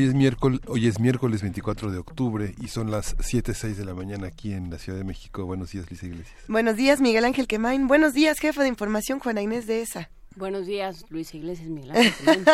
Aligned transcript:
Hoy 0.00 0.06
es, 0.06 0.14
miércoles, 0.14 0.60
hoy 0.66 0.86
es 0.86 0.98
miércoles 0.98 1.42
24 1.42 1.90
de 1.90 1.98
octubre 1.98 2.54
y 2.58 2.68
son 2.68 2.90
las 2.90 3.18
7.06 3.18 3.74
de 3.74 3.84
la 3.84 3.92
mañana 3.92 4.28
aquí 4.28 4.54
en 4.54 4.70
la 4.70 4.78
Ciudad 4.78 4.96
de 4.96 5.04
México. 5.04 5.44
Buenos 5.44 5.72
días, 5.72 5.90
Lisa 5.90 6.06
Iglesias. 6.06 6.38
Buenos 6.48 6.76
días, 6.76 7.02
Miguel 7.02 7.26
Ángel 7.26 7.46
Quemain. 7.46 7.86
Buenos 7.86 8.14
días, 8.14 8.38
jefa 8.38 8.62
de 8.62 8.68
información, 8.68 9.18
Juana 9.18 9.42
Inés 9.42 9.66
de 9.66 9.82
ESA. 9.82 10.08
Buenos 10.40 10.64
días, 10.64 11.04
Luis 11.10 11.34
Iglesias 11.34 11.68
Miguel 11.68 11.92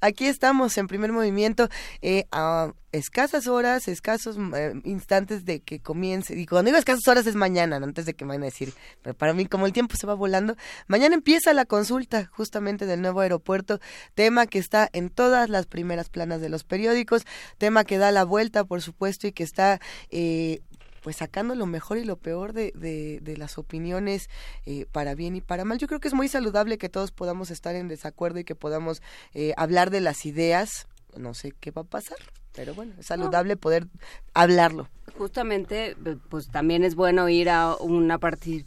Aquí 0.00 0.26
estamos 0.26 0.76
en 0.76 0.88
primer 0.88 1.12
movimiento 1.12 1.68
eh, 2.02 2.24
a 2.32 2.72
escasas 2.90 3.46
horas, 3.46 3.86
escasos 3.86 4.36
eh, 4.56 4.72
instantes 4.82 5.44
de 5.44 5.60
que 5.60 5.78
comience. 5.78 6.36
Y 6.36 6.46
cuando 6.46 6.70
digo 6.70 6.78
escasas 6.78 7.06
horas 7.06 7.28
es 7.28 7.36
mañana, 7.36 7.76
antes 7.76 8.04
de 8.04 8.14
que 8.14 8.24
me 8.24 8.30
vayan 8.30 8.42
a 8.42 8.46
decir. 8.46 8.74
Pero 9.02 9.16
para 9.16 9.32
mí, 9.32 9.46
como 9.46 9.66
el 9.66 9.72
tiempo 9.72 9.94
se 9.96 10.08
va 10.08 10.14
volando, 10.14 10.56
mañana 10.88 11.14
empieza 11.14 11.52
la 11.54 11.66
consulta 11.66 12.28
justamente 12.32 12.84
del 12.84 13.00
nuevo 13.00 13.20
aeropuerto, 13.20 13.78
tema 14.16 14.46
que 14.46 14.58
está 14.58 14.88
en 14.92 15.08
todas 15.08 15.48
las 15.48 15.66
primeras 15.66 16.08
planas 16.08 16.40
de 16.40 16.48
los 16.48 16.64
periódicos, 16.64 17.26
tema 17.58 17.84
que 17.84 17.98
da 17.98 18.10
la 18.10 18.24
vuelta, 18.24 18.64
por 18.64 18.82
supuesto, 18.82 19.28
y 19.28 19.32
que 19.32 19.44
está 19.44 19.80
eh, 20.10 20.62
pues 21.00 21.16
sacando 21.16 21.54
lo 21.54 21.66
mejor 21.66 21.98
y 21.98 22.04
lo 22.04 22.16
peor 22.16 22.52
de, 22.52 22.72
de, 22.74 23.36
las 23.36 23.58
opiniones 23.58 24.28
eh, 24.66 24.86
para 24.90 25.14
bien 25.14 25.36
y 25.36 25.40
para 25.40 25.64
mal. 25.64 25.78
Yo 25.78 25.86
creo 25.86 26.00
que 26.00 26.08
es 26.08 26.14
muy 26.14 26.28
saludable 26.28 26.78
que 26.78 26.88
todos 26.88 27.12
podamos 27.12 27.50
estar 27.50 27.74
en 27.74 27.88
desacuerdo 27.88 28.38
y 28.40 28.44
que 28.44 28.54
podamos 28.54 29.02
eh, 29.34 29.54
hablar 29.56 29.90
de 29.90 30.00
las 30.00 30.26
ideas. 30.26 30.86
No 31.16 31.34
sé 31.34 31.52
qué 31.58 31.70
va 31.70 31.82
a 31.82 31.84
pasar, 31.84 32.18
pero 32.54 32.74
bueno, 32.74 32.94
es 32.98 33.06
saludable 33.06 33.56
poder 33.56 33.88
hablarlo. 34.34 34.88
Justamente, 35.18 35.96
pues 36.28 36.48
también 36.48 36.84
es 36.84 36.94
bueno 36.94 37.28
ir 37.28 37.50
a 37.50 37.74
una, 37.76 38.18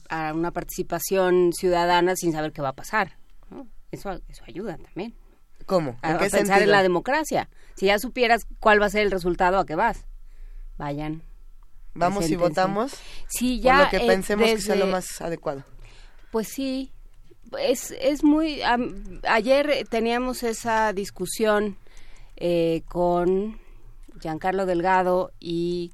a 0.09 0.33
una 0.33 0.51
participación 0.51 1.51
ciudadana 1.53 2.15
sin 2.15 2.31
saber 2.31 2.51
qué 2.51 2.61
va 2.61 2.69
a 2.69 2.73
pasar. 2.73 3.17
Eso, 3.91 4.11
eso 4.27 4.43
ayuda 4.47 4.77
también. 4.77 5.13
¿Cómo? 5.65 5.97
a, 6.01 6.17
pensar 6.17 6.61
en 6.61 6.71
la 6.71 6.83
democracia. 6.83 7.49
Si 7.75 7.87
ya 7.87 7.99
supieras 7.99 8.45
cuál 8.59 8.81
va 8.81 8.87
a 8.87 8.89
ser 8.89 9.03
el 9.03 9.11
resultado, 9.11 9.59
¿a 9.59 9.65
qué 9.65 9.75
vas? 9.75 10.05
Vayan, 10.77 11.21
Vamos 11.93 12.29
y 12.29 12.35
votamos. 12.35 12.93
Sí, 13.27 13.59
ya. 13.59 13.83
lo 13.83 13.89
que 13.89 13.99
pensemos 13.99 14.49
que 14.49 14.61
sea 14.61 14.75
lo 14.75 14.87
más 14.87 15.21
adecuado. 15.21 15.63
Pues 16.31 16.47
sí. 16.47 16.91
Es, 17.59 17.91
es 17.91 18.23
muy. 18.23 18.61
ayer 19.27 19.87
teníamos 19.89 20.41
esa 20.43 20.91
discusión 20.91 21.77
eh, 22.35 22.81
con 22.87 23.59
Giancarlo 24.19 24.65
Delgado 24.65 25.31
y. 25.39 25.91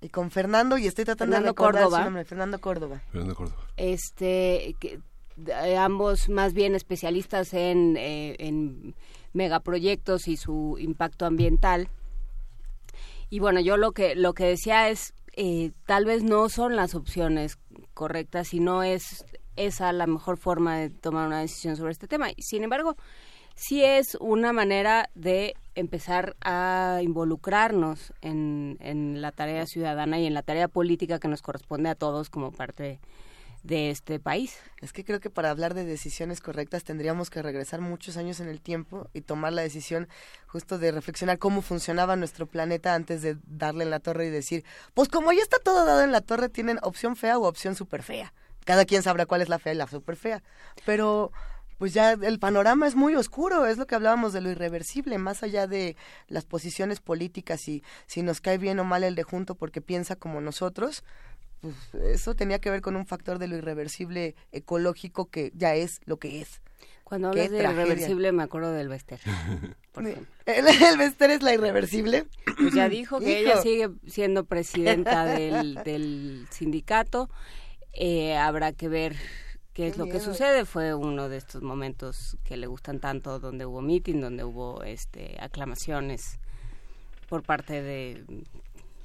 Y 0.00 0.10
con 0.10 0.30
Fernando, 0.30 0.76
y 0.76 0.86
estoy 0.86 1.06
tratando 1.06 1.36
de 1.36 1.42
recordar 1.42 1.84
Córdoba. 1.84 1.98
su 1.98 2.04
nombre, 2.04 2.24
Fernando 2.24 2.60
Córdoba. 2.60 3.02
Fernando 3.10 3.34
Córdoba. 3.34 3.66
Este. 3.76 4.76
Eh, 5.46 5.76
ambos 5.76 6.28
más 6.28 6.52
bien 6.52 6.76
especialistas 6.76 7.54
en, 7.54 7.96
eh, 7.96 8.36
en 8.38 8.94
megaproyectos 9.32 10.28
y 10.28 10.36
su 10.36 10.76
impacto 10.78 11.26
ambiental 11.26 11.88
y 13.34 13.40
bueno, 13.40 13.58
yo 13.58 13.76
lo 13.76 13.90
que, 13.90 14.14
lo 14.14 14.32
que 14.32 14.44
decía 14.44 14.90
es, 14.90 15.12
eh, 15.34 15.72
tal 15.86 16.04
vez 16.04 16.22
no 16.22 16.48
son 16.48 16.76
las 16.76 16.94
opciones 16.94 17.58
correctas 17.92 18.54
y 18.54 18.60
no 18.60 18.84
es 18.84 19.24
esa 19.56 19.92
la 19.92 20.06
mejor 20.06 20.36
forma 20.36 20.76
de 20.78 20.90
tomar 20.90 21.26
una 21.26 21.40
decisión 21.40 21.76
sobre 21.76 21.90
este 21.90 22.06
tema. 22.06 22.28
Sin 22.38 22.62
embargo, 22.62 22.94
sí 23.56 23.82
es 23.82 24.16
una 24.20 24.52
manera 24.52 25.10
de 25.16 25.56
empezar 25.74 26.36
a 26.42 27.00
involucrarnos 27.02 28.12
en, 28.20 28.76
en 28.78 29.20
la 29.20 29.32
tarea 29.32 29.66
ciudadana 29.66 30.20
y 30.20 30.26
en 30.26 30.34
la 30.34 30.42
tarea 30.42 30.68
política 30.68 31.18
que 31.18 31.26
nos 31.26 31.42
corresponde 31.42 31.88
a 31.88 31.96
todos 31.96 32.30
como 32.30 32.52
parte 32.52 33.00
de 33.64 33.90
este 33.90 34.20
país. 34.20 34.58
Es 34.80 34.92
que 34.92 35.04
creo 35.04 35.20
que 35.20 35.30
para 35.30 35.50
hablar 35.50 35.74
de 35.74 35.84
decisiones 35.84 36.40
correctas 36.40 36.84
tendríamos 36.84 37.30
que 37.30 37.42
regresar 37.42 37.80
muchos 37.80 38.16
años 38.16 38.38
en 38.40 38.48
el 38.48 38.60
tiempo 38.60 39.08
y 39.14 39.22
tomar 39.22 39.54
la 39.54 39.62
decisión 39.62 40.06
justo 40.46 40.78
de 40.78 40.92
reflexionar 40.92 41.38
cómo 41.38 41.62
funcionaba 41.62 42.14
nuestro 42.14 42.46
planeta 42.46 42.94
antes 42.94 43.22
de 43.22 43.38
darle 43.46 43.84
en 43.84 43.90
la 43.90 44.00
torre 44.00 44.26
y 44.26 44.30
decir, 44.30 44.64
pues 44.92 45.08
como 45.08 45.32
ya 45.32 45.42
está 45.42 45.56
todo 45.58 45.86
dado 45.86 46.02
en 46.02 46.12
la 46.12 46.20
torre, 46.20 46.50
tienen 46.50 46.78
opción 46.82 47.16
fea 47.16 47.38
o 47.38 47.48
opción 47.48 47.74
súper 47.74 48.02
fea. 48.02 48.34
Cada 48.64 48.84
quien 48.84 49.02
sabrá 49.02 49.26
cuál 49.26 49.40
es 49.40 49.48
la 49.48 49.58
fea 49.58 49.72
y 49.72 49.76
la 49.76 49.86
súper 49.86 50.16
fea. 50.16 50.42
Pero 50.84 51.32
pues 51.78 51.92
ya 51.92 52.12
el 52.12 52.38
panorama 52.38 52.86
es 52.86 52.94
muy 52.94 53.14
oscuro, 53.14 53.66
es 53.66 53.78
lo 53.78 53.86
que 53.86 53.94
hablábamos 53.94 54.32
de 54.32 54.40
lo 54.40 54.50
irreversible, 54.50 55.18
más 55.18 55.42
allá 55.42 55.66
de 55.66 55.96
las 56.28 56.44
posiciones 56.44 57.00
políticas 57.00 57.66
y 57.68 57.82
si 58.06 58.22
nos 58.22 58.40
cae 58.40 58.58
bien 58.58 58.78
o 58.78 58.84
mal 58.84 59.04
el 59.04 59.14
de 59.14 59.22
junto 59.22 59.54
porque 59.54 59.80
piensa 59.80 60.16
como 60.16 60.40
nosotros, 60.40 61.02
pues 61.64 62.04
eso 62.04 62.34
tenía 62.34 62.58
que 62.58 62.70
ver 62.70 62.82
con 62.82 62.94
un 62.94 63.06
factor 63.06 63.38
de 63.38 63.48
lo 63.48 63.56
irreversible 63.56 64.34
ecológico 64.52 65.30
que 65.30 65.50
ya 65.54 65.74
es 65.74 66.00
lo 66.04 66.18
que 66.18 66.42
es. 66.42 66.60
Cuando 67.04 67.28
hablas 67.28 67.50
de 67.50 67.58
irreversible 67.62 68.32
me 68.32 68.42
acuerdo 68.42 68.72
del 68.72 68.88
Bester. 68.88 69.20
¿El, 69.96 70.66
¿El 70.66 70.98
Bester 70.98 71.30
es 71.30 71.42
la 71.42 71.54
irreversible? 71.54 72.26
Pues 72.58 72.74
ya 72.74 72.88
dijo 72.88 73.18
que 73.18 73.40
ella 73.40 73.62
sigue 73.62 73.90
siendo 74.06 74.44
presidenta 74.44 75.24
del, 75.24 75.74
del 75.84 76.46
sindicato. 76.50 77.30
Eh, 77.92 78.36
habrá 78.36 78.72
que 78.72 78.88
ver 78.88 79.16
qué 79.72 79.86
es 79.86 79.96
lo 79.96 80.06
que 80.06 80.20
sucede. 80.20 80.66
Fue 80.66 80.94
uno 80.94 81.28
de 81.28 81.38
estos 81.38 81.62
momentos 81.62 82.36
que 82.44 82.58
le 82.58 82.66
gustan 82.66 83.00
tanto, 83.00 83.38
donde 83.38 83.64
hubo 83.64 83.80
meeting, 83.80 84.20
donde 84.20 84.44
hubo 84.44 84.82
este 84.82 85.36
aclamaciones 85.40 86.38
por 87.28 87.42
parte 87.42 87.82
de 87.82 88.24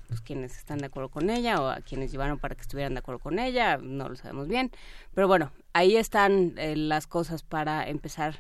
pues, 0.10 0.22
quienes 0.22 0.58
están 0.58 0.80
de 0.80 0.88
acuerdo 0.88 1.10
con 1.10 1.30
ella 1.30 1.62
o 1.62 1.70
a 1.70 1.82
quienes 1.82 2.12
llevaron 2.12 2.40
para 2.40 2.56
que 2.56 2.62
estuvieran 2.62 2.94
de 2.94 3.00
acuerdo 3.00 3.20
con 3.20 3.38
ella, 3.38 3.78
no 3.78 4.10
lo 4.10 4.16
sabemos 4.16 4.48
bien. 4.48 4.72
Pero 5.14 5.28
bueno, 5.28 5.52
ahí 5.72 5.96
están 5.96 6.56
eh, 6.58 6.76
las 6.76 7.06
cosas 7.06 7.44
para 7.44 7.88
empezar 7.88 8.40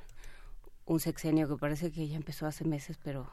un 0.85 0.99
sexenio 0.99 1.47
que 1.47 1.55
parece 1.55 1.91
que 1.91 2.07
ya 2.07 2.17
empezó 2.17 2.47
hace 2.47 2.65
meses, 2.65 2.97
pero 3.03 3.31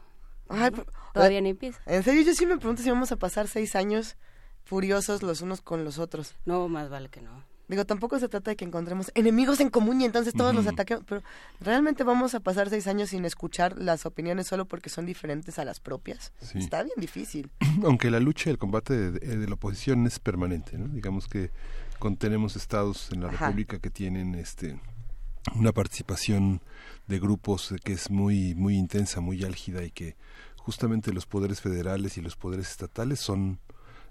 todavía 1.15 1.41
ni 1.41 1.49
empieza. 1.49 1.81
En 1.87 2.03
serio, 2.03 2.23
yo 2.23 2.35
sí 2.35 2.45
me 2.45 2.59
pregunto 2.59 2.83
si 2.83 2.91
vamos 2.91 3.11
a 3.11 3.17
pasar 3.17 3.49
seis 3.49 3.75
años 3.75 4.17
furiosos 4.65 5.23
los 5.23 5.41
unos 5.41 5.63
con 5.63 5.83
los 5.83 5.99
otros. 5.99 6.37
No, 6.45 6.69
más 6.69 6.91
vale 6.91 7.09
que 7.09 7.23
no. 7.23 7.43
Digo, 7.69 7.85
tampoco 7.85 8.19
se 8.19 8.29
trata 8.29 8.51
de 8.51 8.57
que 8.57 8.65
encontremos 8.65 9.11
enemigos 9.15 9.61
en 9.61 9.71
común 9.71 10.01
y 10.01 10.05
entonces 10.05 10.35
todos 10.35 10.55
los 10.55 10.67
ataquemos, 10.67 11.05
pero 11.07 11.23
realmente 11.61 12.05
vamos 12.05 12.35
a 12.35 12.41
pasar 12.41 12.71
seis 12.71 12.87
años 12.87 13.11
sin 13.11 13.25
escuchar 13.25 13.77
las 13.77 14.07
opiniones 14.07 14.47
solo 14.47 14.67
porque 14.67 14.89
son 14.89 15.05
diferentes 15.05 15.59
a 15.59 15.65
las 15.65 15.81
propias. 15.81 16.33
Está 16.55 16.83
bien 16.83 16.95
difícil. 16.97 17.51
Aunque 17.85 18.11
la 18.11 18.21
lucha 18.21 18.51
y 18.51 18.53
el 18.53 18.59
combate 18.59 19.11
de, 19.11 19.47
la 19.47 19.55
oposición 19.55 20.07
es 20.07 20.19
permanente, 20.19 20.79
¿no? 20.79 20.89
Digamos 20.89 21.27
que 21.27 21.51
tenemos 22.19 22.55
estados 22.55 23.11
en 23.11 23.23
la 23.23 23.29
República 23.29 23.81
que 23.81 23.91
tienen 23.91 24.37
este 24.37 24.79
una 25.55 25.73
participación 25.73 26.61
de 27.07 27.19
grupos 27.19 27.75
que 27.85 27.93
es 27.93 28.11
muy 28.11 28.55
muy 28.55 28.77
intensa, 28.77 29.21
muy 29.21 29.45
álgida 29.45 29.83
y 29.83 29.91
que 29.91 30.17
justamente 30.57 31.13
los 31.13 31.27
poderes 31.27 31.61
federales 31.61 32.17
y 32.17 32.23
los 32.23 32.37
poderes 32.37 32.71
estatales 32.71 33.21
son 33.21 33.59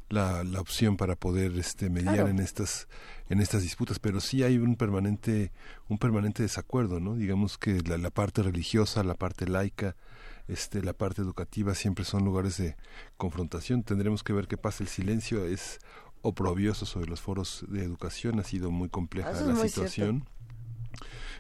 la, 0.10 0.44
la 0.44 0.62
opción 0.62 0.98
para 0.98 1.16
poder 1.16 1.58
este 1.58 1.90
mediar 1.90 2.30
en 2.30 2.40
estas 2.40 2.88
en 3.30 3.42
estas 3.42 3.64
disputas 3.64 3.98
pero 3.98 4.20
sí 4.22 4.44
hay 4.44 4.58
un 4.58 4.76
permanente 4.76 5.52
un 5.90 5.98
permanente 5.98 6.44
desacuerdo 6.44 7.00
no 7.00 7.16
digamos 7.16 7.58
que 7.58 7.82
la, 7.82 7.98
la 7.98 8.12
parte 8.12 8.44
religiosa 8.44 9.04
la 9.04 9.16
parte 9.16 9.48
laica 9.48 9.96
este 10.48 10.84
la 10.84 10.94
parte 10.94 11.22
educativa 11.22 11.74
siempre 11.74 12.06
son 12.06 12.24
lugares 12.24 12.58
de 12.58 12.76
confrontación. 13.18 13.82
Tendremos 13.84 14.24
que 14.24 14.32
ver 14.32 14.48
qué 14.48 14.58
pasa. 14.58 14.84
El 14.84 14.90
silencio 14.90 15.44
es 15.46 15.80
oprobioso 16.22 16.86
sobre 16.86 17.08
los 17.08 17.22
foros 17.22 17.66
de 17.68 17.84
educación 17.84 18.40
ha 18.40 18.44
sido 18.44 18.72
muy 18.72 18.90
compleja 18.90 19.32
la 19.32 19.56
situación 19.58 20.28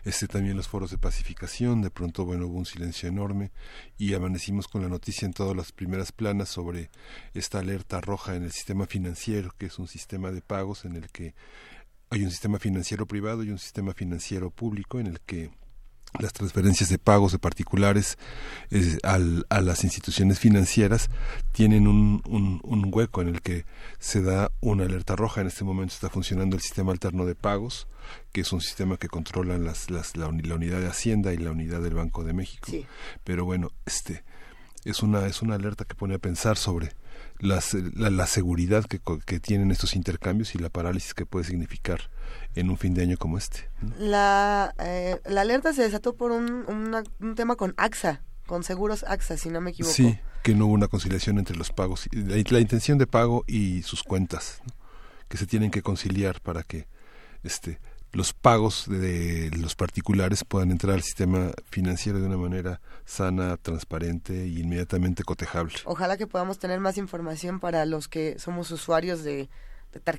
este 0.05 0.27
también 0.27 0.55
los 0.55 0.67
foros 0.67 0.91
de 0.91 0.99
pacificación, 0.99 1.81
de 1.81 1.89
pronto 1.89 2.25
bueno 2.25 2.45
hubo 2.45 2.59
un 2.59 2.65
silencio 2.65 3.09
enorme 3.09 3.51
y 3.97 4.13
amanecimos 4.13 4.67
con 4.67 4.83
la 4.83 4.87
noticia 4.87 5.25
en 5.25 5.33
todas 5.33 5.57
las 5.57 5.71
primeras 5.71 6.11
planas 6.11 6.47
sobre 6.47 6.91
esta 7.33 7.59
alerta 7.59 8.01
roja 8.01 8.35
en 8.35 8.43
el 8.43 8.51
sistema 8.51 8.85
financiero, 8.85 9.53
que 9.57 9.65
es 9.65 9.79
un 9.79 9.87
sistema 9.87 10.31
de 10.31 10.41
pagos 10.41 10.85
en 10.85 10.95
el 10.95 11.09
que 11.09 11.33
hay 12.11 12.23
un 12.23 12.29
sistema 12.29 12.59
financiero 12.59 13.07
privado 13.07 13.43
y 13.43 13.49
un 13.49 13.57
sistema 13.57 13.93
financiero 13.93 14.51
público 14.51 14.99
en 14.99 15.07
el 15.07 15.19
que 15.21 15.49
las 16.19 16.33
transferencias 16.33 16.89
de 16.89 16.97
pagos 16.97 17.31
de 17.31 17.39
particulares 17.39 18.17
a 19.03 19.61
las 19.61 19.83
instituciones 19.83 20.39
financieras 20.39 21.09
tienen 21.51 21.87
un, 21.87 22.21
un, 22.25 22.91
hueco 22.93 23.21
en 23.21 23.29
el 23.29 23.41
que 23.41 23.65
se 23.99 24.21
da 24.21 24.51
una 24.61 24.85
alerta 24.85 25.15
roja. 25.15 25.41
En 25.41 25.47
este 25.47 25.63
momento 25.63 25.93
está 25.93 26.09
funcionando 26.09 26.55
el 26.55 26.61
sistema 26.61 26.91
alterno 26.91 27.25
de 27.25 27.35
pagos, 27.35 27.87
que 28.31 28.41
es 28.41 28.53
un 28.53 28.61
sistema 28.61 28.97
que 28.97 29.07
controlan 29.07 29.63
las, 29.63 29.89
las, 29.89 30.15
la, 30.15 30.27
unidad 30.27 30.79
de 30.79 30.87
Hacienda 30.87 31.33
y 31.33 31.37
la 31.37 31.51
unidad 31.51 31.81
del 31.81 31.95
Banco 31.95 32.23
de 32.23 32.33
México. 32.33 32.71
Pero 33.23 33.45
bueno, 33.45 33.71
este 33.85 34.23
es 34.83 35.01
una, 35.01 35.25
es 35.25 35.41
una 35.41 35.55
alerta 35.55 35.85
que 35.85 35.95
pone 35.95 36.15
a 36.15 36.19
pensar 36.19 36.57
sobre 36.57 36.91
las, 37.39 37.73
la, 37.73 38.09
la, 38.09 38.27
seguridad 38.27 38.85
que, 38.85 38.99
que 39.25 39.39
tienen 39.39 39.71
estos 39.71 39.95
intercambios 39.95 40.55
y 40.55 40.59
la 40.59 40.69
parálisis 40.69 41.13
que 41.13 41.25
puede 41.25 41.45
significar 41.45 42.09
en 42.55 42.69
un 42.69 42.77
fin 42.77 42.93
de 42.93 43.03
año 43.03 43.17
como 43.17 43.37
este. 43.37 43.69
La, 43.97 44.73
eh, 44.79 45.19
la 45.25 45.41
alerta 45.41 45.73
se 45.73 45.83
desató 45.83 46.15
por 46.15 46.31
un, 46.31 46.65
un 47.19 47.35
tema 47.35 47.55
con 47.55 47.73
AXA, 47.77 48.21
con 48.45 48.63
seguros 48.63 49.03
AXA, 49.07 49.37
si 49.37 49.49
no 49.49 49.61
me 49.61 49.71
equivoco. 49.71 49.93
Sí, 49.93 50.17
que 50.43 50.55
no 50.55 50.67
hubo 50.67 50.73
una 50.73 50.87
conciliación 50.87 51.39
entre 51.39 51.57
los 51.57 51.71
pagos, 51.71 52.07
la, 52.11 52.35
la 52.47 52.59
intención 52.59 52.97
de 52.97 53.07
pago 53.07 53.43
y 53.47 53.81
sus 53.83 54.03
cuentas, 54.03 54.61
que 55.27 55.37
se 55.37 55.47
tienen 55.47 55.71
que 55.71 55.81
conciliar 55.81 56.41
para 56.41 56.63
que 56.63 56.87
este 57.43 57.79
los 58.15 58.31
pagos 58.31 58.85
de 58.87 59.51
los 59.59 59.75
particulares 59.75 60.45
puedan 60.45 60.71
entrar 60.71 60.93
al 60.93 61.03
sistema 61.03 61.51
financiero 61.65 62.19
de 62.19 62.27
una 62.27 62.37
manera 62.37 62.79
sana, 63.03 63.57
transparente 63.57 64.43
e 64.43 64.47
inmediatamente 64.47 65.23
cotejable. 65.23 65.73
Ojalá 65.83 66.15
que 66.15 66.25
podamos 66.25 66.57
tener 66.57 66.79
más 66.79 66.97
información 66.97 67.59
para 67.59 67.85
los 67.85 68.07
que 68.07 68.39
somos 68.39 68.71
usuarios 68.71 69.23
de 69.23 69.49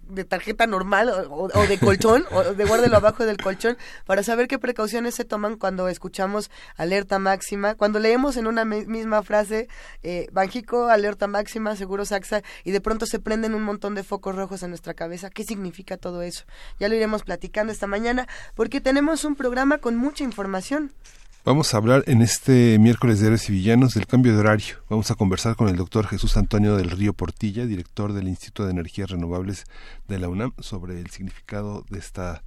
de, 0.08 0.24
tarjeta 0.24 0.66
normal 0.66 1.26
o, 1.30 1.48
de 1.48 1.78
colchón, 1.78 2.24
o 2.30 2.42
de 2.42 2.64
guárdelo 2.64 2.96
abajo 2.96 3.24
del 3.24 3.36
colchón, 3.36 3.76
para 4.04 4.22
saber 4.22 4.48
qué 4.48 4.58
precauciones 4.58 5.14
se 5.14 5.24
toman 5.24 5.56
cuando 5.56 5.88
escuchamos 5.88 6.50
alerta 6.76 7.18
máxima, 7.18 7.74
cuando 7.74 7.98
leemos 7.98 8.36
en 8.36 8.46
una 8.46 8.64
misma 8.64 9.22
frase 9.22 9.68
eh, 10.02 10.28
Banjico, 10.32 10.88
alerta 10.88 11.26
máxima, 11.26 11.76
seguro 11.76 12.04
Saxa, 12.04 12.42
y 12.64 12.70
de 12.70 12.80
pronto 12.80 13.06
se 13.06 13.18
prenden 13.18 13.54
un 13.54 13.62
montón 13.62 13.94
de 13.94 14.02
focos 14.02 14.34
rojos 14.34 14.62
en 14.62 14.70
nuestra 14.70 14.94
cabeza. 14.94 15.30
¿Qué 15.30 15.44
significa 15.44 15.96
todo 15.96 16.22
eso? 16.22 16.44
Ya 16.78 16.88
lo 16.88 16.94
iremos 16.94 17.22
platicando 17.22 17.72
esta 17.72 17.86
mañana, 17.86 18.26
porque 18.54 18.80
tenemos 18.80 19.24
un 19.24 19.36
programa 19.36 19.78
con 19.78 19.96
mucha 19.96 20.24
información. 20.24 20.92
Vamos 21.46 21.72
a 21.72 21.76
hablar 21.76 22.02
en 22.08 22.22
este 22.22 22.76
miércoles 22.80 23.20
de 23.20 23.28
Héroes 23.28 23.48
y 23.48 23.52
Villanos 23.52 23.94
del 23.94 24.08
cambio 24.08 24.32
de 24.32 24.40
horario. 24.40 24.78
Vamos 24.90 25.12
a 25.12 25.14
conversar 25.14 25.54
con 25.54 25.68
el 25.68 25.76
doctor 25.76 26.08
Jesús 26.08 26.36
Antonio 26.36 26.76
del 26.76 26.90
Río 26.90 27.12
Portilla, 27.12 27.66
director 27.66 28.12
del 28.12 28.26
Instituto 28.26 28.64
de 28.64 28.72
Energías 28.72 29.10
Renovables 29.10 29.64
de 30.08 30.18
la 30.18 30.28
UNAM, 30.28 30.54
sobre 30.58 30.98
el 30.98 31.08
significado 31.10 31.84
de 31.88 32.00
esta 32.00 32.42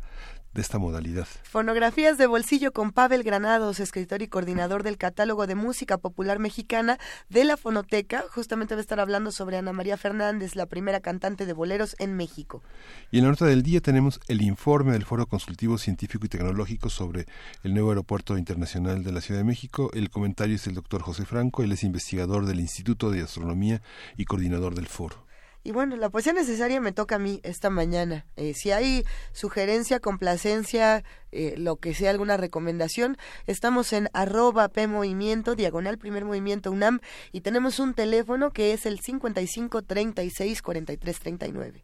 de 0.53 0.61
esta 0.61 0.79
modalidad. 0.79 1.27
Fonografías 1.43 2.17
de 2.17 2.27
bolsillo 2.27 2.71
con 2.71 2.91
Pavel 2.91 3.23
Granados, 3.23 3.79
escritor 3.79 4.21
y 4.21 4.27
coordinador 4.27 4.83
del 4.83 4.97
catálogo 4.97 5.47
de 5.47 5.55
música 5.55 5.97
popular 5.97 6.39
mexicana 6.39 6.97
de 7.29 7.43
la 7.43 7.57
Fonoteca. 7.57 8.23
Justamente 8.33 8.75
va 8.75 8.79
a 8.79 8.81
estar 8.81 8.99
hablando 8.99 9.31
sobre 9.31 9.57
Ana 9.57 9.73
María 9.73 9.97
Fernández, 9.97 10.55
la 10.55 10.65
primera 10.65 10.99
cantante 10.99 11.45
de 11.45 11.53
boleros 11.53 11.95
en 11.99 12.15
México. 12.15 12.63
Y 13.11 13.19
en 13.19 13.25
la 13.25 13.31
nota 13.31 13.45
del 13.45 13.63
día 13.63 13.81
tenemos 13.81 14.19
el 14.27 14.41
informe 14.41 14.93
del 14.93 15.05
Foro 15.05 15.27
Consultivo 15.27 15.77
Científico 15.77 16.25
y 16.25 16.29
Tecnológico 16.29 16.89
sobre 16.89 17.25
el 17.63 17.73
nuevo 17.73 17.89
aeropuerto 17.89 18.37
internacional 18.37 19.03
de 19.03 19.11
la 19.11 19.21
Ciudad 19.21 19.39
de 19.39 19.45
México. 19.45 19.91
El 19.93 20.09
comentario 20.09 20.55
es 20.55 20.65
del 20.65 20.75
doctor 20.75 21.01
José 21.01 21.25
Franco, 21.25 21.63
él 21.63 21.71
es 21.71 21.83
investigador 21.83 22.45
del 22.45 22.59
Instituto 22.59 23.11
de 23.11 23.21
Astronomía 23.21 23.81
y 24.17 24.25
coordinador 24.25 24.75
del 24.75 24.87
foro. 24.87 25.28
Y 25.63 25.71
bueno, 25.71 25.97
la 25.97 26.09
poesía 26.09 26.33
necesaria 26.33 26.79
me 26.79 26.93
toca 26.93 27.15
a 27.15 27.19
mí 27.19 27.41
esta 27.43 27.69
mañana. 27.69 28.25
Eh, 28.37 28.53
si 28.55 28.71
hay 28.71 29.03
sugerencia, 29.33 29.99
complacencia, 29.99 31.03
eh, 31.31 31.55
lo 31.57 31.75
que 31.75 31.93
sea, 31.93 32.11
alguna 32.11 32.37
recomendación, 32.37 33.17
estamos 33.45 33.91
en 33.91 34.09
arroba 34.13 34.69
P 34.69 34.87
Movimiento, 34.87 35.55
diagonal 35.55 35.97
primer 35.97 36.23
movimiento 36.23 36.71
UNAM, 36.71 37.01
y 37.31 37.41
tenemos 37.41 37.79
un 37.79 37.93
teléfono 37.93 38.51
que 38.51 38.73
es 38.73 38.85
el 38.85 38.99
55 38.99 39.81
36 39.81 40.61
43 40.61 41.19
39. 41.19 41.83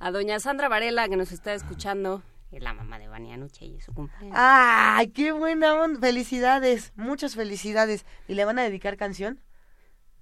A 0.00 0.12
doña 0.12 0.38
Sandra 0.38 0.68
Varela, 0.68 1.08
que 1.08 1.16
nos 1.16 1.32
está 1.32 1.54
escuchando. 1.54 2.22
Es 2.50 2.62
la 2.62 2.72
mamá 2.72 2.98
de 2.98 3.08
Vania 3.08 3.36
Nuche 3.36 3.66
y 3.66 3.80
su 3.80 3.92
cumpleaños. 3.92 4.34
¡Ay, 4.38 5.08
qué 5.08 5.32
buena 5.32 5.74
onda! 5.74 6.00
Felicidades, 6.00 6.92
muchas 6.96 7.34
felicidades. 7.34 8.06
¿Y 8.26 8.34
le 8.34 8.44
van 8.44 8.58
a 8.58 8.62
dedicar 8.62 8.96
canción? 8.96 9.40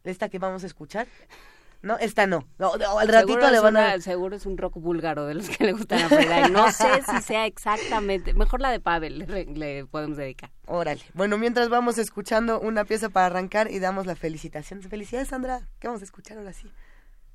¿Esta 0.04 0.28
que 0.28 0.38
vamos 0.38 0.64
a 0.64 0.66
escuchar? 0.66 1.06
No, 1.82 1.98
esta 1.98 2.26
no. 2.26 2.48
al 2.58 3.08
ratito 3.08 3.48
le 3.50 3.60
van 3.60 3.76
a... 3.76 4.00
seguro 4.00 4.34
es 4.34 4.46
un 4.46 4.58
rock 4.58 4.74
búlgaro 4.74 5.26
de 5.26 5.34
los 5.34 5.48
que 5.48 5.64
le 5.64 5.72
gustan 5.72 6.00
a 6.00 6.08
Freda. 6.08 6.48
Y 6.48 6.50
no 6.50 6.72
sé 6.72 7.02
si 7.02 7.22
sea 7.22 7.46
exactamente... 7.46 8.34
Mejor 8.34 8.60
la 8.60 8.70
de 8.70 8.80
Pavel 8.80 9.18
le, 9.28 9.44
le, 9.44 9.86
podemos 9.86 10.16
dedicar. 10.16 10.50
Órale. 10.66 11.02
Bueno, 11.14 11.38
mientras 11.38 11.68
vamos 11.68 11.98
escuchando 11.98 12.58
una 12.60 12.84
pieza 12.84 13.08
para 13.08 13.26
arrancar 13.26 13.70
y 13.70 13.78
damos 13.78 14.06
la 14.06 14.16
felicitación. 14.16 14.82
Felicidades, 14.82 15.28
Sandra. 15.28 15.68
¿Qué 15.78 15.86
vamos 15.86 16.02
a 16.02 16.04
escuchar 16.04 16.38
ahora 16.38 16.52
sí? 16.52 16.72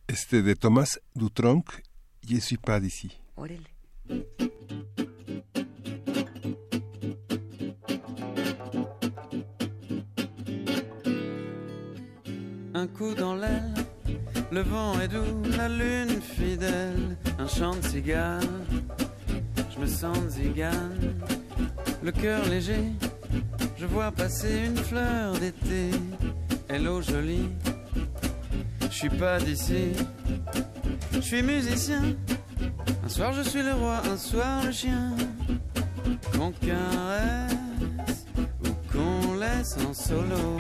Este, 0.07 0.41
de 0.41 0.55
Tomás 0.55 0.99
Dutronc, 1.13 1.71
Je 2.23 2.39
suis 2.39 2.57
pas 2.57 2.79
d'ici. 2.79 3.11
Órale. 3.35 3.80
Un 12.73 12.87
coup 12.87 13.13
dans 13.13 13.35
l'aile, 13.35 13.73
le 14.51 14.61
vent 14.61 14.99
est 14.99 15.07
doux, 15.07 15.43
la 15.57 15.69
lune 15.69 16.21
fidèle, 16.21 17.15
un 17.37 17.47
chant 17.47 17.75
de 17.75 17.81
cigare. 17.85 18.41
Je 19.73 19.79
me 19.79 19.85
sens 19.85 20.17
zigane, 20.29 21.15
le 22.01 22.11
cœur 22.11 22.43
léger, 22.49 22.85
je 23.77 23.85
vois 23.85 24.11
passer 24.11 24.65
une 24.65 24.77
fleur 24.77 25.33
d'été. 25.33 25.91
Hello 26.69 27.01
jolie, 27.01 27.49
je 28.81 28.95
suis 28.95 29.09
pas 29.09 29.39
d'ici, 29.39 29.91
je 31.13 31.19
suis 31.21 31.43
musicien. 31.43 32.15
Un 33.03 33.09
soir 33.09 33.33
je 33.33 33.41
suis 33.41 33.63
le 33.63 33.73
roi, 33.73 34.01
un 34.05 34.17
soir 34.17 34.63
le 34.63 34.71
chien. 34.71 35.11
Qu'on 36.33 36.51
caresse 36.51 38.25
ou 38.63 38.69
qu'on 38.91 39.35
laisse 39.35 39.77
en 39.87 39.93
solo. 39.93 40.59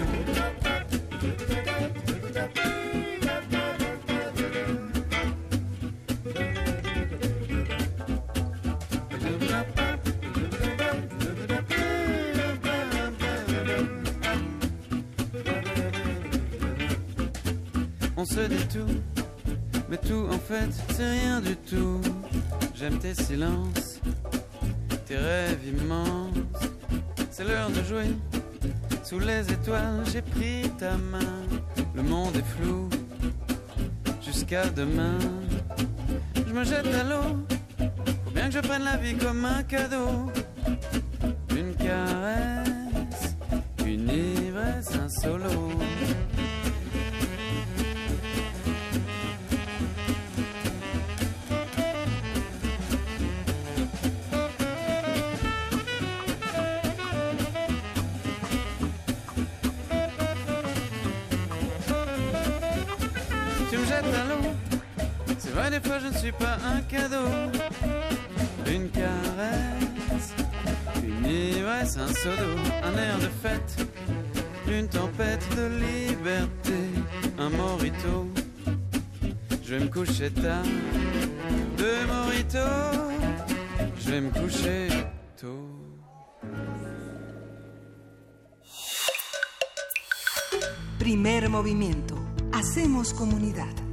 On 18.17 18.25
se 18.25 18.41
dit 18.41 18.67
tout, 18.67 19.25
mais 19.89 19.97
tout 19.97 20.27
en 20.29 20.37
fait 20.37 20.69
c'est 20.89 21.11
rien 21.21 21.41
du 21.41 21.55
tout. 21.55 22.01
J'aime 22.81 22.97
tes 22.97 23.13
silences, 23.13 24.01
tes 25.05 25.15
rêves 25.15 25.67
immenses. 25.67 26.33
C'est 27.29 27.43
l'heure 27.43 27.69
de 27.69 27.83
jouer. 27.83 28.09
Sous 29.03 29.19
les 29.19 29.51
étoiles, 29.53 30.01
j'ai 30.11 30.23
pris 30.23 30.63
ta 30.79 30.97
main. 30.97 31.19
Le 31.93 32.01
monde 32.01 32.35
est 32.35 32.57
flou. 32.57 32.89
Jusqu'à 34.25 34.65
demain, 34.69 35.19
je 36.35 36.51
me 36.51 36.63
jette 36.63 36.87
à 36.87 37.03
l'eau. 37.03 37.45
Faut 38.25 38.31
bien 38.31 38.47
que 38.47 38.55
je 38.55 38.59
prenne 38.61 38.83
la 38.83 38.97
vie 38.97 39.15
comme 39.15 39.45
un 39.45 39.61
cadeau. 39.61 40.31
Une 41.55 41.75
caresse, 41.75 43.35
une 43.85 44.07
livres 44.07 44.57
un 44.99 45.07
solo. 45.07 45.69
Des 65.71 65.79
fois 65.79 65.99
je 65.99 66.07
ne 66.07 66.17
suis 66.17 66.33
pas 66.33 66.57
un 66.75 66.81
cadeau. 66.81 67.29
Une 68.67 68.89
caresse, 68.89 70.33
une 71.01 71.25
ivresse, 71.25 71.97
un 71.97 72.13
seau 72.13 72.43
un 72.83 72.97
air 72.97 73.17
de 73.19 73.29
fête, 73.41 73.87
une 74.67 74.87
tempête 74.87 75.45
de 75.55 75.65
liberté, 75.85 76.79
un 77.39 77.49
morito. 77.49 78.27
Je 79.63 79.75
vais 79.75 79.85
me 79.85 79.89
coucher 79.89 80.29
tard, 80.31 80.65
deux 81.77 82.05
moritos, 82.05 83.01
je 83.97 84.11
vais 84.11 84.21
me 84.21 84.31
coucher 84.31 84.89
tôt. 85.39 85.69
Primer 90.99 91.47
movimiento. 91.47 92.15
Hacemos 92.53 93.13
comunidad. 93.13 93.90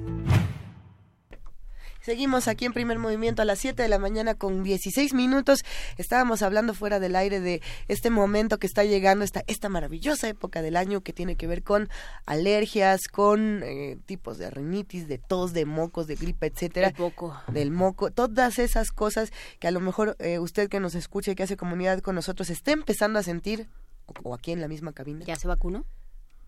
Seguimos 2.12 2.48
aquí 2.48 2.64
en 2.64 2.72
primer 2.72 2.98
movimiento 2.98 3.42
a 3.42 3.44
las 3.44 3.58
7 3.58 3.82
de 3.82 3.88
la 3.90 3.98
mañana 3.98 4.34
con 4.34 4.62
16 4.62 5.12
minutos. 5.12 5.62
Estábamos 5.98 6.40
hablando 6.40 6.72
fuera 6.72 7.00
del 7.00 7.14
aire 7.14 7.38
de 7.38 7.60
este 7.86 8.08
momento 8.08 8.58
que 8.58 8.66
está 8.66 8.82
llegando, 8.82 9.26
esta, 9.26 9.44
esta 9.46 9.68
maravillosa 9.68 10.26
época 10.26 10.62
del 10.62 10.76
año 10.76 11.02
que 11.02 11.12
tiene 11.12 11.36
que 11.36 11.46
ver 11.46 11.62
con 11.62 11.90
alergias, 12.24 13.08
con 13.08 13.60
eh, 13.62 13.98
tipos 14.06 14.38
de 14.38 14.48
rinitis, 14.48 15.06
de 15.06 15.18
tos, 15.18 15.52
de 15.52 15.66
mocos, 15.66 16.06
de 16.06 16.14
gripe, 16.14 16.46
etcétera. 16.46 16.88
El 16.88 16.94
moco. 16.98 17.36
Del 17.48 17.70
moco, 17.70 18.10
todas 18.10 18.58
esas 18.58 18.90
cosas 18.90 19.30
que 19.58 19.68
a 19.68 19.70
lo 19.70 19.80
mejor 19.80 20.16
eh, 20.18 20.38
usted 20.38 20.70
que 20.70 20.80
nos 20.80 20.94
escucha 20.94 21.32
y 21.32 21.34
que 21.34 21.42
hace 21.42 21.58
comunidad 21.58 22.00
con 22.00 22.14
nosotros 22.14 22.48
esté 22.48 22.70
empezando 22.72 23.18
a 23.18 23.22
sentir, 23.22 23.68
o, 24.06 24.14
o 24.30 24.34
aquí 24.34 24.52
en 24.52 24.62
la 24.62 24.68
misma 24.68 24.94
cabina. 24.94 25.26
¿Ya 25.26 25.36
se 25.36 25.46
vacunó? 25.46 25.84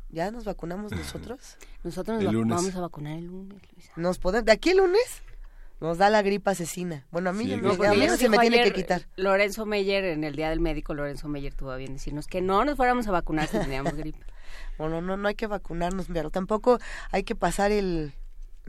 ¿Ya 0.08 0.30
nos 0.30 0.44
vacunamos 0.46 0.90
nosotros? 0.96 1.58
Nosotros 1.84 2.16
nos 2.16 2.26
va- 2.28 2.32
lunes. 2.32 2.56
vamos 2.56 2.74
a 2.76 2.80
vacunar 2.80 3.18
el 3.18 3.26
lunes, 3.26 3.60
Luisa. 3.74 3.92
¿Nos 3.96 4.18
podemos, 4.18 4.46
¿De 4.46 4.52
aquí 4.52 4.70
el 4.70 4.78
lunes? 4.78 5.22
Nos 5.80 5.96
da 5.99 6.10
la 6.10 6.20
gripa 6.22 6.50
asesina. 6.50 7.06
Bueno, 7.10 7.30
a 7.30 7.32
mí, 7.32 7.44
Sí, 7.44 7.56
me- 7.56 7.62
No, 7.62 7.70
a 7.84 7.94
mí 7.94 8.08
se 8.10 8.28
me 8.28 8.38
tiene 8.38 8.62
que 8.62 8.72
quitar. 8.72 9.06
Lorenzo 9.16 9.64
Meyer, 9.64 10.04
en 10.04 10.25
el 10.25 10.37
Día 10.37 10.50
del 10.50 10.60
Médico, 10.60 10.92
Lorenzo 10.94 11.26
Meyer 11.28 11.54
tuvo 11.54 11.70
a 11.70 11.76
bien 11.76 11.94
decirnos 11.94 12.26
que 12.26 12.42
no 12.42 12.64
nos 12.64 12.76
fuéramos 12.76 13.06
a 13.08 13.10
vacunar 13.12 13.46
si 13.49 13.58
teníamos 13.58 13.94
gripe. 13.96 14.18
Bueno, 14.76 15.00
no, 15.00 15.16
no 15.16 15.28
hay 15.28 15.34
que 15.34 15.46
vacunarnos, 15.46 16.06
pero 16.12 16.30
tampoco 16.30 16.78
hay 17.12 17.22
que 17.22 17.34
pasar 17.34 17.72
el... 17.72 18.12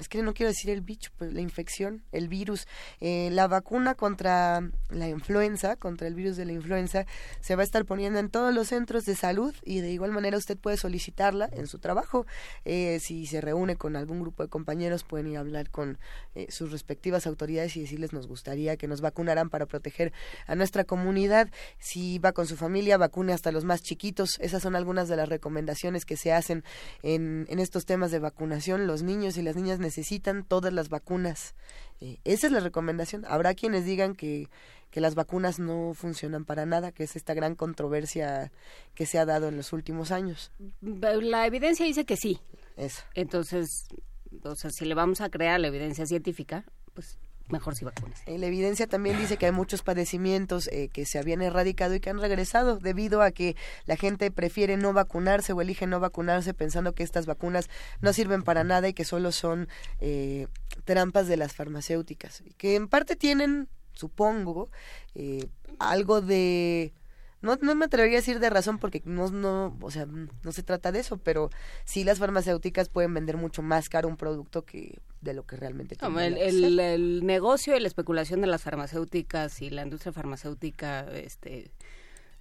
Es 0.01 0.09
que 0.09 0.23
no 0.23 0.33
quiero 0.33 0.49
decir 0.49 0.71
el 0.71 0.81
bicho, 0.81 1.11
pues 1.19 1.31
la 1.31 1.41
infección, 1.41 2.01
el 2.11 2.27
virus. 2.27 2.67
Eh, 3.01 3.29
la 3.31 3.47
vacuna 3.47 3.93
contra 3.93 4.67
la 4.89 5.07
influenza, 5.07 5.75
contra 5.75 6.07
el 6.07 6.15
virus 6.15 6.37
de 6.37 6.45
la 6.45 6.53
influenza, 6.53 7.05
se 7.39 7.55
va 7.55 7.61
a 7.61 7.65
estar 7.65 7.85
poniendo 7.85 8.17
en 8.17 8.31
todos 8.31 8.51
los 8.51 8.69
centros 8.69 9.05
de 9.05 9.15
salud 9.15 9.53
y 9.63 9.81
de 9.81 9.91
igual 9.91 10.11
manera 10.11 10.39
usted 10.39 10.57
puede 10.57 10.77
solicitarla 10.77 11.47
en 11.51 11.67
su 11.67 11.77
trabajo. 11.77 12.25
Eh, 12.65 12.97
si 12.99 13.27
se 13.27 13.41
reúne 13.41 13.75
con 13.75 13.95
algún 13.95 14.21
grupo 14.21 14.41
de 14.41 14.49
compañeros, 14.49 15.03
pueden 15.03 15.27
ir 15.27 15.37
a 15.37 15.41
hablar 15.41 15.69
con 15.69 15.99
eh, 16.33 16.47
sus 16.49 16.71
respectivas 16.71 17.27
autoridades 17.27 17.77
y 17.77 17.81
decirles 17.81 18.11
nos 18.11 18.25
gustaría 18.25 18.77
que 18.77 18.87
nos 18.87 19.01
vacunaran 19.01 19.51
para 19.51 19.67
proteger 19.67 20.13
a 20.47 20.55
nuestra 20.55 20.83
comunidad. 20.83 21.47
Si 21.77 22.17
va 22.17 22.31
con 22.31 22.47
su 22.47 22.57
familia, 22.57 22.97
vacune 22.97 23.33
hasta 23.33 23.51
los 23.51 23.65
más 23.65 23.83
chiquitos. 23.83 24.39
Esas 24.39 24.63
son 24.63 24.75
algunas 24.75 25.07
de 25.09 25.15
las 25.15 25.29
recomendaciones 25.29 26.05
que 26.05 26.17
se 26.17 26.33
hacen 26.33 26.63
en, 27.03 27.45
en 27.49 27.59
estos 27.59 27.85
temas 27.85 28.09
de 28.09 28.17
vacunación. 28.17 28.87
Los 28.87 29.03
niños 29.03 29.37
y 29.37 29.43
las 29.43 29.55
niñas 29.55 29.77
necesitan 29.77 29.90
todas 30.47 30.73
las 30.73 30.89
vacunas. 30.89 31.55
Eh, 31.99 32.17
esa 32.23 32.47
es 32.47 32.53
la 32.53 32.59
recomendación. 32.59 33.25
Habrá 33.25 33.53
quienes 33.53 33.85
digan 33.85 34.15
que, 34.15 34.47
que 34.89 35.01
las 35.01 35.15
vacunas 35.15 35.59
no 35.59 35.93
funcionan 35.93 36.45
para 36.45 36.65
nada, 36.65 36.91
que 36.91 37.03
es 37.03 37.15
esta 37.15 37.33
gran 37.33 37.55
controversia 37.55 38.51
que 38.95 39.05
se 39.05 39.19
ha 39.19 39.25
dado 39.25 39.47
en 39.47 39.57
los 39.57 39.73
últimos 39.73 40.11
años. 40.11 40.51
La 40.81 41.45
evidencia 41.45 41.85
dice 41.85 42.05
que 42.05 42.17
sí. 42.17 42.39
Eso. 42.77 43.03
Entonces, 43.13 43.85
o 44.43 44.55
sea, 44.55 44.69
si 44.69 44.85
le 44.85 44.95
vamos 44.95 45.21
a 45.21 45.29
crear 45.29 45.59
la 45.59 45.67
evidencia 45.67 46.05
científica, 46.05 46.65
pues 46.93 47.17
mejor 47.51 47.75
si 47.75 47.85
vacunes. 47.85 48.21
Eh, 48.25 48.37
La 48.37 48.47
evidencia 48.47 48.87
también 48.87 49.17
dice 49.17 49.37
que 49.37 49.45
hay 49.45 49.51
muchos 49.51 49.83
padecimientos 49.83 50.67
eh, 50.67 50.89
que 50.91 51.05
se 51.05 51.19
habían 51.19 51.41
erradicado 51.41 51.95
y 51.95 51.99
que 51.99 52.09
han 52.09 52.19
regresado 52.19 52.77
debido 52.77 53.21
a 53.21 53.31
que 53.31 53.55
la 53.85 53.95
gente 53.95 54.31
prefiere 54.31 54.77
no 54.77 54.93
vacunarse 54.93 55.53
o 55.53 55.61
elige 55.61 55.87
no 55.87 55.99
vacunarse 55.99 56.53
pensando 56.53 56.93
que 56.93 57.03
estas 57.03 57.25
vacunas 57.25 57.69
no 58.01 58.13
sirven 58.13 58.43
para 58.43 58.63
nada 58.63 58.87
y 58.87 58.93
que 58.93 59.05
solo 59.05 59.31
son 59.31 59.67
eh, 59.99 60.47
trampas 60.85 61.27
de 61.27 61.37
las 61.37 61.53
farmacéuticas. 61.53 62.43
Que 62.57 62.75
en 62.75 62.87
parte 62.87 63.15
tienen, 63.15 63.67
supongo, 63.93 64.69
eh, 65.15 65.47
algo 65.79 66.21
de... 66.21 66.93
No, 67.41 67.57
no 67.61 67.73
me 67.75 67.85
atrevería 67.85 68.17
a 68.17 68.21
decir 68.21 68.39
de 68.39 68.49
razón 68.49 68.77
porque 68.77 69.01
no, 69.05 69.29
no, 69.31 69.77
o 69.81 69.91
sea, 69.91 70.05
no 70.05 70.51
se 70.51 70.63
trata 70.63 70.91
de 70.91 70.99
eso, 70.99 71.17
pero 71.17 71.49
sí 71.85 72.03
las 72.03 72.19
farmacéuticas 72.19 72.89
pueden 72.89 73.13
vender 73.13 73.37
mucho 73.37 73.61
más 73.61 73.89
caro 73.89 74.07
un 74.07 74.17
producto 74.17 74.63
que 74.63 74.99
de 75.21 75.33
lo 75.33 75.45
que 75.45 75.55
realmente 75.55 75.95
tendría 75.95 76.27
el, 76.27 76.37
el, 76.37 76.79
el 76.79 77.25
negocio 77.25 77.75
y 77.75 77.79
la 77.79 77.87
especulación 77.87 78.41
de 78.41 78.47
las 78.47 78.61
farmacéuticas 78.61 79.61
y 79.61 79.69
la 79.69 79.83
industria 79.83 80.13
farmacéutica, 80.13 81.01
este, 81.11 81.71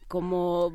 como, 0.08 0.72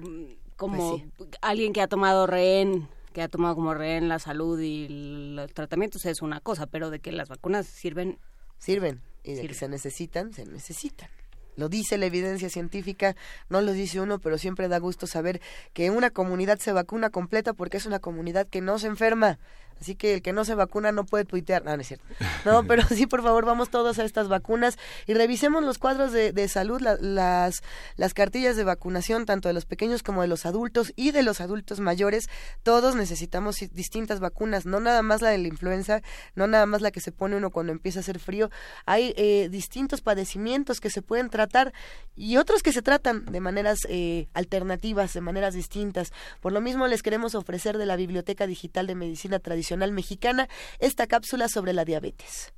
como 0.56 1.02
Pues 1.18 1.30
alguien 1.42 1.74
que 1.74 1.82
ha 1.82 1.88
tomado 1.88 2.26
rehén, 2.26 2.88
que 3.14 3.22
ha 3.22 3.28
tomado 3.28 3.56
como 3.56 3.74
rehén 3.74 4.08
la 4.08 4.20
salud 4.20 4.60
y 4.60 4.88
los 5.36 5.54
tratamientos 5.54 6.06
es 6.06 6.22
una 6.22 6.40
cosa, 6.40 6.68
pero 6.68 6.90
de 6.90 7.00
que 7.00 7.12
las 7.12 7.30
vacunas 7.30 7.66
sirven, 7.68 8.18
sirven 8.58 9.02
y 9.24 9.34
de 9.34 9.48
que 9.48 9.54
se 9.54 9.68
necesitan, 9.68 10.34
se 10.34 10.46
necesitan. 10.46 11.10
Lo 11.56 11.70
dice 11.70 11.98
la 11.98 12.06
evidencia 12.06 12.50
científica, 12.50 13.16
no 13.50 13.62
lo 13.62 13.72
dice 13.72 14.02
uno, 14.02 14.20
pero 14.20 14.38
siempre 14.38 14.68
da 14.68 14.78
gusto 14.80 15.08
saber 15.08 15.42
que 15.74 15.90
una 15.90 16.10
comunidad 16.10 16.60
se 16.60 16.74
vacuna 16.74 17.10
completa 17.10 17.54
porque 17.54 17.78
es 17.78 17.86
una 17.86 18.00
comunidad 18.00 18.48
que 18.48 18.62
no 18.62 18.78
se 18.80 18.88
enferma. 18.88 19.40
Así 19.82 19.96
que 19.96 20.16
el 20.16 20.22
que 20.22 20.32
no 20.34 20.46
se 20.46 20.56
vacuna 20.56 20.92
no 20.92 21.06
puede 21.06 21.26
tuitear. 21.26 21.64
No, 21.66 21.76
no 21.76 21.82
es 21.82 21.88
cierto. 21.88 22.06
No, 22.46 22.64
pero 22.68 22.84
sí, 22.88 23.08
por 23.08 23.22
favor, 23.22 23.46
vamos 23.46 23.70
todos 23.70 24.00
a 24.00 24.06
estas 24.06 24.28
vacunas 24.30 24.78
y 25.06 25.14
revisemos 25.14 25.64
los 25.64 25.78
cuadros 25.78 26.12
de, 26.14 26.32
de 26.32 26.48
salud, 26.48 26.80
la- 26.82 26.96
las, 27.02 27.62
las 27.98 28.14
cartillas 28.14 28.56
de 28.56 28.64
vacunación, 28.64 29.26
tanto 29.26 29.50
de 29.50 29.54
los 29.54 29.66
pequeños 29.66 30.02
como 30.02 30.22
de 30.22 30.28
los 30.30 30.46
adultos 30.46 30.94
y 30.96 31.12
de 31.12 31.24
los 31.24 31.42
adultos 31.42 31.80
mayores. 31.82 32.30
Todos 32.64 32.96
necesitamos 32.96 33.58
distintas 33.74 34.20
vacunas, 34.22 34.66
no 34.66 34.80
nada 34.80 35.02
más 35.02 35.22
la 35.22 35.30
de 35.30 35.40
la 35.40 35.48
influenza, 35.50 36.02
no 36.36 36.48
nada 36.48 36.66
más 36.66 36.82
la 36.82 36.92
que 36.92 37.02
se 37.02 37.12
pone 37.12 37.36
uno 37.36 37.50
cuando 37.52 37.74
empieza 37.74 38.00
a 38.00 38.02
hacer 38.02 38.20
frío. 38.20 38.50
Hay 38.86 39.14
eh, 39.18 39.50
distintos 39.52 40.02
padecimientos 40.02 40.80
que 40.80 40.90
se 40.90 41.02
pueden 41.02 41.30
tratar 41.30 41.74
y 42.16 42.38
otros 42.38 42.64
que 42.64 42.72
se 42.72 42.82
tratan 42.82 43.26
de 43.26 43.42
maneras 43.42 43.80
eh, 43.90 44.30
alternativas, 44.34 45.14
de 45.14 45.22
maneras 45.22 45.54
distintas. 45.54 46.14
Por 46.40 46.54
lo 46.54 46.62
mismo 46.62 46.88
les 46.88 47.04
queremos 47.04 47.36
ofrecer 47.36 47.78
de 47.78 47.86
la 47.86 47.98
Biblioteca 47.98 48.48
Digital 48.48 48.88
de 48.88 48.96
Medicina 48.96 49.40
Tradicional 49.40 49.65
Mexicana 49.92 50.48
esta 50.80 51.08
cápsula 51.08 51.50
sobre 51.50 51.74
la 51.74 51.86
diabetes. 51.86 52.54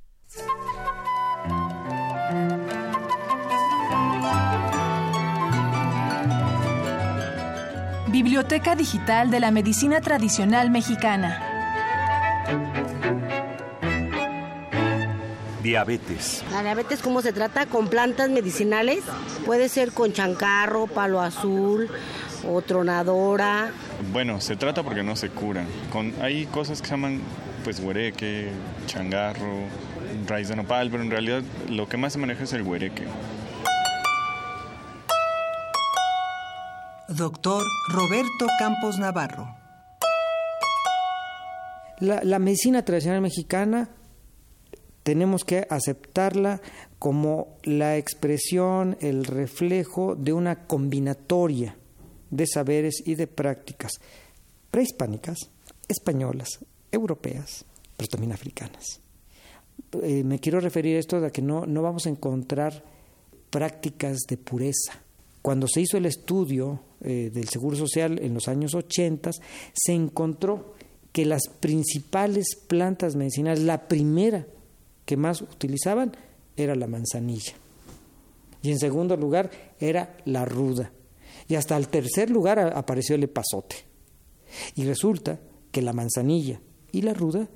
Biblioteca 8.08 8.74
Digital 8.74 9.30
de 9.30 9.40
la 9.40 9.50
Medicina 9.50 10.00
Tradicional 10.00 10.70
Mexicana. 10.70 11.44
Diabetes. 15.62 16.42
La 16.50 16.62
diabetes, 16.62 17.00
¿cómo 17.00 17.20
se 17.20 17.32
trata? 17.32 17.66
Con 17.66 17.88
plantas 17.88 18.30
medicinales. 18.30 19.04
Puede 19.44 19.68
ser 19.68 19.92
con 19.92 20.12
chancarro, 20.12 20.86
palo 20.86 21.20
azul 21.20 21.90
o 22.46 22.62
tronadora. 22.62 23.72
Bueno, 24.12 24.40
se 24.40 24.56
trata 24.56 24.82
porque 24.82 25.02
no 25.02 25.16
se 25.16 25.30
cura. 25.30 25.64
Con, 25.90 26.12
hay 26.20 26.46
cosas 26.46 26.80
que 26.80 26.88
se 26.88 26.94
llaman 26.94 27.20
pues 27.64 27.80
huereque, 27.80 28.50
changarro, 28.86 29.64
raíz 30.26 30.48
de 30.48 30.56
nopal, 30.56 30.90
pero 30.90 31.02
en 31.02 31.10
realidad 31.10 31.42
lo 31.68 31.88
que 31.88 31.96
más 31.96 32.12
se 32.12 32.18
maneja 32.18 32.44
es 32.44 32.52
el 32.52 32.62
huereque. 32.62 33.04
Doctor 37.08 37.64
Roberto 37.90 38.46
Campos 38.58 38.98
Navarro. 38.98 39.56
La, 42.00 42.20
la 42.22 42.38
medicina 42.38 42.84
tradicional 42.84 43.22
mexicana 43.22 43.88
tenemos 45.02 45.42
que 45.44 45.66
aceptarla 45.70 46.60
como 46.98 47.56
la 47.64 47.96
expresión, 47.96 48.98
el 49.00 49.24
reflejo 49.24 50.14
de 50.14 50.34
una 50.34 50.66
combinatoria 50.66 51.77
de 52.30 52.46
saberes 52.46 53.02
y 53.04 53.14
de 53.14 53.26
prácticas 53.26 53.92
prehispánicas, 54.70 55.38
españolas, 55.88 56.58
europeas, 56.92 57.64
pero 57.96 58.08
también 58.08 58.32
africanas. 58.32 59.00
Eh, 60.02 60.22
me 60.24 60.38
quiero 60.38 60.60
referir 60.60 60.96
a 60.96 61.00
esto 61.00 61.20
de 61.20 61.30
que 61.30 61.42
no, 61.42 61.66
no 61.66 61.82
vamos 61.82 62.06
a 62.06 62.10
encontrar 62.10 62.84
prácticas 63.50 64.18
de 64.28 64.36
pureza, 64.36 65.00
Cuando 65.40 65.66
se 65.66 65.80
hizo 65.80 65.96
el 65.96 66.04
estudio 66.04 66.80
eh, 67.00 67.30
del 67.32 67.48
Seguro 67.48 67.76
Social 67.76 68.18
en 68.20 68.34
los 68.34 68.48
años 68.48 68.74
80, 68.74 69.30
se 69.72 69.92
encontró 69.92 70.74
que 71.12 71.24
las 71.24 71.48
principales 71.60 72.56
plantas 72.66 73.16
medicinales, 73.16 73.62
la 73.62 73.88
primera 73.88 74.46
que 75.06 75.16
más 75.16 75.40
utilizaban 75.40 76.12
era 76.56 76.74
la 76.74 76.86
manzanilla. 76.86 77.54
Y 78.62 78.72
en 78.72 78.78
segundo 78.78 79.16
lugar 79.16 79.50
era 79.80 80.16
la 80.26 80.44
ruda. 80.44 80.92
Y 81.48 81.54
hasta 81.54 81.76
el 81.76 81.88
tercer 81.88 82.30
lugar 82.30 82.58
apareció 82.58 83.14
el 83.14 83.24
epazote. 83.24 83.76
Y 84.74 84.84
resulta 84.84 85.40
que 85.72 85.82
la 85.82 85.92
manzanilla 85.92 86.60
y 86.92 87.02
la 87.02 87.14
ruda 87.14 87.48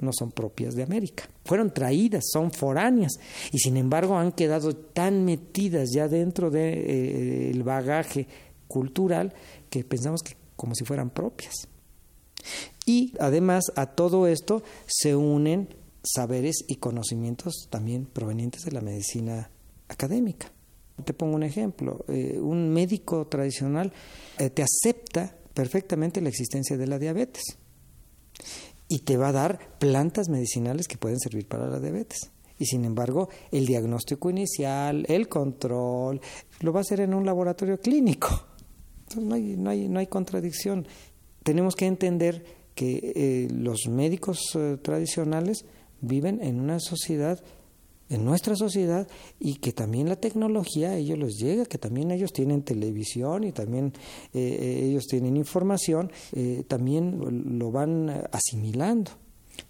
no 0.00 0.10
son 0.12 0.32
propias 0.32 0.74
de 0.74 0.82
América. 0.82 1.28
Fueron 1.44 1.72
traídas, 1.72 2.24
son 2.32 2.50
foráneas 2.50 3.12
y 3.52 3.58
sin 3.58 3.76
embargo 3.76 4.16
han 4.16 4.32
quedado 4.32 4.74
tan 4.74 5.24
metidas 5.24 5.90
ya 5.92 6.08
dentro 6.08 6.50
del 6.50 6.84
de, 6.84 7.50
eh, 7.50 7.62
bagaje 7.62 8.26
cultural 8.66 9.34
que 9.68 9.84
pensamos 9.84 10.22
que 10.22 10.36
como 10.56 10.74
si 10.74 10.84
fueran 10.84 11.10
propias. 11.10 11.68
Y 12.86 13.12
además 13.20 13.64
a 13.76 13.86
todo 13.86 14.26
esto 14.26 14.62
se 14.86 15.14
unen 15.14 15.68
saberes 16.02 16.64
y 16.66 16.76
conocimientos 16.76 17.68
también 17.68 18.06
provenientes 18.06 18.62
de 18.62 18.72
la 18.72 18.80
medicina 18.80 19.50
académica. 19.88 20.52
Te 21.04 21.14
pongo 21.14 21.36
un 21.36 21.42
ejemplo, 21.42 22.04
eh, 22.08 22.38
un 22.40 22.70
médico 22.70 23.26
tradicional 23.26 23.92
eh, 24.38 24.50
te 24.50 24.62
acepta 24.62 25.36
perfectamente 25.54 26.20
la 26.20 26.28
existencia 26.28 26.76
de 26.76 26.86
la 26.86 26.98
diabetes 26.98 27.42
y 28.88 29.00
te 29.00 29.16
va 29.16 29.28
a 29.28 29.32
dar 29.32 29.78
plantas 29.78 30.28
medicinales 30.28 30.88
que 30.88 30.98
pueden 30.98 31.18
servir 31.18 31.46
para 31.46 31.68
la 31.68 31.80
diabetes. 31.80 32.30
Y 32.58 32.66
sin 32.66 32.84
embargo, 32.84 33.28
el 33.50 33.66
diagnóstico 33.66 34.28
inicial, 34.30 35.06
el 35.08 35.28
control, 35.28 36.20
lo 36.60 36.72
va 36.72 36.80
a 36.80 36.82
hacer 36.82 37.00
en 37.00 37.14
un 37.14 37.24
laboratorio 37.24 37.80
clínico. 37.80 38.28
Entonces 39.00 39.24
no 39.24 39.34
hay, 39.34 39.56
no 39.56 39.70
hay, 39.70 39.88
no 39.88 39.98
hay 39.98 40.06
contradicción. 40.08 40.86
Tenemos 41.42 41.74
que 41.74 41.86
entender 41.86 42.44
que 42.74 43.12
eh, 43.14 43.48
los 43.50 43.86
médicos 43.88 44.58
tradicionales 44.82 45.64
viven 46.00 46.42
en 46.42 46.60
una 46.60 46.80
sociedad 46.80 47.42
en 48.10 48.24
nuestra 48.24 48.56
sociedad 48.56 49.08
y 49.38 49.54
que 49.54 49.72
también 49.72 50.08
la 50.08 50.16
tecnología 50.16 50.90
a 50.90 50.96
ellos 50.96 51.18
les 51.18 51.36
llega, 51.38 51.64
que 51.64 51.78
también 51.78 52.10
ellos 52.10 52.32
tienen 52.32 52.62
televisión 52.62 53.44
y 53.44 53.52
también 53.52 53.92
eh, 54.34 54.40
eh, 54.60 54.84
ellos 54.86 55.06
tienen 55.06 55.36
información, 55.36 56.10
eh, 56.32 56.64
también 56.66 57.58
lo 57.58 57.70
van 57.70 58.10
asimilando. 58.32 59.12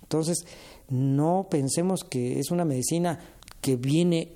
Entonces, 0.03 0.45
no 0.89 1.47
pensemos 1.51 2.03
que 2.03 2.41
es 2.41 2.51
una 2.51 2.65
medicina 2.65 3.21
que 3.61 3.77
viene 3.77 4.33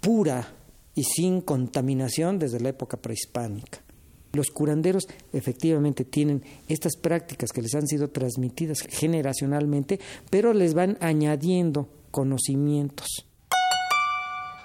pura 0.00 0.52
y 0.94 1.04
sin 1.04 1.40
contaminación 1.40 2.38
desde 2.38 2.60
la 2.60 2.70
época 2.70 2.96
prehispánica. 2.96 3.80
Los 4.32 4.50
curanderos 4.50 5.08
efectivamente 5.32 6.04
tienen 6.04 6.42
estas 6.68 6.96
prácticas 6.96 7.50
que 7.50 7.62
les 7.62 7.74
han 7.74 7.86
sido 7.86 8.08
transmitidas 8.08 8.80
generacionalmente, 8.80 9.98
pero 10.30 10.52
les 10.52 10.74
van 10.74 10.98
añadiendo 11.00 11.88
conocimientos. 12.10 13.26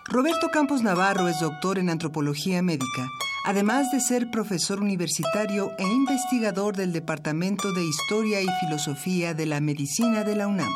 Roberto 0.07 0.49
Campos 0.49 0.83
Navarro 0.83 1.27
es 1.27 1.39
doctor 1.39 1.79
en 1.79 1.89
antropología 1.89 2.61
médica, 2.61 3.09
además 3.45 3.91
de 3.91 3.99
ser 3.99 4.29
profesor 4.29 4.79
universitario 4.79 5.71
e 5.79 5.83
investigador 5.83 6.75
del 6.75 6.93
Departamento 6.93 7.73
de 7.73 7.83
Historia 7.83 8.41
y 8.41 8.47
Filosofía 8.61 9.33
de 9.33 9.47
la 9.47 9.61
Medicina 9.61 10.23
de 10.23 10.35
la 10.35 10.47
UNAM. 10.47 10.71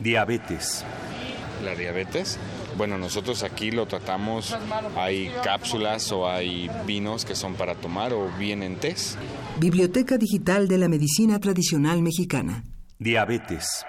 Diabetes. 0.00 0.84
La 1.64 1.74
diabetes, 1.74 2.38
bueno, 2.76 2.98
nosotros 2.98 3.42
aquí 3.42 3.72
lo 3.72 3.86
tratamos, 3.86 4.56
hay 4.96 5.28
cápsulas 5.42 6.12
o 6.12 6.28
hay 6.28 6.70
vinos 6.86 7.24
que 7.24 7.34
son 7.34 7.54
para 7.54 7.74
tomar 7.74 8.12
o 8.12 8.30
vienen 8.38 8.76
tés. 8.76 9.18
Biblioteca 9.58 10.16
Digital 10.18 10.68
de 10.68 10.78
la 10.78 10.88
Medicina 10.88 11.40
Tradicional 11.40 12.00
Mexicana. 12.02 12.62
Diabetes. 13.00 13.84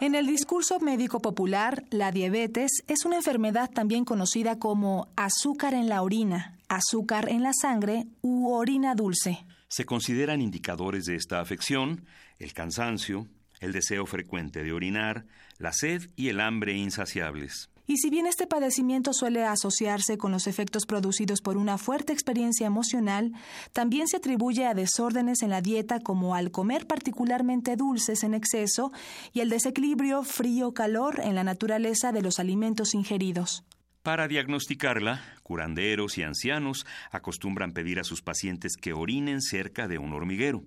En 0.00 0.14
el 0.14 0.26
discurso 0.26 0.80
médico 0.80 1.20
popular, 1.20 1.84
la 1.90 2.10
diabetes 2.10 2.82
es 2.88 3.04
una 3.04 3.16
enfermedad 3.16 3.70
también 3.70 4.04
conocida 4.04 4.58
como 4.58 5.08
azúcar 5.16 5.72
en 5.72 5.88
la 5.88 6.02
orina, 6.02 6.58
azúcar 6.68 7.28
en 7.28 7.42
la 7.42 7.52
sangre 7.52 8.06
u 8.20 8.52
orina 8.52 8.94
dulce. 8.94 9.46
Se 9.68 9.84
consideran 9.84 10.40
indicadores 10.40 11.04
de 11.04 11.14
esta 11.14 11.40
afección 11.40 12.04
el 12.38 12.52
cansancio, 12.52 13.28
el 13.60 13.72
deseo 13.72 14.04
frecuente 14.06 14.64
de 14.64 14.72
orinar, 14.72 15.26
la 15.58 15.72
sed 15.72 16.10
y 16.16 16.28
el 16.28 16.40
hambre 16.40 16.74
insaciables. 16.74 17.70
Y 17.86 17.98
si 17.98 18.08
bien 18.08 18.26
este 18.26 18.46
padecimiento 18.46 19.12
suele 19.12 19.44
asociarse 19.44 20.16
con 20.16 20.32
los 20.32 20.46
efectos 20.46 20.86
producidos 20.86 21.42
por 21.42 21.58
una 21.58 21.76
fuerte 21.76 22.14
experiencia 22.14 22.66
emocional, 22.66 23.32
también 23.72 24.08
se 24.08 24.16
atribuye 24.16 24.64
a 24.64 24.72
desórdenes 24.72 25.42
en 25.42 25.50
la 25.50 25.60
dieta 25.60 26.00
como 26.00 26.34
al 26.34 26.50
comer 26.50 26.86
particularmente 26.86 27.76
dulces 27.76 28.24
en 28.24 28.32
exceso 28.32 28.90
y 29.34 29.40
el 29.40 29.50
desequilibrio 29.50 30.22
frío-calor 30.22 31.20
en 31.22 31.34
la 31.34 31.44
naturaleza 31.44 32.10
de 32.12 32.22
los 32.22 32.38
alimentos 32.38 32.94
ingeridos. 32.94 33.64
Para 34.02 34.28
diagnosticarla, 34.28 35.22
curanderos 35.42 36.18
y 36.18 36.22
ancianos 36.22 36.86
acostumbran 37.10 37.72
pedir 37.72 37.98
a 38.00 38.04
sus 38.04 38.22
pacientes 38.22 38.76
que 38.76 38.92
orinen 38.92 39.40
cerca 39.40 39.88
de 39.88 39.98
un 39.98 40.12
hormiguero. 40.12 40.62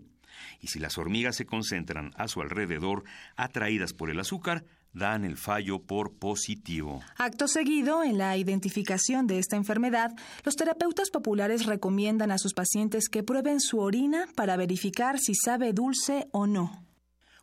Y 0.60 0.68
si 0.68 0.80
las 0.80 0.98
hormigas 0.98 1.36
se 1.36 1.46
concentran 1.46 2.12
a 2.16 2.28
su 2.28 2.42
alrededor, 2.42 3.04
atraídas 3.36 3.94
por 3.94 4.10
el 4.10 4.20
azúcar, 4.20 4.66
dan 4.98 5.24
el 5.24 5.38
fallo 5.38 5.80
por 5.80 6.14
positivo. 6.14 7.02
Acto 7.18 7.48
seguido, 7.48 8.04
en 8.04 8.18
la 8.18 8.36
identificación 8.38 9.28
de 9.28 9.40
esta 9.40 9.56
enfermedad, 9.56 10.12
los 10.44 10.56
terapeutas 10.56 11.10
populares 11.10 11.66
recomiendan 11.66 12.32
a 12.32 12.38
sus 12.38 12.54
pacientes 12.54 13.10
que 13.10 13.24
prueben 13.24 13.60
su 13.60 13.80
orina 13.80 14.28
para 14.36 14.58
verificar 14.58 15.20
si 15.20 15.34
sabe 15.36 15.74
dulce 15.74 16.28
o 16.32 16.48
no. 16.48 16.88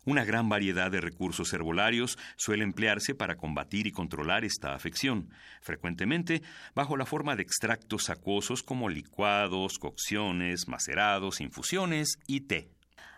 Una 0.07 0.23
gran 0.23 0.49
variedad 0.49 0.91
de 0.91 1.01
recursos 1.01 1.51
herbolarios 1.51 2.19
suele 2.35 2.63
emplearse 2.63 3.15
para 3.15 3.37
combatir 3.37 3.87
y 3.87 3.91
controlar 3.91 4.45
esta 4.45 4.75
afección, 4.75 5.31
frecuentemente 5.61 6.43
bajo 6.75 6.95
la 6.95 7.07
forma 7.07 7.35
de 7.35 7.41
extractos 7.41 8.11
acuosos 8.11 8.61
como 8.61 8.87
licuados, 8.87 9.79
cocciones, 9.79 10.67
macerados, 10.67 11.41
infusiones 11.41 12.19
y 12.27 12.41
té. 12.41 12.74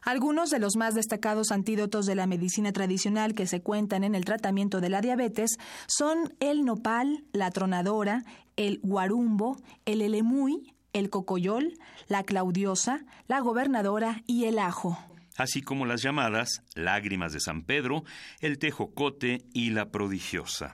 Algunos 0.08 0.50
de 0.52 0.60
los 0.60 0.78
más 0.78 0.96
destacados 0.96 1.52
antídotos 1.52 2.06
de 2.06 2.16
la 2.16 2.28
medicina 2.28 2.72
tradicional 2.72 3.34
que 3.34 3.46
se 3.46 3.62
cuentan 3.62 4.06
en 4.06 4.16
el 4.16 4.24
tratamiento 4.24 4.80
de 4.80 4.88
la 4.88 5.02
diabetes 5.02 5.58
son 5.86 6.34
el 6.40 6.64
nopal, 6.64 7.26
la 7.34 7.52
tronadora, 7.52 8.24
el 8.56 8.80
guarumbo, 8.84 9.58
el 9.84 10.02
elemuy, 10.02 10.74
el 10.94 11.10
cocoyol, 11.10 11.74
la 12.08 12.24
claudiosa, 12.24 13.04
la 13.28 13.42
gobernadora 13.42 14.24
y 14.26 14.46
el 14.46 14.60
ajo 14.60 14.98
así 15.36 15.62
como 15.62 15.86
las 15.86 16.02
llamadas 16.02 16.64
lágrimas 16.74 17.34
de 17.34 17.42
San 17.42 17.64
Pedro, 17.64 18.06
el 18.40 18.58
tejocote 18.60 19.44
y 19.54 19.72
la 19.72 19.92
prodigiosa. 19.92 20.74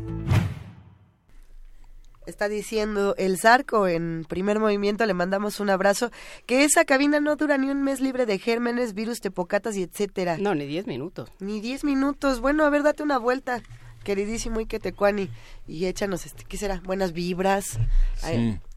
está 2.31 2.49
diciendo 2.49 3.13
el 3.17 3.37
Zarco 3.37 3.87
en 3.87 4.25
primer 4.27 4.59
movimiento, 4.59 5.05
le 5.05 5.13
mandamos 5.13 5.59
un 5.59 5.69
abrazo, 5.69 6.09
que 6.45 6.63
esa 6.63 6.85
cabina 6.85 7.19
no 7.19 7.35
dura 7.35 7.57
ni 7.57 7.69
un 7.69 7.83
mes 7.83 8.01
libre 8.01 8.25
de 8.25 8.39
gérmenes, 8.39 8.93
virus, 8.93 9.19
tepocatas 9.19 9.75
y 9.77 9.83
etcétera. 9.83 10.37
No, 10.37 10.55
ni 10.55 10.65
diez 10.65 10.87
minutos. 10.87 11.29
Ni 11.39 11.61
diez 11.61 11.83
minutos. 11.83 12.39
Bueno, 12.39 12.65
a 12.65 12.69
ver, 12.69 12.83
date 12.83 13.03
una 13.03 13.19
vuelta 13.19 13.61
queridísimo 14.03 14.59
Iketecuani, 14.59 15.29
y 15.67 15.85
échanos, 15.85 16.25
este, 16.25 16.43
¿qué 16.43 16.57
será? 16.57 16.81
Buenas 16.83 17.13
vibras. 17.13 17.79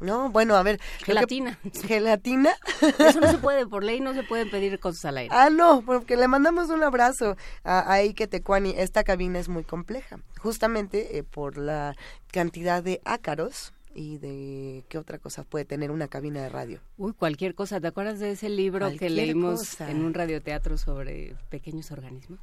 no, 0.00 0.30
bueno, 0.30 0.56
a 0.56 0.62
ver. 0.62 0.80
Gelatina. 1.04 1.58
¿Gelatina? 1.86 2.54
Eso 2.98 3.20
no 3.20 3.30
se 3.30 3.38
puede, 3.38 3.66
por 3.66 3.84
ley 3.84 4.00
no 4.00 4.14
se 4.14 4.22
pueden 4.22 4.50
pedir 4.50 4.78
cosas 4.78 5.04
al 5.06 5.18
aire. 5.18 5.34
Ah, 5.34 5.50
no, 5.50 5.82
porque 5.84 6.16
le 6.16 6.28
mandamos 6.28 6.70
un 6.70 6.82
abrazo 6.82 7.36
a, 7.62 7.92
a 7.92 8.02
Iketecuani. 8.02 8.74
Esta 8.76 9.04
cabina 9.04 9.38
es 9.38 9.48
muy 9.48 9.64
compleja, 9.64 10.18
justamente 10.38 11.18
eh, 11.18 11.22
por 11.22 11.58
la 11.58 11.94
cantidad 12.30 12.82
de 12.82 13.00
ácaros 13.04 13.72
y 13.94 14.18
de 14.18 14.84
qué 14.88 14.98
otra 14.98 15.18
cosa 15.18 15.44
puede 15.44 15.64
tener 15.64 15.90
una 15.90 16.08
cabina 16.08 16.42
de 16.42 16.48
radio. 16.48 16.80
Uy, 16.98 17.12
cualquier 17.12 17.54
cosa. 17.54 17.80
¿Te 17.80 17.86
acuerdas 17.86 18.18
de 18.18 18.32
ese 18.32 18.48
libro 18.48 18.90
que 18.98 19.08
leímos 19.08 19.80
en 19.80 20.04
un 20.04 20.14
radioteatro 20.14 20.76
sobre 20.76 21.36
pequeños 21.48 21.90
organismos? 21.92 22.40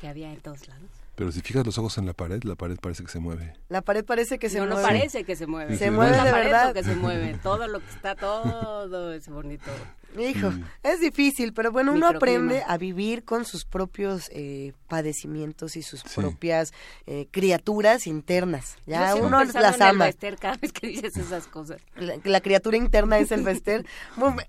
que 0.00 0.08
había 0.08 0.32
en 0.32 0.40
todos 0.40 0.68
lados. 0.68 0.90
Pero 1.18 1.32
si 1.32 1.40
fijas 1.40 1.66
los 1.66 1.76
ojos 1.78 1.98
en 1.98 2.06
la 2.06 2.12
pared, 2.12 2.44
la 2.44 2.54
pared 2.54 2.76
parece 2.80 3.02
que 3.02 3.10
se 3.10 3.18
mueve. 3.18 3.52
La 3.68 3.82
pared 3.82 4.04
parece 4.04 4.38
que 4.38 4.48
se 4.48 4.60
mueve. 4.60 4.76
No 4.76 4.80
parece 4.80 5.24
que 5.24 5.34
se 5.34 5.48
mueve. 5.48 5.76
Se 5.76 5.90
mueve 5.90 6.16
de 6.16 6.30
verdad. 6.30 6.72
que 6.72 6.84
se 6.84 6.94
mueve. 6.94 7.36
Todo 7.42 7.66
lo 7.66 7.80
que 7.80 7.90
está, 7.90 8.14
todo 8.14 9.12
es 9.12 9.28
bonito. 9.28 9.68
Hijo, 10.16 10.52
es 10.82 11.00
difícil, 11.00 11.52
pero 11.52 11.70
bueno, 11.70 11.92
uno 11.92 12.08
aprende 12.08 12.62
a 12.66 12.78
vivir 12.78 13.24
con 13.24 13.44
sus 13.44 13.64
propios 13.64 14.30
eh, 14.32 14.72
padecimientos 14.88 15.76
y 15.76 15.82
sus 15.82 16.02
propias 16.02 16.72
eh, 17.06 17.28
criaturas 17.30 18.06
internas. 18.06 18.76
Ya 18.86 19.14
uno 19.14 19.44
las 19.44 19.80
ama. 19.80 20.08
El 20.08 20.38
cada 20.38 20.56
vez 20.56 20.72
que 20.72 20.86
dices 20.86 21.16
esas 21.16 21.46
cosas. 21.46 21.80
La, 22.24 22.40
criatura 22.40 22.76
interna 22.76 23.18
es 23.18 23.32
el 23.32 23.42
Bester. 23.42 23.84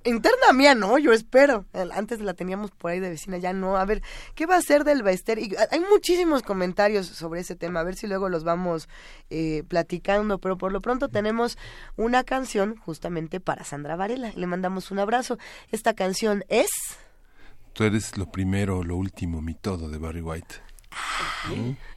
interna 0.05 0.53
mía 0.53 0.75
no, 0.75 0.97
yo 0.97 1.11
espero. 1.11 1.65
Antes 1.93 2.21
la 2.21 2.33
teníamos 2.33 2.71
por 2.71 2.91
ahí 2.91 2.99
de 2.99 3.09
vecina, 3.09 3.37
ya 3.37 3.53
no. 3.53 3.77
A 3.77 3.85
ver, 3.85 4.01
¿qué 4.35 4.45
va 4.45 4.55
a 4.55 4.61
ser 4.61 4.83
del 4.83 5.03
Bester? 5.03 5.39
Y 5.39 5.55
hay 5.71 5.79
muchísimos 5.79 6.41
comentarios 6.43 7.07
sobre 7.07 7.41
ese 7.41 7.55
tema, 7.55 7.81
a 7.81 7.83
ver 7.83 7.95
si 7.95 8.07
luego 8.07 8.29
los 8.29 8.43
vamos 8.43 8.87
eh, 9.29 9.63
platicando, 9.67 10.39
pero 10.39 10.57
por 10.57 10.71
lo 10.71 10.81
pronto 10.81 11.09
tenemos 11.09 11.57
una 11.97 12.23
canción 12.23 12.77
justamente 12.77 13.39
para 13.39 13.63
Sandra 13.63 13.95
Varela. 13.95 14.31
Le 14.35 14.47
mandamos 14.47 14.91
un 14.91 14.99
abrazo. 14.99 15.37
Esta 15.71 15.93
canción 15.93 16.43
es... 16.49 16.69
Tú 17.73 17.83
eres 17.83 18.17
lo 18.17 18.31
primero, 18.31 18.83
lo 18.83 18.95
último, 18.95 19.41
mi 19.41 19.53
todo 19.53 19.89
de 19.89 19.97
Barry 19.97 20.21
White. 20.21 20.55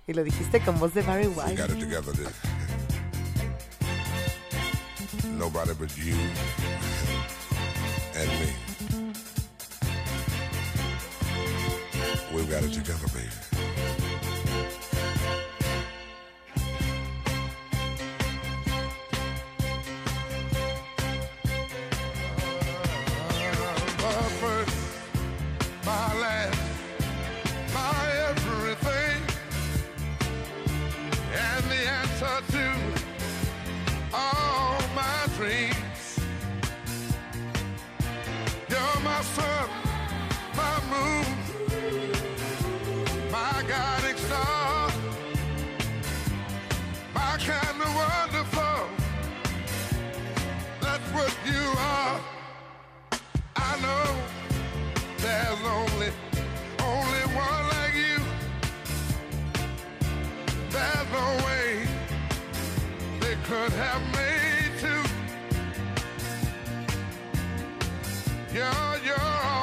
Y 0.06 0.12
lo 0.12 0.22
dijiste 0.22 0.60
con 0.60 0.78
voz 0.78 0.94
de 0.94 1.02
Barry 1.02 1.26
White. 1.26 1.62
Nobody 5.36 5.74
but 5.74 5.90
you 5.96 6.14
and 8.14 8.30
me. 8.38 8.52
We've 12.32 12.48
got 12.48 12.62
it 12.62 12.72
together, 12.72 13.08
baby. 13.08 14.01
way 61.44 61.86
they 63.20 63.36
could 63.48 63.72
have 63.72 64.02
made 64.12 64.78
to, 64.80 64.94
Yeah, 68.54 68.98
yeah. 69.04 69.61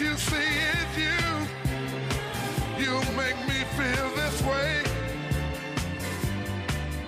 you 0.00 0.16
see 0.16 0.36
it, 0.36 0.88
you. 0.96 1.18
You 2.78 2.92
make 3.16 3.36
me 3.48 3.64
feel 3.76 4.08
this 4.14 4.40
way. 4.42 4.82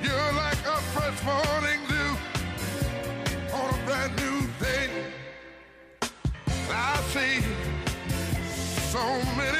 You're 0.02 0.32
like 0.32 0.58
a 0.66 0.80
fresh 0.92 1.22
morning 1.22 1.80
dew 1.86 2.16
on 3.54 3.70
a 3.70 3.86
brand 3.86 4.16
new 4.16 4.48
day. 4.58 4.90
I 6.68 6.96
see 7.12 7.42
so 8.90 9.04
many. 9.36 9.59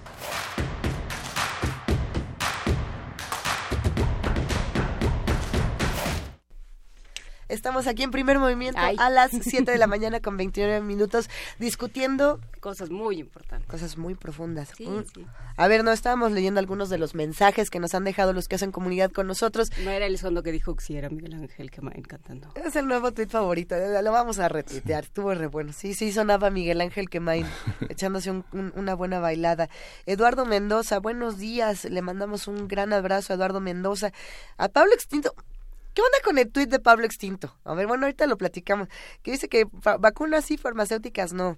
Estamos 7.51 7.85
aquí 7.87 8.03
en 8.03 8.11
primer 8.11 8.39
movimiento 8.39 8.79
a 8.79 9.09
las 9.09 9.31
7 9.41 9.69
de 9.69 9.77
la 9.77 9.85
mañana 9.85 10.21
con 10.21 10.37
29 10.37 10.79
minutos 10.79 11.29
discutiendo 11.59 12.39
cosas 12.61 12.89
muy 12.91 13.19
importantes. 13.19 13.69
Cosas 13.69 13.97
muy 13.97 14.15
profundas. 14.15 14.69
Sí, 14.77 14.87
mm. 14.87 15.03
sí. 15.13 15.25
A 15.57 15.67
ver, 15.67 15.83
no 15.83 15.91
estábamos 15.91 16.31
leyendo 16.31 16.61
algunos 16.61 16.89
de 16.89 16.97
los 16.97 17.13
mensajes 17.13 17.69
que 17.69 17.79
nos 17.79 17.93
han 17.93 18.05
dejado 18.05 18.31
los 18.31 18.47
que 18.47 18.55
hacen 18.55 18.71
comunidad 18.71 19.11
con 19.11 19.27
nosotros. 19.27 19.69
No 19.83 19.91
era 19.91 20.05
el 20.05 20.17
fondo 20.17 20.43
que 20.43 20.53
dijo 20.53 20.75
que 20.75 20.83
sí 20.83 20.95
era 20.95 21.09
Miguel 21.09 21.33
Ángel 21.33 21.71
Quemain 21.71 22.03
cantando. 22.03 22.53
Es 22.55 22.77
el 22.77 22.87
nuevo 22.87 23.11
tweet 23.11 23.27
favorito, 23.27 23.75
eh, 23.75 24.01
lo 24.01 24.11
vamos 24.13 24.39
a 24.39 24.47
retuitear, 24.47 25.03
estuvo 25.03 25.33
re 25.33 25.47
bueno. 25.47 25.73
Sí, 25.73 25.93
sí, 25.93 26.13
sonaba 26.13 26.49
Miguel 26.51 26.79
Ángel 26.79 27.09
Quemain 27.09 27.45
echándose 27.89 28.31
una 28.53 28.95
buena 28.95 29.19
bailada. 29.19 29.69
Eduardo 30.05 30.45
Mendoza, 30.45 30.99
buenos 30.99 31.37
días, 31.37 31.83
le 31.83 32.01
mandamos 32.01 32.47
un 32.47 32.69
gran 32.69 32.93
abrazo 32.93 33.33
a 33.33 33.35
Eduardo 33.35 33.59
Mendoza. 33.59 34.13
A 34.57 34.69
Pablo 34.69 34.93
Extinto, 34.93 35.35
¿Qué 35.93 36.01
onda 36.01 36.17
con 36.23 36.37
el 36.37 36.49
tuit 36.49 36.69
de 36.69 36.79
Pablo 36.79 37.05
Extinto? 37.05 37.57
A 37.65 37.73
ver, 37.73 37.85
bueno, 37.85 38.05
ahorita 38.05 38.25
lo 38.25 38.37
platicamos. 38.37 38.87
Que 39.23 39.31
dice 39.31 39.49
que 39.49 39.65
vacunas 39.99 40.45
sí, 40.45 40.57
farmacéuticas 40.57 41.33
no. 41.33 41.57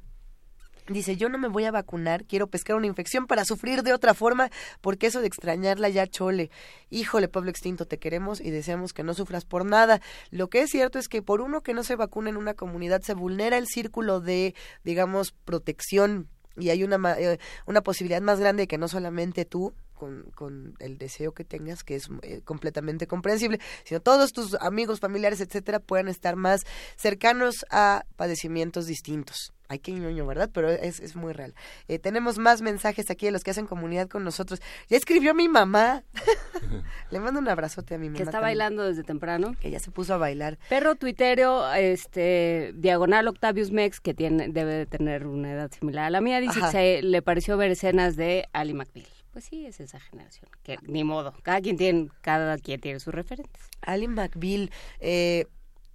Dice, 0.88 1.16
yo 1.16 1.30
no 1.30 1.38
me 1.38 1.48
voy 1.48 1.64
a 1.64 1.72
vacunar, 1.72 2.26
quiero 2.26 2.48
pescar 2.48 2.76
una 2.76 2.88
infección 2.88 3.26
para 3.26 3.46
sufrir 3.46 3.84
de 3.84 3.94
otra 3.94 4.14
forma, 4.14 4.50
porque 4.82 5.08
eso 5.08 5.22
de 5.22 5.28
extrañarla 5.28 5.88
ya 5.88 6.08
chole. 6.08 6.50
Híjole, 6.90 7.30
pueblo 7.30 7.52
extinto, 7.52 7.86
te 7.86 8.00
queremos 8.00 8.42
y 8.42 8.50
deseamos 8.50 8.92
que 8.92 9.04
no 9.04 9.14
sufras 9.14 9.46
por 9.46 9.66
nada. 9.66 10.02
Lo 10.30 10.50
que 10.50 10.62
es 10.62 10.72
cierto 10.72 11.00
es 11.00 11.08
que 11.08 11.22
por 11.22 11.40
uno 11.40 11.62
que 11.62 11.74
no 11.74 11.84
se 11.84 11.96
vacuna 11.96 12.32
en 12.32 12.38
una 12.38 12.54
comunidad 12.54 13.02
se 13.02 13.14
vulnera 13.14 13.58
el 13.58 13.68
círculo 13.68 14.20
de, 14.20 14.56
digamos, 14.84 15.32
protección 15.32 16.28
y 16.58 16.70
hay 16.70 16.84
una, 16.84 17.18
eh, 17.18 17.40
una 17.66 17.82
posibilidad 17.82 18.22
más 18.22 18.40
grande 18.40 18.64
de 18.64 18.68
que 18.68 18.78
no 18.78 18.88
solamente 18.88 19.46
tú, 19.46 19.74
con, 19.94 20.24
con, 20.36 20.76
el 20.80 20.98
deseo 20.98 21.34
que 21.34 21.44
tengas, 21.44 21.84
que 21.84 21.96
es 21.96 22.10
eh, 22.22 22.42
completamente 22.44 23.08
comprensible, 23.08 23.60
sino 23.84 24.00
todos 24.00 24.34
tus 24.34 24.56
amigos, 24.56 25.00
familiares, 25.00 25.42
etcétera, 25.42 25.80
puedan 25.80 26.08
estar 26.08 26.36
más 26.36 26.62
cercanos 26.96 27.66
a 27.70 28.06
padecimientos 28.16 28.88
distintos. 28.88 29.54
Ay, 29.70 29.80
qué 29.80 29.92
ñoño, 29.92 30.28
¿verdad? 30.28 30.50
Pero 30.54 30.70
es, 30.70 31.00
es 31.00 31.16
muy 31.16 31.34
real. 31.34 31.56
Eh, 31.88 31.98
tenemos 31.98 32.38
más 32.38 32.62
mensajes 32.62 33.10
aquí 33.10 33.26
de 33.26 33.32
los 33.32 33.44
que 33.44 33.52
hacen 33.52 33.66
comunidad 33.66 34.08
con 34.08 34.24
nosotros. 34.24 34.62
Ya 34.90 34.98
escribió 34.98 35.34
mi 35.34 35.48
mamá. 35.48 36.04
Le 37.12 37.20
mando 37.20 37.40
un 37.40 37.48
abrazote 37.48 37.96
a 37.96 37.98
mi 37.98 38.08
mamá. 38.08 38.18
Que 38.18 38.24
está 38.24 38.40
bailando 38.40 38.84
desde 38.84 39.04
temprano. 39.04 39.56
Que 39.60 39.72
ya 39.72 39.80
se 39.80 39.90
puso 39.90 40.14
a 40.14 40.18
bailar. 40.18 40.60
Perro 40.70 40.96
tuitero, 40.96 41.74
este, 41.74 42.74
diagonal 42.76 43.28
Octavius 43.28 43.72
Mex, 43.72 44.00
que 44.00 44.14
tiene, 44.14 44.50
debe 44.50 44.74
de 44.74 44.86
tener 44.86 45.26
una 45.26 45.54
edad 45.54 45.72
similar 45.72 46.06
a 46.06 46.10
la 46.10 46.22
mía, 46.22 46.40
dice 46.40 46.60
que 46.72 47.02
le 47.02 47.22
pareció 47.22 47.58
ver 47.58 47.72
escenas 47.72 48.16
de 48.16 48.48
Ali 48.54 48.74
McBeal. 48.74 49.08
Pues 49.34 49.46
sí, 49.46 49.66
es 49.66 49.80
esa 49.80 50.00
generación. 50.00 50.48
Que 50.62 50.78
ni 50.84 51.04
modo. 51.04 51.34
Cada 51.42 51.60
quien 51.60 51.76
tiene, 51.76 52.10
cada 52.22 52.56
quien 52.60 52.80
tiene 52.80 53.00
sus 53.00 53.16
referentes. 53.16 53.64
Ali 53.82 54.08
McBeal, 54.08 54.70
eh, 55.00 55.48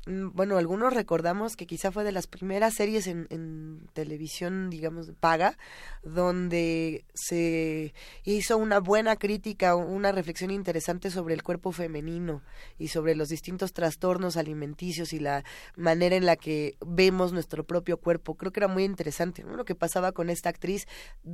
bueno, 0.09 0.57
algunos 0.57 0.95
recordamos 0.95 1.55
que 1.55 1.67
quizá 1.67 1.93
fue 1.93 2.03
de 2.03 2.13
las 2.13 2.27
primeras 2.27 2.75
series 2.75 3.07
en, 3.07 3.27
en, 3.29 3.87
televisión, 3.93 4.71
digamos, 4.71 5.13
paga, 5.21 5.59
donde 6.03 7.05
se 7.13 7.93
hizo 8.25 8.57
una 8.57 8.81
buena 8.81 9.17
crítica, 9.17 9.77
una 9.77 10.11
reflexión 10.13 10.51
interesante 10.51 11.11
sobre 11.11 11.35
el 11.35 11.43
cuerpo 11.43 11.73
femenino 11.73 12.43
y 12.79 12.89
sobre 12.89 13.15
los 13.15 13.29
distintos 13.29 13.73
trastornos 13.75 14.37
alimenticios 14.39 15.13
y 15.13 15.19
la 15.19 15.45
manera 15.77 16.17
en 16.17 16.25
la 16.25 16.37
que 16.37 16.77
vemos 16.87 17.33
nuestro 17.35 17.65
propio 17.65 17.99
cuerpo. 17.99 18.35
Creo 18.35 18.51
que 18.51 18.61
era 18.61 18.69
muy 18.69 18.85
interesante 18.85 19.45
¿no? 19.45 19.57
lo 19.57 19.67
que 19.67 19.75
pasaba 19.75 20.13
con 20.13 20.31
esta 20.31 20.49
actriz, 20.49 20.87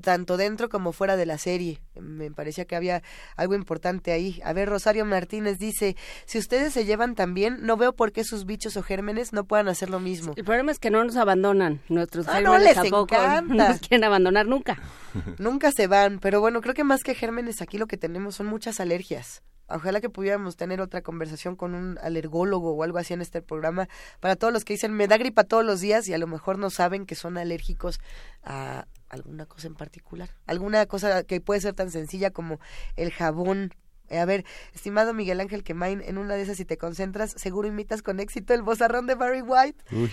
tanto 0.02 0.36
dentro 0.36 0.68
como 0.68 0.92
fuera 0.92 1.16
de 1.16 1.26
la 1.26 1.38
serie. 1.38 1.80
Me 2.00 2.30
parecía 2.32 2.64
que 2.64 2.74
había 2.74 3.02
algo 3.36 3.54
importante 3.54 4.10
ahí. 4.10 4.40
A 4.44 4.52
ver, 4.52 4.68
Rosario 4.68 5.04
Martínez 5.04 5.58
dice, 5.58 5.96
si 6.26 6.38
ustedes 6.38 6.72
se 6.72 6.84
llevan 6.84 7.14
tan 7.14 7.34
bien, 7.34 7.58
no 7.62 7.76
veo 7.76 7.94
por 7.94 8.10
qué 8.10 8.24
sus 8.24 8.44
bichos 8.46 8.63
o 8.76 8.82
gérmenes 8.82 9.32
no 9.32 9.44
puedan 9.44 9.68
hacer 9.68 9.90
lo 9.90 10.00
mismo. 10.00 10.32
El 10.36 10.44
problema 10.44 10.72
es 10.72 10.78
que 10.78 10.90
no 10.90 11.04
nos 11.04 11.16
abandonan. 11.16 11.80
Nuestros 11.88 12.26
Ah, 12.28 12.34
gérmenes 12.34 12.58
no, 12.60 12.64
les 12.64 12.74
tampoco 12.74 13.14
encanta. 13.14 13.42
no 13.54 13.68
nos 13.68 13.80
quieren 13.80 14.04
abandonar 14.04 14.46
nunca. 14.46 14.78
Nunca 15.38 15.70
se 15.70 15.86
van, 15.86 16.18
pero 16.18 16.40
bueno, 16.40 16.60
creo 16.60 16.74
que 16.74 16.82
más 16.84 17.02
que 17.04 17.14
gérmenes 17.14 17.62
aquí 17.62 17.78
lo 17.78 17.86
que 17.86 17.96
tenemos 17.96 18.34
son 18.34 18.46
muchas 18.46 18.80
alergias. 18.80 19.42
Ojalá 19.68 20.00
que 20.00 20.10
pudiéramos 20.10 20.56
tener 20.56 20.80
otra 20.80 21.00
conversación 21.02 21.56
con 21.56 21.74
un 21.74 21.98
alergólogo 22.02 22.72
o 22.74 22.82
algo 22.82 22.98
así 22.98 23.14
en 23.14 23.22
este 23.22 23.40
programa 23.40 23.88
para 24.20 24.36
todos 24.36 24.52
los 24.52 24.64
que 24.64 24.74
dicen 24.74 24.92
me 24.92 25.06
da 25.08 25.16
gripa 25.16 25.44
todos 25.44 25.64
los 25.64 25.80
días 25.80 26.06
y 26.08 26.12
a 26.12 26.18
lo 26.18 26.26
mejor 26.26 26.58
no 26.58 26.68
saben 26.68 27.06
que 27.06 27.14
son 27.14 27.38
alérgicos 27.38 27.98
a 28.42 28.86
alguna 29.08 29.46
cosa 29.46 29.68
en 29.68 29.74
particular. 29.74 30.28
Alguna 30.46 30.84
cosa 30.86 31.22
que 31.22 31.40
puede 31.40 31.60
ser 31.62 31.72
tan 31.74 31.90
sencilla 31.90 32.30
como 32.30 32.58
el 32.96 33.10
jabón. 33.10 33.72
Eh, 34.10 34.18
A 34.18 34.24
ver, 34.24 34.44
estimado 34.74 35.14
Miguel 35.14 35.40
Ángel 35.40 35.64
Quemain, 35.64 36.02
en 36.04 36.18
una 36.18 36.34
de 36.34 36.42
esas 36.42 36.56
si 36.56 36.64
te 36.64 36.76
concentras, 36.78 37.32
seguro 37.32 37.68
imitas 37.68 38.02
con 38.02 38.20
éxito 38.20 38.54
el 38.54 38.62
bozarrón 38.62 39.06
de 39.06 39.14
Barry 39.14 39.42
White. 39.42 39.84
Uy, 39.92 40.10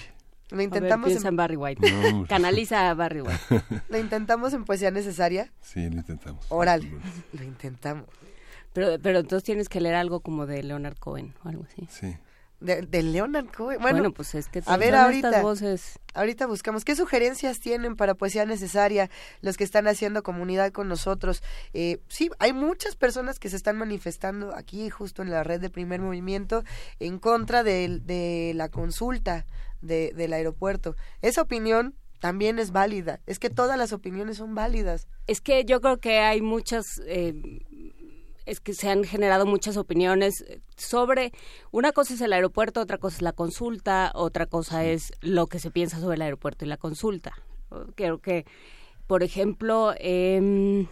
Lo 0.49 0.62
intentamos, 0.62 1.08
piensa 1.08 1.27
en 1.27 1.34
en, 1.34 1.38
Barry 1.38 1.56
White. 1.58 1.91
No. 2.12 2.25
Canaliza 2.27 2.89
a 2.89 2.93
Barry 2.93 3.21
White. 3.21 3.63
lo 3.89 3.97
intentamos 3.97 4.54
en 4.54 4.63
poesía 4.65 4.91
necesaria. 4.91 5.51
sí, 5.62 5.89
lo 5.89 5.97
intentamos. 5.97 6.45
Oral. 6.49 6.88
Lo 7.34 7.43
intentamos. 7.43 8.06
Pero, 8.73 8.97
pero 9.01 9.19
entonces 9.19 9.43
tienes 9.43 9.67
que 9.67 9.82
leer 9.82 9.95
algo 9.95 10.21
como 10.21 10.45
de 10.45 10.63
Leonard 10.63 10.97
Cohen 10.97 11.34
o 11.43 11.49
algo 11.49 11.65
así. 11.69 11.88
Sí. 11.91 12.15
De, 12.62 12.84
de 12.84 13.04
Leonard 13.04 13.47
Cohen. 13.47 13.82
Bueno, 13.82 13.97
Bueno, 13.97 14.13
pues 14.13 14.36
es 14.36 14.47
que 14.47 14.62
a 14.65 14.78
ver, 14.78 14.89
estas 14.93 15.06
ahorita. 15.06 15.41
voces. 15.41 16.00
Ahorita 16.13 16.45
buscamos 16.45 16.86
qué 16.86 16.95
sugerencias 16.95 17.60
tienen 17.60 17.95
para 17.95 18.13
poesía 18.13 18.45
necesaria 18.45 19.10
los 19.41 19.58
que 19.58 19.63
están 19.63 19.88
haciendo 19.88 20.21
comunidad 20.24 20.71
con 20.71 20.88
nosotros. 20.88 21.41
Eh, 21.74 21.97
sí, 22.08 22.30
hay 22.39 22.54
muchas 22.54 22.95
personas 22.95 23.39
que 23.39 23.50
se 23.50 23.56
están 23.56 23.78
manifestando 23.78 24.56
aquí 24.56 24.89
justo 24.89 25.21
en 25.24 25.32
la 25.32 25.43
red 25.43 25.60
de 25.60 25.69
primer 25.69 26.02
movimiento 26.02 26.63
en 27.00 27.17
contra 27.17 27.63
de, 27.63 28.00
de 28.04 28.54
la 28.56 28.69
consulta 28.69 29.45
de, 29.82 30.13
del 30.15 30.32
aeropuerto. 30.34 30.95
Esa 31.21 31.41
opinión 31.41 31.95
también 32.19 32.60
es 32.60 32.71
válida. 32.71 33.19
Es 33.26 33.39
que 33.39 33.50
todas 33.50 33.76
las 33.80 33.91
opiniones 33.91 34.38
son 34.38 34.54
válidas. 34.54 35.08
Es 35.26 35.41
que 35.41 35.65
yo 35.65 35.82
creo 35.82 35.97
que 35.97 36.19
hay 36.19 36.41
muchas, 36.41 37.02
eh, 37.08 37.34
es 38.52 38.60
que 38.60 38.74
se 38.74 38.90
han 38.90 39.06
generado 39.06 39.46
muchas 39.46 39.78
opiniones 39.78 40.44
sobre, 40.76 41.32
una 41.72 41.94
cosa 41.94 42.14
es 42.16 42.22
el 42.22 42.34
aeropuerto, 42.34 42.82
otra 42.82 42.98
cosa 42.98 43.16
es 43.16 43.22
la 43.22 43.32
consulta, 43.32 44.12
otra 44.14 44.46
cosa 44.46 44.84
es 44.84 45.14
lo 45.22 45.48
que 45.48 45.60
se 45.60 45.72
piensa 45.72 46.02
sobre 46.02 46.16
el 46.16 46.22
aeropuerto 46.22 46.66
y 46.66 46.68
la 46.68 46.76
consulta. 46.76 47.32
Creo 47.96 48.18
que, 48.20 48.46
por 49.08 49.24
ejemplo, 49.24 49.94
eh, 50.00 50.86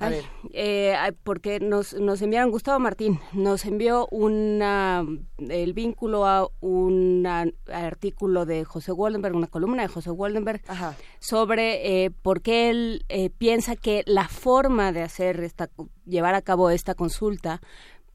A 0.00 0.08
ver. 0.08 0.24
eh, 0.52 0.96
porque 1.22 1.60
nos, 1.60 1.94
nos 1.94 2.20
enviaron, 2.22 2.50
Gustavo 2.50 2.78
Martín, 2.78 3.20
nos 3.32 3.64
envió 3.64 4.08
una, 4.10 5.04
el 5.38 5.72
vínculo 5.74 6.26
a 6.26 6.48
un 6.60 7.26
artículo 7.72 8.46
de 8.46 8.64
José 8.64 8.92
Waldenberg, 8.92 9.36
una 9.36 9.46
columna 9.46 9.82
de 9.82 9.88
José 9.88 10.10
Waldenberg, 10.10 10.62
Ajá. 10.66 10.96
sobre 11.18 12.04
eh, 12.04 12.10
por 12.10 12.42
qué 12.42 12.70
él 12.70 13.04
eh, 13.08 13.30
piensa 13.30 13.76
que 13.76 14.02
la 14.06 14.26
forma 14.26 14.92
de 14.92 15.02
hacer 15.02 15.40
esta, 15.40 15.70
llevar 16.06 16.34
a 16.34 16.42
cabo 16.42 16.70
esta 16.70 16.94
consulta 16.94 17.60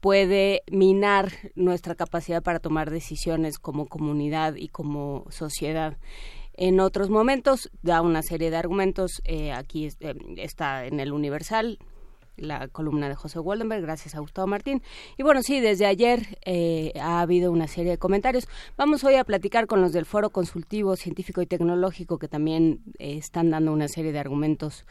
puede 0.00 0.62
minar 0.70 1.32
nuestra 1.54 1.94
capacidad 1.94 2.42
para 2.42 2.60
tomar 2.60 2.90
decisiones 2.90 3.58
como 3.58 3.86
comunidad 3.86 4.54
y 4.56 4.68
como 4.68 5.24
sociedad. 5.30 5.96
En 6.56 6.80
otros 6.80 7.10
momentos 7.10 7.70
da 7.82 8.02
una 8.02 8.22
serie 8.22 8.50
de 8.50 8.56
argumentos. 8.56 9.20
eh, 9.24 9.52
aquí 9.52 9.88
eh, 10.00 10.14
está 10.36 10.86
en 10.86 11.00
el 11.00 11.12
Universal 11.12 11.78
la 12.36 12.68
columna 12.68 13.08
de 13.08 13.14
José 13.14 13.38
Waldenberg, 13.38 13.82
gracias 13.82 14.14
a 14.14 14.20
Gustavo 14.20 14.46
Martín. 14.46 14.82
Y 15.16 15.22
bueno, 15.22 15.42
sí, 15.42 15.60
desde 15.60 15.86
ayer 15.86 16.38
eh, 16.44 16.92
ha 17.00 17.20
habido 17.20 17.50
una 17.50 17.66
serie 17.66 17.92
de 17.92 17.98
comentarios. 17.98 18.48
Vamos 18.76 19.04
hoy 19.04 19.14
a 19.14 19.24
platicar 19.24 19.66
con 19.66 19.80
los 19.80 19.92
del 19.92 20.04
Foro 20.04 20.30
Consultivo 20.30 20.96
Científico 20.96 21.42
y 21.42 21.46
Tecnológico, 21.46 22.18
que 22.18 22.28
también 22.28 22.82
eh, 22.98 23.16
están 23.16 23.50
dando 23.50 23.72
una 23.72 23.88
serie 23.88 24.12
de 24.12 24.18
argumentos, 24.18 24.86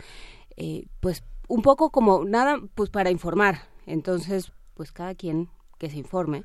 eh, 0.58 0.86
pues 1.00 1.24
un 1.48 1.62
poco 1.62 1.92
como 1.92 2.26
nada, 2.26 2.60
pues 2.74 2.90
para 2.90 3.12
informar. 3.12 3.60
Entonces, 3.86 4.52
pues 4.74 4.92
cada 4.92 5.14
quien 5.14 5.50
que 5.78 5.90
se 5.90 5.98
informe. 5.98 6.44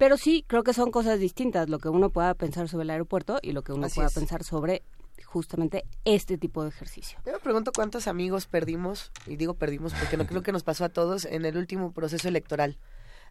Pero 0.00 0.16
sí, 0.16 0.46
creo 0.46 0.64
que 0.64 0.72
son 0.72 0.90
cosas 0.90 1.20
distintas, 1.20 1.68
lo 1.68 1.78
que 1.78 1.90
uno 1.90 2.08
pueda 2.08 2.32
pensar 2.32 2.70
sobre 2.70 2.84
el 2.84 2.90
aeropuerto 2.90 3.38
y 3.42 3.52
lo 3.52 3.60
que 3.60 3.74
uno 3.74 3.84
Así 3.84 3.96
pueda 3.96 4.08
es. 4.08 4.14
pensar 4.14 4.44
sobre 4.44 4.82
justamente 5.26 5.84
este 6.06 6.38
tipo 6.38 6.62
de 6.62 6.70
ejercicio. 6.70 7.18
Yo 7.26 7.32
me 7.34 7.38
pregunto 7.38 7.70
cuántos 7.70 8.08
amigos 8.08 8.46
perdimos, 8.46 9.12
y 9.26 9.36
digo 9.36 9.52
perdimos 9.52 9.92
porque 9.92 10.16
no 10.16 10.26
creo 10.26 10.42
que 10.42 10.52
nos 10.52 10.62
pasó 10.62 10.86
a 10.86 10.88
todos 10.88 11.26
en 11.26 11.44
el 11.44 11.58
último 11.58 11.92
proceso 11.92 12.28
electoral. 12.28 12.78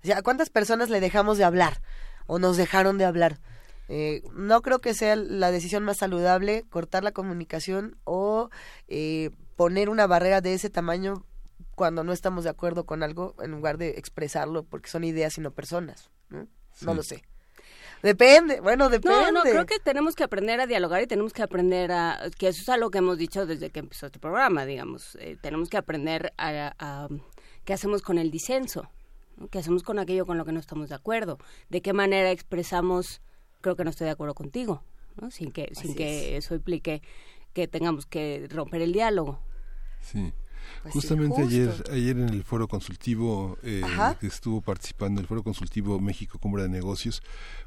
O 0.03 0.05
sea, 0.05 0.19
¿a 0.19 0.21
cuántas 0.21 0.51
personas 0.51 0.91
le 0.91 0.99
dejamos 0.99 1.39
de 1.39 1.43
hablar 1.43 1.81
o 2.27 2.37
nos 2.37 2.55
dejaron 2.55 2.99
de 2.99 3.05
hablar? 3.05 3.39
Eh, 3.87 4.21
no 4.35 4.61
creo 4.61 4.77
que 4.77 4.93
sea 4.93 5.15
la 5.15 5.49
decisión 5.49 5.83
más 5.83 5.97
saludable 5.97 6.65
cortar 6.69 7.03
la 7.03 7.13
comunicación 7.13 7.97
o 8.03 8.51
eh, 8.87 9.31
poner 9.55 9.89
una 9.89 10.05
barrera 10.05 10.41
de 10.41 10.53
ese 10.53 10.69
tamaño 10.69 11.25
cuando 11.73 12.03
no 12.03 12.13
estamos 12.13 12.43
de 12.43 12.51
acuerdo 12.51 12.85
con 12.85 13.01
algo 13.01 13.33
en 13.41 13.49
lugar 13.49 13.79
de 13.79 13.97
expresarlo 13.97 14.61
porque 14.65 14.91
son 14.91 15.03
ideas 15.03 15.35
y 15.39 15.41
no 15.41 15.49
personas. 15.49 16.11
¿no? 16.29 16.47
No 16.81 16.93
lo 16.93 17.03
sé. 17.03 17.23
Depende, 18.01 18.61
bueno, 18.61 18.89
depende. 18.89 19.17
No, 19.17 19.31
no, 19.31 19.41
creo 19.41 19.65
que 19.65 19.79
tenemos 19.79 20.15
que 20.15 20.23
aprender 20.23 20.61
a 20.61 20.67
dialogar 20.67 21.01
y 21.01 21.07
tenemos 21.07 21.33
que 21.33 21.43
aprender 21.43 21.91
a, 21.91 22.21
que 22.37 22.47
eso 22.47 22.61
es 22.61 22.69
algo 22.69 22.89
que 22.91 22.99
hemos 22.99 23.17
dicho 23.17 23.45
desde 23.45 23.71
que 23.71 23.79
empezó 23.79 24.05
este 24.05 24.19
programa, 24.19 24.65
digamos, 24.65 25.15
eh, 25.19 25.35
tenemos 25.41 25.69
que 25.69 25.75
aprender 25.75 26.31
a, 26.37 26.73
a- 26.79 27.09
qué 27.65 27.73
hacemos 27.73 28.01
con 28.01 28.17
el 28.17 28.31
disenso, 28.31 28.89
¿no? 29.35 29.49
qué 29.49 29.59
hacemos 29.59 29.83
con 29.83 29.99
aquello 29.99 30.25
con 30.25 30.37
lo 30.37 30.45
que 30.45 30.53
no 30.53 30.61
estamos 30.61 30.87
de 30.87 30.95
acuerdo, 30.95 31.39
de 31.67 31.81
qué 31.81 31.91
manera 31.91 32.31
expresamos, 32.31 33.19
creo 33.59 33.75
que 33.75 33.83
no 33.83 33.89
estoy 33.89 34.05
de 34.05 34.11
acuerdo 34.11 34.33
contigo, 34.33 34.81
¿no? 35.19 35.29
sin 35.29 35.51
que, 35.51 35.69
sin 35.75 35.93
que 35.93 36.37
eso 36.37 36.55
implique 36.55 37.01
que 37.53 37.67
tengamos 37.67 38.05
que 38.05 38.47
romper 38.49 38.81
el 38.81 38.93
diálogo. 38.93 39.41
Sí. 40.01 40.31
Pues 40.83 40.93
sí, 40.93 40.99
Justamente 41.01 41.41
ayer, 41.41 41.83
ayer 41.91 42.17
en 42.17 42.29
el 42.29 42.43
foro 42.43 42.67
consultivo 42.67 43.57
eh, 43.63 43.81
que 44.19 44.27
estuvo 44.27 44.61
participando, 44.61 45.19
el 45.21 45.27
foro 45.27 45.43
consultivo 45.43 45.99
México 45.99 46.39
Cámara 46.39 46.63
de 46.63 46.69
Negocios, 46.69 47.21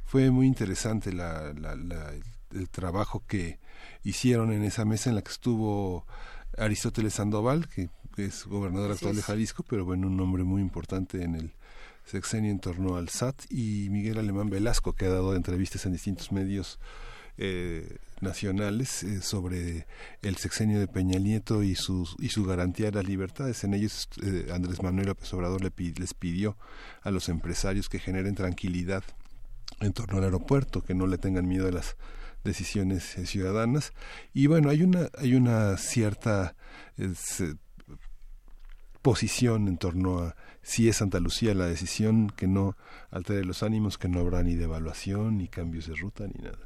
fue 0.05 0.31
muy 0.31 0.47
interesante 0.47 1.13
la, 1.13 1.53
la- 1.53 1.77
la- 1.77 2.13
el 2.53 2.69
trabajo 2.69 3.23
que 3.27 3.59
hicieron 4.05 4.53
en 4.53 4.63
esa 4.65 4.85
mesa 4.85 5.09
en 5.11 5.17
la 5.17 5.23
que 5.23 5.31
estuvo 5.33 6.07
Aristóteles 6.59 7.15
Sandoval, 7.15 7.69
que 7.69 7.89
que 8.15 8.27
es 8.27 8.45
gobernador 8.45 8.91
actual 8.93 9.17
de 9.17 9.23
Jalisco, 9.23 9.65
pero 9.67 9.87
bueno, 9.87 10.07
un 10.07 10.19
nombre 10.19 10.45
muy 10.45 10.61
importante 10.61 11.23
en 11.23 11.35
el 11.35 11.55
sexenio 12.05 12.51
en 12.51 12.59
torno 12.61 12.97
al 12.97 13.09
SAT, 13.09 13.51
y 13.51 13.89
Miguel 13.89 14.19
Alemán 14.19 14.51
Velasco, 14.51 14.93
que 14.93 15.07
ha 15.07 15.09
dado 15.09 15.35
entrevistas 15.35 15.87
en 15.87 15.93
distintos 15.93 16.31
medios 16.31 16.79
eh, 17.39 17.99
nacionales 18.23 19.03
eh, 19.03 19.21
sobre 19.21 19.87
el 20.23 20.37
sexenio 20.37 20.79
de 20.79 20.87
Peña 20.87 21.19
Nieto 21.19 21.63
y, 21.63 21.75
sus, 21.75 22.17
y 22.19 22.29
su 22.29 22.45
garantía 22.45 22.87
de 22.87 22.93
las 22.93 23.07
libertades. 23.07 23.65
En 23.65 23.75
ellos 23.75 24.09
eh, 24.23 24.49
Andrés 24.53 24.83
Manuel 24.83 25.09
López 25.09 25.33
Obrador 25.35 25.63
le 25.63 25.73
les 25.99 26.15
pidió 26.15 26.57
a 27.03 27.11
los 27.11 27.29
empresarios 27.29 27.89
que 27.89 27.99
generen 27.99 28.35
tranquilidad 28.35 29.03
en 29.81 29.93
torno 29.93 30.19
al 30.19 30.25
aeropuerto, 30.25 30.83
que 30.83 30.95
no 30.95 31.07
le 31.07 31.19
tengan 31.19 31.49
miedo 31.49 31.67
a 31.67 31.73
las 31.73 31.97
decisiones 32.45 33.19
eh, 33.19 33.27
ciudadanas. 33.27 33.93
Y 34.33 34.47
bueno, 34.47 34.71
hay 34.71 34.83
una, 34.83 35.11
hay 35.19 35.35
una 35.35 35.77
cierta 35.77 36.55
posición 39.03 39.67
en 39.67 39.79
torno 39.79 40.21
a 40.21 40.37
si 40.63 40.89
es 40.89 40.99
Santa 40.99 41.19
Lucía 41.19 41.55
la 41.55 41.67
decisión 41.67 42.31
que 42.31 42.47
no 42.47 42.77
altere 43.11 43.45
los 43.45 43.65
ánimos, 43.65 43.99
que 43.99 44.09
no 44.09 44.21
habrá 44.21 44.45
ni 44.45 44.55
devaluación, 44.55 45.39
ni 45.39 45.49
cambios 45.49 45.89
de 45.89 45.97
ruta, 45.97 46.29
ni 46.29 46.45
nada. 46.45 46.59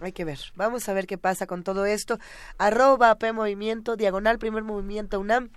Hay 0.00 0.12
que 0.12 0.24
ver. 0.24 0.38
Vamos 0.54 0.88
a 0.88 0.92
ver 0.92 1.06
qué 1.06 1.18
pasa 1.18 1.46
con 1.46 1.62
todo 1.62 1.86
esto. 1.86 2.18
Arroba 2.56 3.16
P 3.18 3.32
Movimiento, 3.32 3.96
diagonal 3.96 4.38
primer 4.38 4.62
movimiento 4.62 5.18
UNAM. 5.18 5.50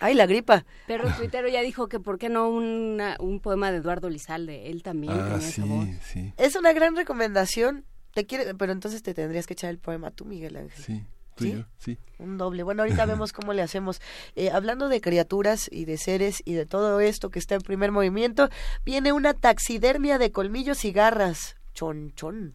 Ay, 0.00 0.14
la 0.14 0.26
gripa. 0.26 0.64
Pero 0.86 1.04
Twittero 1.16 1.48
ya 1.48 1.62
dijo 1.62 1.88
que 1.88 2.00
por 2.00 2.18
qué 2.18 2.28
no 2.28 2.48
un 2.48 3.40
poema 3.42 3.70
de 3.70 3.78
Eduardo 3.78 4.08
Lizalde. 4.10 4.70
Él 4.70 4.82
también 4.82 5.14
ah, 5.14 5.40
sí, 5.40 5.62
Sí. 6.02 6.32
Es 6.36 6.56
una 6.56 6.72
gran 6.72 6.96
recomendación. 6.96 7.84
Te 8.14 8.26
quiere, 8.26 8.54
pero 8.54 8.72
entonces 8.72 9.02
te 9.02 9.14
tendrías 9.14 9.46
que 9.46 9.54
echar 9.54 9.70
el 9.70 9.78
poema 9.78 10.10
tú, 10.10 10.24
Miguel 10.24 10.56
Ángel. 10.56 10.84
Sí. 10.84 11.04
¿Sí? 11.38 11.64
sí. 11.78 11.98
Un 12.18 12.36
doble. 12.36 12.64
Bueno, 12.64 12.82
ahorita 12.82 13.06
vemos 13.06 13.32
cómo 13.32 13.52
le 13.52 13.62
hacemos. 13.62 14.00
Eh, 14.34 14.50
hablando 14.50 14.88
de 14.88 15.00
criaturas 15.00 15.68
y 15.70 15.84
de 15.84 15.96
seres 15.96 16.42
y 16.44 16.54
de 16.54 16.66
todo 16.66 17.00
esto 17.00 17.30
que 17.30 17.38
está 17.38 17.54
en 17.54 17.60
primer 17.60 17.92
movimiento, 17.92 18.48
viene 18.84 19.12
una 19.12 19.34
taxidermia 19.34 20.18
de 20.18 20.32
colmillos 20.32 20.84
y 20.84 20.92
garras. 20.92 21.56
Chon, 21.74 22.12
chon. 22.16 22.54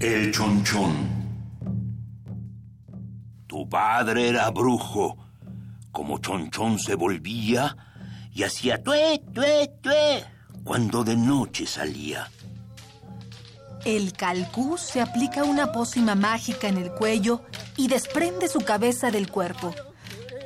El 0.00 0.30
chonchón. 0.30 0.94
Tu 3.46 3.68
padre 3.68 4.28
era 4.28 4.50
brujo. 4.50 5.16
Como 5.90 6.18
chonchón 6.18 6.78
se 6.78 6.94
volvía 6.94 7.76
y 8.34 8.42
hacía 8.42 8.82
tué, 8.82 9.22
tué, 9.32 9.70
tué 9.80 10.24
cuando 10.66 11.04
de 11.04 11.16
noche 11.16 11.64
salía. 11.66 12.28
El 13.84 14.12
calcú 14.12 14.76
se 14.76 15.00
aplica 15.00 15.44
una 15.44 15.72
pócima 15.72 16.14
mágica 16.14 16.68
en 16.68 16.76
el 16.76 16.90
cuello 16.90 17.42
y 17.76 17.88
desprende 17.88 18.48
su 18.48 18.58
cabeza 18.58 19.10
del 19.10 19.30
cuerpo. 19.30 19.72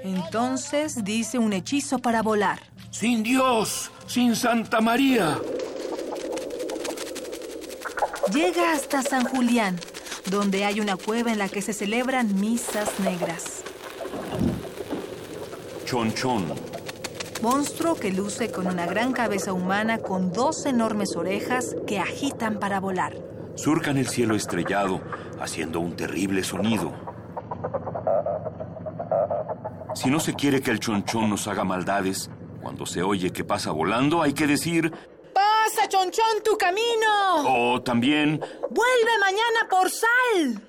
Entonces 0.04 1.02
dice 1.02 1.38
un 1.38 1.54
hechizo 1.54 1.98
para 1.98 2.22
volar. 2.22 2.60
Sin 2.90 3.22
Dios, 3.22 3.90
sin 4.06 4.36
Santa 4.36 4.80
María, 4.80 5.38
Llega 8.32 8.72
hasta 8.72 9.02
San 9.02 9.24
Julián, 9.24 9.76
donde 10.30 10.64
hay 10.64 10.80
una 10.80 10.96
cueva 10.96 11.32
en 11.32 11.38
la 11.38 11.48
que 11.48 11.62
se 11.62 11.72
celebran 11.72 12.38
misas 12.38 13.00
negras. 13.00 13.64
Chonchón. 15.84 16.44
Monstruo 17.42 17.96
que 17.96 18.12
luce 18.12 18.52
con 18.52 18.68
una 18.68 18.86
gran 18.86 19.12
cabeza 19.12 19.52
humana 19.52 19.98
con 19.98 20.32
dos 20.32 20.66
enormes 20.66 21.16
orejas 21.16 21.74
que 21.88 21.98
agitan 21.98 22.60
para 22.60 22.78
volar. 22.78 23.16
Surcan 23.56 23.96
el 23.96 24.06
cielo 24.06 24.36
estrellado, 24.36 25.00
haciendo 25.40 25.80
un 25.80 25.96
terrible 25.96 26.44
sonido. 26.44 26.92
Si 29.94 30.08
no 30.08 30.20
se 30.20 30.34
quiere 30.34 30.60
que 30.60 30.70
el 30.70 30.78
chonchón 30.78 31.30
nos 31.30 31.48
haga 31.48 31.64
maldades, 31.64 32.30
cuando 32.62 32.86
se 32.86 33.02
oye 33.02 33.32
que 33.32 33.42
pasa 33.42 33.72
volando, 33.72 34.22
hay 34.22 34.34
que 34.34 34.46
decir 34.46 34.92
¡Pasa, 35.70 35.88
chonchón, 35.88 36.42
tu 36.44 36.56
camino! 36.56 37.72
O 37.72 37.82
también... 37.82 38.40
¡Vuelve 38.70 39.18
mañana 39.20 39.68
por 39.68 39.90
sal! 39.90 40.62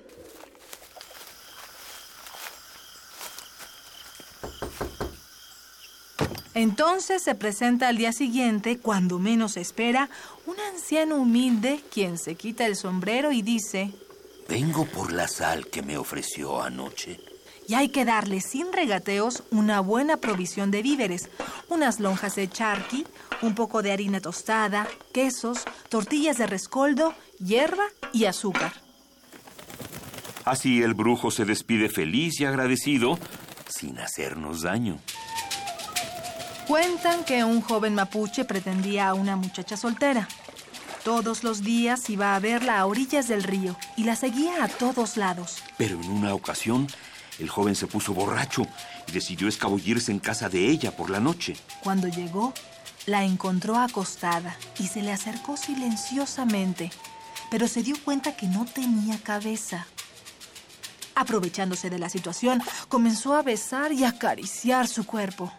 Entonces 6.54 7.22
se 7.22 7.34
presenta 7.34 7.88
al 7.88 7.96
día 7.96 8.12
siguiente, 8.12 8.78
cuando 8.78 9.18
menos 9.18 9.56
espera, 9.56 10.08
un 10.46 10.60
anciano 10.60 11.16
humilde 11.16 11.82
quien 11.92 12.18
se 12.18 12.36
quita 12.36 12.66
el 12.66 12.76
sombrero 12.76 13.32
y 13.32 13.42
dice... 13.42 13.92
Vengo 14.48 14.84
por 14.86 15.12
la 15.12 15.26
sal 15.26 15.66
que 15.66 15.82
me 15.82 15.96
ofreció 15.96 16.62
anoche. 16.62 17.31
Y 17.72 17.74
hay 17.74 17.88
que 17.88 18.04
darle 18.04 18.42
sin 18.42 18.70
regateos 18.70 19.44
una 19.50 19.80
buena 19.80 20.18
provisión 20.18 20.70
de 20.70 20.82
víveres, 20.82 21.30
unas 21.70 22.00
lonjas 22.00 22.34
de 22.34 22.46
charqui, 22.46 23.06
un 23.40 23.54
poco 23.54 23.80
de 23.80 23.92
harina 23.92 24.20
tostada, 24.20 24.86
quesos, 25.14 25.60
tortillas 25.88 26.36
de 26.36 26.46
rescoldo, 26.46 27.14
hierba 27.38 27.84
y 28.12 28.26
azúcar. 28.26 28.74
Así 30.44 30.82
el 30.82 30.92
brujo 30.92 31.30
se 31.30 31.46
despide 31.46 31.88
feliz 31.88 32.38
y 32.40 32.44
agradecido, 32.44 33.18
sin 33.70 33.98
hacernos 34.00 34.60
daño. 34.60 34.98
Cuentan 36.68 37.24
que 37.24 37.42
un 37.42 37.62
joven 37.62 37.94
mapuche 37.94 38.44
pretendía 38.44 39.08
a 39.08 39.14
una 39.14 39.36
muchacha 39.36 39.78
soltera. 39.78 40.28
Todos 41.04 41.42
los 41.42 41.62
días 41.62 42.10
iba 42.10 42.36
a 42.36 42.38
verla 42.38 42.80
a 42.80 42.84
orillas 42.84 43.28
del 43.28 43.42
río 43.42 43.78
y 43.96 44.04
la 44.04 44.14
seguía 44.14 44.62
a 44.62 44.68
todos 44.68 45.16
lados. 45.16 45.62
Pero 45.78 45.98
en 45.98 46.10
una 46.10 46.34
ocasión, 46.34 46.86
el 47.38 47.48
joven 47.48 47.74
se 47.74 47.86
puso 47.86 48.14
borracho 48.14 48.66
y 49.08 49.12
decidió 49.12 49.48
escabullirse 49.48 50.12
en 50.12 50.18
casa 50.18 50.48
de 50.48 50.68
ella 50.68 50.96
por 50.96 51.10
la 51.10 51.20
noche. 51.20 51.56
Cuando 51.82 52.08
llegó, 52.08 52.52
la 53.06 53.24
encontró 53.24 53.76
acostada 53.76 54.56
y 54.78 54.86
se 54.86 55.02
le 55.02 55.12
acercó 55.12 55.56
silenciosamente, 55.56 56.90
pero 57.50 57.66
se 57.68 57.82
dio 57.82 57.96
cuenta 58.04 58.36
que 58.36 58.46
no 58.46 58.64
tenía 58.64 59.18
cabeza. 59.18 59.86
Aprovechándose 61.14 61.90
de 61.90 61.98
la 61.98 62.08
situación, 62.08 62.62
comenzó 62.88 63.34
a 63.34 63.42
besar 63.42 63.92
y 63.92 64.04
acariciar 64.04 64.88
su 64.88 65.04
cuerpo. 65.04 65.52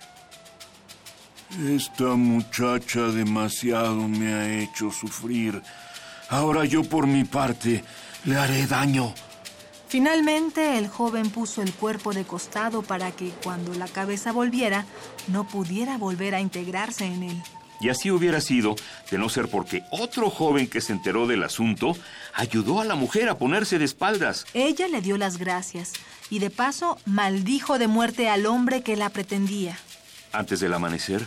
Esta 1.67 2.15
muchacha 2.15 3.01
demasiado 3.07 4.07
me 4.07 4.33
ha 4.33 4.59
hecho 4.59 4.91
sufrir. 4.91 5.61
Ahora 6.29 6.65
yo 6.65 6.83
por 6.83 7.05
mi 7.05 7.23
parte 7.25 7.83
le 8.25 8.37
haré 8.37 8.65
daño. 8.65 9.13
Finalmente, 9.93 10.79
el 10.79 10.87
joven 10.87 11.29
puso 11.29 11.61
el 11.61 11.71
cuerpo 11.71 12.13
de 12.13 12.23
costado 12.23 12.81
para 12.81 13.11
que 13.11 13.29
cuando 13.43 13.75
la 13.75 13.87
cabeza 13.87 14.31
volviera, 14.31 14.87
no 15.27 15.47
pudiera 15.47 15.99
volver 15.99 16.33
a 16.33 16.41
integrarse 16.41 17.05
en 17.05 17.21
él. 17.21 17.43
Y 17.79 17.89
así 17.89 18.09
hubiera 18.09 18.41
sido, 18.41 18.75
de 19.11 19.19
no 19.19 19.29
ser 19.29 19.49
porque 19.49 19.83
otro 19.91 20.31
joven 20.31 20.65
que 20.65 20.81
se 20.81 20.93
enteró 20.93 21.27
del 21.27 21.43
asunto 21.43 21.95
ayudó 22.33 22.81
a 22.81 22.85
la 22.85 22.95
mujer 22.95 23.29
a 23.29 23.37
ponerse 23.37 23.77
de 23.77 23.85
espaldas. 23.85 24.47
Ella 24.55 24.87
le 24.87 24.99
dio 24.99 25.15
las 25.19 25.37
gracias 25.37 25.93
y 26.31 26.39
de 26.39 26.49
paso 26.49 26.97
maldijo 27.05 27.77
de 27.77 27.87
muerte 27.87 28.29
al 28.29 28.47
hombre 28.47 28.81
que 28.81 28.95
la 28.95 29.09
pretendía. 29.09 29.77
Antes 30.31 30.59
del 30.59 30.73
amanecer, 30.73 31.23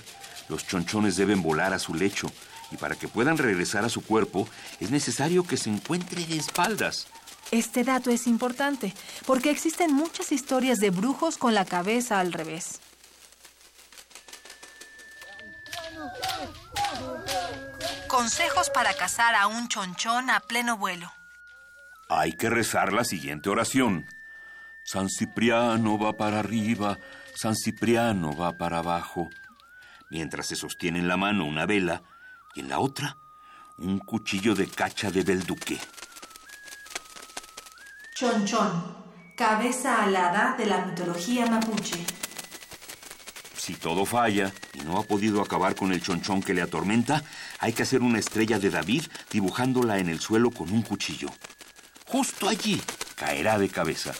los 0.49 0.67
chonchones 0.67 1.15
deben 1.17 1.41
volar 1.41 1.73
a 1.73 1.79
su 1.79 1.95
lecho 1.95 2.33
y 2.73 2.79
para 2.79 2.97
que 2.97 3.07
puedan 3.07 3.39
regresar 3.39 3.85
a 3.85 3.89
su 3.89 4.01
cuerpo 4.01 4.49
es 4.81 4.91
necesario 4.91 5.47
que 5.47 5.57
se 5.57 5.71
encuentre 5.71 6.27
de 6.27 6.37
espaldas. 6.37 7.07
Este 7.51 7.85
dato 7.85 8.11
es 8.11 8.27
importante 8.27 8.93
porque 9.25 9.51
existen 9.51 9.93
muchas 9.93 10.33
historias 10.33 10.79
de 10.79 10.91
brujos 10.91 11.39
con 11.39 11.55
la 11.55 11.65
cabeza 11.65 12.19
al 12.19 12.33
revés. 12.33 12.81
Consejos 18.09 18.71
para 18.71 18.95
cazar 18.95 19.35
a 19.35 19.47
un 19.47 19.69
chonchón 19.69 20.31
a 20.31 20.41
pleno 20.41 20.77
vuelo. 20.77 21.13
Hay 22.09 22.33
que 22.33 22.51
rezar 22.51 22.93
la 22.93 23.05
siguiente 23.05 23.49
oración. 23.49 24.07
San 24.85 25.09
Cipriano 25.09 25.99
va 25.99 26.17
para 26.17 26.39
arriba, 26.39 26.99
San 27.35 27.57
Cipriano 27.57 28.37
va 28.37 28.57
para 28.57 28.79
abajo. 28.79 29.29
Mientras 30.11 30.47
se 30.47 30.57
sostiene 30.57 31.01
en 31.01 31.09
la 31.09 31.17
mano 31.17 31.45
una 31.45 31.67
vela 31.67 32.03
y 32.55 32.61
en 32.61 32.69
la 32.69 32.79
otra 32.79 33.17
un 33.79 33.99
cuchillo 33.99 34.55
de 34.55 34.69
cacha 34.69 35.11
de 35.11 35.23
belduque. 35.23 35.79
Chonchón. 38.17 38.97
cabeza 39.35 40.03
alada 40.03 40.55
de 40.57 40.65
la 40.65 40.87
mitología 40.87 41.45
mapuche. 41.49 42.03
Si 43.55 43.75
todo 43.75 44.07
falla 44.07 44.51
y 44.73 44.79
no 44.87 44.99
ha 44.99 45.03
podido 45.03 45.43
acabar 45.43 45.75
con 45.75 45.93
el 45.93 46.01
chonchón 46.01 46.43
que 46.43 46.55
le 46.55 46.63
atormenta, 46.63 47.23
hay 47.59 47.75
que 47.75 47.83
hacer 47.83 48.01
una 48.01 48.19
estrella 48.19 48.59
de 48.59 48.71
David 48.71 49.03
dibujándola 49.31 49.99
en 49.99 50.09
el 50.09 50.19
suelo 50.21 50.51
con 50.51 50.73
un 50.73 50.81
cuchillo. 50.81 51.29
Justo 52.07 52.49
allí 52.49 52.81
caerá 53.17 53.59
de 53.59 53.69
cabeza. 53.69 54.15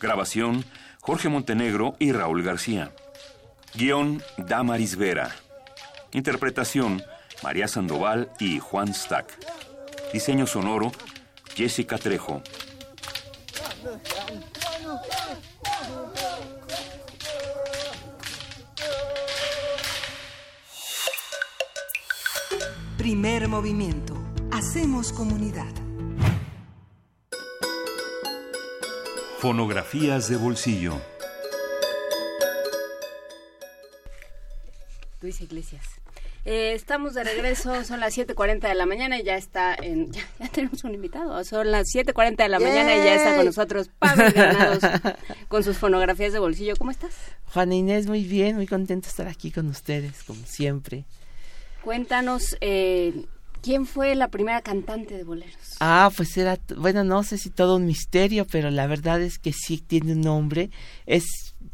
Grabación, 0.00 0.64
Jorge 1.02 1.28
Montenegro 1.28 1.96
y 1.98 2.12
Raúl 2.12 2.42
García. 2.42 2.92
Guión, 3.74 4.22
Damaris 4.38 4.96
Vera. 4.96 5.36
Interpretación, 6.12 7.04
María 7.42 7.68
Sandoval 7.68 8.30
y 8.38 8.58
Juan 8.58 8.94
Stack. 8.94 9.38
Diseño 10.12 10.46
sonoro, 10.46 10.92
Jessica 11.54 11.98
Trejo. 11.98 12.42
Primer 22.96 23.48
movimiento. 23.48 24.16
Hacemos 24.50 25.12
comunidad. 25.12 25.72
Fonografías 29.40 30.28
de 30.28 30.36
bolsillo. 30.36 30.94
Luis 35.20 35.40
Iglesias. 35.42 35.84
Eh, 36.46 36.74
estamos 36.74 37.14
de 37.14 37.24
regreso, 37.24 37.84
son 37.84 38.00
las 38.00 38.18
7.40 38.18 38.68
de 38.68 38.74
la 38.74 38.84
mañana 38.84 39.18
y 39.18 39.24
ya 39.24 39.36
está 39.36 39.74
en... 39.74 40.12
Ya, 40.12 40.22
ya 40.38 40.48
tenemos 40.48 40.84
un 40.84 40.94
invitado, 40.94 41.42
son 41.44 41.70
las 41.70 41.86
7.40 41.86 42.36
de 42.36 42.48
la 42.50 42.58
mañana 42.58 42.94
y 42.94 42.98
ya 42.98 43.14
está 43.14 43.36
con 43.36 43.46
nosotros 43.46 43.90
Pablo 43.98 44.24
Granados 44.34 44.82
con 45.48 45.64
sus 45.64 45.78
fonografías 45.78 46.34
de 46.34 46.38
bolsillo. 46.38 46.76
¿Cómo 46.76 46.90
estás? 46.90 47.14
Juana 47.46 47.74
Inés, 47.74 48.06
muy 48.06 48.24
bien, 48.24 48.56
muy 48.56 48.66
contento 48.66 49.06
de 49.06 49.10
estar 49.10 49.26
aquí 49.26 49.50
con 49.50 49.68
ustedes, 49.68 50.22
como 50.24 50.44
siempre. 50.44 51.06
Cuéntanos, 51.82 52.56
eh, 52.60 53.24
¿quién 53.62 53.86
fue 53.86 54.14
la 54.14 54.28
primera 54.28 54.60
cantante 54.60 55.16
de 55.16 55.24
boleros? 55.24 55.76
Ah, 55.80 56.10
pues 56.14 56.36
era, 56.36 56.58
bueno, 56.76 57.04
no 57.04 57.22
sé 57.22 57.38
si 57.38 57.48
todo 57.48 57.76
un 57.76 57.86
misterio, 57.86 58.46
pero 58.46 58.70
la 58.70 58.86
verdad 58.86 59.22
es 59.22 59.38
que 59.38 59.52
sí 59.54 59.78
tiene 59.78 60.12
un 60.12 60.20
nombre. 60.20 60.68
Es, 61.06 61.24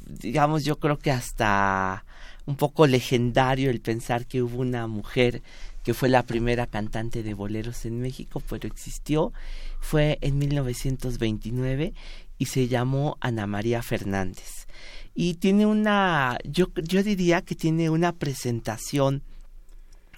digamos, 0.07 0.65
yo 0.65 0.79
creo 0.79 0.99
que 0.99 1.11
hasta 1.11 2.05
un 2.47 2.57
poco 2.57 2.87
legendario 2.87 3.71
el 3.71 3.81
pensar 3.81 4.27
que 4.27 4.43
hubo 4.43 4.61
una 4.61 4.87
mujer 4.87 5.43
que 5.83 5.95
fue 5.95 6.09
la 6.09 6.25
primera 6.25 6.67
cantante 6.67 7.23
de 7.23 7.35
boleros 7.35 7.85
en 7.87 8.01
México, 8.01 8.43
pero 8.49 8.69
existió, 8.69 9.33
fue 9.81 10.19
en 10.21 10.39
1929 10.39 11.95
y 12.39 12.47
se 12.47 12.69
llamó 12.69 13.17
Ana 13.21 13.47
María 13.47 13.83
Fernández. 13.83 14.67
Y 15.15 15.35
tiene 15.35 15.67
una, 15.67 16.39
yo, 16.45 16.69
yo 16.75 17.03
diría 17.03 17.43
que 17.43 17.55
tiene 17.55 17.91
una 17.91 18.13
presentación, 18.13 19.23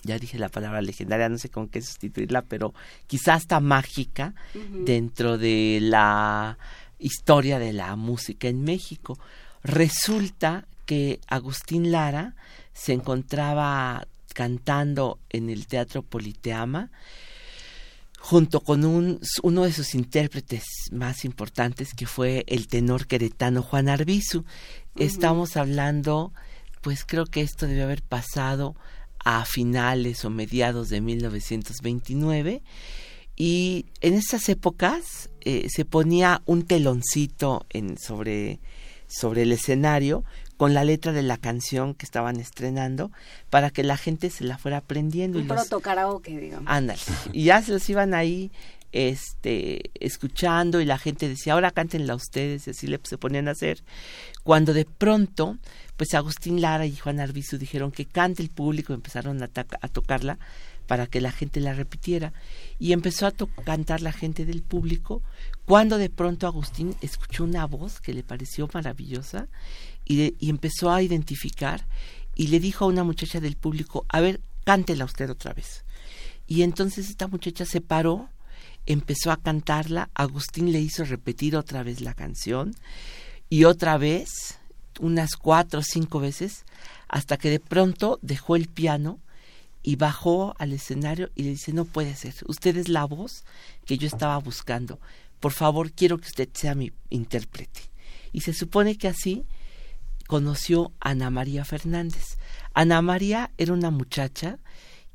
ya 0.05 0.18
dije 0.18 0.39
la 0.39 0.49
palabra 0.49 0.83
legendaria, 0.83 1.29
no 1.29 1.39
sé 1.39 1.49
con 1.49 1.68
qué 1.68 1.81
sustituirla, 1.81 2.43
pero 2.43 2.75
quizás 3.07 3.43
hasta 3.43 3.61
mágica 3.61 4.35
dentro 4.85 5.39
de 5.39 5.79
la 5.81 6.59
historia 6.99 7.59
de 7.59 7.73
la 7.73 7.95
música 7.97 8.49
en 8.49 8.62
México. 8.62 9.18
Resulta 9.62 10.66
que 10.85 11.20
Agustín 11.26 11.91
Lara 11.93 12.35
se 12.72 12.93
encontraba 12.93 14.07
cantando 14.35 15.18
en 15.28 15.51
el 15.51 15.66
Teatro 15.66 16.03
Politeama 16.03 16.91
junto 18.18 18.61
con 18.61 18.85
un, 18.85 19.20
uno 19.43 19.64
de 19.64 19.72
sus 19.72 19.97
intérpretes 19.97 20.64
más 20.93 21.24
importantes 21.24 21.93
que 21.93 22.07
fue 22.07 22.45
el 22.47 22.68
tenor 22.68 23.09
queretano 23.09 23.62
Juan 23.62 23.89
Arbizu. 23.89 24.45
Estamos 24.97 25.57
hablando, 25.57 26.33
pues 26.83 27.05
creo 27.05 27.26
que 27.26 27.41
esto 27.41 27.66
debe 27.66 27.83
haber 27.83 28.03
pasado 28.03 28.76
a 29.24 29.45
finales 29.45 30.24
o 30.24 30.30
mediados 30.30 30.89
de 30.89 31.01
1929 31.01 32.62
y 33.35 33.87
en 34.01 34.14
esas 34.14 34.49
épocas 34.49 35.30
eh, 35.41 35.66
se 35.68 35.85
ponía 35.85 36.43
un 36.47 36.62
teloncito 36.62 37.66
en, 37.70 37.99
sobre, 37.99 38.61
sobre 39.09 39.43
el 39.43 39.53
escenario 39.53 40.24
con 40.57 40.74
la 40.74 40.84
letra 40.84 41.12
de 41.12 41.22
la 41.22 41.36
canción 41.38 41.94
que 41.94 42.05
estaban 42.07 42.36
estrenando 42.38 43.11
para 43.50 43.70
que 43.70 43.82
la 43.82 43.96
gente 43.96 44.30
se 44.30 44.44
la 44.44 44.59
fuera 44.59 44.78
aprendiendo. 44.78 45.38
Un 45.38 45.44
y 45.44 45.48
los- 45.48 45.57
proto 45.68 45.80
karaoke, 45.80 46.38
digamos. 46.38 46.70
Ándale. 46.70 47.00
Y 47.32 47.44
ya 47.44 47.62
se 47.62 47.72
los 47.72 47.88
iban 47.88 48.14
ahí 48.14 48.50
este 48.92 49.90
escuchando 49.98 50.80
y 50.80 50.84
la 50.84 50.98
gente 50.98 51.28
decía, 51.28 51.55
ahora 51.55 51.70
cántenla 51.70 52.14
ustedes, 52.14 52.66
y 52.66 52.70
así 52.70 52.86
le, 52.86 53.00
se 53.03 53.18
ponían 53.18 53.48
a 53.48 53.53
hacer. 53.53 53.82
Cuando 54.44 54.72
de 54.74 54.84
pronto, 54.84 55.59
pues 55.96 56.14
Agustín 56.14 56.61
Lara 56.61 56.86
y 56.86 56.94
Juan 56.96 57.18
Arbizu 57.20 57.59
dijeron 57.59 57.90
que 57.90 58.05
cante 58.07 58.42
el 58.42 58.50
público, 58.50 58.92
empezaron 58.92 59.42
a, 59.42 59.50
a 59.55 59.88
tocarla 59.88 60.38
para 60.86 61.07
que 61.07 61.20
la 61.20 61.32
gente 61.32 61.61
la 61.61 61.72
repitiera. 61.74 62.32
Y 62.78 62.92
empezó 62.92 63.26
a 63.26 63.32
cantar 63.64 64.03
la 64.03 64.12
gente 64.12 64.44
del 64.44 64.62
público, 64.62 65.22
cuando 65.64 65.96
de 65.96 66.11
pronto 66.11 66.46
Agustín 66.46 66.94
escuchó 67.00 67.44
una 67.44 67.66
voz 67.66 68.00
que 68.00 68.12
le 68.12 68.22
pareció 68.22 68.68
maravillosa 68.74 69.46
y, 70.12 70.48
empezó 70.48 70.90
a 70.90 71.02
identificar 71.02 71.86
y 72.34 72.48
le 72.48 72.60
dijo 72.60 72.84
a 72.84 72.88
una 72.88 73.04
muchacha 73.04 73.40
del 73.40 73.56
público, 73.56 74.04
a 74.08 74.20
ver, 74.20 74.40
cántela 74.64 75.04
usted 75.04 75.30
otra 75.30 75.52
vez. 75.52 75.84
Y 76.46 76.62
entonces 76.62 77.08
esta 77.08 77.28
muchacha 77.28 77.64
se 77.64 77.80
paró, 77.80 78.28
empezó 78.86 79.30
a 79.30 79.36
cantarla, 79.36 80.10
Agustín 80.14 80.72
le 80.72 80.80
hizo 80.80 81.04
repetir 81.04 81.56
otra 81.56 81.82
vez 81.82 82.00
la 82.00 82.14
canción 82.14 82.74
y 83.48 83.64
otra 83.64 83.98
vez, 83.98 84.58
unas 85.00 85.36
cuatro 85.36 85.80
o 85.80 85.82
cinco 85.82 86.20
veces, 86.20 86.64
hasta 87.08 87.36
que 87.36 87.50
de 87.50 87.60
pronto 87.60 88.18
dejó 88.22 88.56
el 88.56 88.68
piano 88.68 89.20
y 89.82 89.96
bajó 89.96 90.54
al 90.58 90.72
escenario 90.72 91.30
y 91.34 91.42
le 91.42 91.50
dice, 91.50 91.72
no 91.72 91.84
puede 91.84 92.14
ser, 92.16 92.34
usted 92.46 92.76
es 92.76 92.88
la 92.88 93.04
voz 93.04 93.44
que 93.84 93.98
yo 93.98 94.06
estaba 94.06 94.38
buscando, 94.38 95.00
por 95.40 95.52
favor 95.52 95.92
quiero 95.92 96.18
que 96.18 96.28
usted 96.28 96.48
sea 96.54 96.74
mi 96.74 96.92
intérprete. 97.10 97.80
Y 98.32 98.40
se 98.40 98.54
supone 98.54 98.96
que 98.96 99.08
así 99.08 99.44
conoció 100.33 100.93
a 100.99 101.11
Ana 101.11 101.28
María 101.28 101.62
Fernández. 101.62 102.39
Ana 102.72 103.03
María 103.03 103.51
era 103.59 103.74
una 103.74 103.91
muchacha 103.91 104.59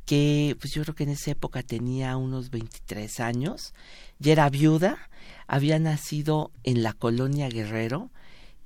que 0.05 0.55
pues 0.61 0.75
yo 0.75 0.83
creo 0.83 0.93
que 0.93 1.05
en 1.05 1.09
esa 1.09 1.31
época 1.31 1.63
tenía 1.63 2.15
unos 2.17 2.51
23 2.51 3.19
años, 3.19 3.73
ya 4.19 4.33
era 4.33 4.47
viuda, 4.51 5.09
había 5.47 5.79
nacido 5.79 6.51
en 6.63 6.83
la 6.83 6.93
colonia 6.93 7.49
Guerrero 7.49 8.11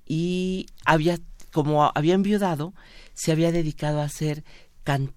y 0.05 0.65
había, 0.83 1.19
como 1.53 1.89
había 1.95 2.15
enviudado, 2.15 2.73
se 3.13 3.31
había 3.31 3.53
dedicado 3.53 4.01
a 4.01 4.09
can- 4.83 5.13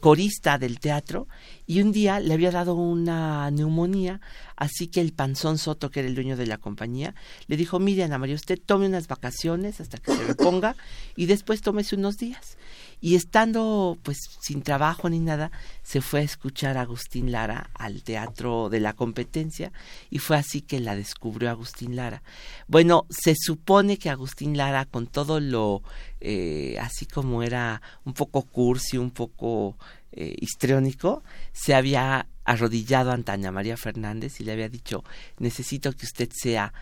corista 0.00 0.58
del 0.58 0.80
teatro 0.80 1.28
y 1.66 1.82
un 1.82 1.92
día 1.92 2.20
le 2.20 2.34
había 2.34 2.50
dado 2.50 2.74
una 2.74 3.50
neumonía, 3.50 4.20
así 4.56 4.88
que 4.88 5.00
el 5.00 5.12
Panzón 5.12 5.58
Soto, 5.58 5.90
que 5.90 6.00
era 6.00 6.08
el 6.08 6.14
dueño 6.14 6.36
de 6.36 6.46
la 6.46 6.58
compañía, 6.58 7.14
le 7.46 7.56
dijo, 7.56 7.78
mire 7.78 8.04
Ana 8.04 8.18
María, 8.18 8.34
usted 8.34 8.58
tome 8.64 8.86
unas 8.86 9.08
vacaciones 9.08 9.80
hasta 9.80 9.98
que 9.98 10.14
se 10.14 10.24
reponga 10.24 10.76
y 11.16 11.26
después 11.26 11.60
tómese 11.60 11.96
unos 11.96 12.16
días. 12.16 12.56
Y 13.00 13.14
estando 13.14 13.98
pues 14.02 14.18
sin 14.40 14.62
trabajo 14.62 15.08
ni 15.08 15.20
nada, 15.20 15.50
se 15.82 16.00
fue 16.00 16.20
a 16.20 16.24
escuchar 16.24 16.76
a 16.76 16.82
Agustín 16.82 17.32
Lara 17.32 17.70
al 17.74 18.02
teatro 18.02 18.68
de 18.68 18.80
la 18.80 18.92
competencia 18.92 19.72
y 20.10 20.18
fue 20.18 20.36
así 20.36 20.62
que 20.62 20.80
la 20.80 20.96
descubrió 20.96 21.50
Agustín 21.50 21.96
Lara. 21.96 22.22
Bueno, 22.66 23.06
se 23.10 23.34
supone 23.36 23.98
que 23.98 24.10
Agustín 24.10 24.56
Lara 24.56 24.84
con 24.84 25.06
todo 25.06 25.40
lo 25.40 25.82
eh, 26.20 26.76
así 26.80 27.06
como 27.06 27.42
era 27.42 27.80
un 28.04 28.12
poco 28.12 28.42
cursi, 28.42 28.98
un 28.98 29.10
poco 29.10 29.76
eh, 30.12 30.34
histriónico, 30.40 31.22
se 31.52 31.74
había 31.74 32.26
arrodillado 32.44 33.12
ante 33.12 33.30
Ana 33.30 33.52
María 33.52 33.76
Fernández 33.76 34.40
y 34.40 34.44
le 34.44 34.52
había 34.52 34.68
dicho, 34.68 35.04
necesito 35.38 35.92
que 35.92 36.06
usted 36.06 36.30
sea 36.32 36.72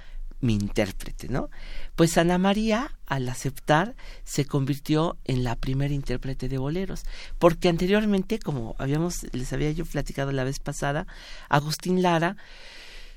mi 0.41 0.55
intérprete, 0.55 1.28
¿no? 1.28 1.51
Pues 1.95 2.18
Ana 2.18 2.39
María, 2.39 2.97
al 3.07 3.28
aceptar, 3.28 3.95
se 4.24 4.45
convirtió 4.45 5.16
en 5.24 5.45
la 5.45 5.57
primera 5.57 5.95
intérprete 5.95 6.49
de 6.49 6.59
boleros, 6.59 7.05
porque 7.39 7.68
anteriormente, 7.68 8.39
como 8.39 8.74
habíamos, 8.78 9.26
les 9.32 9.53
había 9.53 9.70
yo 9.72 9.84
platicado 9.84 10.32
la 10.32 10.45
vez 10.45 10.59
pasada, 10.59 11.07
Agustín 11.49 12.03
Lara 12.03 12.37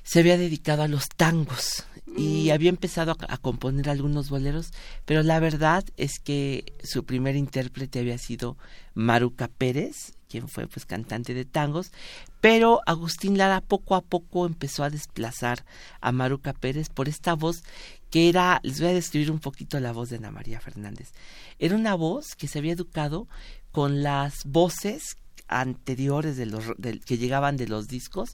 se 0.02 0.20
había 0.20 0.38
dedicado 0.38 0.82
a 0.82 0.88
los 0.88 1.08
tangos 1.08 1.84
y 2.16 2.50
había 2.50 2.70
empezado 2.70 3.12
a, 3.12 3.16
a 3.28 3.36
componer 3.36 3.90
algunos 3.90 4.30
boleros, 4.30 4.72
pero 5.04 5.22
la 5.22 5.38
verdad 5.40 5.84
es 5.96 6.18
que 6.18 6.72
su 6.82 7.04
primer 7.04 7.36
intérprete 7.36 8.00
había 8.00 8.18
sido 8.18 8.56
Maruca 8.94 9.48
Pérez, 9.48 10.14
quien 10.30 10.48
fue 10.48 10.66
pues 10.66 10.86
cantante 10.86 11.34
de 11.34 11.44
tangos, 11.44 11.92
pero 12.40 12.80
Agustín 12.86 13.36
Lara 13.36 13.60
poco 13.60 13.94
a 13.94 14.00
poco 14.00 14.46
empezó 14.46 14.84
a 14.84 14.90
desplazar 14.90 15.64
a 16.00 16.12
Maruca 16.12 16.52
Pérez 16.52 16.88
por 16.88 17.08
esta 17.08 17.34
voz 17.34 17.62
que 18.10 18.28
era, 18.28 18.60
les 18.62 18.80
voy 18.80 18.90
a 18.90 18.94
describir 18.94 19.30
un 19.30 19.38
poquito 19.38 19.78
la 19.80 19.92
voz 19.92 20.10
de 20.10 20.16
Ana 20.16 20.30
María 20.30 20.60
Fernández. 20.60 21.12
Era 21.58 21.76
una 21.76 21.94
voz 21.94 22.34
que 22.34 22.48
se 22.48 22.58
había 22.58 22.72
educado 22.72 23.28
con 23.70 24.02
las 24.02 24.44
voces 24.44 25.16
anteriores 25.50 26.36
de 26.36 26.46
los 26.46 26.64
que 27.04 27.18
llegaban 27.18 27.56
de 27.56 27.66
los 27.66 27.88
discos, 27.88 28.30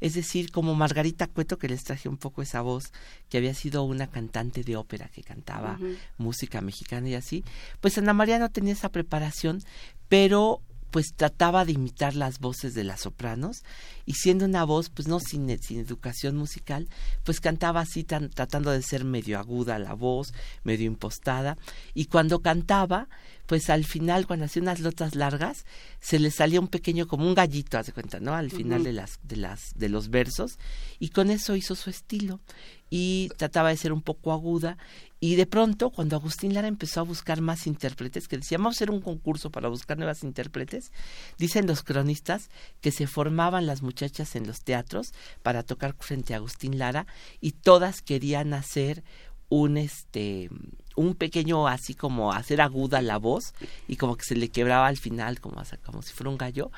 es 0.00 0.14
decir, 0.14 0.50
como 0.50 0.74
Margarita 0.74 1.26
Cueto 1.26 1.58
que 1.58 1.68
les 1.68 1.84
traje 1.84 2.08
un 2.08 2.16
poco 2.16 2.42
esa 2.42 2.60
voz 2.60 2.92
que 3.28 3.38
había 3.38 3.54
sido 3.54 3.84
una 3.84 4.08
cantante 4.08 4.62
de 4.62 4.76
ópera 4.76 5.08
que 5.08 5.22
cantaba 5.22 5.78
música 6.18 6.60
mexicana 6.60 7.08
y 7.08 7.14
así, 7.14 7.44
pues 7.80 7.96
Ana 7.98 8.12
María 8.12 8.38
no 8.38 8.50
tenía 8.50 8.72
esa 8.72 8.90
preparación, 8.90 9.62
pero 10.08 10.60
pues 10.96 11.12
trataba 11.14 11.66
de 11.66 11.72
imitar 11.72 12.14
las 12.14 12.38
voces 12.38 12.72
de 12.72 12.82
las 12.82 13.00
sopranos 13.02 13.64
y 14.06 14.14
siendo 14.14 14.46
una 14.46 14.64
voz 14.64 14.88
pues 14.88 15.08
no 15.08 15.20
sin, 15.20 15.46
sin 15.62 15.78
educación 15.78 16.38
musical 16.38 16.88
pues 17.22 17.38
cantaba 17.38 17.80
así 17.80 18.02
tan, 18.02 18.30
tratando 18.30 18.70
de 18.70 18.80
ser 18.80 19.04
medio 19.04 19.38
aguda 19.38 19.78
la 19.78 19.92
voz 19.92 20.32
medio 20.64 20.86
impostada 20.86 21.58
y 21.92 22.06
cuando 22.06 22.40
cantaba 22.40 23.10
pues 23.44 23.68
al 23.68 23.84
final 23.84 24.26
cuando 24.26 24.46
hacía 24.46 24.62
unas 24.62 24.80
lotas 24.80 25.14
largas 25.14 25.66
se 26.00 26.18
le 26.18 26.30
salía 26.30 26.60
un 26.60 26.68
pequeño 26.68 27.06
como 27.06 27.28
un 27.28 27.34
gallito 27.34 27.76
haz 27.76 27.84
de 27.88 27.92
cuenta 27.92 28.18
no 28.18 28.34
al 28.34 28.50
final 28.50 28.82
de 28.82 28.94
las 28.94 29.18
de 29.22 29.36
las 29.36 29.74
de 29.74 29.90
los 29.90 30.08
versos 30.08 30.58
y 30.98 31.10
con 31.10 31.30
eso 31.30 31.56
hizo 31.56 31.74
su 31.74 31.90
estilo 31.90 32.40
y 32.88 33.28
trataba 33.36 33.68
de 33.68 33.76
ser 33.76 33.92
un 33.92 34.00
poco 34.00 34.32
aguda 34.32 34.78
y 35.18 35.36
de 35.36 35.46
pronto, 35.46 35.90
cuando 35.90 36.16
Agustín 36.16 36.52
Lara 36.52 36.68
empezó 36.68 37.00
a 37.00 37.04
buscar 37.04 37.40
más 37.40 37.66
intérpretes, 37.66 38.28
que 38.28 38.36
decía, 38.36 38.58
vamos 38.58 38.74
a 38.74 38.78
hacer 38.78 38.90
un 38.90 39.00
concurso 39.00 39.50
para 39.50 39.68
buscar 39.68 39.96
nuevas 39.96 40.22
intérpretes, 40.22 40.92
dicen 41.38 41.66
los 41.66 41.82
cronistas 41.82 42.50
que 42.82 42.92
se 42.92 43.06
formaban 43.06 43.66
las 43.66 43.80
muchachas 43.80 44.36
en 44.36 44.46
los 44.46 44.60
teatros 44.60 45.12
para 45.42 45.62
tocar 45.62 45.94
frente 45.98 46.34
a 46.34 46.36
Agustín 46.36 46.78
Lara 46.78 47.06
y 47.40 47.52
todas 47.52 48.02
querían 48.02 48.52
hacer 48.52 49.02
un 49.48 49.76
este 49.76 50.50
un 50.96 51.14
pequeño 51.14 51.68
así 51.68 51.94
como 51.94 52.32
hacer 52.32 52.60
aguda 52.60 53.00
la 53.00 53.16
voz 53.16 53.54
y 53.86 53.96
como 53.96 54.16
que 54.16 54.24
se 54.24 54.34
le 54.34 54.48
quebraba 54.48 54.88
al 54.88 54.96
final 54.96 55.40
como, 55.40 55.62
como 55.84 56.02
si 56.02 56.12
fuera 56.12 56.30
un 56.30 56.38
gallo. 56.38 56.70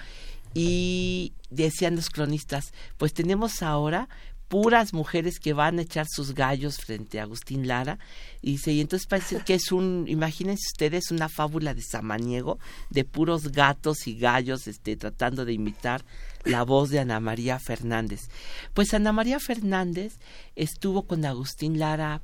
Y 0.54 1.32
decían 1.50 1.96
los 1.96 2.10
cronistas 2.10 2.72
pues 2.98 3.14
tenemos 3.14 3.62
ahora 3.62 4.08
puras 4.48 4.94
mujeres 4.94 5.38
que 5.38 5.52
van 5.52 5.78
a 5.78 5.82
echar 5.82 6.06
sus 6.08 6.34
gallos 6.34 6.78
frente 6.78 7.20
a 7.20 7.24
Agustín 7.24 7.68
Lara 7.68 7.98
y 8.40 8.52
dice 8.52 8.72
y 8.72 8.80
entonces 8.80 9.06
parece 9.06 9.40
que 9.44 9.54
es 9.54 9.70
un 9.72 10.06
imagínense 10.08 10.62
ustedes 10.72 11.10
una 11.10 11.28
fábula 11.28 11.74
de 11.74 11.82
samaniego 11.82 12.58
de 12.90 13.04
puros 13.04 13.52
gatos 13.52 14.06
y 14.06 14.18
gallos 14.18 14.66
este 14.66 14.96
tratando 14.96 15.44
de 15.44 15.52
imitar 15.52 16.04
la 16.44 16.62
voz 16.62 16.88
de 16.90 16.98
Ana 16.98 17.20
María 17.20 17.58
Fernández 17.58 18.28
pues 18.72 18.94
Ana 18.94 19.12
María 19.12 19.38
Fernández 19.38 20.18
estuvo 20.56 21.02
con 21.02 21.24
Agustín 21.26 21.78
Lara 21.78 22.22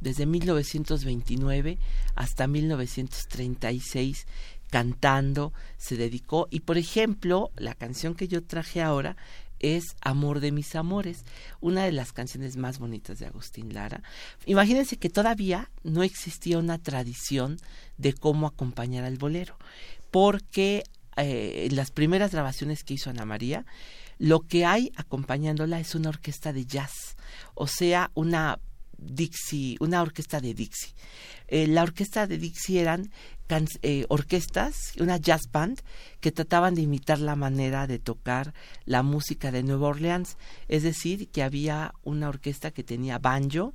desde 0.00 0.26
1929 0.26 1.78
hasta 2.16 2.46
1936 2.46 4.26
cantando, 4.72 5.52
se 5.76 5.98
dedicó 5.98 6.48
y 6.50 6.60
por 6.60 6.78
ejemplo, 6.78 7.50
la 7.56 7.74
canción 7.74 8.14
que 8.14 8.26
yo 8.26 8.42
traje 8.42 8.80
ahora 8.80 9.18
es 9.62 9.96
Amor 10.00 10.40
de 10.40 10.52
mis 10.52 10.74
amores, 10.74 11.24
una 11.60 11.84
de 11.84 11.92
las 11.92 12.12
canciones 12.12 12.56
más 12.56 12.78
bonitas 12.78 13.18
de 13.18 13.26
Agustín 13.26 13.72
Lara. 13.72 14.02
Imagínense 14.46 14.98
que 14.98 15.08
todavía 15.08 15.70
no 15.82 16.02
existía 16.02 16.58
una 16.58 16.78
tradición 16.78 17.56
de 17.96 18.12
cómo 18.12 18.46
acompañar 18.46 19.04
al 19.04 19.16
bolero, 19.16 19.56
porque 20.10 20.84
eh, 21.16 21.66
en 21.70 21.76
las 21.76 21.90
primeras 21.90 22.32
grabaciones 22.32 22.84
que 22.84 22.94
hizo 22.94 23.10
Ana 23.10 23.24
María, 23.24 23.64
lo 24.18 24.40
que 24.40 24.64
hay 24.64 24.92
acompañándola 24.96 25.80
es 25.80 25.94
una 25.94 26.10
orquesta 26.10 26.52
de 26.52 26.66
jazz, 26.66 27.16
o 27.54 27.66
sea, 27.66 28.10
una 28.14 28.58
Dixie, 28.98 29.76
una 29.80 30.00
orquesta 30.00 30.40
de 30.40 30.54
Dixie. 30.54 30.94
Eh, 31.48 31.66
la 31.66 31.82
orquesta 31.82 32.26
de 32.26 32.38
Dixie 32.38 32.80
eran 32.80 33.10
eh, 33.82 34.06
orquestas, 34.08 34.92
una 34.98 35.16
jazz 35.16 35.42
band 35.50 35.80
que 36.20 36.32
trataban 36.32 36.74
de 36.74 36.82
imitar 36.82 37.18
la 37.18 37.36
manera 37.36 37.86
de 37.86 37.98
tocar 37.98 38.54
la 38.84 39.02
música 39.02 39.50
de 39.50 39.62
Nueva 39.62 39.88
Orleans, 39.88 40.36
es 40.68 40.82
decir, 40.82 41.28
que 41.28 41.42
había 41.42 41.94
una 42.02 42.28
orquesta 42.28 42.70
que 42.70 42.84
tenía 42.84 43.18
banjo, 43.18 43.74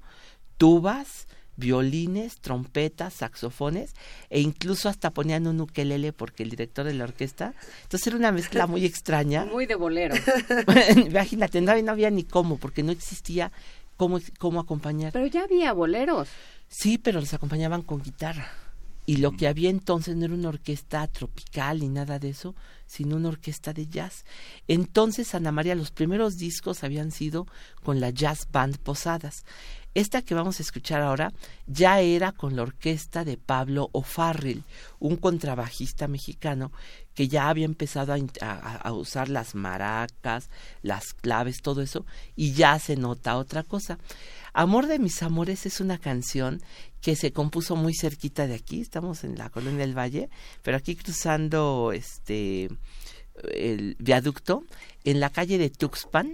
tubas, 0.58 1.28
violines, 1.58 2.40
trompetas, 2.40 3.16
saxofones 3.16 3.94
e 4.30 4.40
incluso 4.40 4.90
hasta 4.90 5.12
ponían 5.12 5.48
un 5.48 5.60
ukelele 5.60 6.14
porque 6.14 6.44
el 6.44 6.50
director 6.50 6.86
de 6.86 6.94
la 6.94 7.04
orquesta. 7.04 7.54
Entonces 7.84 8.08
era 8.08 8.16
una 8.16 8.32
mezcla 8.32 8.68
muy 8.68 8.86
extraña. 8.86 9.46
Muy 9.46 9.66
de 9.66 9.76
bolero. 9.76 10.16
Imagínate, 11.08 11.60
no 11.62 11.72
había 11.72 12.10
ni 12.10 12.24
cómo 12.24 12.58
porque 12.58 12.84
no 12.84 12.92
existía 12.92 13.52
cómo, 13.98 14.20
cómo 14.40 14.60
acompañar. 14.60 15.12
Pero 15.12 15.26
ya 15.26 15.44
había 15.44 15.74
boleros. 15.74 16.30
Sí, 16.70 16.98
pero 16.98 17.20
los 17.20 17.34
acompañaban 17.34 17.82
con 17.82 18.02
guitarra. 18.02 18.52
Y 19.10 19.18
lo 19.18 19.32
que 19.32 19.48
había 19.48 19.70
entonces 19.70 20.18
no 20.18 20.26
era 20.26 20.34
una 20.34 20.50
orquesta 20.50 21.08
tropical 21.08 21.80
ni 21.80 21.88
nada 21.88 22.20
de 22.20 22.28
eso, 22.28 22.56
sino 22.88 23.16
una 23.16 23.30
orquesta 23.30 23.72
de 23.72 23.88
jazz. 23.88 24.26
Entonces, 24.68 25.34
Ana 25.34 25.54
María, 25.54 25.76
los 25.76 25.92
primeros 25.92 26.38
discos 26.38 26.84
habían 26.84 27.12
sido 27.12 27.48
con 27.84 28.02
la 28.02 28.10
Jazz 28.10 28.50
Band 28.52 28.80
Posadas. 28.80 29.46
Esta 29.94 30.22
que 30.22 30.36
vamos 30.36 30.60
a 30.60 30.64
escuchar 30.64 31.02
ahora 31.02 31.34
ya 31.66 32.02
era 32.02 32.32
con 32.32 32.56
la 32.56 32.62
orquesta 32.62 33.26
de 33.26 33.38
Pablo 33.38 33.90
O'Farrill, 33.94 34.64
un 35.00 35.16
contrabajista 35.16 36.08
mexicano 36.08 36.72
que 37.16 37.28
ya 37.28 37.50
había 37.50 37.66
empezado 37.66 38.14
a, 38.42 38.92
usar 38.92 39.28
las 39.28 39.56
maracas, 39.56 40.52
las 40.84 41.16
claves, 41.16 41.64
todo 41.64 41.82
eso, 41.82 42.06
y 42.36 42.52
ya 42.52 42.78
se 42.78 42.96
nota 42.96 43.38
otra 43.38 43.64
cosa. 43.64 43.98
Amor 44.54 44.86
de 44.86 45.00
mis 45.00 45.24
amores 45.24 45.66
es 45.66 45.82
una 45.82 45.98
canción 45.98 46.62
que 47.02 47.16
se 47.16 47.32
compuso 47.32 47.76
muy 47.76 47.94
cerquita 47.94 48.48
de 48.48 48.56
aquí, 48.56 48.82
estamos 48.82 49.24
en 49.24 49.38
la 49.38 49.50
colonia 49.50 49.80
del 49.80 49.98
Valle, 49.98 50.30
pero 50.64 50.78
aquí 50.78 50.96
cruzando 50.96 51.92
este 51.94 52.70
el 53.54 53.96
viaducto, 54.00 54.64
en 55.04 55.20
la 55.20 55.30
calle 55.30 55.58
de 55.58 55.70
Tuxpan, 55.70 56.34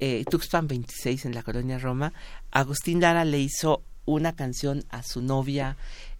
eh, 0.00 0.24
Tuxpan 0.28 0.68
26 0.68 1.24
en 1.24 1.34
la 1.34 1.42
colonia 1.42 1.78
Roma, 1.78 2.12
Agustín 2.50 3.00
Lara 3.00 3.24
le 3.24 3.38
hizo 3.38 3.82
una 4.04 4.34
canción 4.34 4.84
a 4.90 5.02
su 5.02 5.22
novia 5.22 5.76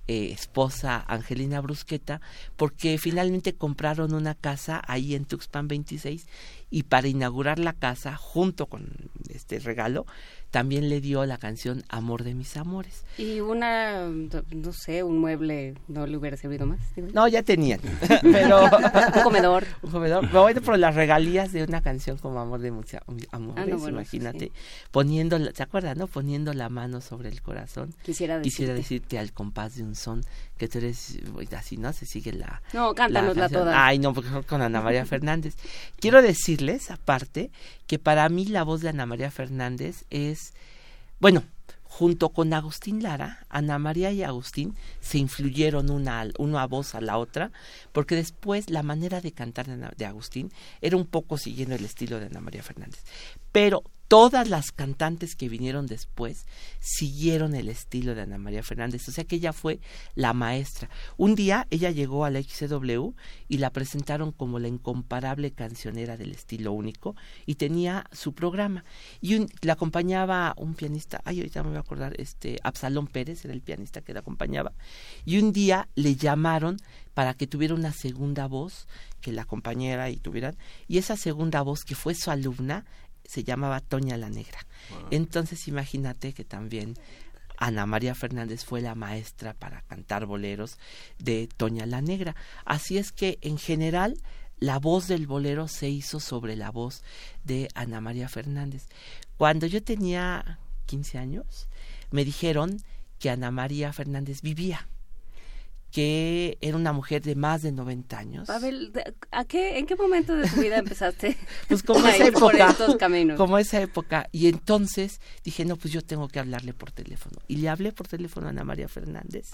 eh, 0.09 0.33
esposa 0.33 1.05
Angelina 1.07 1.61
Brusqueta 1.61 2.21
porque 2.57 2.99
finalmente 2.99 3.55
compraron 3.55 4.15
una 4.15 4.35
casa 4.35 4.83
ahí 4.87 5.15
en 5.15 5.25
Tuxpan 5.25 5.69
26 5.69 6.27
y 6.73 6.85
para 6.85 7.07
inaugurar 7.07 7.59
la 7.59 7.75
casa 7.75 8.17
junto 8.17 8.67
con 8.67 8.89
este 9.29 9.59
regalo 9.61 10.07
también 10.53 10.91
le 10.91 11.01
dio 11.01 11.25
la 11.25 11.39
canción 11.39 11.83
Amor 11.89 12.25
de 12.25 12.35
mis 12.35 12.59
amores. 12.59 13.05
Y 13.17 13.41
una, 13.41 14.07
no 14.07 14.73
sé, 14.75 15.03
un 15.03 15.19
mueble 15.19 15.75
no 15.89 16.07
le 16.07 16.17
hubiera 16.19 16.37
servido 16.37 16.67
más. 16.67 16.79
No, 17.15 17.27
ya 17.27 17.43
tenían, 17.43 17.81
pero... 18.23 18.65
un 18.65 19.23
comedor. 19.23 19.65
Un 19.81 19.91
comedor. 19.91 20.31
Bueno, 20.31 20.61
por 20.61 20.79
las 20.79 20.95
regalías 20.95 21.53
de 21.53 21.65
una 21.65 21.81
canción 21.81 22.19
como 22.19 22.39
Amor 22.39 22.61
de 22.61 22.71
mis 22.71 22.95
amores, 23.31 23.83
ah, 23.83 23.89
imagínate, 23.89 24.53
poniendo, 24.91 25.39
¿se 25.55 25.63
acuerdan, 25.63 25.97
no? 25.97 26.07
Poniendo 26.07 26.53
la 26.53 26.69
mano 26.69 27.01
sobre 27.01 27.31
el 27.31 27.41
corazón. 27.41 27.95
Quisiera 28.03 28.35
decirte. 28.35 28.51
Quisiera 28.51 28.75
decirte 28.75 29.19
al 29.19 29.33
compás 29.33 29.77
de 29.77 29.85
un 29.85 29.95
son 29.95 30.23
que 30.59 30.69
tú 30.69 30.79
eres, 30.79 31.19
así, 31.57 31.79
¿no? 31.79 31.93
Se 31.95 32.05
sigue 32.05 32.33
la... 32.33 32.63
No, 32.75 32.95
cántanosla 32.95 33.49
toda. 33.49 33.87
Ay, 33.87 33.99
no, 33.99 34.13
porque 34.13 34.29
con 34.47 34.61
Ana 34.61 34.83
María 34.83 35.05
Fernández. 35.07 35.57
Quiero 35.99 36.21
aparte, 36.91 37.51
que 37.87 37.99
para 37.99 38.29
mí 38.29 38.47
la 38.47 38.63
voz 38.63 38.81
de 38.81 38.89
Ana 38.89 39.07
María 39.07 39.31
Fernández 39.31 40.05
es, 40.11 40.55
bueno, 41.21 41.45
junto 41.85 42.31
con 42.31 42.55
Agustín 42.55 43.03
Lara, 43.03 43.45
Ana 43.51 43.79
María 43.79 44.13
y 44.13 44.23
Agustín 44.23 44.75
se 45.01 45.19
influyeron 45.19 45.91
una, 45.91 46.27
una 46.39 46.67
voz 46.67 46.95
a 46.95 47.03
la 47.03 47.19
otra, 47.19 47.53
porque 47.93 48.15
después 48.15 48.71
la 48.71 48.83
manera 48.83 49.21
de 49.21 49.33
cantar 49.33 49.67
de 49.67 50.07
Agustín 50.07 50.51
era 50.81 50.97
un 50.97 51.07
poco 51.07 51.37
siguiendo 51.37 51.75
el 51.75 51.85
estilo 51.85 52.19
de 52.19 52.27
Ana 52.27 52.41
María 52.41 52.63
Fernández. 52.63 53.05
Pero 53.53 53.83
todas 54.13 54.51
las 54.51 54.73
cantantes 54.73 55.35
que 55.35 55.49
vinieron 55.49 55.87
después 55.87 56.45
siguieron 56.81 57.55
el 57.55 57.71
estilo 57.71 58.15
de 58.15 58.21
Ana 58.21 58.37
María 58.37 58.63
Fernández, 58.63 59.09
o 59.09 59.11
sea 59.11 59.25
que 59.25 59.37
ella 59.37 59.55
fue 59.55 59.81
la 60.15 60.35
maestra. 60.35 60.91
Un 61.17 61.35
día 61.35 61.67
ella 61.71 61.91
llegó 61.91 62.27
a 62.27 62.31
la 62.31 62.43
XCW 62.43 63.15
y 63.49 63.57
la 63.57 63.71
presentaron 63.71 64.31
como 64.31 64.59
la 64.59 64.69
incomparable 64.69 65.53
cancionera 65.53 66.19
del 66.19 66.33
estilo 66.33 66.73
único 66.73 67.17
y 67.47 67.55
tenía 67.55 68.05
su 68.13 68.35
programa 68.35 68.85
y 69.23 69.47
la 69.63 69.73
acompañaba 69.73 70.53
un 70.59 70.75
pianista, 70.75 71.23
ay 71.25 71.39
ahorita 71.39 71.63
me 71.63 71.71
voy 71.71 71.79
a 71.79 71.81
acordar, 71.81 72.13
este 72.21 72.59
Absalón 72.63 73.07
Pérez 73.07 73.47
era 73.47 73.55
el 73.55 73.63
pianista 73.63 74.03
que 74.03 74.13
la 74.13 74.21
acompañaba 74.21 74.73
y 75.25 75.39
un 75.39 75.55
día 75.55 75.89
le 75.95 76.17
llamaron 76.17 76.77
para 77.15 77.33
que 77.33 77.47
tuviera 77.47 77.75
una 77.75 77.95
segunda 77.95 78.47
voz 78.47 78.87
que 79.23 79.33
la 79.33 79.43
acompañara 79.43 80.11
y 80.11 80.19
tuvieran 80.19 80.59
y 80.87 80.99
esa 80.99 81.17
segunda 81.17 81.63
voz 81.63 81.85
que 81.85 81.95
fue 81.95 82.15
su 82.15 82.31
alumna 82.31 82.85
se 83.25 83.45
llamaba 83.45 83.81
Toña 83.81 84.17
la 84.17 84.29
Negra. 84.29 84.67
Entonces 85.11 85.69
imagínate 85.69 86.33
que 86.33 86.45
también 86.45 86.95
Ana 87.57 87.87
María 87.87 88.15
Fernández 88.15 88.65
fue 88.65 88.81
la 88.81 88.95
maestra 88.95 89.55
para 89.55 89.83
cantar 89.83 90.27
boleros 90.27 90.79
de 91.19 91.49
Toña 91.57 91.87
la 91.87 92.01
Negra. 92.01 92.35
Así 92.65 92.99
es 92.99 93.13
que 93.13 93.39
en 93.41 93.59
general 93.59 94.19
la 94.59 94.79
voz 94.79 95.09
del 95.09 95.27
bolero 95.27 95.69
se 95.69 95.89
hizo 95.89 96.21
sobre 96.21 96.57
la 96.57 96.71
voz 96.71 97.03
de 97.45 97.69
Ana 97.75 98.01
María 98.01 98.29
Fernández. 98.29 98.89
Cuando 99.37 99.67
yo 99.67 99.83
tenía 99.83 100.59
15 100.87 101.19
años, 101.19 101.69
me 102.11 102.25
dijeron 102.25 102.79
que 103.19 103.31
Ana 103.31 103.51
María 103.51 103.93
Fernández 103.93 104.43
vivía 104.43 104.89
que 105.93 106.57
era 106.63 106.77
una 106.77 106.93
mujer 106.95 107.21
de 107.23 107.37
más 107.37 107.61
de 107.61 107.71
90 107.71 108.19
años. 108.19 108.47
Pavel, 108.49 108.93
¿a 109.31 109.45
qué, 109.45 109.79
¿en 109.79 109.87
qué 109.87 109.95
momento 109.95 110.35
de 110.35 110.49
tu 110.49 110.61
vida 110.61 110.79
empezaste 110.79 111.37
pues 111.69 111.83
como 111.83 112.01
a 112.07 112.17
esa 112.17 112.29
época, 112.29 112.71
estos 112.71 112.97
caminos? 112.97 113.37
como 113.37 113.59
esa 113.59 113.81
época. 113.81 114.27
Y 114.33 114.49
entonces 114.49 115.21
dije, 115.45 115.67
no, 115.67 115.77
pues 115.77 115.93
yo 115.93 116.01
tengo 116.03 116.29
que 116.29 116.41
hablarle 116.41 116.73
por 116.73 116.91
teléfono. 116.93 117.37
Y 117.47 117.57
le 117.57 117.69
hablé 117.69 117.93
por 117.93 118.09
teléfono 118.09 118.47
a 118.47 118.51
Ana 118.51 118.65
María 118.65 118.89
Fernández, 118.89 119.51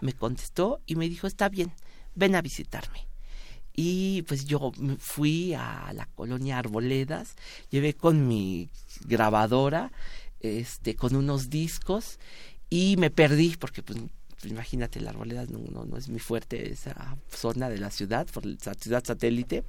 me 0.00 0.12
contestó 0.12 0.80
y 0.86 0.96
me 0.96 1.08
dijo, 1.08 1.28
está 1.28 1.48
bien, 1.48 1.72
ven 2.16 2.34
a 2.34 2.42
visitarme. 2.42 3.06
Y 3.76 4.22
pues 4.22 4.44
yo 4.44 4.72
me 4.78 4.96
fui 4.96 5.54
a 5.54 5.92
la 5.94 6.06
colonia 6.06 6.58
Arboledas, 6.58 7.36
llevé 7.70 7.94
con 7.94 8.26
mi 8.26 8.70
grabadora, 9.04 9.92
este, 10.40 10.96
con 10.96 11.14
unos 11.14 11.48
discos 11.48 12.18
y 12.68 12.96
me 12.98 13.10
perdí 13.10 13.56
porque 13.56 13.82
pues 13.82 13.98
imagínate 14.44 15.00
la 15.00 15.10
arboleda 15.10 15.46
no, 15.46 15.58
no, 15.70 15.84
no, 15.84 15.96
es 15.96 16.08
muy 16.08 16.20
fuerte 16.20 16.72
esa 16.72 17.16
zona 17.30 17.68
de 17.68 17.78
la 17.78 17.90
ciudad 17.90 18.26
por 18.26 18.44
la 18.44 18.74
ciudad 18.74 19.04
satélite. 19.04 19.64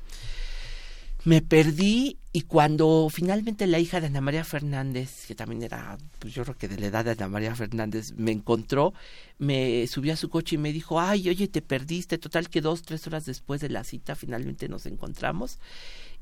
Me 1.24 1.42
perdí 1.42 2.18
y 2.32 2.42
cuando 2.44 3.10
finalmente 3.12 3.68
la 3.68 3.80
hija 3.80 4.00
de 4.00 4.08
Ana 4.08 4.22
María 4.22 4.46
Fernández, 4.46 5.26
que 5.28 5.36
también 5.36 5.64
era, 5.64 5.98
pues 6.20 6.34
yo 6.34 6.44
creo 6.44 6.58
que 6.58 6.70
de 6.70 6.80
la 6.80 6.88
edad 6.88 7.04
de 7.04 7.12
Ana 7.12 7.28
María 7.28 7.54
Fernández, 7.56 8.14
me 8.16 8.32
encontró, 8.32 8.94
me 9.38 9.86
subió 9.88 10.14
a 10.14 10.16
su 10.16 10.30
coche 10.30 10.56
y 10.56 10.60
me 10.60 10.72
dijo, 10.72 11.02
ay, 11.02 11.28
oye, 11.28 11.48
te 11.48 11.62
perdiste, 11.62 12.18
total 12.18 12.50
que 12.50 12.62
dos, 12.62 12.84
tres 12.84 13.06
horas 13.08 13.26
después 13.26 13.60
de 13.60 13.70
la 13.70 13.84
cita 13.84 14.16
finalmente 14.16 14.70
nos 14.70 14.86
encontramos 14.86 15.60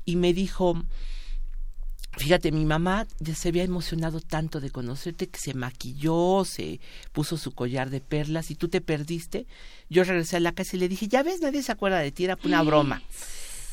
y 0.04 0.16
me 0.16 0.32
dijo, 0.32 0.82
Fíjate, 2.16 2.50
mi 2.50 2.64
mamá 2.64 3.06
ya 3.20 3.34
se 3.34 3.48
había 3.48 3.62
emocionado 3.62 4.20
tanto 4.20 4.58
de 4.60 4.70
conocerte 4.70 5.28
que 5.28 5.38
se 5.38 5.52
maquilló, 5.52 6.44
se 6.46 6.80
puso 7.12 7.36
su 7.36 7.52
collar 7.52 7.90
de 7.90 8.00
perlas 8.00 8.50
y 8.50 8.54
tú 8.54 8.68
te 8.68 8.80
perdiste. 8.80 9.46
Yo 9.90 10.02
regresé 10.02 10.36
a 10.36 10.40
la 10.40 10.52
casa 10.52 10.76
y 10.76 10.80
le 10.80 10.88
dije, 10.88 11.08
ya 11.08 11.22
ves, 11.22 11.40
nadie 11.42 11.62
se 11.62 11.72
acuerda 11.72 11.98
de 11.98 12.12
ti, 12.12 12.24
era 12.24 12.38
una 12.42 12.62
broma. 12.62 13.02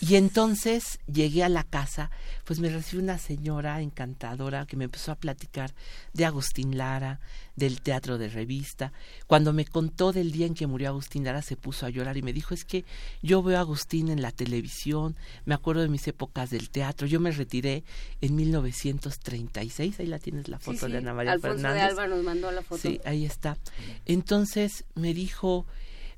Y 0.06 0.16
entonces 0.16 1.00
llegué 1.08 1.46
a 1.46 1.50
la 1.50 1.64
casa, 1.64 2.12
pues 2.44 2.60
me 2.60 2.68
recibió 2.68 3.02
una 3.02 3.18
señora 3.18 3.80
encantadora 3.82 4.66
que 4.66 4.76
me 4.76 4.84
empezó 4.84 5.14
a 5.14 5.16
platicar 5.16 5.74
de 6.12 6.26
Agustín 6.26 6.78
Lara, 6.78 7.22
del 7.56 7.80
teatro 7.82 8.18
de 8.18 8.28
revista. 8.28 8.92
Cuando 9.28 9.54
me 9.54 9.64
contó 9.64 10.12
del 10.12 10.34
día 10.34 10.46
en 10.46 10.56
que 10.56 10.68
murió 10.68 10.90
Agustín 10.90 11.24
Lara, 11.24 11.42
se 11.42 11.56
puso 11.56 11.86
a 11.86 11.90
llorar 11.90 12.18
y 12.18 12.22
me 12.22 12.34
dijo, 12.34 12.54
es 12.54 12.66
que 12.66 12.84
yo 13.22 13.42
veo 13.44 13.58
a 13.58 13.62
Agustín 13.62 14.10
en 14.10 14.22
la 14.22 14.32
televisión, 14.34 15.16
me 15.46 15.54
acuerdo 15.56 15.82
de 15.84 15.88
mis 15.88 16.06
épocas 16.06 16.50
del 16.50 16.70
teatro, 16.70 17.08
yo 17.08 17.22
me 17.22 17.32
retiré 17.32 17.86
en 18.20 18.36
1936, 18.36 20.00
ahí 20.00 20.06
la 20.08 20.20
tienes 20.20 20.50
la 20.50 20.60
foto 20.60 20.80
Sí, 20.80 20.86
sí, 20.88 20.92
de 20.92 20.98
Ana 20.98 21.14
María 21.14 21.32
Alfonso 21.32 21.56
Fernández. 21.58 21.82
de 21.82 22.02
Alba 22.02 22.08
nos 22.08 22.26
mandó 22.26 22.52
la 22.52 22.62
foto. 22.62 22.82
Sí, 22.82 23.00
ahí 23.06 23.24
está. 23.26 23.58
Entonces 24.06 24.84
me 24.96 25.14
dijo, 25.14 25.66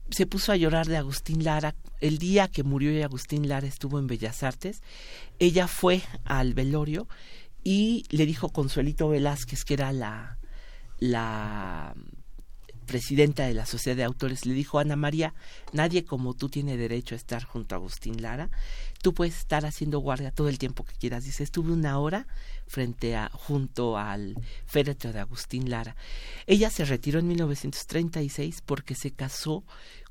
se 0.10 0.26
puso 0.26 0.52
a 0.52 0.58
llorar 0.58 0.88
de 0.88 0.98
Agustín 0.98 1.44
Lara. 1.44 1.76
El 2.02 2.18
día 2.18 2.48
que 2.48 2.64
murió 2.64 2.92
y 2.92 3.02
Agustín 3.02 3.48
Lara 3.48 3.68
estuvo 3.68 4.00
en 4.00 4.08
Bellas 4.08 4.44
Artes, 4.44 4.82
ella 5.40 5.68
fue 5.68 6.02
al 6.24 6.54
velorio 6.54 7.08
y 7.64 8.06
le 8.10 8.26
dijo 8.26 8.50
Consuelito 8.50 9.10
Velázquez, 9.10 9.64
que 9.66 9.74
era 9.74 9.92
la, 9.92 10.38
la 11.00 11.96
presidenta 12.86 13.46
de 13.46 13.54
la 13.54 13.66
Sociedad 13.66 13.98
de 13.98 14.04
Autores, 14.04 14.46
le 14.46 14.54
dijo, 14.54 14.80
Ana 14.80 14.96
María, 14.96 15.34
nadie 15.74 16.06
como 16.06 16.36
tú 16.36 16.50
tiene 16.50 16.78
derecho 16.78 17.16
a 17.16 17.18
estar 17.18 17.44
junto 17.44 17.76
a 17.76 17.80
Agustín 17.80 18.22
Lara. 18.22 18.50
Tú 19.06 19.14
puedes 19.14 19.38
estar 19.38 19.68
haciendo 19.68 20.00
guardia 20.00 20.32
todo 20.32 20.50
el 20.50 20.58
tiempo 20.58 20.84
que 20.84 20.96
quieras. 20.96 21.26
Dice, 21.26 21.44
estuve 21.44 21.72
una 21.72 22.00
hora 22.00 22.26
frente 22.66 23.16
a, 23.16 23.30
junto 23.32 24.00
al 24.00 24.36
féretro 24.66 25.14
de 25.14 25.20
Agustín 25.20 25.70
Lara. 25.70 25.96
Ella 26.48 26.72
se 26.72 26.86
retiró 26.86 27.20
en 27.20 27.28
1936 27.28 28.64
porque 28.66 28.96
se 28.96 29.12
casó 29.12 29.64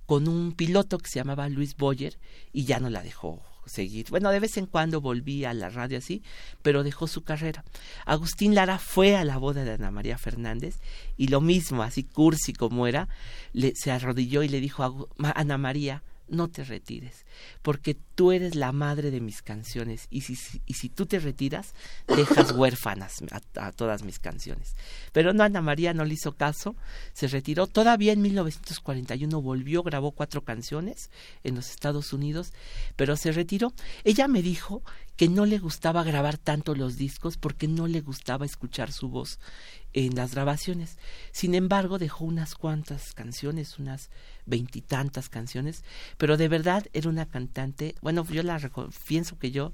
con 0.07 0.29
un 0.29 0.53
piloto 0.53 0.99
que 0.99 1.11
se 1.11 1.19
llamaba 1.19 1.49
Luis 1.49 1.75
Boyer 1.75 2.21
y 2.53 2.67
ya 2.67 2.79
no 2.79 2.89
la 2.89 3.03
dejó 3.03 3.43
seguir. 3.67 4.07
Bueno, 4.11 4.31
de 4.31 4.39
vez 4.39 4.57
en 4.59 4.67
cuando 4.67 5.01
volvía 5.01 5.51
a 5.51 5.55
la 5.55 5.71
radio 5.71 5.99
así, 5.99 6.23
pero 6.63 6.85
dejó 6.85 7.09
su 7.09 7.25
carrera. 7.25 7.65
Agustín 8.07 8.55
Lara 8.55 8.79
fue 8.79 9.17
a 9.17 9.25
la 9.25 9.39
boda 9.39 9.65
de 9.65 9.73
Ana 9.73 9.91
María 9.91 10.19
Fernández 10.19 10.77
y 11.17 11.27
lo 11.27 11.41
mismo, 11.41 11.83
así 11.83 12.05
cursi 12.05 12.53
como 12.53 12.87
era, 12.87 13.09
le, 13.53 13.75
se 13.75 13.91
arrodilló 13.91 14.45
y 14.45 14.49
le 14.49 14.61
dijo 14.61 14.85
a 14.85 15.33
Ana 15.35 15.59
María, 15.59 16.05
no 16.29 16.49
te 16.49 16.65
retires, 16.65 17.27
porque 17.63 17.97
tú 18.15 18.33
eres 18.33 18.55
la 18.55 18.73
madre 18.73 19.11
de 19.11 19.21
mis 19.21 19.43
canciones 19.43 20.07
y 20.11 20.23
si, 20.23 20.61
y 20.67 20.75
si 20.75 20.89
tú 20.89 21.07
te 21.07 21.19
retiras, 21.19 21.75
dejas 22.07 22.53
huérfanas 22.57 23.23
a, 23.31 23.67
a, 23.67 23.73
todas 23.73 24.03
mis 24.03 24.19
canciones. 24.19 24.75
Pero 25.13 25.33
no, 25.33 25.43
Ana 25.43 25.61
María 25.61 25.95
no 25.95 26.05
le 26.05 26.15
hizo 26.15 26.33
caso, 26.33 26.77
se 27.13 27.29
retiró. 27.29 27.67
Todavía 27.67 28.13
en 28.13 28.23
1941 28.23 29.41
volvió, 29.43 29.83
grabó 29.83 30.13
cuatro 30.13 30.45
canciones 30.45 31.11
en 31.43 31.55
los 31.55 31.71
Estados 31.71 32.13
Unidos, 32.13 32.53
pero 32.97 33.17
se 33.17 33.33
retiró. 33.33 33.73
Ella 34.05 34.29
me 34.29 34.43
dijo 34.43 34.83
que 35.17 35.29
no 35.29 35.47
le 35.47 35.59
gustaba 35.59 36.03
grabar 36.03 36.39
tanto 36.39 36.75
los 36.75 36.97
discos 36.97 37.37
porque 37.37 37.69
no 37.69 37.87
le 37.87 38.01
gustaba 38.01 38.47
escuchar 38.47 38.93
su 38.93 39.09
voz 39.09 39.39
en 39.93 40.15
las 40.15 40.35
grabaciones. 40.35 40.99
Sin 41.31 41.55
embargo, 41.55 41.99
dejó 41.99 42.25
unas 42.25 42.55
cuantas 42.55 43.13
canciones, 43.13 43.79
unas 43.79 44.11
veintitantas 44.45 45.29
canciones, 45.29 45.85
pero 46.19 46.37
de 46.37 46.49
verdad 46.49 46.87
era 46.93 47.09
una 47.09 47.27
cantante, 47.27 47.95
bueno, 48.03 48.27
yo 48.29 48.43
la 48.43 48.59
pienso 49.07 49.39
que 49.39 49.51
yo 49.51 49.73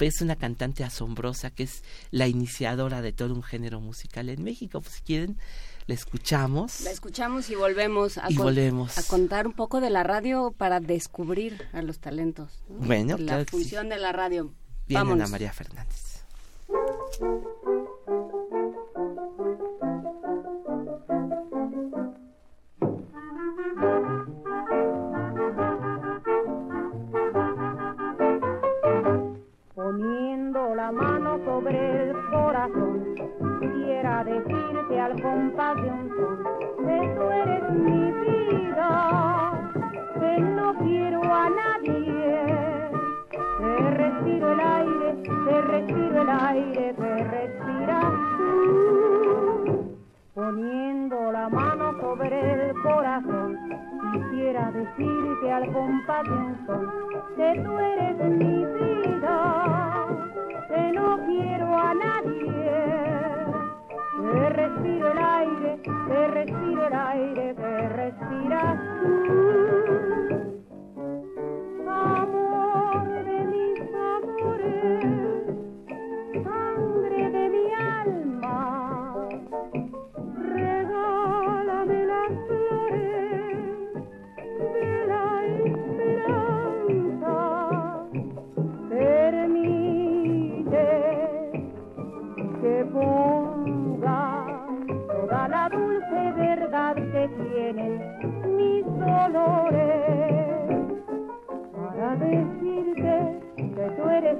es 0.00 0.20
una 0.20 0.36
cantante 0.36 0.84
asombrosa 0.84 1.50
que 1.50 1.62
es 1.62 1.82
la 2.10 2.28
iniciadora 2.28 3.00
de 3.00 3.12
todo 3.12 3.34
un 3.34 3.42
género 3.42 3.80
musical 3.80 4.28
en 4.28 4.42
México. 4.42 4.80
Pues 4.80 4.96
si 4.96 5.02
quieren, 5.02 5.38
la 5.86 5.94
escuchamos. 5.94 6.82
La 6.82 6.90
escuchamos 6.90 7.48
y 7.48 7.54
volvemos 7.54 8.18
a, 8.18 8.30
y 8.30 8.36
volvemos. 8.36 8.98
a 8.98 9.02
contar 9.04 9.46
un 9.46 9.54
poco 9.54 9.80
de 9.80 9.90
la 9.90 10.02
radio 10.02 10.52
para 10.56 10.80
descubrir 10.80 11.66
a 11.72 11.80
los 11.82 11.98
talentos. 11.98 12.62
¿no? 12.68 12.86
Bueno, 12.86 13.16
la 13.16 13.24
claro 13.24 13.44
función 13.46 13.84
sí. 13.84 13.88
de 13.90 13.98
la 13.98 14.12
radio. 14.12 14.52
Viene 14.88 15.02
Vámonos. 15.02 15.22
Ana 15.24 15.30
María 15.32 15.52
Fernández. 15.52 16.22
Poniendo 29.74 30.74
la 30.76 30.92
mano 30.92 31.38
sobre 31.44 32.02
el 32.04 32.12
corazón, 32.30 33.14
quisiera 33.60 34.22
decirte 34.22 35.00
al 35.00 35.20
compás 35.20 35.82
de 35.82 35.95
respiro 44.46 44.52
el 44.52 44.60
aire, 44.60 45.22
que 45.22 45.60
respiro 45.62 46.22
el 46.22 46.28
aire, 46.28 46.94
que 46.94 47.24
respiras 47.24 48.12
tú. 48.36 49.96
Poniendo 50.34 51.32
la 51.32 51.48
mano 51.48 51.92
sobre 52.00 52.68
el 52.68 52.82
corazón, 52.82 53.58
quisiera 54.12 54.70
decirte 54.70 55.52
al 55.52 55.72
compás 55.72 56.24
de 56.24 56.32
un 56.32 56.66
son 56.66 56.90
que 57.36 57.62
tú 57.64 57.78
eres 57.78 58.18
mi 58.30 58.64
vida, 58.64 60.06
que 60.68 60.92
no 60.92 61.18
quiero 61.26 61.78
a 61.78 61.94
nadie, 61.94 62.46
que 64.20 64.48
respiro 64.50 65.12
el 65.12 65.18
aire, 65.18 65.80
que 65.82 66.28
respiro 66.28 66.86
el 66.86 66.94
aire, 66.94 67.54
que 67.54 67.88
respiras 67.88 68.78
tú. 69.02 69.65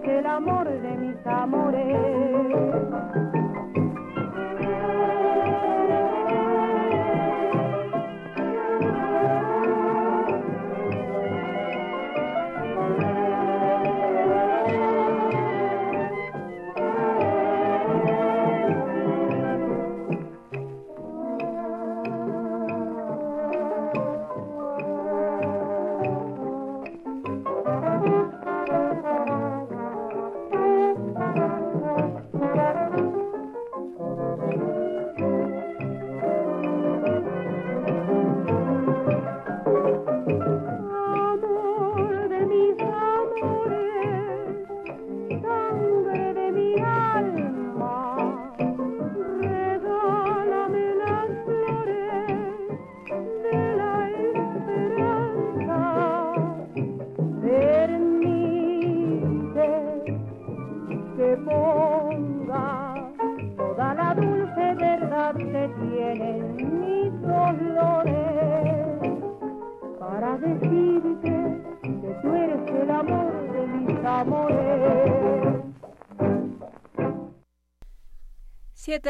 El 0.07 0.27
amor 0.27 0.69
de 0.69 0.91
mis 0.97 1.27
amores. 1.27 2.16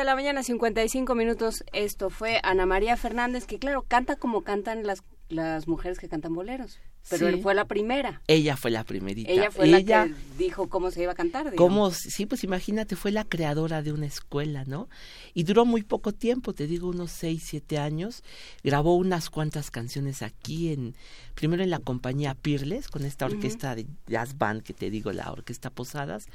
de 0.01 0.05
la 0.05 0.14
mañana, 0.14 0.42
55 0.42 1.14
minutos. 1.14 1.64
Esto 1.72 2.11
fue 2.11 2.40
Ana 2.42 2.66
María 2.66 2.97
Fernández, 2.97 3.47
que 3.47 3.59
claro, 3.59 3.82
canta 3.82 4.16
como 4.16 4.42
cantan 4.42 4.86
las 4.86 5.03
las 5.29 5.66
mujeres 5.68 5.99
que 5.99 6.09
cantan 6.09 6.35
boleros. 6.35 6.79
Pero 7.09 7.29
Sí. 7.29 7.35
él 7.35 7.41
fue 7.43 7.55
la 7.55 7.66
primera. 7.66 8.20
Ella 8.27 8.57
fue 8.57 8.72
la 8.72 8.83
primerita. 8.83 9.31
Ella 9.31 9.53
fue 9.53 9.68
la 9.68 9.81
que 9.81 10.12
dijo 10.39 10.68
cómo 10.68 10.91
se 10.91 11.03
iba 11.03 11.12
a 11.12 11.14
cantar. 11.14 11.51
digamos. 11.53 11.57
¿Cómo? 11.59 11.91
Sí, 11.93 12.27
pues 12.27 12.43
imagínate, 12.43 12.97
fue 12.97 13.12
la 13.12 13.22
creadora 13.22 13.81
de 13.83 13.93
una 13.93 14.07
escuela, 14.07 14.64
¿no? 14.64 14.89
Y 15.33 15.45
duró 15.45 15.64
muy 15.64 15.83
poco 15.85 16.11
tiempo, 16.12 16.53
te 16.53 16.66
digo, 16.66 16.89
unos 16.89 17.12
seis, 17.12 17.45
siete 17.47 17.79
años. 17.79 18.24
Grabó 18.64 18.97
unas 18.97 19.31
cuantas 19.31 19.70
canciones 19.70 20.22
aquí, 20.22 20.72
en 20.72 20.97
primero 21.37 21.62
en 21.62 21.70
la 21.70 21.79
compañía 21.79 22.35
Pirles, 22.35 22.89
con 22.89 23.05
esta 23.05 23.27
orquesta 23.27 23.77
de 23.77 23.87
jazz 24.09 24.37
band 24.37 24.62
que 24.64 24.72
te 24.74 24.91
digo, 24.91 25.12
la 25.12 25.31
Orquesta 25.31 25.70
Posadas. 25.70 26.27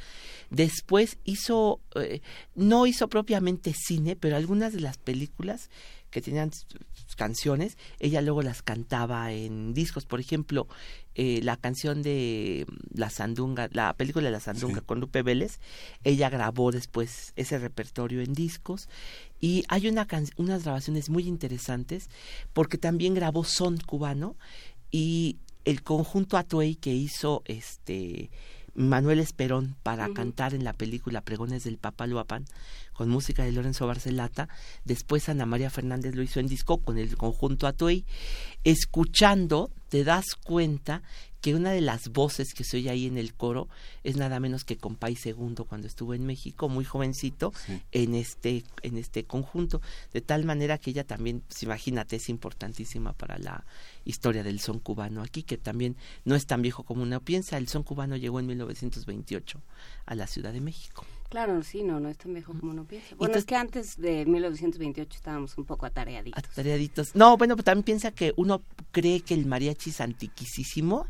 Después 0.49 1.17
hizo, 1.25 1.81
eh, 1.95 2.21
no 2.55 2.85
hizo 2.87 3.09
propiamente 3.09 3.73
cine, 3.73 4.15
pero 4.15 4.37
algunas 4.37 4.71
de 4.73 4.79
las 4.79 4.97
películas 4.97 5.69
que 6.11 6.21
tenían 6.21 6.51
canciones, 7.15 7.77
ella 7.99 8.21
luego 8.21 8.41
las 8.41 8.61
cantaba 8.61 9.31
en 9.33 9.73
discos. 9.73 10.05
Por 10.05 10.19
ejemplo, 10.19 10.67
eh, 11.15 11.39
la 11.43 11.57
canción 11.57 12.01
de 12.03 12.65
mm, 12.67 12.99
La 12.99 13.09
Sandunga, 13.09 13.69
la 13.71 13.93
película 13.93 14.25
de 14.25 14.31
La 14.31 14.39
Sandunga 14.39 14.81
con 14.81 14.99
Lupe 14.99 15.23
Vélez, 15.23 15.59
ella 16.03 16.29
grabó 16.29 16.71
después 16.71 17.33
ese 17.35 17.57
repertorio 17.59 18.21
en 18.21 18.33
discos. 18.33 18.87
Y 19.39 19.63
hay 19.67 19.87
una 19.87 20.05
can- 20.07 20.29
unas 20.37 20.63
grabaciones 20.63 21.09
muy 21.09 21.27
interesantes 21.27 22.09
porque 22.53 22.77
también 22.77 23.13
grabó 23.13 23.43
son 23.43 23.77
cubano 23.77 24.35
y 24.91 25.37
el 25.65 25.83
conjunto 25.83 26.37
Atuey 26.37 26.75
que 26.75 26.93
hizo 26.93 27.43
este 27.45 28.31
Manuel 28.75 29.19
Esperón 29.19 29.75
para 29.83 30.11
cantar 30.13 30.53
en 30.53 30.63
la 30.63 30.73
película 30.73 31.21
Pregones 31.21 31.63
del 31.63 31.77
Papaloapan 31.77 32.45
con 32.93 33.09
música 33.09 33.43
de 33.43 33.51
Lorenzo 33.51 33.87
Barcelata. 33.87 34.47
Después 34.85 35.29
Ana 35.29 35.45
María 35.45 35.69
Fernández 35.69 36.15
lo 36.15 36.23
hizo 36.23 36.39
en 36.39 36.47
disco 36.47 36.77
con 36.77 36.97
el 36.97 37.17
conjunto 37.17 37.67
Atuey. 37.67 38.05
Escuchando 38.63 39.71
te 39.89 40.03
das 40.03 40.35
cuenta 40.35 41.01
que 41.41 41.55
una 41.55 41.71
de 41.71 41.81
las 41.81 42.09
voces 42.09 42.53
que 42.53 42.63
se 42.63 42.77
oye 42.77 42.89
ahí 42.89 43.07
en 43.07 43.17
el 43.17 43.33
coro 43.33 43.67
es 44.03 44.15
nada 44.15 44.39
menos 44.39 44.63
que 44.63 44.77
Compay 44.77 45.15
Segundo 45.15 45.65
cuando 45.65 45.87
estuvo 45.87 46.13
en 46.13 46.25
México, 46.25 46.69
muy 46.69 46.85
jovencito, 46.85 47.51
en 47.91 48.15
este 48.15 48.63
en 48.83 48.97
este 48.97 49.25
conjunto, 49.25 49.81
de 50.13 50.21
tal 50.21 50.45
manera 50.45 50.77
que 50.77 50.91
ella 50.91 51.03
también, 51.03 51.41
pues, 51.41 51.63
imagínate, 51.63 52.17
es 52.17 52.29
importantísima 52.29 53.13
para 53.13 53.37
la 53.37 53.65
historia 54.05 54.43
del 54.43 54.59
son 54.59 54.79
cubano 54.79 55.21
aquí, 55.21 55.43
que 55.43 55.57
también 55.57 55.95
no 56.25 56.35
es 56.35 56.45
tan 56.45 56.61
viejo 56.61 56.83
como 56.83 57.03
uno 57.03 57.19
piensa, 57.21 57.57
el 57.57 57.67
son 57.67 57.83
cubano 57.83 58.15
llegó 58.17 58.39
en 58.39 58.47
1928 58.47 59.61
a 60.05 60.15
la 60.15 60.27
Ciudad 60.27 60.53
de 60.53 60.61
México. 60.61 61.05
Claro, 61.31 61.63
sí, 61.63 61.81
no, 61.81 62.01
no 62.01 62.09
es 62.09 62.17
tan 62.17 62.33
viejo 62.33 62.53
como 62.59 62.73
uno 62.73 62.83
piensa. 62.83 63.15
Bueno, 63.15 63.31
Entonces- 63.31 63.43
es 63.43 63.45
que 63.45 63.55
antes 63.55 63.95
de 63.95 64.25
1928 64.25 65.15
estábamos 65.15 65.57
un 65.57 65.63
poco 65.63 65.85
atareaditos. 65.85 66.43
Tareaditos. 66.53 67.15
No, 67.15 67.37
bueno, 67.37 67.55
pero 67.55 67.63
también 67.63 67.85
piensa 67.85 68.11
que 68.11 68.33
uno 68.35 68.63
cree 68.91 69.21
que 69.21 69.33
el 69.33 69.45
mariachi 69.45 69.91
es 69.91 70.01
antiquísimo, 70.01 71.07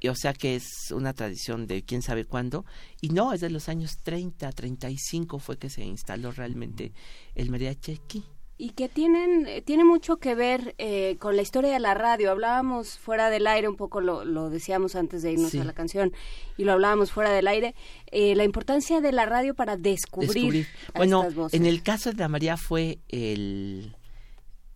y, 0.00 0.08
o 0.08 0.16
sea 0.16 0.32
que 0.32 0.56
es 0.56 0.90
una 0.90 1.12
tradición 1.12 1.68
de 1.68 1.84
quién 1.84 2.02
sabe 2.02 2.24
cuándo, 2.24 2.64
y 3.00 3.10
no, 3.10 3.32
es 3.32 3.40
de 3.40 3.50
los 3.50 3.68
años 3.68 3.98
30, 4.02 4.50
35 4.50 5.38
fue 5.38 5.56
que 5.58 5.70
se 5.70 5.84
instaló 5.84 6.32
realmente 6.32 6.92
el 7.36 7.48
mariachi 7.48 7.92
aquí. 7.92 8.24
Y 8.64 8.70
que 8.70 8.88
tienen, 8.88 9.46
eh, 9.48 9.60
tiene 9.60 9.82
mucho 9.84 10.18
que 10.18 10.36
ver 10.36 10.76
eh, 10.78 11.16
con 11.18 11.34
la 11.34 11.42
historia 11.42 11.72
de 11.72 11.80
la 11.80 11.94
radio. 11.94 12.30
Hablábamos 12.30 12.96
fuera 12.96 13.28
del 13.28 13.48
aire, 13.48 13.66
un 13.68 13.74
poco 13.74 14.00
lo, 14.00 14.24
lo 14.24 14.50
decíamos 14.50 14.94
antes 14.94 15.22
de 15.22 15.32
irnos 15.32 15.50
Sí. 15.50 15.58
a 15.58 15.64
la 15.64 15.72
canción, 15.72 16.12
y 16.56 16.62
lo 16.62 16.70
hablábamos 16.72 17.10
fuera 17.10 17.30
del 17.32 17.48
aire, 17.48 17.74
eh, 18.12 18.36
la 18.36 18.44
importancia 18.44 19.00
de 19.00 19.10
la 19.10 19.26
radio 19.26 19.54
para 19.54 19.76
descubrir, 19.76 20.28
Descubrir. 20.32 20.66
a 20.94 20.98
Bueno, 20.98 21.22
estas 21.22 21.34
voces. 21.34 21.58
en 21.60 21.66
el 21.66 21.82
caso 21.82 22.12
de 22.12 22.22
Ana 22.22 22.28
María 22.28 22.56
fue 22.56 22.98
el, 23.08 23.96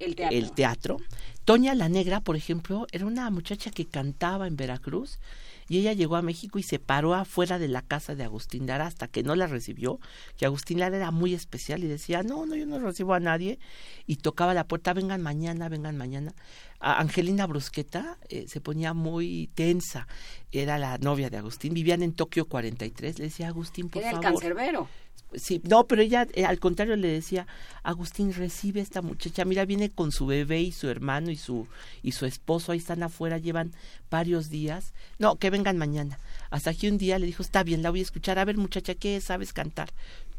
El 0.01 0.17
teatro. 0.17 0.37
el 0.37 0.51
teatro. 0.51 0.97
Toña 1.45 1.73
la 1.77 1.89
Negra, 1.89 2.21
por 2.21 2.35
ejemplo, 2.35 2.89
era 2.91 3.07
una 3.07 3.31
muchacha 3.31 3.71
que 3.71 3.85
cantaba 3.87 4.49
en 4.49 4.57
Veracruz 4.57 5.21
y 5.69 5.79
ella 5.79 5.93
llegó 5.93 6.17
a 6.17 6.23
México 6.23 6.59
y 6.59 6.63
se 6.63 6.79
paró 6.79 7.15
afuera 7.15 7.59
de 7.59 7.69
la 7.69 7.83
casa 7.83 8.15
de 8.15 8.25
Agustín 8.25 8.67
Lara 8.67 8.87
hasta 8.87 9.09
que 9.09 9.23
no 9.23 9.35
la 9.35 9.47
recibió, 9.47 10.01
que 10.37 10.47
Agustín 10.47 10.81
Lara 10.81 10.97
era 10.97 11.11
muy 11.11 11.35
especial 11.35 11.83
y 11.85 11.87
decía, 11.87 12.23
no, 12.23 12.47
no, 12.47 12.55
yo 12.55 12.67
no 12.67 12.79
recibo 12.79 13.15
a 13.15 13.21
nadie, 13.21 13.59
y 14.07 14.17
tocaba 14.17 14.55
la 14.55 14.69
puerta, 14.69 14.93
vengan 14.93 15.23
mañana, 15.23 15.69
vengan 15.69 15.97
mañana. 15.97 16.35
A 16.81 17.01
Angelina 17.01 17.47
Brusqueta 17.47 18.19
eh, 18.29 18.47
se 18.49 18.61
ponía 18.61 18.93
muy 18.95 19.49
tensa, 19.55 20.07
era 20.53 20.79
la 20.79 20.99
novia 20.99 21.31
de 21.31 21.39
Agustín, 21.39 21.75
vivían 21.75 22.03
en 22.03 22.13
Tokio 22.13 22.47
43, 22.47 23.19
le 23.19 23.25
decía, 23.27 23.49
Agustín, 23.49 23.89
por 23.89 24.03
Era 24.03 24.11
el 24.11 24.17
favor. 24.17 24.33
cancerbero. 24.41 24.89
Sí, 25.35 25.61
no, 25.65 25.87
pero 25.87 26.03
ella 26.03 26.27
eh, 26.35 26.45
al 26.45 26.59
contrario 26.61 26.95
le 26.97 27.09
decía, 27.09 27.47
Agustín, 27.83 28.33
recibe 28.33 28.81
a 28.81 28.83
esta 28.83 29.03
muchacha, 29.03 29.45
mira, 29.45 29.65
viene 29.65 29.91
con 29.91 30.13
su 30.13 30.27
bebé 30.27 30.61
y 30.61 30.73
su 30.73 30.89
hermano 30.89 31.31
y 31.31 31.37
su 31.37 31.67
y 32.03 32.13
su 32.13 32.27
esposo, 32.27 32.73
ahí 32.73 32.79
están 32.79 33.03
afuera, 33.03 33.39
llevan 33.39 33.73
varios 34.09 34.51
días. 34.51 34.95
No, 35.19 35.37
que 35.37 35.51
vengan 35.51 35.79
mañana. 35.79 36.19
Hasta 36.51 36.73
que 36.75 36.89
un 36.89 36.97
día 36.97 37.19
le 37.19 37.27
dijo, 37.27 37.43
está 37.43 37.65
bien, 37.65 37.83
la 37.83 37.91
voy 37.91 38.01
a 38.01 38.03
escuchar. 38.05 38.39
A 38.39 38.45
ver, 38.45 38.57
muchacha, 38.57 38.95
¿qué 38.95 39.21
sabes 39.21 39.53
cantar? 39.53 39.91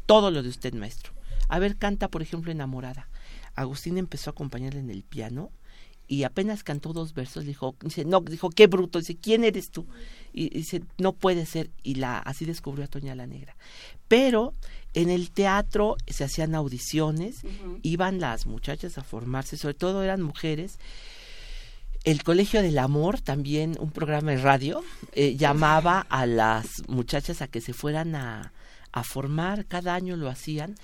Todo 0.06 0.30
lo 0.30 0.42
de 0.42 0.48
usted, 0.48 0.72
maestro. 0.72 1.12
A 1.48 1.58
ver, 1.58 1.76
canta, 1.76 2.08
por 2.08 2.22
ejemplo, 2.22 2.50
Enamorada. 2.50 3.08
Agustín 3.54 3.98
empezó 3.98 4.30
a 4.30 4.32
acompañarle 4.32 4.80
en 4.80 4.90
el 4.90 5.02
piano 5.02 5.50
y 6.08 6.24
apenas 6.24 6.64
cantó 6.64 6.94
dos 6.94 7.12
versos, 7.12 7.44
dijo, 7.44 7.76
dice, 7.82 8.06
no, 8.06 8.20
dijo, 8.20 8.48
qué 8.48 8.66
bruto, 8.66 8.98
dice, 8.98 9.16
¿quién 9.16 9.44
eres 9.44 9.70
tú? 9.70 9.86
Y 10.32 10.48
dice, 10.48 10.82
no 10.96 11.12
puede 11.12 11.44
ser, 11.44 11.70
y 11.82 11.96
la, 11.96 12.18
así 12.18 12.46
descubrió 12.46 12.86
a 12.86 12.88
Toña 12.88 13.14
la 13.14 13.26
Negra. 13.26 13.54
Pero 14.08 14.54
en 14.94 15.10
el 15.10 15.30
teatro 15.30 15.96
se 16.06 16.24
hacían 16.24 16.54
audiciones, 16.54 17.42
iban 17.82 18.20
las 18.20 18.46
muchachas 18.46 18.96
a 18.96 19.04
formarse, 19.04 19.58
sobre 19.58 19.74
todo 19.74 20.02
eran 20.02 20.22
mujeres. 20.22 20.78
El 22.04 22.22
Colegio 22.22 22.62
del 22.62 22.78
Amor, 22.78 23.20
también 23.20 23.76
un 23.78 23.90
programa 23.90 24.30
de 24.30 24.38
radio, 24.38 24.82
eh, 25.12 25.36
llamaba 25.36 26.06
a 26.08 26.24
las 26.24 26.88
muchachas 26.88 27.42
a 27.42 27.48
que 27.48 27.60
se 27.60 27.74
fueran 27.74 28.14
a, 28.14 28.54
a 28.92 29.04
formar, 29.04 29.66
cada 29.66 29.94
año 29.94 30.16
lo 30.16 30.28
hacían, 30.28 30.76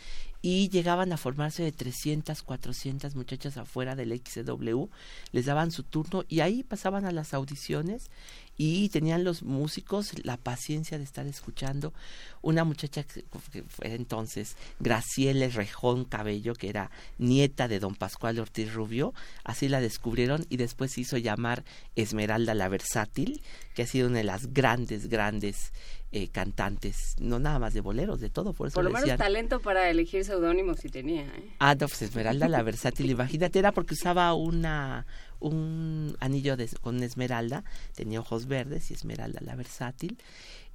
y 0.47 0.69
llegaban 0.69 1.11
a 1.11 1.17
formarse 1.17 1.63
de 1.63 1.73
300, 1.73 2.43
400 2.43 3.15
muchachas 3.15 3.57
afuera 3.57 3.97
del 3.97 4.13
XW, 4.13 4.91
les 5.33 5.47
daban 5.47 5.71
su 5.71 5.85
turno 5.85 6.27
y 6.29 6.41
ahí 6.41 6.63
pasaban 6.63 7.07
a 7.07 7.13
las 7.13 7.33
audiciones 7.33 8.11
y 8.59 8.91
tenían 8.91 9.25
los 9.25 9.43
músicos 9.43 10.13
la 10.23 10.37
paciencia 10.37 10.99
de 10.99 11.05
estar 11.05 11.27
escuchando. 11.27 11.95
Una 12.43 12.65
muchacha 12.65 13.05
que 13.05 13.25
fue 13.69 13.95
entonces 13.95 14.59
Graciela 14.81 15.49
Rejón 15.49 16.05
Cabello, 16.05 16.53
que 16.53 16.69
era 16.69 16.91
nieta 17.17 17.67
de 17.67 17.81
don 17.81 17.95
Pascual 17.95 18.39
Ortiz 18.39 18.75
Rubio, 18.75 19.15
así 19.45 19.69
la 19.71 19.81
descubrieron 19.81 20.45
y 20.51 20.59
después 20.59 20.93
se 20.93 21.01
hizo 21.01 21.17
llamar 21.17 21.65
Esmeralda 21.97 22.53
la 22.53 22.69
Versátil, 22.69 23.41
que 23.75 23.85
ha 23.85 23.87
sido 23.87 24.09
una 24.09 24.19
de 24.19 24.25
las 24.25 24.53
grandes, 24.53 25.09
grandes 25.09 25.73
eh, 26.17 26.29
cantantes, 26.29 27.17
no 27.19 27.41
nada 27.41 27.59
más 27.59 27.75
de 27.75 27.81
boleros, 27.81 28.21
de 28.21 28.31
todo, 28.31 28.53
por 28.53 28.69
eso 28.69 28.75
Por 28.75 28.85
lo 28.85 28.91
menos 28.91 29.19
talento 29.19 29.59
para 29.59 29.91
elegir 29.91 30.25
seudónimos 30.25 30.79
sí 30.79 30.89
tenía. 30.89 31.23
¿eh? 31.23 31.57
Ah, 31.59 31.75
no, 31.75 31.89
pues 31.89 32.03
Esmeralda 32.03 32.47
la 32.47 32.63
versátil, 32.63 33.11
imagínate, 33.11 33.59
era 33.59 33.73
porque 33.73 33.95
usaba 33.95 34.33
una 34.35 35.07
un 35.41 36.17
anillo 36.21 36.57
de, 36.57 36.69
con 36.81 37.03
esmeralda, 37.03 37.65
tenía 37.97 38.21
ojos 38.21 38.47
verdes 38.47 38.93
y 38.93 38.95
Esmeralda 38.95 39.41
la 39.43 39.57
versátil. 39.57 40.17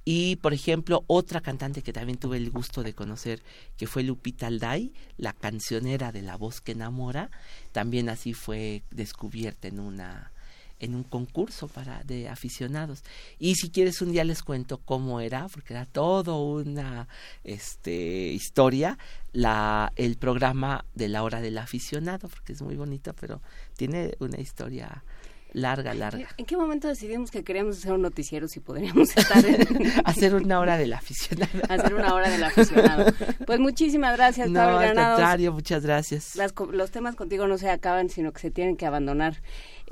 Y, 0.04 0.36
por 0.36 0.52
ejemplo, 0.52 1.04
otra 1.06 1.40
cantante 1.40 1.82
que 1.82 1.94
también 1.94 2.18
tuve 2.18 2.36
el 2.36 2.50
gusto 2.50 2.82
de 2.82 2.92
conocer, 2.92 3.42
que 3.78 3.86
fue 3.86 4.02
Lupita 4.02 4.46
Alday, 4.46 4.92
la 5.16 5.32
cancionera 5.32 6.12
de 6.12 6.20
La 6.20 6.36
Voz 6.36 6.60
que 6.60 6.72
Enamora, 6.72 7.30
también 7.72 8.10
así 8.10 8.34
fue 8.34 8.82
descubierta 8.90 9.68
en 9.68 9.80
una 9.80 10.32
en 10.80 10.94
un 10.94 11.04
concurso 11.04 11.68
para 11.68 12.02
de 12.04 12.28
aficionados. 12.28 13.04
Y 13.38 13.54
si 13.54 13.70
quieres 13.70 14.02
un 14.02 14.12
día 14.12 14.24
les 14.24 14.42
cuento 14.42 14.78
cómo 14.78 15.20
era 15.20 15.48
porque 15.48 15.74
era 15.74 15.86
todo 15.86 16.42
una 16.42 17.06
este 17.44 18.32
historia 18.32 18.98
la 19.32 19.92
el 19.96 20.16
programa 20.16 20.84
de 20.94 21.08
la 21.08 21.22
hora 21.22 21.40
del 21.40 21.58
aficionado 21.58 22.28
porque 22.28 22.52
es 22.52 22.62
muy 22.62 22.74
bonito 22.74 23.14
pero 23.14 23.40
tiene 23.76 24.14
una 24.18 24.40
historia 24.40 25.04
larga, 25.52 25.94
larga. 25.94 26.28
¿En 26.36 26.44
qué 26.44 26.56
momento 26.56 26.88
decidimos 26.88 27.30
que 27.30 27.44
queríamos 27.44 27.78
hacer 27.78 27.92
un 27.92 28.02
noticiero 28.02 28.48
si 28.48 28.60
podríamos 28.60 29.16
estar 29.16 29.44
en... 29.44 29.66
hacer 30.04 30.34
una 30.34 30.60
hora 30.60 30.76
del 30.76 30.92
aficionado. 30.92 31.50
hacer 31.68 31.94
una 31.94 32.14
hora 32.14 32.30
del 32.30 32.42
aficionado. 32.42 33.12
Pues 33.46 33.58
muchísimas 33.58 34.16
gracias, 34.16 34.48
no, 34.48 34.60
Pablo 34.60 34.78
al 34.78 34.84
Granados. 34.84 35.18
contrario, 35.18 35.52
muchas 35.52 35.84
gracias. 35.84 36.36
Las 36.36 36.54
los 36.72 36.90
temas 36.90 37.16
contigo 37.16 37.46
no 37.46 37.58
se 37.58 37.70
acaban, 37.70 38.08
sino 38.10 38.32
que 38.32 38.40
se 38.40 38.50
tienen 38.50 38.76
que 38.76 38.86
abandonar. 38.86 39.42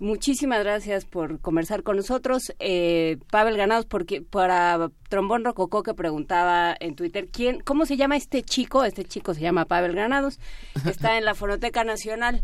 Muchísimas 0.00 0.60
gracias 0.60 1.04
por 1.04 1.40
conversar 1.40 1.82
con 1.82 1.96
nosotros. 1.96 2.54
Eh, 2.60 3.18
Pavel 3.32 3.56
Granados, 3.56 3.84
porque 3.84 4.22
para 4.22 4.90
Trombón 5.08 5.44
Rococó 5.44 5.82
que 5.82 5.92
preguntaba 5.92 6.76
en 6.78 6.94
Twitter, 6.94 7.26
¿quién, 7.32 7.58
¿cómo 7.60 7.84
se 7.84 7.96
llama 7.96 8.16
este 8.16 8.44
chico? 8.44 8.84
Este 8.84 9.04
chico 9.04 9.34
se 9.34 9.40
llama 9.40 9.64
Pavel 9.64 9.92
Granados. 9.92 10.38
Está 10.86 11.18
en 11.18 11.24
la 11.24 11.34
Fonoteca 11.34 11.82
Nacional 11.82 12.42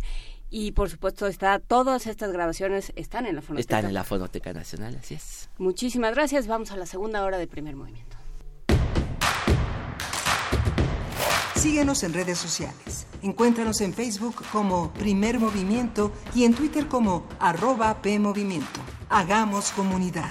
y, 0.57 0.71
por 0.71 0.89
supuesto, 0.89 1.27
está 1.27 1.59
todas 1.59 2.07
estas 2.07 2.31
grabaciones 2.31 2.93
están 2.95 3.27
en 3.27 3.35
la 3.35 3.43
Fonoteca. 3.43 3.61
Están 3.77 3.89
en 3.89 3.95
la 3.95 4.05
Fonoteca 4.05 4.53
Nacional, 4.53 4.97
así 5.03 5.15
es. 5.15 5.51
Muchísimas 5.59 6.15
gracias. 6.15 6.47
Vamos 6.47 6.71
a 6.71 6.77
la 6.77 6.87
segunda 6.87 7.25
hora 7.25 7.39
de 7.39 7.49
primer 7.49 7.75
movimiento. 7.75 8.17
Síguenos 11.57 12.05
en 12.05 12.15
redes 12.15 12.39
sociales. 12.39 13.09
Encuéntranos 13.23 13.81
en 13.81 13.93
Facebook 13.95 14.45
como 14.53 14.93
Primer 14.93 15.41
Movimiento 15.41 16.13
y 16.37 16.45
en 16.45 16.55
Twitter 16.55 16.87
como 16.87 17.27
arroba 17.41 18.01
PMovimiento. 18.01 18.81
Hagamos 19.09 19.73
comunidad. 19.73 20.31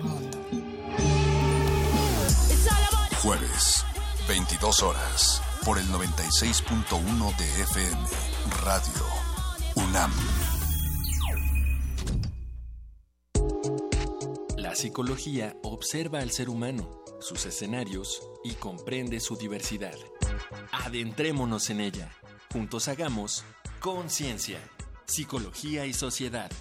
Jueves, 3.31 3.85
22 4.27 4.83
horas, 4.83 5.41
por 5.63 5.77
el 5.79 5.85
96.1 5.85 7.37
de 7.37 7.61
FM, 7.63 8.07
Radio 8.61 9.05
UNAM. 9.75 10.11
La 14.57 14.75
psicología 14.75 15.55
observa 15.63 16.19
al 16.19 16.31
ser 16.31 16.49
humano, 16.49 17.05
sus 17.21 17.45
escenarios 17.45 18.21
y 18.43 18.51
comprende 18.55 19.21
su 19.21 19.37
diversidad. 19.37 19.95
Adentrémonos 20.73 21.69
en 21.69 21.79
ella. 21.79 22.11
Juntos 22.51 22.89
hagamos 22.89 23.45
Conciencia, 23.79 24.59
Psicología 25.05 25.85
y 25.85 25.93
Sociedad. 25.93 26.51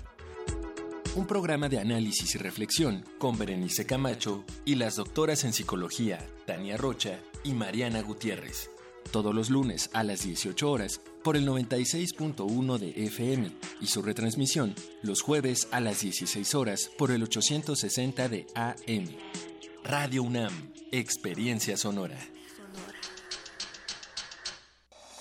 Un 1.17 1.27
programa 1.27 1.69
de 1.69 1.81
análisis 1.81 2.37
y 2.37 2.39
reflexión 2.39 3.05
con 3.19 3.37
Berenice 3.37 3.85
Camacho 3.85 4.45
y 4.65 4.77
las 4.77 4.95
doctoras 4.95 5.43
en 5.43 5.53
psicología 5.53 6.25
Tania 6.47 6.77
Rocha 6.77 7.19
y 7.43 7.53
Mariana 7.53 8.01
Gutiérrez. 8.01 8.71
Todos 9.11 9.35
los 9.35 9.51
lunes 9.51 9.91
a 9.93 10.05
las 10.05 10.23
18 10.23 10.71
horas 10.71 11.01
por 11.25 11.37
el 11.37 11.49
96.1 11.49 12.79
de 12.79 12.91
FM 13.07 13.51
y 13.81 13.87
su 13.89 14.03
retransmisión 14.03 14.73
los 15.03 15.21
jueves 15.21 15.67
a 15.73 15.81
las 15.81 16.01
16 16.01 16.55
horas 16.55 16.93
por 16.97 17.11
el 17.11 17.25
860 17.25 18.29
de 18.29 18.47
AM. 18.55 19.09
Radio 19.83 20.23
UNAM, 20.23 20.53
Experiencia 20.93 21.77
Sonora. 21.77 22.21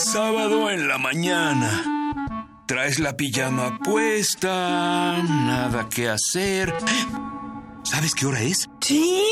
Sábado 0.00 0.70
en 0.70 0.88
la 0.88 0.98
mañana. 0.98 1.84
Traes 2.66 2.98
la 2.98 3.16
pijama 3.16 3.78
puesta, 3.78 5.22
nada 5.22 5.88
que 5.88 6.08
hacer. 6.08 6.72
¿Sabes 7.82 8.14
qué 8.14 8.26
hora 8.26 8.40
es? 8.40 8.68
¡Sí! 8.80 9.22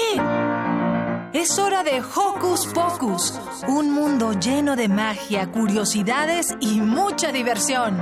Es 1.32 1.58
hora 1.58 1.84
de 1.84 2.00
Hocus 2.00 2.66
Pocus, 2.66 3.38
un 3.68 3.90
mundo 3.92 4.32
lleno 4.32 4.76
de 4.76 4.88
magia, 4.88 5.50
curiosidades 5.50 6.54
y 6.60 6.80
mucha 6.80 7.32
diversión. 7.32 7.96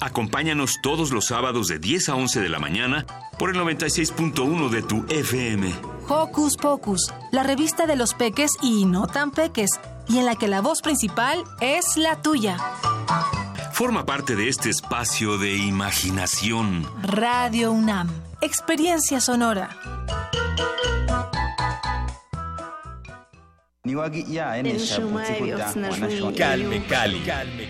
Acompáñanos 0.00 0.78
todos 0.82 1.10
los 1.10 1.26
sábados 1.26 1.68
de 1.68 1.78
10 1.78 2.08
a 2.08 2.14
11 2.14 2.40
de 2.40 2.48
la 2.48 2.58
mañana 2.58 3.06
por 3.38 3.50
el 3.50 3.56
96.1 3.56 4.70
de 4.70 4.82
tu 4.82 5.04
FM. 5.08 5.99
Hocus 6.12 6.56
Pocus, 6.56 7.14
la 7.30 7.44
revista 7.44 7.86
de 7.86 7.94
los 7.94 8.14
peques 8.14 8.50
y 8.60 8.84
no 8.84 9.06
tan 9.06 9.30
peques, 9.30 9.70
y 10.08 10.18
en 10.18 10.26
la 10.26 10.34
que 10.34 10.48
la 10.48 10.60
voz 10.60 10.82
principal 10.82 11.44
es 11.60 11.96
la 11.96 12.20
tuya. 12.20 12.56
Forma 13.72 14.04
parte 14.04 14.34
de 14.34 14.48
este 14.48 14.70
espacio 14.70 15.38
de 15.38 15.56
imaginación. 15.56 16.84
Radio 17.00 17.70
UNAM, 17.70 18.10
experiencia 18.40 19.20
sonora. 19.20 19.70
Calme 26.36 26.86
Cali, 26.88 27.22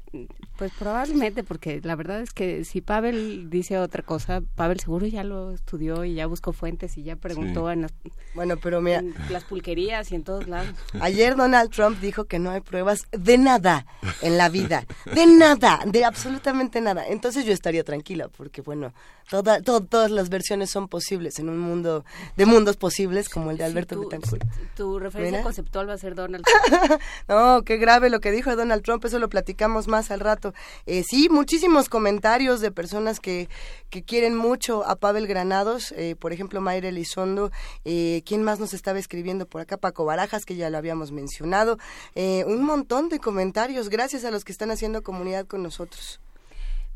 pues 0.57 0.71
probablemente, 0.77 1.43
porque 1.43 1.81
la 1.83 1.95
verdad 1.95 2.21
es 2.21 2.33
que 2.33 2.65
si 2.65 2.81
Pavel 2.81 3.49
dice 3.49 3.79
otra 3.79 4.03
cosa, 4.03 4.41
Pavel 4.55 4.79
seguro 4.79 5.07
ya 5.07 5.23
lo 5.23 5.51
estudió 5.51 6.05
y 6.05 6.13
ya 6.13 6.27
buscó 6.27 6.53
fuentes 6.53 6.97
y 6.97 7.03
ya 7.03 7.15
preguntó 7.15 7.71
en, 7.71 7.83
las, 7.83 7.93
bueno, 8.35 8.57
pero 8.57 8.81
mira, 8.81 8.99
en 8.99 9.15
las 9.29 9.43
pulquerías 9.43 10.11
y 10.11 10.15
en 10.15 10.23
todos 10.23 10.47
lados. 10.47 10.69
Ayer 10.99 11.35
Donald 11.35 11.71
Trump 11.71 11.99
dijo 11.99 12.25
que 12.25 12.37
no 12.37 12.51
hay 12.51 12.61
pruebas 12.61 13.07
de 13.11 13.37
nada 13.37 13.85
en 14.21 14.37
la 14.37 14.49
vida, 14.49 14.85
de 15.13 15.25
nada, 15.25 15.79
de 15.85 16.05
absolutamente 16.05 16.79
nada. 16.79 17.07
Entonces 17.07 17.45
yo 17.45 17.53
estaría 17.53 17.83
tranquila, 17.83 18.27
porque 18.27 18.61
bueno, 18.61 18.93
toda, 19.29 19.61
todas 19.61 20.11
las 20.11 20.29
versiones 20.29 20.69
son 20.69 20.87
posibles 20.87 21.39
en 21.39 21.49
un 21.49 21.59
mundo 21.59 22.05
de 22.37 22.45
mundos 22.45 22.77
posibles 22.77 23.29
como 23.29 23.51
el 23.51 23.57
de 23.57 23.63
Alberto 23.63 23.95
tu, 23.95 24.01
Betancourt. 24.01 24.43
Tu 24.75 24.99
referencia 24.99 25.39
¿Mira? 25.39 25.43
conceptual 25.43 25.89
va 25.89 25.93
a 25.93 25.97
ser 25.97 26.15
Donald 26.15 26.45
Trump. 26.67 27.01
no, 27.27 27.63
qué 27.63 27.77
grave 27.77 28.09
lo 28.09 28.19
que 28.19 28.31
dijo 28.31 28.55
Donald 28.55 28.83
Trump, 28.83 29.03
eso 29.05 29.19
lo 29.19 29.29
platicamos 29.29 29.87
más 29.87 30.11
al 30.11 30.19
rato. 30.19 30.50
Eh, 30.85 31.03
sí, 31.03 31.29
muchísimos 31.29 31.89
comentarios 31.89 32.61
de 32.61 32.71
personas 32.71 33.19
que, 33.19 33.49
que 33.89 34.03
quieren 34.03 34.35
mucho 34.35 34.85
a 34.85 34.95
Pavel 34.95 35.27
Granados, 35.27 35.91
eh, 35.93 36.15
por 36.15 36.33
ejemplo, 36.33 36.61
Mayra 36.61 36.89
Elizondo, 36.89 37.51
eh, 37.85 38.21
¿quién 38.25 38.43
más 38.43 38.59
nos 38.59 38.73
estaba 38.73 38.99
escribiendo 38.99 39.45
por 39.45 39.61
acá? 39.61 39.77
Paco 39.77 40.05
Barajas, 40.05 40.45
que 40.45 40.55
ya 40.55 40.69
lo 40.69 40.77
habíamos 40.77 41.11
mencionado, 41.11 41.77
un 42.15 42.63
montón 42.63 43.09
de 43.09 43.19
comentarios, 43.19 43.89
gracias 43.89 44.25
a 44.25 44.31
los 44.31 44.43
que 44.43 44.51
están 44.51 44.71
haciendo 44.71 45.01
comunidad 45.03 45.45
con 45.47 45.63
nosotros. 45.63 46.19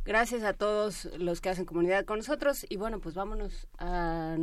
Gracias 0.05 0.43
a 0.43 0.53
todos 0.53 1.05
los 1.17 1.41
que 1.41 1.49
hacen 1.49 1.65
comunidad 1.65 2.05
con 2.05 2.19
nosotros 2.19 2.65
y 2.69 2.77
bueno, 2.77 2.99
pues 2.99 3.15
vámonos 3.15 3.67
a 3.79 4.35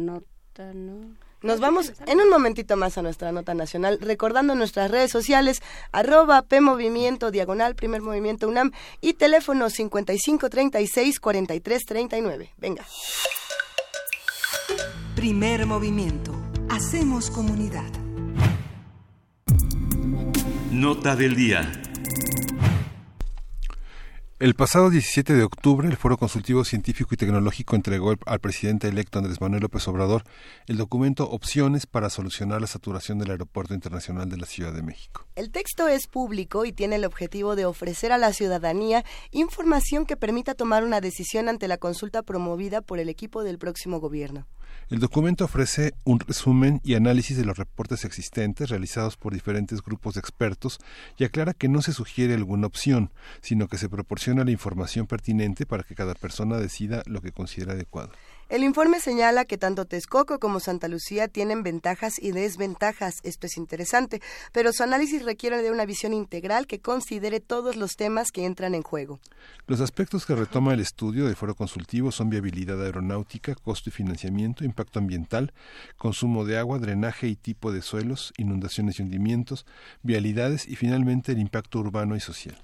nota, 0.53 0.75
¿no? 0.75 1.15
Nos 1.43 1.61
vamos 1.61 1.93
en 2.07 2.21
un 2.21 2.31
momentito 2.31 2.77
más 2.77 2.97
a 2.99 3.03
nuestra 3.03 3.33
nota 3.33 3.55
nacional, 3.55 3.99
recordando 4.01 4.55
nuestras 4.55 4.93
redes 4.93 5.11
sociales, 5.11 5.61
arroba 5.91 6.43
PMovimiento, 6.43 7.33
diagonal, 7.33 7.75
primer 7.75 8.01
movimiento 8.01 8.47
UNAM 8.49 8.71
y 9.01 9.15
teléfono 9.15 9.67
5536-4339. 9.67 12.51
Venga. 12.59 12.87
Primer 15.17 15.67
movimiento. 15.67 16.33
Hacemos 16.71 17.29
comunidad. 17.31 17.91
Nota 20.71 21.17
del 21.17 21.35
día. 21.35 21.82
El 24.43 24.57
pasado 24.57 24.91
17 24.91 25.35
de 25.35 25.45
octubre, 25.45 25.87
el 25.87 25.97
Foro 25.97 26.17
Consultivo 26.17 26.65
Científico 26.65 27.15
y 27.15 27.17
Tecnológico 27.17 27.77
entregó 27.77 28.17
al 28.27 28.41
presidente 28.41 28.89
electo 28.89 29.21
Andrés 29.21 29.41
Manuel 29.41 29.63
López 29.63 29.87
Obrador 29.87 30.25
el 30.67 30.79
documento 30.79 31.31
Opciones 31.31 31.87
para 31.87 32.11
solucionar 32.11 32.61
la 32.61 32.67
saturación 32.67 33.21
del 33.21 33.31
Aeropuerto 33.31 33.73
Internacional 33.73 34.29
de 34.29 34.39
la 34.39 34.47
Ciudad 34.47 34.73
de 34.73 34.83
México. 34.83 35.29
El 35.37 35.53
texto 35.53 35.87
es 35.87 36.09
público 36.09 36.65
y 36.65 36.73
tiene 36.73 36.97
el 36.97 37.05
objetivo 37.05 37.55
de 37.55 37.67
ofrecer 37.67 38.11
a 38.11 38.19
la 38.19 38.33
ciudadanía 38.33 39.05
información 39.31 40.07
que 40.07 40.17
permita 40.17 40.55
tomar 40.57 40.83
una 40.83 41.01
decisión 41.01 41.49
ante 41.49 41.69
la 41.69 41.79
consulta 41.79 42.25
promovida 42.25 42.81
por 42.81 42.99
el 42.99 43.11
equipo 43.11 43.45
del 43.45 43.59
próximo 43.59 44.01
gobierno. 44.01 44.49
El 44.93 44.99
documento 44.99 45.47
ofrece 45.47 45.95
un 46.05 46.21
resumen 46.21 46.83
y 46.85 46.97
análisis 46.97 47.39
de 47.39 47.47
los 47.47 47.57
reportes 47.57 48.05
existentes 48.05 48.69
realizados 48.69 49.17
por 49.17 49.33
diferentes 49.33 49.81
grupos 49.81 50.13
de 50.13 50.21
expertos 50.21 50.81
y 51.17 51.25
aclara 51.25 51.55
que 51.55 51.71
no 51.71 51.81
se 51.81 51.95
sugiere 51.95 52.35
alguna 52.35 52.67
opción, 52.67 53.11
sino 53.41 53.69
que 53.69 53.79
se 53.79 53.89
proporciona 53.89 54.45
la 54.45 54.51
información 54.51 55.07
pertinente 55.07 55.65
para 55.65 55.83
que 55.83 55.95
cada 55.95 56.15
persona 56.15 56.59
decida 56.59 57.03
lo 57.07 57.23
que 57.23 57.33
considera 57.33 57.73
adecuado. 57.73 58.11
El 58.53 58.65
informe 58.65 59.01
señala 59.01 59.47
que 59.47 59.57
tanto 59.57 59.87
Texcoco 59.87 60.39
como 60.39 60.61
Santa 60.61 60.87
Lucía 60.87 61.27
tienen 61.27 61.63
ventajas 61.63 62.19
y 62.21 62.33
desventajas. 62.33 63.21
Esto 63.23 63.47
es 63.47 63.57
interesante, 63.57 64.21
pero 64.53 64.75
su 64.75 64.83
análisis 64.83 65.25
requiere 65.25 65.63
de 65.63 65.71
una 65.71 65.87
visión 65.87 66.13
integral 66.13 66.67
que 66.67 66.79
considere 66.79 67.41
todos 67.41 67.77
los 67.77 67.97
temas 67.97 68.31
que 68.31 68.45
entran 68.45 68.75
en 68.75 68.83
juego. 68.83 69.21
Los 69.67 69.81
aspectos 69.81 70.27
que 70.27 70.35
retoma 70.35 70.75
el 70.75 70.81
estudio 70.81 71.25
del 71.25 71.35
foro 71.35 71.55
consultivo 71.55 72.13
son 72.13 72.29
viabilidad 72.29 72.85
aeronáutica, 72.85 73.55
costo 73.55 73.89
y 73.89 73.93
financiamiento, 73.93 74.67
impacto 74.67 74.99
ambiental, 74.99 75.55
consumo 75.97 76.45
de 76.45 76.59
agua, 76.59 76.79
drenaje 76.79 77.29
y 77.29 77.37
tipo 77.37 77.73
de 77.73 77.81
suelos, 77.81 78.35
inundaciones 78.37 78.99
y 78.99 79.03
hundimientos, 79.03 79.65
vialidades 80.03 80.69
y 80.69 80.77
finalmente 80.77 81.33
el 81.33 81.39
impacto 81.39 81.79
urbano 81.79 82.17
y 82.17 82.21
social. 82.21 82.59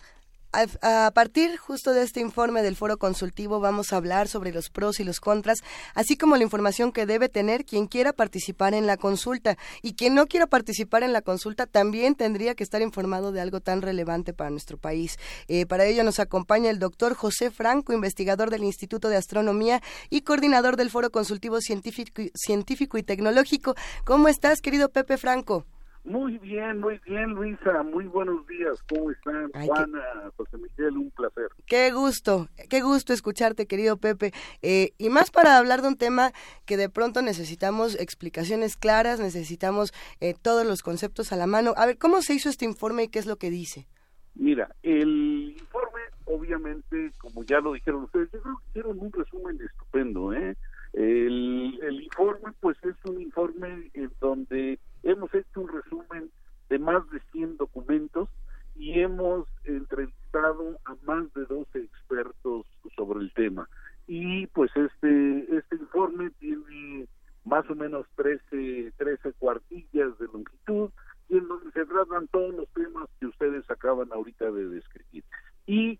A, 0.50 1.10
partir 1.12 1.58
justo 1.58 1.92
de 1.92 2.02
este 2.02 2.20
informe 2.20 2.62
del 2.62 2.74
foro 2.74 2.96
consultivo 2.96 3.60
vamos 3.60 3.92
a 3.92 3.96
hablar 3.96 4.28
sobre 4.28 4.50
los 4.50 4.70
pros 4.70 4.98
y 4.98 5.04
los 5.04 5.20
contras, 5.20 5.58
así 5.94 6.16
como 6.16 6.36
la 6.36 6.42
información 6.42 6.90
que 6.90 7.04
debe 7.04 7.28
tener 7.28 7.66
quien 7.66 7.86
quiera 7.86 8.14
participar 8.14 8.72
en 8.72 8.86
la 8.86 8.96
consulta. 8.96 9.58
Y 9.82 9.92
quien 9.92 10.14
no 10.14 10.26
quiera 10.26 10.46
participar 10.46 11.02
en 11.02 11.12
la 11.12 11.20
consulta 11.20 11.66
también 11.66 12.14
tendría 12.14 12.54
que 12.54 12.64
estar 12.64 12.80
informado 12.80 13.30
de 13.30 13.42
algo 13.42 13.60
tan 13.60 13.82
relevante 13.82 14.32
para 14.32 14.48
nuestro 14.48 14.78
país. 14.78 15.18
Eh, 15.48 15.66
para 15.66 15.84
ello 15.84 16.02
nos 16.02 16.18
acompaña 16.18 16.70
el 16.70 16.78
doctor 16.78 17.14
José 17.14 17.50
Franco, 17.50 17.92
investigador 17.92 18.48
del 18.48 18.64
Instituto 18.64 19.10
de 19.10 19.16
Astronomía 19.16 19.82
y 20.08 20.22
coordinador 20.22 20.76
del 20.76 20.90
foro 20.90 21.10
consultivo 21.10 21.60
científico, 21.60 22.22
científico 22.34 22.96
y 22.96 23.02
tecnológico. 23.02 23.74
¿Cómo 24.04 24.28
estás, 24.28 24.62
querido 24.62 24.88
Pepe 24.88 25.18
Franco? 25.18 25.66
Muy 26.08 26.38
bien, 26.38 26.80
muy 26.80 26.98
bien, 27.04 27.34
Luisa. 27.34 27.82
Muy 27.82 28.06
buenos 28.06 28.46
días. 28.46 28.82
¿Cómo 28.88 29.10
están? 29.10 29.50
Ay, 29.52 29.68
Juana, 29.68 30.02
José 30.38 30.56
Miguel, 30.56 30.96
un 30.96 31.10
placer. 31.10 31.50
Qué 31.66 31.92
gusto, 31.92 32.48
qué 32.70 32.80
gusto 32.80 33.12
escucharte, 33.12 33.66
querido 33.66 33.98
Pepe. 33.98 34.32
Eh, 34.62 34.92
y 34.96 35.10
más 35.10 35.30
para 35.30 35.58
hablar 35.58 35.82
de 35.82 35.88
un 35.88 35.98
tema 35.98 36.32
que 36.64 36.78
de 36.78 36.88
pronto 36.88 37.20
necesitamos 37.20 37.94
explicaciones 38.00 38.78
claras, 38.78 39.20
necesitamos 39.20 39.92
eh, 40.20 40.34
todos 40.40 40.66
los 40.66 40.82
conceptos 40.82 41.30
a 41.30 41.36
la 41.36 41.46
mano. 41.46 41.74
A 41.76 41.84
ver, 41.84 41.98
¿cómo 41.98 42.22
se 42.22 42.32
hizo 42.32 42.48
este 42.48 42.64
informe 42.64 43.02
y 43.02 43.08
qué 43.08 43.18
es 43.18 43.26
lo 43.26 43.36
que 43.36 43.50
dice? 43.50 43.86
Mira, 44.34 44.74
el 44.82 45.54
informe, 45.58 46.00
obviamente, 46.24 47.12
como 47.18 47.44
ya 47.44 47.60
lo 47.60 47.74
dijeron 47.74 48.04
ustedes, 48.04 48.30
yo 48.32 48.40
creo 48.40 48.56
que 48.56 48.68
hicieron 48.70 48.98
un 48.98 49.12
resumen 49.12 49.58
estupendo, 49.60 50.32
¿eh? 50.32 50.56
El, 50.94 51.78
el 51.82 52.00
informe, 52.00 52.50
pues 52.60 52.78
es 52.82 52.96
un 53.04 53.20
informe 53.20 53.90
en 53.92 54.10
donde 54.20 54.78
hemos 55.10 55.32
hecho 55.34 55.60
un 55.60 55.68
resumen 55.68 56.30
de 56.68 56.78
más 56.78 57.08
de 57.10 57.20
100 57.32 57.56
documentos 57.56 58.28
y 58.76 59.00
hemos 59.00 59.46
entrevistado 59.64 60.78
a 60.84 60.94
más 61.04 61.32
de 61.34 61.44
12 61.46 61.78
expertos 61.78 62.66
sobre 62.94 63.20
el 63.20 63.32
tema. 63.32 63.68
Y 64.06 64.46
pues 64.48 64.70
este, 64.76 65.56
este 65.56 65.76
informe 65.76 66.30
tiene 66.38 67.08
más 67.44 67.68
o 67.70 67.74
menos 67.74 68.06
13, 68.16 68.92
13 68.96 69.32
cuartillas 69.34 70.18
de 70.18 70.26
longitud 70.26 70.90
y 71.28 71.38
en 71.38 71.48
donde 71.48 71.70
se 71.72 71.84
tratan 71.86 72.28
todos 72.28 72.54
los 72.54 72.68
temas 72.70 73.08
que 73.18 73.26
ustedes 73.26 73.68
acaban 73.70 74.12
ahorita 74.12 74.50
de 74.50 74.68
describir. 74.68 75.24
Y, 75.66 75.98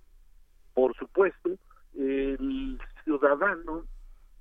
por 0.75 0.95
supuesto, 0.97 1.51
el 1.95 2.79
ciudadano 3.05 3.85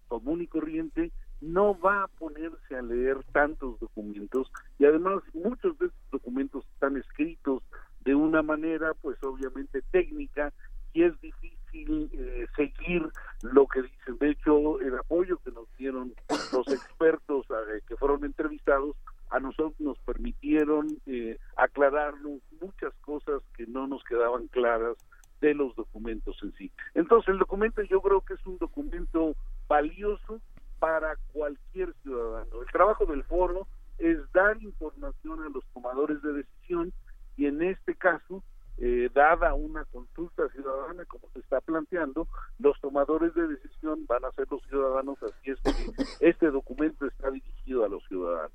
común 0.08 0.42
y 0.42 0.48
corriente 0.48 1.12
no 1.42 1.78
va 1.80 2.04
a 2.04 2.08
ponerse 2.08 2.76
a 2.76 2.82
leer 2.82 3.24
tantos 3.32 3.80
documentos 3.80 4.52
y 4.80 4.86
además 4.86 5.22
muchos 5.34 5.78
de 5.80 5.88
estos 5.88 6.12
documentos 6.12 6.66
están 6.74 6.98
escritos 6.98 7.64
de 8.02 8.16
una 8.16 8.42
manera 8.42 8.94
pues 9.02 9.22
obviamente 9.24 9.82
técnica 9.92 10.54
y 10.94 11.04
es 11.04 11.20
difícil 11.22 12.10
eh, 12.14 12.48
seguir 12.56 13.08
lo 13.42 13.68
que 13.68 13.84
dicen. 13.84 14.18
De 14.20 14.32
hecho, 14.32 14.80
el 14.80 14.98
apoyo 14.98 15.38
que 15.44 15.52
nos 15.52 15.68
dieron 15.78 16.14
los 16.52 16.68
expertos 16.70 17.46
eh, 17.50 17.82
que 17.88 17.96
fueron 17.98 18.24
entrevistados 18.26 18.96
a 19.30 19.40
nosotros 19.40 19.80
nos 19.80 20.00
permitieron 20.00 20.88
eh, 21.06 21.38
aclararnos 21.58 22.42
muchas 22.62 22.94
cosas 23.02 23.42
que 23.56 23.68
no 23.68 23.86
nos 23.88 24.04
quedaban 24.06 24.48
claras 24.48 24.96
de 25.42 25.54
los 25.54 25.76
documentos 25.76 26.38
en 26.42 26.54
sí. 26.54 26.72
Entonces, 26.96 27.30
el 27.30 27.40
documento 27.40 27.82
yo 27.84 28.02
creo 28.02 28.22
que 28.22 28.34
es 28.34 28.46
un 28.46 28.58
documento 28.58 29.36
valioso 29.68 30.42
para 30.80 31.16
cualquier 31.34 31.94
ciudadano. 32.04 32.62
El 32.62 32.72
trabajo 32.72 33.06
del 33.06 33.24
foro 33.24 33.68
es 33.98 34.18
dar 34.34 34.62
información 34.62 35.42
a 35.44 35.50
los 35.50 35.64
tomadores 35.74 36.22
de 36.22 36.34
decisión 36.34 36.94
y 37.36 37.46
en 37.46 37.62
este 37.62 37.96
caso, 37.96 38.44
eh, 38.78 39.10
dada 39.14 39.54
una 39.54 39.86
consulta 39.86 40.48
ciudadana 40.50 41.06
como 41.06 41.28
se 41.34 41.40
está 41.40 41.62
planteando, 41.62 42.28
los 42.60 42.80
tomadores 42.80 43.34
de 43.34 43.48
decisión 43.48 44.06
van 44.08 44.26
a 44.26 44.32
ser 44.32 44.48
los 44.52 44.62
ciudadanos, 44.68 45.18
así 45.24 45.52
es 45.52 45.60
que 45.62 46.28
este 46.28 46.52
documento 46.52 47.06
está 47.08 47.32
dirigido 47.32 47.86
a 47.86 47.90
los 47.90 48.04
ciudadanos. 48.08 48.52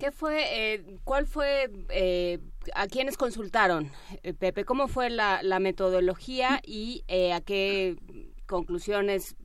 ¿Qué 0.00 0.12
fue, 0.12 0.74
eh, 0.74 0.98
cuál 1.04 1.26
fue, 1.26 1.70
eh, 1.90 2.38
a 2.74 2.86
quiénes 2.86 3.18
consultaron, 3.18 3.90
eh, 4.22 4.32
Pepe? 4.32 4.64
¿Cómo 4.64 4.88
fue 4.88 5.10
la, 5.10 5.42
la 5.42 5.58
metodología 5.60 6.60
y 6.64 7.04
eh, 7.06 7.34
a 7.34 7.42
qué 7.42 7.98
conclusiones 8.46 9.36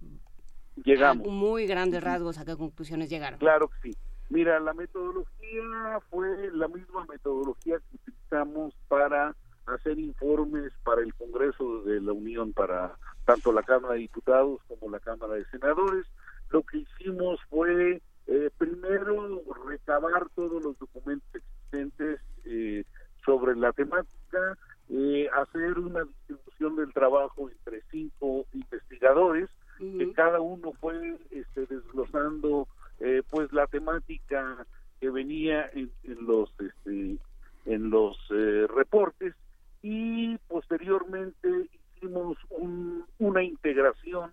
llegamos? 0.84 1.28
Muy 1.28 1.68
grandes 1.68 2.04
rasgos, 2.04 2.38
¿a 2.38 2.46
qué 2.46 2.56
conclusiones 2.56 3.10
llegaron? 3.10 3.40
Claro 3.40 3.70
que 3.70 3.92
sí. 3.92 3.98
Mira, 4.30 4.60
la 4.60 4.74
metodología 4.74 6.00
fue 6.10 6.52
la 6.54 6.68
misma 6.68 7.06
metodología 7.06 7.78
que 7.78 7.96
utilizamos 7.96 8.74
para 8.88 9.36
hacer 9.68 10.00
informes 10.00 10.72
para 10.84 11.02
el 11.02 11.14
Congreso 11.14 11.82
de 11.84 12.02
la 12.02 12.14
Unión, 12.14 12.54
para 12.54 12.96
tanto 13.26 13.52
la 13.52 13.64
Cámara 13.64 13.94
de 13.94 14.02
Diputados 14.02 14.62
como 14.68 14.90
la 14.90 15.00
Cámara 15.00 15.36
de 15.36 15.46
Senadores. 15.46 16.06
Lo 16.50 16.64
que 16.64 16.80
hicimos 16.80 17.40
fue 17.50 18.02
eh, 18.28 18.50
primero 18.58 19.42
recabar 19.68 20.28
todos 20.36 20.64
los 20.64 20.78
documentos 20.80 21.30
existentes 21.34 22.20
eh, 22.46 22.84
sobre 23.24 23.56
la 23.56 23.72
temática, 23.74 24.58
eh, 24.90 25.28
hacer 25.34 25.80
una 25.80 26.04
distribución 26.04 26.76
del 26.76 26.94
trabajo 26.94 27.50
entre 27.50 27.82
cinco 27.92 28.46
investigadores, 28.54 29.50
que 29.78 30.14
cada 30.14 30.40
uno 30.42 30.74
fue 30.80 31.18
este, 31.32 31.66
desglosando 31.66 32.68
eh, 33.00 33.22
pues 33.30 33.52
la 33.54 33.68
temática 33.68 34.66
que 35.00 35.10
venía 35.10 35.70
en, 35.74 35.92
en 36.04 36.26
los 36.26 36.50
este, 36.60 37.18
en 37.66 37.90
los 37.90 38.18
eh, 38.30 38.68
reportes 38.74 39.34
y 39.82 40.38
posteriormente 40.48 41.50
hicimos 41.96 42.38
un- 42.50 43.06
una 43.20 43.44
integración 43.44 44.32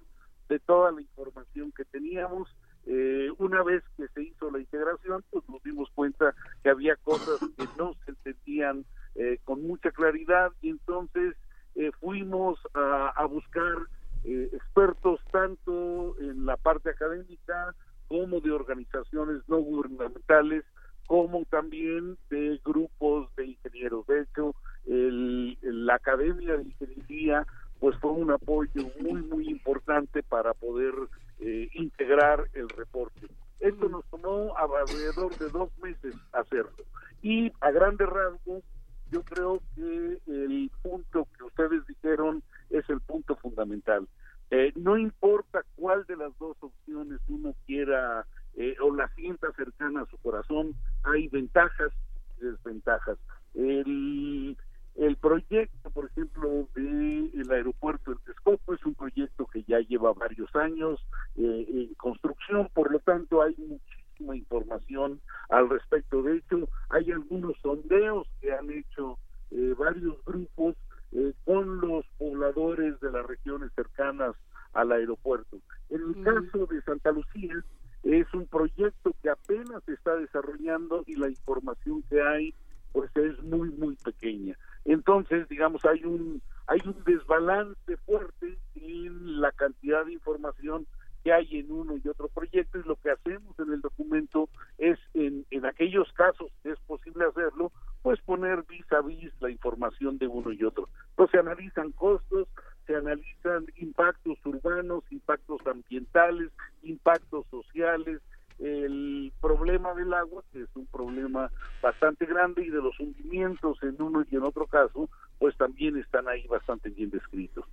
de 0.49 0.59
toda 0.61 0.93
la 0.93 1.01
información 1.01 1.72
que 1.72 1.84
teníamos. 1.86 2.49
Eh, 2.84 3.30
una 3.38 3.62
vez 3.62 3.82
que 3.97 4.09
se 4.09 4.22
hizo 4.24 4.51
la 4.51 4.59
integración, 4.59 5.24
pues 5.30 5.49
nos 5.49 5.62
dimos 5.62 5.88
cuenta 5.95 6.34
que 6.62 6.70
había 6.70 6.97
cosas 6.97 7.38
que 7.57 7.64
no 7.78 7.95
se 8.05 8.11
entendían 8.12 8.84
eh, 9.14 9.38
con 9.45 9.62
mucha 9.62 9.90
claridad 9.93 10.53
y 10.61 10.70
entonces 10.70 11.34
eh, 11.74 11.90
fuimos 12.01 12.59
a, 12.74 13.09
a 13.11 13.24
buscar 13.26 13.76
eh, 14.25 14.49
expertos 14.53 15.20
tanto 15.31 16.16
en 16.20 16.47
la 16.47 16.57
parte 16.57 16.91
académica 16.91 17.75
como 18.09 18.41
de 18.41 18.53
organizaciones 18.53 19.43
no 19.49 19.59
gubernamentales 19.59 20.64
como 21.07 21.45
también 21.47 22.16
de 22.31 22.61
grupos 22.64 23.35
de 23.37 23.47
ingenieros. 23.47 24.07
De 24.07 24.20
hecho, 24.23 24.55
el- 24.87 25.59
la 25.62 25.95
Academia 25.97 26.57
de 26.57 26.64
Ingeniería 26.64 27.47
pues 27.81 27.99
fue 27.99 28.12
un 28.12 28.31
apoyo 28.31 28.91
muy, 29.01 29.20
muy 29.23 29.49
importante 29.49 30.23
para 30.23 30.55
poder 30.55 30.95
eh, 31.41 31.68
integrar 31.75 32.49
el 32.53 32.68
reporte. 32.68 33.27
Esto 33.59 33.89
nos 33.89 34.05
tomó 34.07 34.57
alrededor 34.57 35.37
de 35.39 35.49
dos 35.49 35.70
meses 35.83 36.14
hacerlo. 36.33 36.85
Y 37.23 37.51
a 37.61 37.73
grandes 37.73 38.09
rasgos, 38.09 38.62
yo 39.11 39.23
creo 39.25 39.61
que 39.75 40.18
el 40.29 40.70
punto 40.83 41.27
que 41.37 41.43
ustedes 41.45 41.85
dijeron 41.89 42.43
es 42.73 42.89
el 42.91 43.01
punto 43.01 43.37
fundamental. 43.37 44.09
Eh, 44.51 44.73
no 44.77 44.99
importa 44.99 45.64
cuál 45.77 46.05
de 46.07 46.16
las 46.16 46.37
dos 46.39 46.57
opciones 46.61 47.20
uno 47.29 47.55
quiera 47.66 48.27
eh, 48.55 48.77
o 48.83 48.95
la 48.95 49.09
sienta 49.14 49.51
cercana 49.53 50.03
a 50.03 50.07
su 50.07 50.18
corazón, 50.18 50.75
hay 51.05 51.29
ventajas 51.29 51.93
y 52.39 52.45
desventajas. 52.45 53.18
El, 53.55 54.57
el 54.97 55.16
proyecto, 55.16 55.91
por 55.91 56.07
ejemplo, 56.07 56.68
del 56.75 57.51
aeropuerto 57.51 58.11
de 58.11 58.18
Texcoco 58.27 58.75
es 58.75 58.85
un 58.85 58.95
proyecto 58.95 59.47
que 59.47 59.62
ya 59.62 59.81
lleva 59.81 60.12
varios 60.12 60.55
años 60.55 61.01
eh, 61.37 61.66
en 61.68 61.95
construcción, 61.95 62.68
por 62.75 62.93
lo 62.93 62.99
tanto 62.99 63.41
hay 63.41 63.55
muchísima 63.57 64.37
información 64.37 65.20
al 65.49 65.70
respecto. 65.70 66.23
De 66.23 66.37
hecho, 66.37 66.68
hay 66.91 67.11
algunos 67.11 67.57
sondeos 67.62 68.29
que 68.41 68.53
han 68.53 68.70
hecho 68.70 69.18
eh, 69.51 69.75
varios 69.79 70.23
grupos 70.25 70.77
eh, 71.12 71.33
con 71.45 71.81
los 71.81 72.07
pobladores 72.18 72.99
de 73.01 73.12
las 73.12 73.27
regiones 73.27 73.70
cercanas 73.75 74.35
al 74.73 74.82
aeropuerto. 74.93 75.59
En 75.90 76.01
el 76.03 76.22
caso 76.24 76.66
de 76.66 76.82
Santa 76.82 77.12
Lucía, 77.12 77.55
es 78.03 78.32
un 78.34 78.47
proyecto 78.47 79.14
que 79.22 79.30
apenas 79.30 79.82
se 79.84 79.93
está 79.93 80.16
desarrollando 80.16 81.05
y 81.07 81.16
la 81.16 81.28
información 81.28 82.03
que 82.09 82.20
hay 82.20 82.55
pues 82.93 83.11
es 83.16 83.43
muy 83.43 83.70
muy 83.70 83.97
pequeña. 83.97 84.57
Entonces, 84.84 85.49
digamos, 85.49 85.84
hay 85.84 86.05
un 86.05 86.43
hay 86.66 86.80
un 86.84 87.03
desbalance 87.05 87.97
fuerte 88.05 88.59
en 88.74 89.40
la 89.40 89.53
cantidad 89.53 90.05
de 90.05 90.12
información 90.12 90.86
que 91.22 91.32
hay 91.32 91.47
en 91.53 91.70
uno 91.70 91.95
y 91.97 92.09
otro 92.09 92.28
proyecto 92.28 92.78
y 92.78 92.82
lo 92.82 92.97
que 92.97 93.11
hacemos 93.11 93.57
en 93.59 93.72
el 93.72 93.80
documento 93.80 94.49
es 94.78 94.99
en, 95.14 95.47
en 95.51 95.66
aquellos 95.66 96.12
casos 96.14 96.51
que 96.62 96.70
es 96.70 96.80
posible 96.80 97.24
hacerlo, 97.24 97.70
pues 98.03 98.20
poner 98.22 98.64
vis 98.68 98.90
a 98.93 99.01
vis 99.01 99.32
la 99.40 99.51
información 99.51 100.18
de 100.18 100.26
uno 100.26 100.53
y 100.53 100.64
otro. 100.64 100.88
Entonces 101.11 101.32
se 101.32 101.38
analizan 101.38 101.93
costos, 101.93 102.49
se 102.86 102.97
analizan 102.97 103.66
impactos 103.76 104.38
urbanos, 104.45 105.05
impactos 105.11 105.64
ambientales, 105.66 106.51
impactos 106.82 107.47
sociales, 107.51 108.20
el 108.59 109.32
problema 109.40 109.95
del 109.95 110.12
agua, 110.14 110.43
que 110.53 110.62
es 110.62 110.68
un 110.74 110.86
problema 110.86 111.51
bastante 111.82 112.26
grande, 112.26 112.64
y 112.64 112.70
de 112.70 112.82
los 112.82 112.99
hundimientos 113.01 113.78
en 113.82 114.01
uno 114.01 114.24
y 114.30 114.36
en 114.36 114.43
otro 114.43 114.66
caso, 114.66 115.09
pues 115.38 115.57
también 115.57 115.97
están 115.97 116.28
ahí 116.28 116.47
bastante 116.47 116.90
bien 116.90 117.11
descritos. 117.11 117.64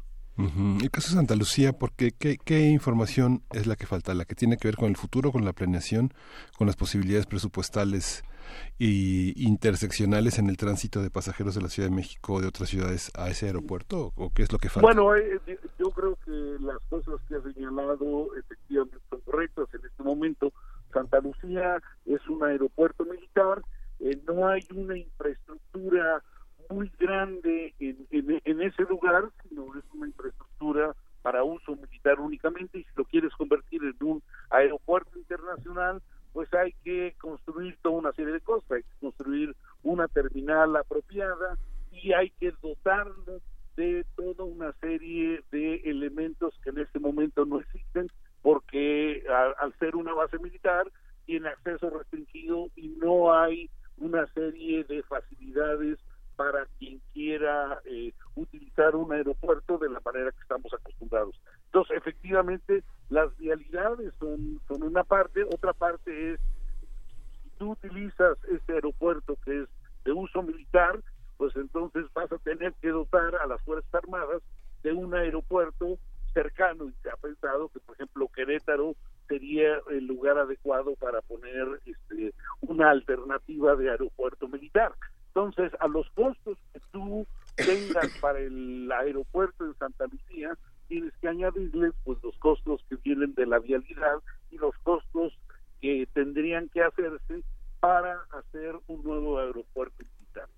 Santa 1.15 1.35
Lucía, 1.35 1.73
porque 1.73 2.11
¿qué, 2.17 2.37
¿qué 2.43 2.61
información 2.69 3.43
es 3.51 3.67
la 3.67 3.75
que 3.75 3.85
falta? 3.85 4.13
¿La 4.13 4.25
que 4.25 4.35
tiene 4.35 4.57
que 4.57 4.67
ver 4.67 4.75
con 4.75 4.89
el 4.89 4.97
futuro, 4.97 5.31
con 5.31 5.45
la 5.45 5.53
planeación, 5.53 6.13
con 6.57 6.67
las 6.67 6.75
posibilidades 6.75 7.25
presupuestales 7.25 8.23
y 8.77 9.45
interseccionales 9.47 10.39
en 10.39 10.49
el 10.49 10.57
tránsito 10.57 11.01
de 11.01 11.09
pasajeros 11.11 11.55
de 11.55 11.61
la 11.61 11.69
Ciudad 11.69 11.89
de 11.89 11.95
México 11.95 12.33
o 12.33 12.41
de 12.41 12.47
otras 12.47 12.69
ciudades 12.69 13.11
a 13.15 13.29
ese 13.29 13.45
aeropuerto? 13.47 14.11
¿O 14.15 14.31
qué 14.33 14.43
es 14.43 14.51
lo 14.51 14.57
que 14.57 14.69
falta? 14.69 14.81
Bueno, 14.87 15.15
eh, 15.15 15.39
eh, 15.47 15.59
yo 15.77 15.91
creo 15.91 16.17
que 16.25 16.31
las 16.63 16.77
cosas 16.89 17.15
que 17.27 17.35
ha 17.35 17.41
señalado 17.53 18.27
efectivamente 18.37 18.97
son 19.09 19.19
correctas 19.21 19.67
en 19.73 19.85
este 19.85 20.03
momento. 20.03 20.51
Santa 20.93 21.19
Lucía 21.19 21.77
es 22.05 22.27
un 22.27 22.43
aeropuerto 22.43 23.05
militar, 23.05 23.61
eh, 23.99 24.19
no 24.27 24.47
hay 24.47 24.61
una 24.73 24.97
infraestructura 24.97 26.23
muy 26.69 26.91
grande 26.99 27.73
en- 27.79 28.07
en 28.11 28.61
ese 28.61 28.83
lugar, 28.83 29.29
sino 29.47 29.63
es 29.77 29.83
una 29.93 30.07
infraestructura 30.07 30.38
para 31.21 31.43
uso 31.43 31.75
militar 31.75 32.19
únicamente 32.19 32.79
y 32.79 32.83
si 32.83 32.89
lo 32.95 33.05
quieres 33.05 33.33
convertir 33.33 33.81
en 33.83 33.95
un 34.07 34.23
aeropuerto 34.49 35.17
internacional, 35.17 36.01
pues 36.33 36.53
hay 36.53 36.73
que 36.83 37.15
construir 37.17 37.77
toda 37.81 37.97
una 37.97 38.13
serie 38.13 38.33
de 38.33 38.41
cosas, 38.41 38.71
hay 38.71 38.83
que 38.83 38.99
construir 39.01 39.55
una 39.83 40.07
terminal 40.07 40.75
apropiada 40.75 41.57
y 41.91 42.13
hay 42.13 42.29
que 42.31 42.53
dotarlo 42.61 43.41
de 43.75 44.05
toda 44.15 44.43
una 44.43 44.73
serie 44.73 45.43
de 45.51 45.75
elementos 45.85 46.53
que 46.63 46.69
en 46.69 46.79
este 46.79 46.99
momento 46.99 47.45
no 47.45 47.59
existen 47.59 48.09
porque 48.41 49.23
al 49.59 49.73
ser 49.79 49.95
una 49.95 50.13
base 50.13 50.37
militar 50.39 50.89
tiene 51.25 51.49
acceso 51.49 51.89
restringido 51.89 52.69
y 52.75 52.89
no 52.89 53.33
hay 53.33 53.69
una 53.97 54.25
serie 54.33 54.83
de 54.85 55.03
facilidades 55.03 55.99
para 56.35 56.65
quien 56.77 57.01
quiera 57.13 57.81
eh, 57.85 58.13
utilizar 58.39 58.95
un 58.95 59.11
aeropuerto 59.11 59.77
de 59.77 59.89
la 59.89 59.99
manera 60.03 60.31
que 60.31 60.41
estamos 60.41 60.73
acostumbrados. 60.73 61.39
Entonces, 61.65 61.97
efectivamente, 61.97 62.83
las 63.09 63.35
vialidades 63.37 64.13
son, 64.19 64.59
una 64.69 65.03
parte, 65.03 65.43
otra 65.43 65.73
parte 65.73 66.33
es, 66.33 66.39
si 67.43 67.49
tú 67.57 67.71
utilizas 67.71 68.37
este 68.51 68.73
aeropuerto 68.73 69.37
que 69.43 69.61
es 69.61 69.69
de 70.05 70.11
uso 70.11 70.41
militar, 70.41 70.99
pues 71.37 71.55
entonces 71.55 72.05
vas 72.13 72.31
a 72.31 72.37
tener 72.39 72.73
que 72.81 72.89
dotar 72.89 73.35
a 73.35 73.47
las 73.47 73.61
Fuerzas 73.61 73.93
Armadas 73.93 74.41
de 74.83 74.93
un 74.93 75.13
aeropuerto 75.13 75.97
cercano 76.33 76.85
y 76.85 76.93
se 77.01 77.09
ha 77.09 77.17
pensado 77.17 77.69
que, 77.69 77.79
por 77.79 77.95
ejemplo, 77.95 78.27
Querétaro 78.33 78.95
sería 79.27 79.79
el 79.89 80.05
lugar 80.05 80.37
adecuado 80.37 80.95
para 80.95 81.21
poner 81.21 81.79
este, 81.85 82.33
una 82.61 82.89
alternativa 82.89 83.75
de 83.75 83.91
aeropuerto 83.91 84.47
militar. 84.47 84.93
Entonces, 85.27 85.71
a 85.79 85.87
los 85.87 86.09
costos 86.11 86.57
que 86.73 86.81
tú 86.91 87.25
tengas 87.65 88.09
para 88.19 88.39
el 88.39 88.91
aeropuerto 88.91 89.65
de 89.65 89.73
Santa 89.75 90.05
Lucía, 90.07 90.57
tienes 90.87 91.13
que 91.21 91.27
añadirles 91.27 91.93
pues 92.03 92.17
los 92.23 92.37
costos 92.39 92.83
que 92.89 92.95
vienen 92.97 93.33
de 93.35 93.45
la 93.45 93.59
vialidad 93.59 94.19
y 94.51 94.57
los 94.57 94.75
costos 94.83 95.33
que 95.81 96.07
tendrían 96.13 96.69
que 96.69 96.81
hacerse 96.81 97.43
para 97.79 98.19
hacer 98.31 98.75
un 98.87 99.03
nuevo 99.03 99.39
aeropuerto 99.39 100.03
militar. 100.03 100.49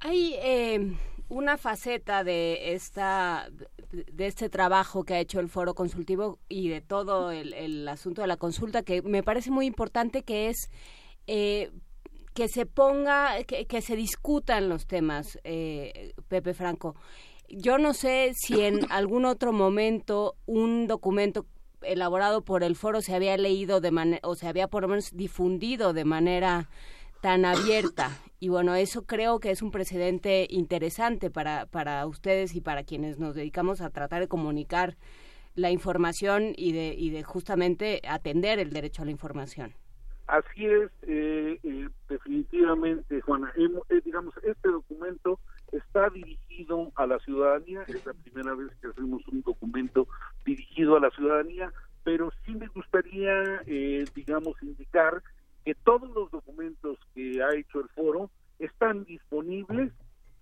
Hay 0.00 0.34
eh, 0.38 0.96
una 1.28 1.56
faceta 1.56 2.24
de 2.24 2.74
esta 2.74 3.48
de 3.90 4.26
este 4.26 4.50
trabajo 4.50 5.04
que 5.04 5.14
ha 5.14 5.20
hecho 5.20 5.38
el 5.38 5.48
foro 5.48 5.74
consultivo 5.74 6.40
y 6.48 6.68
de 6.68 6.80
todo 6.80 7.30
el, 7.30 7.54
el 7.54 7.86
asunto 7.88 8.22
de 8.22 8.26
la 8.26 8.36
consulta 8.36 8.82
que 8.82 9.02
me 9.02 9.22
parece 9.22 9.50
muy 9.50 9.66
importante 9.66 10.24
que 10.24 10.48
es 10.48 10.68
eh, 11.26 11.70
que 12.34 12.48
se 12.48 12.66
ponga 12.66 13.42
que, 13.44 13.66
que 13.66 13.80
se 13.80 13.96
discutan 13.96 14.68
los 14.68 14.86
temas 14.86 15.38
eh, 15.44 16.12
Pepe 16.28 16.54
Franco 16.54 16.94
yo 17.48 17.78
no 17.78 17.94
sé 17.94 18.32
si 18.34 18.60
en 18.60 18.80
algún 18.90 19.24
otro 19.24 19.52
momento 19.52 20.36
un 20.46 20.86
documento 20.86 21.46
elaborado 21.82 22.42
por 22.42 22.62
el 22.62 22.76
foro 22.76 23.02
se 23.02 23.14
había 23.14 23.36
leído 23.36 23.80
de 23.80 23.90
manera 23.90 24.20
o 24.22 24.34
se 24.34 24.48
había 24.48 24.68
por 24.68 24.82
lo 24.82 24.88
menos 24.88 25.10
difundido 25.14 25.92
de 25.92 26.04
manera 26.04 26.68
tan 27.20 27.44
abierta. 27.44 28.18
Y 28.40 28.48
bueno, 28.48 28.74
eso 28.74 29.06
creo 29.06 29.40
que 29.40 29.50
es 29.50 29.62
un 29.62 29.70
precedente 29.70 30.46
interesante 30.50 31.30
para, 31.30 31.66
para 31.66 32.06
ustedes 32.06 32.54
y 32.54 32.60
para 32.60 32.84
quienes 32.84 33.18
nos 33.18 33.34
dedicamos 33.34 33.80
a 33.80 33.90
tratar 33.90 34.20
de 34.20 34.28
comunicar 34.28 34.96
la 35.54 35.70
información 35.70 36.52
y 36.56 36.72
de, 36.72 36.94
y 36.98 37.10
de 37.10 37.22
justamente 37.22 38.02
atender 38.06 38.58
el 38.58 38.70
derecho 38.70 39.02
a 39.02 39.04
la 39.06 39.12
información. 39.12 39.74
Así 40.26 40.66
es, 40.66 40.90
eh, 41.02 41.58
eh, 41.62 41.88
definitivamente, 42.08 43.20
Juana. 43.20 43.52
Eh, 43.56 44.00
digamos, 44.04 44.34
este 44.42 44.68
documento 44.70 45.38
está 45.70 46.08
dirigido 46.08 46.92
a 46.94 47.06
la 47.06 47.18
ciudadanía, 47.18 47.82
es 47.88 48.06
la 48.06 48.14
primera 48.14 48.54
vez 48.54 48.70
que 48.80 48.88
hacemos 48.88 49.26
un 49.28 49.42
documento 49.42 50.08
dirigido 50.44 50.96
a 50.96 51.00
la 51.00 51.10
ciudadanía, 51.10 51.72
pero 52.04 52.32
sí 52.44 52.54
me 52.54 52.68
gustaría, 52.68 53.62
eh, 53.66 54.04
digamos, 54.14 54.54
indicar 54.62 55.22
que 55.64 55.74
todos 55.74 56.08
los 56.10 56.30
documentos 56.30 56.98
que 57.14 57.42
ha 57.42 57.54
hecho 57.54 57.80
el 57.80 57.88
foro 57.90 58.30
están 58.58 59.04
disponibles 59.04 59.92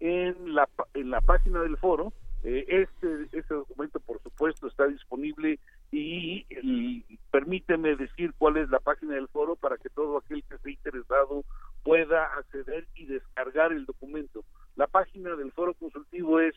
en 0.00 0.54
la, 0.54 0.68
en 0.94 1.10
la 1.10 1.20
página 1.20 1.60
del 1.60 1.76
foro. 1.76 2.12
Eh, 2.44 2.64
este, 2.68 3.28
este 3.36 3.54
documento, 3.54 4.00
por 4.00 4.20
supuesto, 4.20 4.66
está 4.66 4.86
disponible 4.86 5.60
y, 5.92 7.04
permíteme 7.30 7.94
decir 7.96 8.32
cuál 8.38 8.56
es 8.56 8.70
la 8.70 8.80
página 8.80 9.14
del 9.14 9.28
foro 9.28 9.54
para 9.56 9.76
que 9.76 9.90
todo 9.90 10.16
aquel 10.16 10.42
que 10.44 10.54
esté 10.54 10.70
interesado 10.72 11.44
pueda 11.84 12.24
acceder 12.34 12.88
y 12.94 13.04
descargar 13.06 13.72
el 13.72 13.84
documento. 13.84 14.42
La 14.74 14.86
página 14.86 15.36
del 15.36 15.52
foro 15.52 15.74
consultivo 15.74 16.40
es 16.40 16.54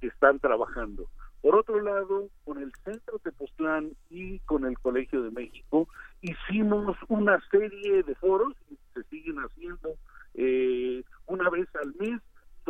están 0.00 0.38
trabajando. 0.38 1.06
Por 1.40 1.56
otro 1.56 1.80
lado, 1.80 2.28
con 2.44 2.58
el 2.58 2.72
Centro 2.84 3.18
Tepoztlán 3.20 3.92
y 4.10 4.40
con 4.40 4.66
el 4.66 4.78
Colegio 4.78 5.22
de 5.22 5.30
México, 5.30 5.88
hicimos 6.20 6.96
una 7.08 7.40
serie 7.50 8.02
de 8.02 8.14
foros, 8.16 8.54
se 8.92 9.02
siguen 9.04 9.38
haciendo 9.38 9.94
eh, 10.34 11.02
una 11.26 11.48
vez 11.48 11.68
al 11.76 11.94
mes, 11.94 12.20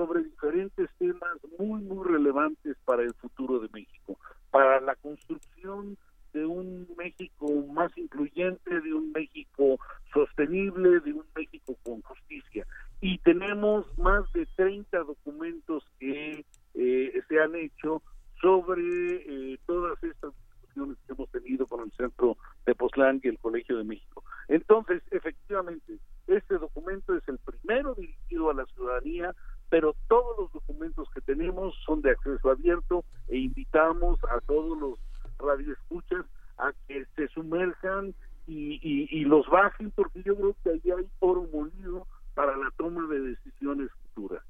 sobre 0.01 0.22
diferentes 0.22 0.89
temas 0.98 1.36
muy, 1.59 1.82
muy 1.82 2.09
relevantes 2.09 2.74
para 2.86 3.02
el 3.02 3.12
futuro 3.12 3.59
de 3.59 3.68
México, 3.70 4.18
para 4.51 4.81
la 4.81 4.94
construcción 4.94 5.98
de 6.32 6.47
un 6.47 6.89
México 6.97 7.47
más 7.70 7.93
incluyente, 7.98 8.81
de 8.81 8.94
un 8.94 9.12
México 9.12 9.78
sostenible, 10.14 11.01
de 11.01 11.12
un 11.12 11.24
México 11.36 11.77
con 11.85 12.01
justicia. 12.01 12.66
Y 13.02 13.18
tenemos 13.18 13.86
más 13.98 14.24
de 14.32 14.47
30 14.56 15.01
documentos 15.01 15.85
que 15.98 16.47
eh, 16.74 17.22
se 17.28 17.40
han 17.40 17.55
hecho 17.56 18.02
sobre 18.40 19.52
eh, 19.52 19.59
todas 19.66 20.02
estas 20.02 20.32
discusiones 20.62 20.97
que 21.06 21.12
hemos 21.12 21.31
tenido 21.31 21.66
con 21.66 21.82
el 21.82 21.93
Centro 21.93 22.39
de 22.64 22.74
Pozlán 22.74 23.20
y 23.22 23.28
el 23.28 23.39
Colegio 23.39 23.77
de 23.77 23.85
México. 23.85 24.24
Entonces, 24.48 25.02
efectivamente, 25.10 25.98
este 26.27 26.59
documento 26.59 27.14
es 27.16 27.28
el 27.28 27.39
primero 27.39 27.94
dirigido 27.94 28.51
a 28.51 28.55
la 28.55 28.64
ciudadanía, 28.66 29.35
pero 29.70 29.94
todos 30.09 30.38
los 30.38 30.52
documentos 30.52 31.09
que 31.14 31.20
tenemos 31.22 31.74
son 31.86 32.02
de 32.02 32.10
acceso 32.10 32.51
abierto 32.51 33.05
e 33.28 33.38
invitamos 33.38 34.18
a 34.24 34.40
todos 34.40 34.78
los 34.78 34.98
radioescuchas 35.38 36.26
a 36.59 36.72
que 36.86 37.06
se 37.16 37.28
sumerjan 37.28 38.14
y, 38.47 38.74
y, 38.82 39.09
y 39.10 39.24
los 39.24 39.48
bajen, 39.48 39.90
porque 39.92 40.22
yo 40.22 40.36
creo 40.36 40.56
que 40.62 40.70
ahí 40.70 40.82
hay 40.90 41.06
oro 41.20 41.48
molido 41.52 42.06
para 42.34 42.56
la 42.56 42.70
toma 42.76 43.06
de 43.09 43.20
decisiones 43.20 43.90
futuras 44.02 44.42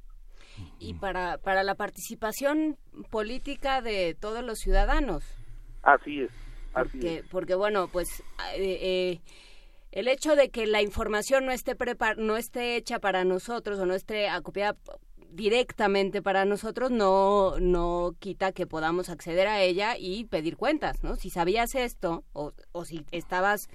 y 0.78 0.94
para, 0.94 1.38
para 1.38 1.62
la 1.62 1.74
participación 1.74 2.76
política 3.10 3.80
de 3.82 4.16
todos 4.18 4.44
los 4.44 4.59
ciudadanos. 4.59 5.24
Así 5.82 6.20
es. 6.22 6.30
Así 6.74 6.90
porque, 6.92 7.16
es. 7.18 7.26
porque 7.28 7.55
bueno, 7.55 7.88
pues 7.88 8.20
eh, 8.55 8.78
eh, 8.80 9.20
el 9.92 10.09
hecho 10.09 10.36
de 10.36 10.51
que 10.51 10.66
la 10.66 10.82
información 10.82 11.47
no 11.47 11.52
esté 11.52 11.74
prepar 11.74 12.18
no 12.18 12.36
esté 12.36 12.76
hecha 12.76 12.98
para 13.01 13.24
nosotros 13.24 13.78
o 13.78 13.86
no 13.86 13.94
esté 13.94 14.28
acopiada 14.28 14.76
directamente 15.32 16.23
para 16.23 16.44
nosotros 16.44 16.90
no 16.90 17.59
no 17.61 18.15
quita 18.19 18.52
que 18.52 18.66
podamos 18.66 19.09
acceder 19.09 19.47
a 19.47 19.61
ella 19.62 19.97
y 19.98 20.24
pedir 20.24 20.57
cuentas, 20.57 21.02
¿no? 21.02 21.16
Si 21.16 21.31
sabías 21.31 21.74
esto 21.74 22.24
o, 22.32 22.52
o 22.73 22.85
si 22.85 23.05
estabas 23.11 23.69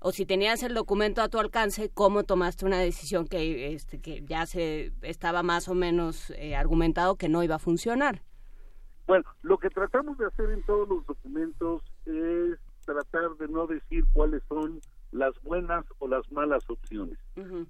o 0.00 0.12
si 0.12 0.26
tenías 0.26 0.62
el 0.62 0.74
documento 0.74 1.22
a 1.22 1.28
tu 1.28 1.38
alcance, 1.38 1.90
cómo 1.92 2.24
tomaste 2.24 2.64
una 2.66 2.78
decisión 2.78 3.26
que, 3.26 3.72
este, 3.74 4.00
que 4.00 4.22
ya 4.24 4.46
se 4.46 4.92
estaba 5.02 5.42
más 5.42 5.68
o 5.68 5.74
menos 5.74 6.30
eh, 6.36 6.54
argumentado 6.54 7.16
que 7.16 7.28
no 7.28 7.42
iba 7.42 7.56
a 7.56 7.58
funcionar. 7.58 8.22
Bueno, 9.06 9.24
lo 9.42 9.58
que 9.58 9.70
tratamos 9.70 10.18
de 10.18 10.26
hacer 10.26 10.50
en 10.50 10.62
todos 10.62 10.88
los 10.88 11.06
documentos 11.06 11.82
es 12.04 12.58
tratar 12.84 13.36
de 13.38 13.48
no 13.48 13.66
decir 13.66 14.04
cuáles 14.12 14.42
son 14.48 14.80
las 15.16 15.34
buenas 15.42 15.84
o 15.98 16.08
las 16.08 16.30
malas 16.30 16.68
opciones. 16.68 17.18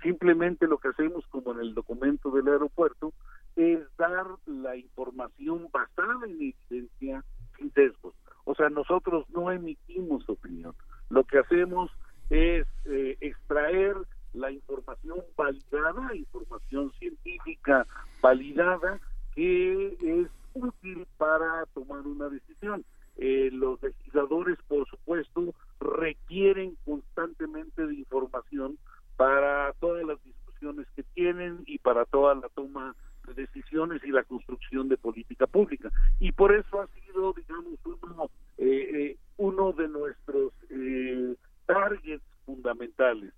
Simplemente 0.02 0.66
lo 0.66 0.78
que 0.78 0.88
hacemos, 0.88 1.24
como 1.28 1.52
en 1.52 1.60
el 1.60 1.74
documento 1.74 2.30
del 2.30 2.48
aeropuerto, 2.48 3.12
es 3.54 3.80
dar 3.96 4.26
la 4.46 4.76
información 4.76 5.68
basada 5.72 6.26
en 6.26 6.54
evidencia 6.70 7.24
sin 7.56 7.72
sesgos. 7.72 8.14
O 8.44 8.54
sea, 8.54 8.68
nosotros 8.68 9.26
no 9.30 9.50
emitimos 9.50 10.28
opinión. 10.28 10.74
Lo 11.08 11.24
que 11.24 11.38
hacemos 11.38 11.90
es 12.30 12.66
eh, 12.84 13.16
extraer 13.20 13.96
la 14.34 14.50
información 14.50 15.20
validada, 15.36 16.14
información 16.14 16.92
científica 16.98 17.86
validada, 18.20 19.00
que 19.34 19.96
es 20.00 20.28
útil 20.54 21.06
para 21.16 21.64
tomar 21.74 22.00
una 22.00 22.28
decisión. 22.28 22.84
Eh, 23.16 23.50
los 23.52 23.82
legisladores, 23.82 24.58
por 24.68 24.86
supuesto, 24.88 25.54
requieren 25.80 26.76
constantemente 26.84 27.86
de 27.86 27.94
información 27.94 28.78
para 29.16 29.72
todas 29.80 30.04
las 30.04 30.22
discusiones 30.22 30.86
que 30.94 31.02
tienen 31.14 31.62
y 31.66 31.78
para 31.78 32.04
toda 32.04 32.34
la 32.34 32.48
toma 32.50 32.94
de 33.26 33.34
decisiones 33.34 34.02
y 34.04 34.10
la 34.10 34.24
construcción 34.24 34.88
de 34.88 34.96
política 34.96 35.46
pública. 35.46 35.90
Y 36.20 36.32
por 36.32 36.52
eso 36.52 36.80
ha 36.80 36.86
sido, 36.88 37.32
digamos, 37.32 37.78
uno, 37.84 38.30
eh, 38.58 38.90
eh, 38.94 39.16
uno 39.38 39.72
de 39.72 39.88
nuestros 39.88 40.52
eh, 40.70 41.34
targets 41.66 42.24
fundamentales. 42.44 43.32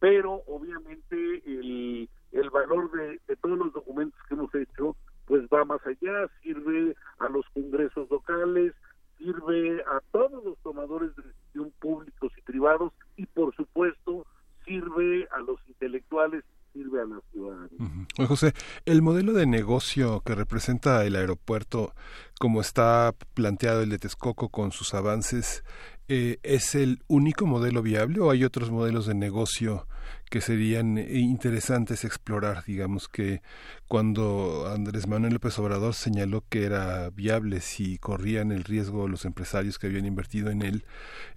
Pero 0.00 0.42
obviamente 0.46 1.42
el, 1.46 2.08
el 2.32 2.50
valor 2.50 2.90
de, 2.92 3.20
de 3.26 3.36
todos 3.36 3.58
los 3.58 3.72
documentos 3.72 4.20
que 4.28 4.34
hemos 4.34 4.54
hecho 4.54 4.96
pues 5.26 5.42
va 5.52 5.64
más 5.64 5.80
allá, 5.86 6.28
sirve 6.42 6.94
a 7.18 7.28
los 7.30 7.46
congresos 7.54 8.10
locales, 8.10 8.74
sirve 9.18 9.82
a 9.82 10.00
todos 10.12 10.44
los 10.44 10.58
tomadores 10.58 11.14
de 11.16 11.22
decisión 11.22 11.72
públicos 11.80 12.32
y 12.36 12.42
privados 12.42 12.92
y 13.16 13.26
por 13.26 13.54
supuesto 13.54 14.26
sirve 14.64 15.28
a 15.30 15.40
los 15.40 15.58
intelectuales 15.68 16.44
sirve 16.74 17.00
a 17.00 17.04
la 17.04 17.20
ciudadanía. 17.30 18.06
Juan 18.16 18.28
José, 18.28 18.52
el 18.84 19.00
modelo 19.00 19.32
de 19.32 19.46
negocio 19.46 20.20
que 20.26 20.34
representa 20.34 21.04
el 21.04 21.14
aeropuerto, 21.16 21.94
como 22.40 22.60
está 22.60 23.14
planteado 23.34 23.82
el 23.82 23.90
de 23.90 23.98
Texcoco 23.98 24.48
con 24.48 24.72
sus 24.72 24.92
avances, 24.92 25.64
eh, 26.08 26.38
¿es 26.42 26.74
el 26.74 27.02
único 27.06 27.46
modelo 27.46 27.80
viable 27.80 28.20
o 28.20 28.30
hay 28.30 28.44
otros 28.44 28.70
modelos 28.70 29.06
de 29.06 29.14
negocio 29.14 29.86
que 30.34 30.40
serían 30.40 30.98
interesantes 30.98 32.04
explorar? 32.04 32.64
Digamos 32.64 33.06
que 33.08 33.40
cuando 33.86 34.66
Andrés 34.68 35.06
Manuel 35.06 35.34
López 35.34 35.56
Obrador 35.60 35.94
señaló 35.94 36.42
que 36.48 36.64
era 36.64 37.08
viable 37.10 37.60
si 37.60 37.98
corrían 37.98 38.50
el 38.50 38.64
riesgo 38.64 39.06
los 39.06 39.26
empresarios 39.26 39.78
que 39.78 39.86
habían 39.86 40.06
invertido 40.06 40.50
en 40.50 40.62
él, 40.62 40.84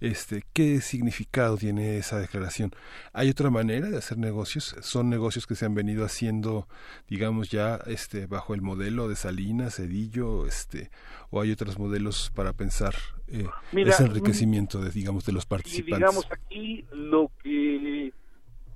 este, 0.00 0.42
¿qué 0.52 0.80
significado 0.80 1.56
tiene 1.56 1.96
esa 1.98 2.18
declaración? 2.18 2.72
¿Hay 3.12 3.30
otra 3.30 3.50
manera 3.50 3.88
de 3.88 3.98
hacer 3.98 4.18
negocios? 4.18 4.74
¿Son 4.80 5.08
negocios 5.08 5.46
que 5.46 5.54
se 5.54 5.64
han 5.64 5.76
venido 5.76 6.04
haciendo, 6.04 6.66
digamos, 7.06 7.50
ya 7.50 7.76
este, 7.86 8.26
bajo 8.26 8.52
el 8.52 8.62
modelo 8.62 9.06
de 9.08 9.14
Salinas, 9.14 9.76
Cedillo, 9.76 10.44
este, 10.44 10.90
o 11.30 11.40
hay 11.40 11.52
otros 11.52 11.78
modelos 11.78 12.32
para 12.34 12.52
pensar 12.52 12.96
eh, 13.28 13.46
Mira, 13.70 13.92
ese 13.92 14.06
enriquecimiento 14.06 14.80
de, 14.80 14.90
digamos, 14.90 15.24
de 15.24 15.30
los 15.30 15.44
Y 15.44 15.46
participantes? 15.46 15.98
digamos 15.98 16.26
aquí 16.32 16.84
lo 16.90 17.30
que 17.44 18.12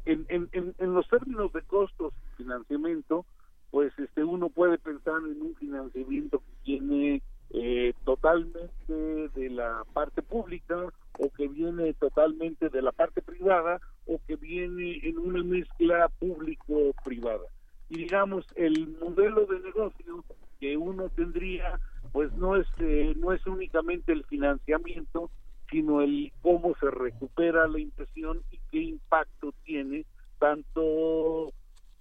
en, 0.05 0.27
en, 0.29 0.49
en, 0.53 0.75
en 0.79 0.95
los 0.95 1.09
términos 1.09 1.53
de 1.53 1.63
costos 1.63 2.13
y 2.33 2.43
financiamiento, 2.43 3.25
pues 3.71 3.93
este 3.99 4.23
uno 4.23 4.51
puede 4.51 4.79
pensar 4.79 5.19
en 5.19 5.41
un 5.41 5.55
financiamiento 5.57 6.43
que 6.65 6.73
viene 6.73 7.23
eh, 7.55 7.93
totalmente 8.05 8.71
de 8.89 9.51
la 9.51 9.85
parte 9.93 10.23
pública 10.23 10.87
o 11.19 11.31
que 11.31 11.49
viene 11.49 11.93
totalmente 11.95 12.71
de 12.71 12.81
la 12.83 12.93
parte 12.93 13.21
privada 13.21 13.81
o 14.07 14.19
que 14.27 14.37
viene 14.37 15.01
en 15.03 15.19
una 15.19 15.43
mezcla 15.43 16.09
público-privada. 16.19 17.45
Y 17.91 17.99
digamos, 17.99 18.47
el 18.57 18.97
modelo 18.99 19.45
de 19.45 19.61
negocio 19.61 20.25
que 20.61 20.77
uno 20.77 21.11
tendría, 21.11 21.79
pues 22.13 22.33
no 22.35 22.57
es, 22.57 22.67
eh, 22.79 23.15
no 23.19 23.33
es 23.33 23.47
únicamente 23.47 24.13
el 24.13 24.25
financiamiento, 24.25 25.31
sino 25.73 26.03
el 26.03 26.31
cómo 26.43 26.77
se 26.79 26.91
recupera 26.91 27.67
la 27.67 27.81
impresión 27.81 28.43
y 28.51 28.59
qué 28.71 28.79
impacto 28.79 29.55
tiene 29.65 30.05
tanto 30.39 31.49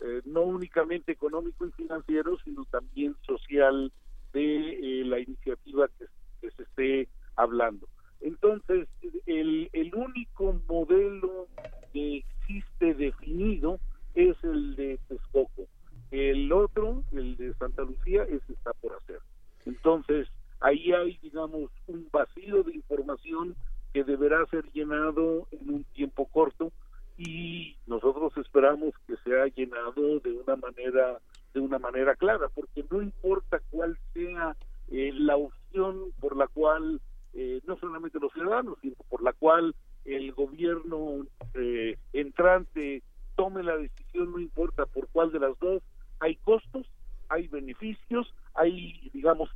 eh, 0.02 0.22
no 0.26 0.41
únicamente 0.41 1.14
económico 1.14 1.65
y 1.65 1.72
financiero, 1.72 2.38
sino 2.43 2.65
también 2.65 3.15
social 3.26 3.91
de 4.34 5.02
eh, 5.02 5.06
la 5.06 5.19
iniciativa 5.19 5.88
que, 5.98 6.52
se 6.52 6.64
esté 6.64 7.07
hablando. 7.38 7.88
Entonces, 8.19 8.89
el, 9.26 9.69
el 9.72 9.95
único 9.95 10.60
modelo 10.68 11.48
que 11.93 12.18
existe 12.18 12.93
definido 12.95 13.80
es 14.15 14.35
el 14.43 14.76
de 14.76 14.99
Texcoco. 15.07 15.68
El 16.10 16.52
otro, 16.52 17.03
el 17.14 17.38
de 17.38 17.53
Santa 17.53 17.84
Lucía, 17.84 18.23
ese 18.23 18.52
está 18.52 18.73
por 18.73 18.93
hacer. 18.93 19.19
Entonces, 19.65 20.27
ahí 20.61 20.93
hay, 20.93 21.17
digamos, 21.21 21.71
un 21.88 22.07
vacío 22.11 22.63
de 22.63 22.75
información 22.75 23.55
que 23.93 24.03
deberá 24.03 24.45
ser 24.47 24.63
llenado 24.71 25.47
en 25.51 25.73
un 25.73 25.83
tiempo 25.83 26.25
corto 26.27 26.71
y 27.17 27.75
nosotros 27.88 28.31
esperamos 28.38 28.93
que 29.05 29.15
sea 29.17 29.47
llenado 29.47 30.19
de 30.19 30.31
una 30.31 30.55
manera 30.55 31.19
de 31.53 31.59
una 31.59 31.77
manera 31.77 32.15
clara 32.15 32.47
porque 32.53 32.85
no 32.89 33.01
importa 33.01 33.59
cuál 33.69 33.97
sea 34.13 34.55
eh, 34.89 35.11
la 35.13 35.35
opción 35.35 36.11
por 36.19 36.38
la 36.38 36.47
cual 36.47 37.01
eh, 37.33 37.61
no 37.67 37.77
solamente 37.77 38.19
los 38.19 38.31
ciudadanos 38.31 38.77
sino 38.81 38.95
por 39.09 39.21
la 39.21 39.33
cual 39.33 39.75
el 40.05 40.31
gobierno 40.31 41.25
eh, 41.53 41.97
entrante 42.13 43.03
tome 43.35 43.61
la 43.61 43.75
decisión 43.75 44.31
no 44.31 44.39
importa 44.39 44.85
por 44.85 45.09
cuál 45.09 45.31
de 45.31 45.39
las 45.39 45.59
dos 45.59 45.83
hay 46.21 46.35
costos 46.38 46.88
hay 47.27 47.47
beneficios 47.49 48.33
hay 48.53 49.09
digamos 49.13 49.49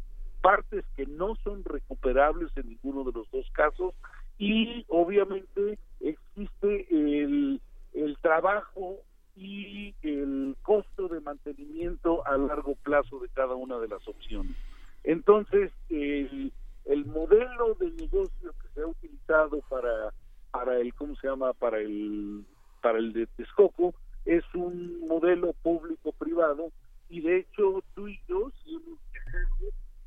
partes 0.45 0.85
que 0.95 1.07
no 1.07 1.35
son 1.43 1.63
recuperables 1.63 2.51
en 2.55 2.69
ninguno 2.69 3.03
de 3.03 3.11
los 3.13 3.27
dos 3.31 3.49
casos 3.53 3.95
y 4.37 4.85
obviamente 4.89 5.79
existe 5.99 6.85
el, 6.91 7.59
el 7.95 8.15
trabajo 8.19 8.99
y 9.35 9.95
el 10.03 10.55
costo 10.61 11.07
de 11.07 11.19
mantenimiento 11.21 12.23
a 12.27 12.37
largo 12.37 12.75
plazo 12.75 13.17
de 13.21 13.29
cada 13.29 13.55
una 13.55 13.79
de 13.79 13.87
las 13.87 14.07
opciones. 14.07 14.55
Entonces, 15.03 15.71
el, 15.89 16.53
el 16.85 17.05
modelo 17.07 17.73
de 17.79 17.89
negocio 17.89 18.53
que 18.61 18.67
se 18.75 18.81
ha 18.81 18.85
utilizado 18.85 19.61
para, 19.67 20.13
para 20.51 20.77
el, 20.77 20.93
¿cómo 20.93 21.15
se 21.15 21.27
llama? 21.27 21.53
Para 21.53 21.79
el, 21.79 22.45
para 22.83 22.99
el 22.99 23.13
de 23.13 23.25
Texcoco 23.35 23.95
es 24.25 24.43
un 24.53 25.07
modelo 25.07 25.53
público-privado 25.63 26.71
y 27.09 27.21
de 27.21 27.37
hecho 27.37 27.83
tú 27.95 28.07
y 28.07 28.19
yo, 28.27 28.51
si 28.63 28.75
hemos 28.75 28.99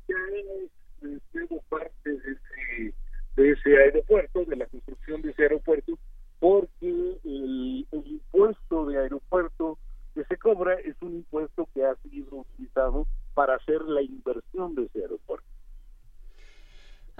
ya 0.09 1.41
hemos 1.41 1.63
parte 1.65 2.09
de 2.09 2.31
ese 2.31 2.93
de 3.35 3.51
ese 3.51 3.77
aeropuerto, 3.77 4.43
de 4.43 4.55
la 4.57 4.65
construcción 4.65 5.21
de 5.21 5.31
ese 5.31 5.43
aeropuerto, 5.43 5.97
porque 6.39 6.89
el, 7.23 7.87
el, 7.91 8.07
impuesto 8.07 8.85
de 8.87 8.97
aeropuerto 8.97 9.77
que 10.13 10.25
se 10.25 10.37
cobra 10.37 10.73
es 10.73 10.95
un 11.01 11.15
impuesto 11.15 11.69
que 11.73 11.85
ha 11.85 11.95
sido 12.03 12.39
utilizado 12.39 13.07
para 13.33 13.55
hacer 13.55 13.81
la 13.83 14.01
inversión 14.01 14.75
de 14.75 14.83
ese 14.85 14.99
aeropuerto. 15.03 15.47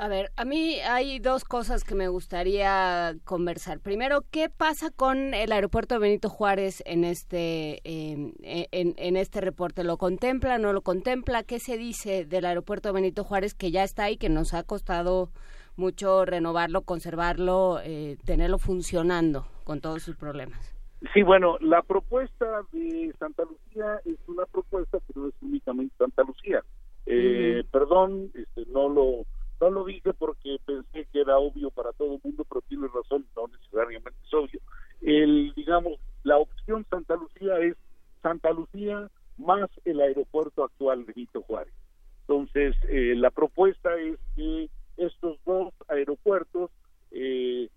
A 0.02 0.08
ver, 0.08 0.32
a 0.38 0.46
mí 0.46 0.76
hay 0.80 1.20
dos 1.20 1.44
cosas 1.44 1.84
que 1.84 1.94
me 1.94 2.08
gustaría 2.08 3.16
conversar. 3.26 3.82
Primero, 3.82 4.22
¿qué 4.32 4.48
pasa 4.48 4.92
con 4.96 5.34
el 5.34 5.52
aeropuerto 5.52 5.96
de 5.96 6.00
Benito 6.00 6.30
Juárez 6.30 6.82
en 6.86 7.04
este 7.04 7.82
eh, 7.84 8.32
en, 8.72 8.94
en, 8.96 9.18
este 9.18 9.42
reporte? 9.42 9.84
¿Lo 9.84 9.98
contempla, 9.98 10.58
no 10.58 10.72
lo 10.72 10.84
contempla? 10.84 11.44
¿Qué 11.44 11.60
se 11.60 11.78
dice 11.78 12.24
del 12.24 12.46
aeropuerto 12.46 12.88
de 12.88 12.94
Benito 12.94 13.26
Juárez 13.26 13.54
que 13.54 13.72
ya 13.72 13.84
está 13.84 14.06
ahí, 14.06 14.16
que 14.16 14.30
nos 14.30 14.54
ha 14.54 14.64
costado 14.64 15.32
mucho 15.76 16.24
renovarlo, 16.24 16.84
conservarlo, 16.84 17.82
eh, 17.84 18.16
tenerlo 18.24 18.58
funcionando 18.58 19.48
con 19.66 19.82
todos 19.82 20.02
sus 20.02 20.16
problemas? 20.16 20.74
Sí, 21.14 21.24
bueno, 21.24 21.58
la 21.60 21.82
propuesta 21.82 22.46
de 22.72 23.14
Santa 23.20 23.44
Lucía 23.44 24.00
es 24.06 24.18
una 24.28 24.46
propuesta 24.46 25.00
que 25.00 25.20
no 25.20 25.28
es 25.28 25.34
únicamente 25.42 25.94
Santa 25.98 26.24
Lucía. 26.24 26.64
Eh, 27.06 27.16
uh 27.16 27.66
-huh. 27.66 27.70
Perdón, 27.70 28.32
este, 28.34 28.66
no 28.72 28.88
lo 28.88 29.26
no 29.60 29.70
lo 29.70 29.86
dije 29.86 30.14
porque 30.14 30.58
pensé 30.66 31.06
que 31.12 31.22
era 31.22 31.38
obvio 31.38 31.70
para 31.72 31.92
todo 31.94 32.16
el 32.16 32.22
mundo, 32.24 32.46
pero 32.48 32.62
tiene 32.68 32.88
razón, 32.88 33.26
no 33.36 33.48
necesariamente 33.48 34.20
es 34.26 34.34
obvio. 34.34 34.60
El, 35.02 35.54
digamos, 35.56 36.00
la 36.24 36.38
opción 36.38 36.86
Santa 36.90 37.16
Lucía 37.16 37.60
es 37.60 37.76
Santa 38.22 38.52
Lucía 38.52 39.10
más 39.38 39.70
el 39.86 40.02
aeropuerto 40.02 40.64
actual 40.64 41.04
Benito 41.06 41.42
Juárez. 41.44 41.74
Entonces, 42.22 42.76
eh, 42.90 43.16
la 43.16 43.32
propuesta 43.32 43.90
es 43.98 44.20
que 44.36 44.70
estos 44.98 45.38
dos 45.46 45.74
aeropuertos 45.88 46.70
eh, 47.12 47.70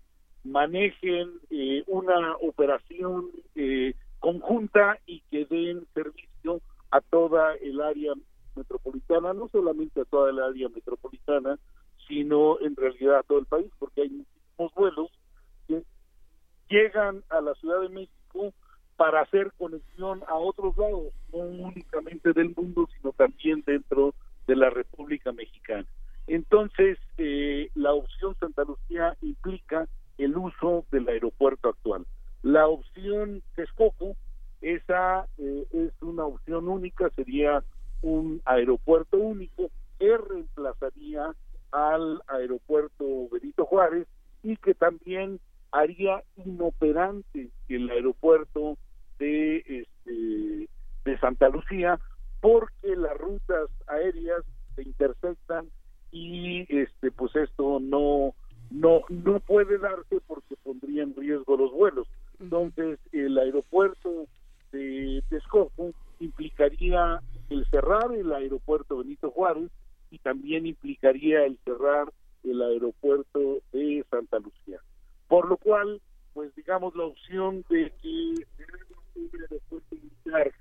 manejen 0.43 1.31
eh, 1.49 1.83
una 1.87 2.35
operación 2.37 3.29
eh, 3.55 3.93
conjunta 4.19 4.99
y 5.05 5.21
que 5.31 5.45
den 5.45 5.85
servicio 5.93 6.61
a 6.91 7.01
toda 7.01 7.55
el 7.55 7.81
área 7.81 8.13
metropolitana, 8.55 9.33
no 9.33 9.49
solamente 9.49 10.01
a 10.01 10.05
toda 10.05 10.29
el 10.29 10.39
área 10.39 10.69
metropolitana, 10.69 11.57
sino 12.07 12.59
en 12.59 12.75
realidad 12.75 13.19
a 13.19 13.23
todo 13.23 13.39
el 13.39 13.45
país, 13.45 13.71
porque 13.79 14.01
hay 14.01 14.09
muchísimos 14.09 14.73
vuelos 14.75 15.11
que 15.67 15.83
llegan 16.69 17.23
a 17.29 17.41
la 17.41 17.53
Ciudad 17.55 17.81
de 17.81 17.89
México 17.89 18.53
para 18.95 19.21
hacer 19.21 19.51
conexión 19.57 20.21
a 20.27 20.35
otros 20.35 20.77
lados, 20.77 21.13
no 21.31 21.39
únicamente 21.39 22.33
del 22.33 22.53
mundo, 22.55 22.87
sino 22.97 23.11
también 23.13 23.63
dentro 23.65 24.13
de 24.47 24.55
la 24.55 24.69
República 24.69 25.31
Mexicana. 25.31 25.85
Entonces, 26.27 26.97
eh, 27.17 27.69
la 27.75 27.93
opción 27.93 28.35
Santa 28.39 28.63
Lucía 28.63 29.17
implica 29.21 29.87
el 30.17 30.37
uso 30.37 30.85
del 30.91 31.07
aeropuerto 31.07 31.69
actual. 31.69 32.05
La 32.43 32.67
opción 32.67 33.41
Texcoco, 33.55 34.15
esa 34.61 35.27
eh, 35.37 35.65
es 35.71 36.01
una 36.01 36.25
opción 36.25 36.67
única, 36.67 37.09
sería 37.11 37.63
un 38.03 38.41
aeropuerto 38.45 39.17
único 39.17 39.71
que 39.97 40.17
reemplazaría 40.17 41.33
al 41.71 42.21
aeropuerto 42.27 43.05
Benito 43.31 43.65
Juárez 43.65 44.07
y 44.43 44.57
que 44.57 44.75
también 44.75 45.39
haría 45.71 46.23
inoperante 46.45 47.49
el 47.67 47.89
aeropuerto 47.89 48.77
de 49.17 49.57
este 49.57 50.69
de 51.05 51.17
Santa 51.19 51.49
Lucía 51.49 51.99
porque 52.41 52.95
las 52.95 53.17
rutas 53.17 53.69
aéreas 53.87 54.43
se 54.75 54.83
intersectan 54.83 55.69
y 56.11 56.65
este 56.69 57.09
pues 57.11 57.35
esto 57.35 57.79
no 57.79 58.35
no 58.69 59.01
no 59.09 59.39
puede 59.39 59.77
darse 59.77 60.19
porque 60.27 60.55
pondría 60.63 61.03
en 61.03 61.15
riesgo 61.15 61.57
los 61.57 61.71
vuelos. 61.71 62.07
Entonces 62.39 62.99
el 63.11 63.37
aeropuerto 63.37 64.27
de 64.71 65.23
Texcoco 65.29 65.91
implicaría 66.19 67.21
el 67.49 67.65
cerrar 67.69 68.11
el 68.13 68.31
aeropuerto 68.31 68.97
Benito 68.97 69.31
Juárez 69.31 69.69
y 70.11 70.19
también 70.19 70.65
implicaría 70.65 71.45
el 71.45 71.57
cerrar 71.65 72.11
el 72.43 72.61
aeropuerto 72.61 73.61
de 73.71 74.05
Santa 74.09 74.39
Lucía 74.39 74.79
por 75.27 75.47
lo 75.47 75.57
cual 75.57 76.01
pues 76.33 76.53
digamos 76.55 76.95
la 76.95 77.05
opción 77.05 77.63
de 77.69 77.91
que 78.01 78.45
un 79.15 79.29
aeropuerto 79.39 79.95
militar 79.95 80.51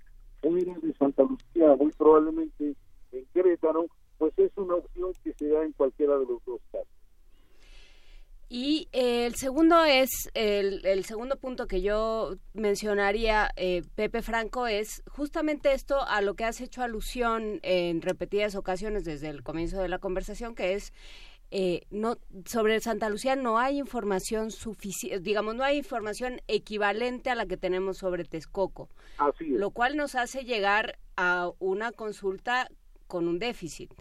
fuera 0.41 0.79
de 0.81 0.93
Santa 0.95 1.23
Lucía 1.23 1.77
muy 1.77 1.93
probablemente 1.93 2.75
en 3.13 3.27
Querétaro 3.33 3.87
pues 4.19 4.39
es 4.39 4.53
una 4.57 4.77
opción 4.77 5.13
que 5.25 5.33
se 5.35 5.49
da 5.49 5.65
en 5.65 5.73
cualquiera 5.73 6.17
de 6.17 6.27
los 6.27 6.45
dos 6.45 6.61
casos. 6.71 7.02
Y 8.55 8.91
eh, 8.93 9.25
el 9.25 9.35
segundo 9.37 9.83
es, 9.83 10.31
el, 10.35 10.85
el, 10.85 11.07
segundo 11.07 11.37
punto 11.37 11.67
que 11.67 11.81
yo 11.81 12.35
mencionaría, 12.53 13.51
eh, 13.57 13.81
Pepe 13.95 14.21
Franco, 14.21 14.67
es 14.67 15.03
justamente 15.11 15.73
esto 15.73 16.03
a 16.07 16.21
lo 16.21 16.35
que 16.35 16.45
has 16.45 16.61
hecho 16.61 16.83
alusión 16.83 17.61
en 17.63 18.03
repetidas 18.03 18.55
ocasiones 18.55 19.05
desde 19.05 19.31
el 19.31 19.43
comienzo 19.43 19.81
de 19.81 19.89
la 19.89 20.01
conversación, 20.01 20.55
que 20.55 20.75
es 20.75 20.93
eh, 21.51 21.87
no 21.91 22.19
sobre 22.45 22.79
Santa 22.81 23.09
Lucía 23.09 23.37
no 23.37 23.59
hay 23.59 23.79
información 23.79 24.51
suficiente, 24.51 25.21
digamos, 25.21 25.55
no 25.55 25.65
hay 25.65 25.79
información 25.79 26.43
equivalente 26.47 27.31
a 27.31 27.35
la 27.35 27.47
que 27.47 27.57
tenemos 27.57 27.97
sobre 27.97 28.25
Texcoco, 28.25 28.91
Así 29.17 29.55
es. 29.55 29.61
lo 29.61 29.71
cual 29.71 29.97
nos 29.97 30.15
hace 30.15 30.45
llegar 30.45 30.99
a 31.17 31.51
una 31.59 31.91
consulta 31.91 32.69
con 33.07 33.29
un 33.29 33.39
déficit. 33.39 33.95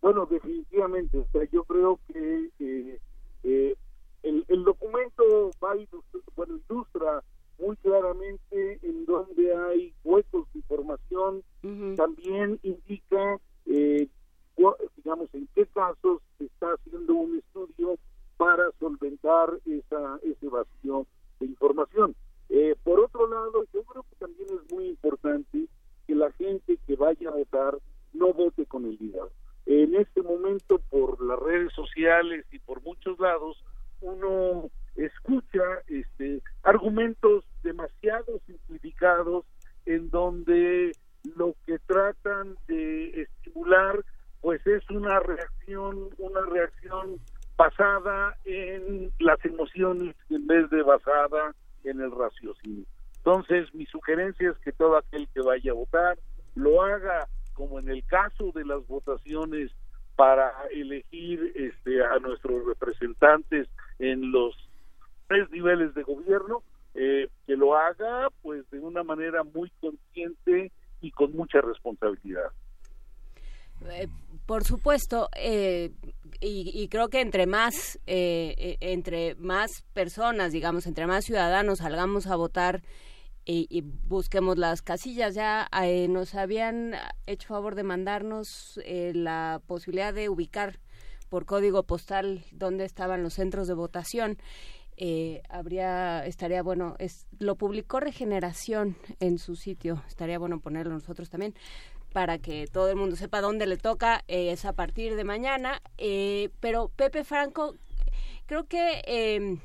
Bueno, 0.00 0.26
definitivamente, 0.26 1.18
o 1.18 1.26
sea, 1.30 1.42
yo 1.52 1.62
creo 1.64 2.00
que 2.12 2.50
eh, 2.58 3.00
eh, 3.46 3.76
el, 4.24 4.44
el, 4.48 4.64
documento 4.64 5.52
va 5.62 5.72
a 5.72 5.76
ilustrar, 5.76 6.22
bueno, 6.34 6.58
ilustra 6.68 7.22
muy 7.60 7.76
claramente 7.76 8.80
en 8.82 9.06
donde 9.06 9.54
hay 9.54 9.94
huecos 10.02 10.52
de 10.52 10.58
información, 10.58 11.44
uh 11.62 11.68
-huh. 11.68 11.96
también 11.96 12.58
indica, 12.64 13.40
eh, 13.66 14.08
digamos, 14.96 15.32
en 15.32 15.48
qué 15.54 15.64
casos 15.66 16.22
se 16.38 16.46
está 16.46 16.72
haciendo 16.72 17.14
un 17.14 17.38
estudio 17.38 17.96
para 18.36 18.64
solventar 18.80 19.60
esa, 19.64 20.18
ese 20.24 20.48
vacío 20.48 21.06
de 21.38 21.46
información. 21.46 22.16
Eh, 22.48 22.74
por 22.82 22.98
otro 22.98 23.28
lado, 23.28 23.64
yo 23.72 23.84
creo 23.84 24.02
que 24.02 24.16
también 24.16 24.48
es 24.50 24.72
muy 24.72 24.88
importante 24.88 25.68
que 26.06 26.14
la 26.16 26.32
gente 26.32 26.78
que 26.84 26.96
vaya 26.96 27.28
a 27.28 27.36
votar 27.36 27.78
no 28.12 28.32
vote 28.32 28.66
con 28.66 28.86
el 28.86 29.00
hígado 29.00 29.30
en 29.66 29.96
este 29.96 30.22
momento, 30.22 30.78
por 30.90 31.20
las 31.20 31.38
redes 31.40 31.72
sociales 31.72 32.46
y 32.52 32.58
por 32.60 32.82
muchos 32.82 33.18
lados, 33.18 33.62
uno 34.00 34.70
escucha 34.94 35.62
este, 35.88 36.40
argumentos 36.62 37.44
demasiado 37.62 38.40
simplificados 38.46 39.44
en 39.84 40.08
donde 40.10 40.92
lo 41.36 41.54
que 41.66 41.78
tratan 41.80 42.56
de 42.68 43.22
estimular 43.22 44.04
pues 44.40 44.64
es 44.66 44.88
una 44.90 45.18
reacción 45.20 46.10
una 46.18 46.40
reacción 46.42 47.18
basada 47.56 48.36
en 48.44 49.10
las 49.18 49.44
emociones 49.44 50.14
en 50.30 50.46
vez 50.46 50.70
de 50.70 50.82
basada 50.82 51.54
en 51.84 52.00
el 52.00 52.12
raciocinio. 52.12 52.84
Entonces 53.16 53.74
mi 53.74 53.86
sugerencia 53.86 54.50
es 54.50 54.58
que 54.58 54.72
todo 54.72 54.96
aquel 54.96 55.26
que 55.34 55.40
vaya 55.40 55.72
a 55.72 55.74
votar 55.74 56.18
lo 56.54 56.82
haga 56.82 57.26
como 57.56 57.78
en 57.80 57.88
el 57.88 58.04
caso 58.04 58.52
de 58.54 58.64
las 58.64 58.86
votaciones 58.86 59.72
para 60.14 60.52
elegir 60.70 61.52
este, 61.54 62.04
a 62.04 62.18
nuestros 62.18 62.64
representantes 62.66 63.68
en 63.98 64.30
los 64.30 64.54
tres 65.26 65.50
niveles 65.50 65.94
de 65.94 66.02
gobierno, 66.02 66.62
eh, 66.94 67.28
que 67.46 67.56
lo 67.56 67.76
haga 67.76 68.28
pues 68.42 68.68
de 68.70 68.78
una 68.78 69.02
manera 69.02 69.42
muy 69.42 69.70
consciente 69.80 70.70
y 71.00 71.10
con 71.10 71.34
mucha 71.34 71.60
responsabilidad. 71.60 72.50
Eh, 73.90 74.08
por 74.46 74.64
supuesto, 74.64 75.28
eh, 75.36 75.92
y, 76.40 76.88
creo 76.88 77.08
que 77.08 77.20
entre 77.20 77.46
más, 77.46 77.98
entre 78.06 79.34
más 79.36 79.82
personas, 79.94 80.52
digamos, 80.52 80.86
entre 80.86 81.06
más 81.06 81.24
ciudadanos 81.24 81.78
salgamos 81.78 82.26
a 82.26 82.36
votar 82.36 82.82
y, 83.46 83.82
busquemos 84.08 84.58
las 84.58 84.82
casillas. 84.82 85.34
Ya 85.34 85.68
nos 86.08 86.34
habían 86.34 86.94
hecho 87.26 87.48
favor 87.48 87.74
de 87.74 87.84
mandarnos 87.84 88.80
la 88.84 89.62
posibilidad 89.66 90.12
de 90.12 90.28
ubicar 90.28 90.80
por 91.28 91.44
código 91.44 91.84
postal 91.84 92.44
dónde 92.52 92.84
estaban 92.84 93.22
los 93.22 93.34
centros 93.34 93.68
de 93.68 93.74
votación. 93.74 94.38
Eh, 94.98 95.42
habría 95.50 96.24
estaría 96.24 96.62
bueno 96.62 96.96
es 96.98 97.26
lo 97.38 97.56
publicó 97.56 98.00
Regeneración 98.00 98.96
en 99.20 99.38
su 99.38 99.56
sitio. 99.56 100.02
Estaría 100.08 100.38
bueno 100.38 100.60
ponerlo 100.60 100.94
nosotros 100.94 101.28
también 101.28 101.54
para 102.12 102.38
que 102.38 102.66
todo 102.66 102.88
el 102.88 102.96
mundo 102.96 103.14
sepa 103.16 103.42
dónde 103.42 103.66
le 103.66 103.76
toca 103.76 104.24
eh, 104.26 104.50
es 104.52 104.64
a 104.64 104.72
partir 104.72 105.16
de 105.16 105.24
mañana. 105.24 105.82
Eh, 105.98 106.50
pero 106.60 106.88
Pepe 106.88 107.24
Franco 107.24 107.74
creo 108.46 108.66
que 108.66 109.02
em, 109.06 109.60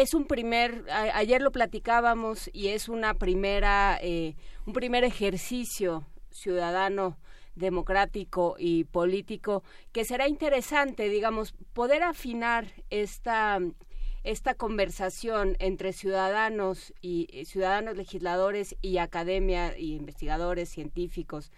es 0.00 0.14
un 0.14 0.24
primer 0.24 0.84
ayer 0.90 1.42
lo 1.42 1.52
platicábamos 1.52 2.48
y 2.52 2.68
es 2.68 2.88
una 2.88 3.14
primera 3.14 3.98
eh, 4.00 4.34
un 4.66 4.72
primer 4.72 5.04
ejercicio 5.04 6.06
ciudadano 6.30 7.18
democrático 7.54 8.56
y 8.58 8.84
político 8.84 9.62
que 9.92 10.04
será 10.04 10.26
interesante 10.28 11.08
digamos 11.08 11.52
poder 11.74 12.02
afinar 12.02 12.72
esta 12.88 13.58
esta 14.22 14.54
conversación 14.54 15.56
entre 15.58 15.92
ciudadanos 15.92 16.94
y 17.02 17.28
eh, 17.32 17.44
ciudadanos 17.44 17.96
legisladores 17.96 18.76
y 18.80 18.98
academia 18.98 19.76
y 19.76 19.94
investigadores 19.96 20.70
científicos 20.70 21.52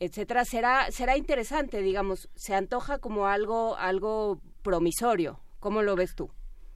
etcétera 0.00 0.44
será 0.44 0.90
será 0.90 1.16
interesante 1.16 1.80
digamos 1.82 2.28
se 2.34 2.54
antoja 2.54 2.98
como 2.98 3.26
algo 3.26 3.76
algo 3.76 4.40
promisorio. 4.62 5.40
Cómo 5.60 5.82
lo 5.82 5.96
ves 5.96 6.14
tú 6.14 6.30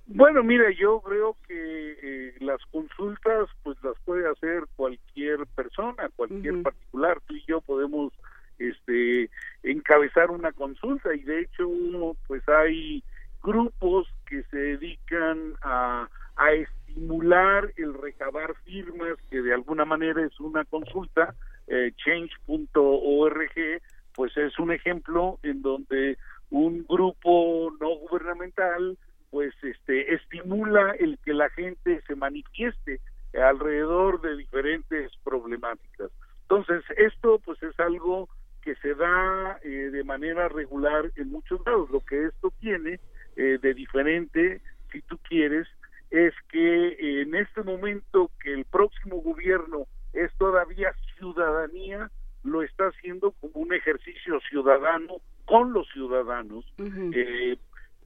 bueno 0.07 0.43
mira 0.43 0.71
yo 0.73 1.01
creo 1.01 1.37
que 1.47 1.97
eh, 2.03 2.35
las 2.41 2.61
consultas 2.67 3.49
pues 3.63 3.77
las 3.83 3.95
puede 4.05 4.29
hacer 4.29 4.65
cualquier 4.77 5.47
persona 5.55 6.09
cualquier 6.17 6.63
particular. 6.63 7.21
Tú 7.27 7.35
y 7.35 7.45
yo 7.47 7.61
podemos 7.61 8.13
este 8.59 9.31
encabezar 9.63 10.31
una 10.31 10.53
consulta 10.53 11.15
y 11.15 11.23
de 11.23 11.41
hecho 11.43 11.69
uno 11.69 12.17
pues 12.27 12.47
hay 12.49 13.03
grupos 13.43 14.07
que 14.27 14.43
se 14.45 14.57
dedican 14.57 15.55
a, 15.63 16.09
estimular 16.53 17.73
el 17.77 17.95
recabar 17.95 18.55
firmas, 18.65 19.17
que 19.31 19.41
de 19.41 19.55
alguna 19.55 19.85
manera 19.85 20.25
es 20.25 20.39
una 20.41 20.65
consulta, 20.65 21.35
eh, 21.67 21.93
change.org, 21.97 23.81
pues 24.15 24.37
es 24.37 24.59
un 24.59 24.73
ejemplo 24.73 25.39
en 25.43 25.63
donde 25.63 26.19
un 26.51 26.85
grupo 26.87 27.73
no 27.81 27.89
gubernamental 27.97 28.99
pues 29.33 29.55
este 29.63 30.15
estimula 30.15 30.95
el 30.99 31.19
que 31.25 31.33
la 31.33 31.49
gente 31.49 32.03
se 32.07 32.15
manifieste 32.15 33.01
alrededor 33.33 34.21
de 34.21 34.37
diferentes 34.37 35.11
problemáticas. 35.25 36.11
Entonces, 36.43 36.85
esto 36.99 37.41
pues 37.43 37.61
es 37.63 37.81
algo 37.81 38.29
que 38.61 38.75
se 38.77 38.95
da 38.95 39.59
eh, 39.65 39.69
de 39.91 40.05
manera 40.05 40.51
regular 40.51 41.11
en 41.17 41.31
muchos 41.31 41.65
lados. 41.65 41.91
Lo 41.91 42.01
que 42.01 42.27
esto 42.27 42.53
tiene 42.61 43.01
eh, 43.37 43.59
de 43.61 43.73
diferente, 43.73 44.61
si 44.93 45.01
tú 45.01 45.17
quieres, 45.27 45.67
es 46.11 46.35
que 46.51 47.23
en 47.23 47.35
este 47.35 47.63
momento 47.63 48.31
que 48.39 48.53
el 48.53 48.67
próximo 48.67 49.17
gobierno 49.23 49.87
es 50.13 50.31
todavía 50.37 50.93
ciudadanía, 51.17 52.11
lo 52.45 52.63
está 52.63 52.89
haciendo 52.89 53.31
como 53.41 53.55
un 53.55 53.73
ejercicio 53.73 54.41
ciudadano 54.51 55.23
con 55.47 55.73
los 55.73 55.89
ciudadanos, 55.89 56.67
eh, 57.15 57.57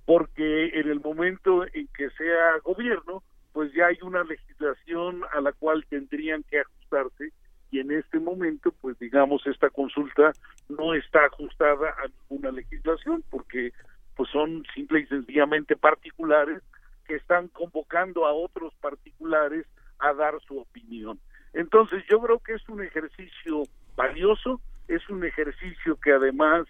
porque 0.06 0.68
en 0.68 0.88
el 0.88 1.00
momento 1.00 1.64
en 1.74 1.88
que 1.88 2.08
sea 2.10 2.58
gobierno, 2.64 3.22
pues 3.52 3.72
ya 3.74 3.86
hay 3.86 3.98
una 4.02 4.24
legislación 4.24 5.22
a 5.32 5.40
la 5.40 5.52
cual 5.52 5.84
tendrían 5.88 6.42
que 6.44 6.60
ajustarse 6.60 7.32
y 7.70 7.80
en 7.80 7.90
este 7.90 8.20
momento, 8.20 8.72
pues 8.80 8.98
digamos, 8.98 9.46
esta 9.46 9.68
consulta 9.70 10.32
no 10.68 10.94
está 10.94 11.26
ajustada 11.26 11.90
a 11.90 12.06
ninguna 12.30 12.52
legislación 12.52 13.24
porque 13.28 13.72
pues 14.14 14.30
son 14.30 14.64
simple 14.74 15.00
y 15.00 15.06
sencillamente 15.06 15.76
particulares 15.76 16.62
que 17.06 17.16
están 17.16 17.48
convocando 17.48 18.24
a 18.24 18.32
otros 18.32 18.74
particulares 18.80 19.66
a 19.98 20.12
dar 20.14 20.40
su 20.46 20.58
opinión. 20.58 21.18
Entonces 21.52 22.04
yo 22.08 22.20
creo 22.20 22.38
que 22.38 22.54
es 22.54 22.68
un 22.68 22.82
ejercicio 22.82 23.62
valioso, 23.96 24.60
es 24.88 25.08
un 25.08 25.24
ejercicio 25.24 25.96
que 25.96 26.12
además, 26.12 26.66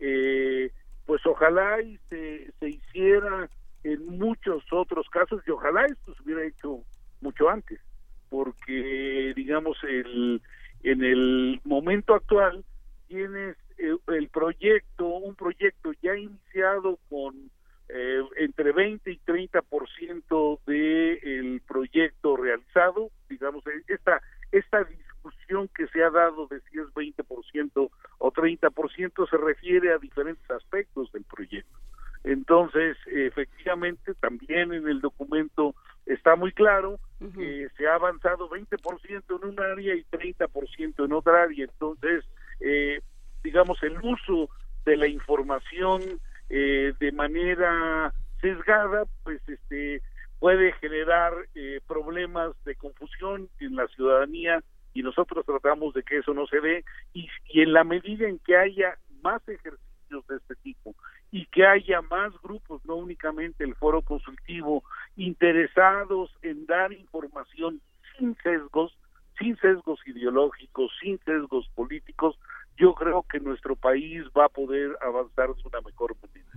eh, 0.00 0.70
pues 1.08 1.24
ojalá 1.24 1.80
y 1.80 1.98
se, 2.10 2.52
se 2.60 2.68
hiciera 2.68 3.48
en 3.82 4.18
muchos 4.18 4.62
otros 4.70 5.08
casos 5.08 5.42
y 5.46 5.50
ojalá 5.50 5.86
esto 5.86 6.14
se 6.14 6.22
hubiera 6.22 6.44
hecho 6.44 6.84
mucho 7.22 7.48
antes, 7.48 7.80
porque 8.28 9.32
digamos 9.34 9.78
el, 9.84 10.42
en 10.82 11.02
el 11.02 11.62
momento 11.64 12.14
actual 12.14 12.62
tienes 13.06 13.56
eh, 13.78 13.96
el 14.08 14.28
proyecto, 14.28 15.06
un 15.06 15.34
proyecto 15.34 15.92
ya 16.02 16.14
iniciado 16.14 16.98
con 17.08 17.50
eh, 17.88 18.20
entre 18.36 18.72
20 18.72 19.10
y 19.10 19.18
30% 19.26 20.60
del 20.66 21.18
el 21.22 21.62
proyecto 21.66 22.36
realizado, 22.36 23.10
digamos, 23.30 23.64
esta, 23.86 24.20
esta 24.52 24.84
discusión 24.84 25.70
que 25.74 25.86
se 25.86 26.04
ha 26.04 26.10
dado 26.10 26.48
de 26.48 26.60
si 26.70 26.78
es 26.78 26.86
20% 26.88 27.90
o 28.28 28.32
30% 28.32 29.28
se 29.28 29.36
refiere 29.36 29.92
a 29.92 29.98
diferentes 29.98 30.50
aspectos 30.50 31.10
del 31.12 31.24
proyecto. 31.24 31.78
Entonces, 32.24 32.96
efectivamente, 33.06 34.12
también 34.14 34.72
en 34.74 34.86
el 34.86 35.00
documento 35.00 35.74
está 36.04 36.36
muy 36.36 36.52
claro 36.52 36.98
que 37.34 37.68
se 37.76 37.86
ha 37.86 37.94
avanzado 37.94 38.50
20% 38.50 39.22
en 39.28 39.48
un 39.48 39.60
área 39.60 39.94
y 39.94 40.04
30% 40.04 41.04
en 41.04 41.12
otra 41.12 41.42
área. 41.44 41.64
Entonces, 41.64 42.24
eh, 42.60 43.00
digamos, 43.42 43.82
el 43.82 43.98
uso 44.02 44.50
de 44.84 44.96
la 44.96 45.06
información 45.06 46.02
eh, 46.50 46.92
de 46.98 47.12
manera 47.12 48.12
sesgada, 48.40 49.04
pues 49.24 49.40
este 49.48 50.02
puede 50.38 50.72
generar 50.74 51.32
eh, 51.54 51.80
problemas 51.86 52.52
de 52.64 52.76
confusión 52.76 53.48
en 53.58 53.74
la 53.74 53.88
ciudadanía 53.88 54.62
y 54.94 55.02
nosotros 55.02 55.44
tratamos 55.44 55.94
de 55.94 56.02
que 56.02 56.18
eso 56.18 56.34
no 56.34 56.46
se 56.46 56.60
dé 56.60 56.84
y, 57.12 57.28
en 57.54 57.72
la 57.72 57.84
medida 57.84 58.28
en 58.28 58.38
que 58.38 58.56
haya 58.56 58.98
más 59.22 59.46
ejercicios 59.48 60.26
de 60.26 60.36
este 60.36 60.56
tipo 60.56 60.94
y 61.30 61.46
que 61.46 61.66
haya 61.66 62.00
más 62.02 62.32
grupos, 62.42 62.84
no 62.84 62.96
únicamente 62.96 63.64
el 63.64 63.74
foro 63.74 64.02
consultivo, 64.02 64.82
interesados 65.16 66.34
en 66.42 66.66
dar 66.66 66.92
información 66.92 67.80
sin 68.16 68.34
sesgos, 68.42 68.96
sin 69.38 69.56
sesgos 69.58 70.00
ideológicos, 70.06 70.90
sin 71.00 71.18
sesgos 71.20 71.68
políticos, 71.74 72.38
yo 72.76 72.94
creo 72.94 73.24
que 73.30 73.40
nuestro 73.40 73.76
país 73.76 74.24
va 74.36 74.46
a 74.46 74.48
poder 74.48 74.96
avanzar 75.00 75.54
de 75.54 75.62
una 75.64 75.80
mejor 75.80 76.16
manera. 76.22 76.47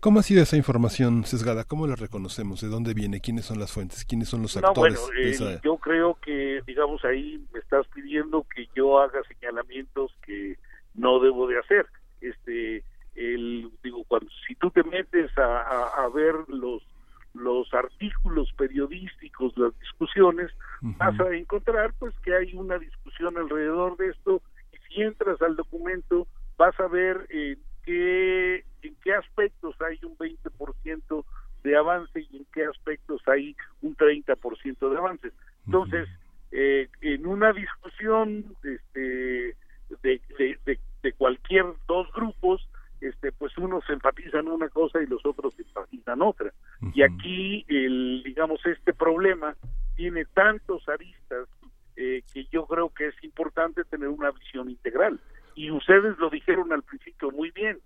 ¿Cómo 0.00 0.20
ha 0.20 0.22
sido 0.22 0.42
esa 0.42 0.56
información 0.56 1.24
sesgada? 1.24 1.64
¿Cómo 1.64 1.86
la 1.86 1.96
reconocemos? 1.96 2.60
¿De 2.60 2.68
dónde 2.68 2.94
viene? 2.94 3.20
¿Quiénes 3.20 3.46
son 3.46 3.58
las 3.58 3.72
fuentes? 3.72 4.04
¿Quiénes 4.04 4.28
son 4.28 4.42
los 4.42 4.56
actores? 4.56 5.00
Eh, 5.18 5.60
yo 5.64 5.76
creo 5.76 6.18
que, 6.20 6.62
digamos, 6.66 7.04
ahí 7.04 7.44
me 7.52 7.60
estás 7.60 7.86
pidiendo 7.88 8.46
que 8.54 8.68
yo 8.74 8.98
haga 9.00 9.20
señalamientos 9.24 10.12
que 10.24 10.56
no 10.94 11.20
debo 11.20 11.46
de 11.46 11.58
hacer. 11.58 11.86
Este, 12.20 12.84
el, 13.14 13.70
digo, 13.82 14.04
cuando 14.08 14.30
si 14.46 14.54
tú 14.54 14.70
te 14.70 14.82
metes 14.84 15.36
a, 15.38 16.04
a, 16.04 16.08
ver 16.08 16.34
los 16.48 16.82
los 17.34 17.72
artículos 17.72 18.52
periodísticos, 18.54 19.56
las 19.56 19.78
discusiones, 19.78 20.50
vas 20.80 21.20
a 21.20 21.32
encontrar 21.36 21.94
pues 21.98 22.12
que 22.24 22.34
hay 22.34 22.54
una 22.54 22.78
discusión 22.78 23.36
alrededor 23.36 23.96
de 23.96 24.08
esto 24.08 24.42
si 24.88 25.02
entras 25.02 25.40
al 25.42 25.56
documento 25.56 26.26
vas 26.56 26.78
a 26.80 26.88
ver 26.88 27.26
eh, 27.30 27.56
qué, 27.84 28.64
qué 29.08 29.14
aspectos 29.14 29.74
hay 29.80 29.98
un 30.02 30.18
20% 30.18 31.24
de 31.64 31.76
avance 31.76 32.26
y 32.30 32.36
en 32.36 32.46
qué 32.52 32.66
aspectos 32.66 33.22
hay 33.26 33.56
un 33.80 33.96
30% 33.96 34.90
de 34.90 34.98
avance. 34.98 35.32
Entonces, 35.64 36.10
eh, 36.52 36.90
en 37.00 37.26
una 37.26 37.54
discusión 37.54 38.54
este, 38.62 39.56
de, 40.02 40.20
de, 40.38 40.78
de, 41.02 41.12
cualquier 41.14 41.64
dos 41.86 42.12
grupos, 42.12 42.68
este, 43.00 43.32
unos 43.56 43.82
enfatizan 43.88 44.46
una 44.46 44.68
cosa 44.68 45.00
y 45.02 45.06
los 45.06 45.24
otros 45.24 45.58
enfatizan 45.58 46.20
otra. 46.20 46.52
Y 46.92 47.00
aquí, 47.00 47.64
el, 47.66 48.22
digamos, 48.26 48.60
este 48.66 48.92
problema 48.92 49.56
tiene 49.96 50.26
tantos 50.26 50.86
aristas 50.86 51.48
eh, 51.96 52.22
que 52.30 52.44
yo 52.52 52.66
creo 52.66 52.90
que 52.90 53.06
es 53.06 53.24
importante 53.24 53.84
tener 53.84 54.08
una 54.08 54.32
visión 54.32 54.68
integral. 54.68 55.18
Y 55.54 55.70
ustedes 55.70 56.18
lo 56.18 56.28
dijeron 56.28 56.74
al 56.74 56.82
principio 56.82 57.30
muy 57.30 57.50
bien. 57.52 57.78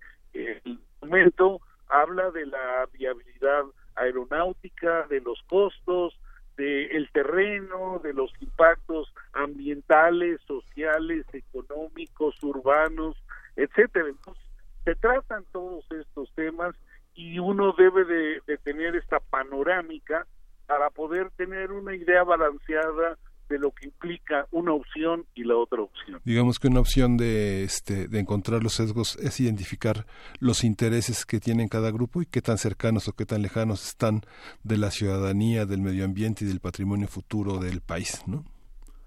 Documento 1.12 1.60
habla 1.88 2.30
de 2.30 2.46
la 2.46 2.88
viabilidad 2.94 3.64
aeronáutica, 3.96 5.06
de 5.10 5.20
los 5.20 5.42
costos, 5.42 6.18
del 6.56 7.06
terreno, 7.12 8.00
de 8.02 8.14
los 8.14 8.32
impactos 8.40 9.12
ambientales, 9.34 10.40
sociales, 10.46 11.26
económicos, 11.34 12.42
urbanos, 12.42 13.14
etcétera. 13.56 14.08
Entonces, 14.08 14.42
se 14.86 14.94
tratan 14.94 15.44
todos 15.52 15.84
estos 15.90 16.32
temas 16.34 16.74
y 17.14 17.38
uno 17.38 17.74
debe 17.76 18.06
de, 18.06 18.58
tener 18.64 18.96
esta 18.96 19.20
panorámica 19.20 20.26
para 20.66 20.88
poder 20.88 21.30
tener 21.32 21.72
una 21.72 21.94
idea 21.94 22.24
balanceada 22.24 23.18
de 23.52 23.58
lo 23.58 23.70
que 23.70 23.84
implica 23.84 24.46
una 24.50 24.72
opción 24.72 25.26
y 25.34 25.44
la 25.44 25.56
otra 25.56 25.82
opción. 25.82 26.20
Digamos 26.24 26.58
que 26.58 26.68
una 26.68 26.80
opción 26.80 27.18
de 27.18 27.64
este 27.64 28.08
de 28.08 28.18
encontrar 28.18 28.62
los 28.62 28.72
sesgos 28.72 29.16
es 29.16 29.40
identificar 29.40 30.06
los 30.40 30.64
intereses 30.64 31.26
que 31.26 31.38
tienen 31.38 31.68
cada 31.68 31.90
grupo 31.90 32.22
y 32.22 32.26
qué 32.26 32.40
tan 32.40 32.56
cercanos 32.56 33.08
o 33.08 33.12
qué 33.12 33.26
tan 33.26 33.42
lejanos 33.42 33.86
están 33.86 34.22
de 34.62 34.78
la 34.78 34.90
ciudadanía, 34.90 35.66
del 35.66 35.82
medio 35.82 36.06
ambiente 36.06 36.46
y 36.46 36.48
del 36.48 36.60
patrimonio 36.60 37.08
futuro 37.08 37.58
del 37.58 37.82
país, 37.82 38.24
¿no? 38.26 38.42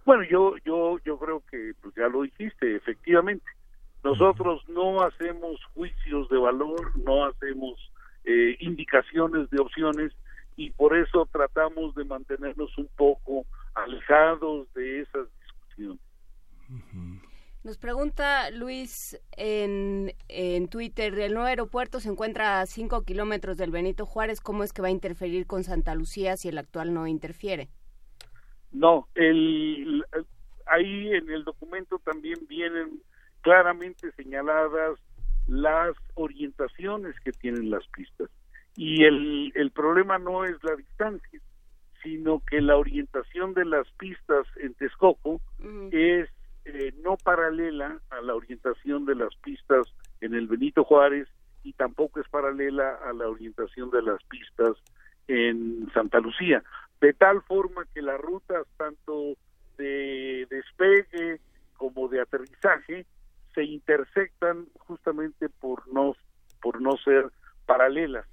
Bueno, 0.05 0.23
yo 0.29 0.53
yo 0.63 0.99
yo 1.03 1.17
creo 1.17 1.41
que 1.49 1.73
pues 1.81 1.95
ya 1.95 2.07
lo 2.07 2.21
dijiste, 2.21 2.75
efectivamente. 2.75 3.45
Nosotros 4.03 4.61
no 4.69 5.01
hacemos 5.01 5.59
juicios 5.73 6.29
de 6.29 6.37
valor, 6.37 6.95
no 7.03 7.25
hacemos 7.25 7.73
eh, 8.23 8.55
indicaciones 8.59 9.49
de 9.49 9.59
opciones 9.59 10.11
y 10.55 10.69
por 10.69 10.95
eso 10.95 11.27
tratamos 11.31 11.95
de 11.95 12.05
mantenernos 12.05 12.77
un 12.77 12.87
poco 12.95 13.45
alejados 13.85 14.71
de 14.73 15.01
esas 15.01 15.27
discusiones. 15.39 16.01
Nos 17.63 17.77
pregunta 17.77 18.51
Luis 18.51 19.19
en, 19.31 20.13
en 20.27 20.67
Twitter, 20.67 21.17
el 21.17 21.33
nuevo 21.33 21.47
aeropuerto 21.47 21.99
se 21.99 22.09
encuentra 22.09 22.61
a 22.61 22.65
5 22.65 23.03
kilómetros 23.03 23.57
del 23.57 23.71
Benito 23.71 24.05
Juárez, 24.05 24.39
¿cómo 24.39 24.63
es 24.63 24.71
que 24.71 24.81
va 24.81 24.89
a 24.89 24.91
interferir 24.91 25.47
con 25.47 25.63
Santa 25.63 25.95
Lucía 25.95 26.37
si 26.37 26.49
el 26.49 26.57
actual 26.57 26.93
no 26.93 27.07
interfiere? 27.07 27.69
No, 28.71 29.07
el, 29.15 30.05
ahí 30.67 31.13
en 31.13 31.29
el 31.31 31.43
documento 31.43 31.99
también 31.99 32.37
vienen 32.47 33.01
claramente 33.41 34.11
señaladas 34.11 34.99
las 35.47 35.95
orientaciones 36.15 37.15
que 37.21 37.31
tienen 37.31 37.69
las 37.69 37.87
pistas. 37.87 38.29
Y 38.75 39.05
el, 39.05 39.51
el 39.55 39.71
problema 39.71 40.19
no 40.19 40.43
es 40.43 40.55
la 40.63 40.75
distancia, 40.75 41.39
sino 42.05 42.39
que 42.45 42.61
la 42.61 42.77
orientación 42.77 43.55
de 43.55 43.65
las 43.65 43.89
pistas 43.93 44.45
en 44.57 44.75
Texcoco 44.75 45.41
es 45.91 46.29
eh, 46.65 46.93
no 47.03 47.17
paralela 47.17 47.99
a 48.11 48.21
la 48.21 48.35
orientación 48.35 49.05
de 49.05 49.15
las 49.15 49.35
pistas 49.37 49.91
en 50.21 50.35
el 50.35 50.45
Benito 50.45 50.83
Juárez 50.83 51.27
y 51.63 51.73
tampoco 51.73 52.19
es 52.19 52.29
paralela 52.29 52.99
a 53.03 53.11
la 53.11 53.27
orientación 53.27 53.89
de 53.89 54.03
las 54.03 54.23
pistas 54.25 54.77
en 55.27 55.89
Santa 55.95 56.19
Lucía, 56.19 56.63
de 57.01 57.13
tal 57.13 57.41
forma 57.41 57.87
que 57.91 58.03
las 58.03 58.21
rutas 58.21 58.67
tanto 58.77 59.33
de 59.79 60.45
despegue 60.47 61.41
como 61.75 62.07
de 62.07 62.21
aterrizaje 62.21 63.07
se 63.55 63.63
intersectan 63.63 64.67
justamente 64.77 65.49
por 65.49 65.91
no 65.91 66.15
por 66.61 66.79
no 66.81 66.97
ser 66.97 67.31
paralelas. 67.65 68.27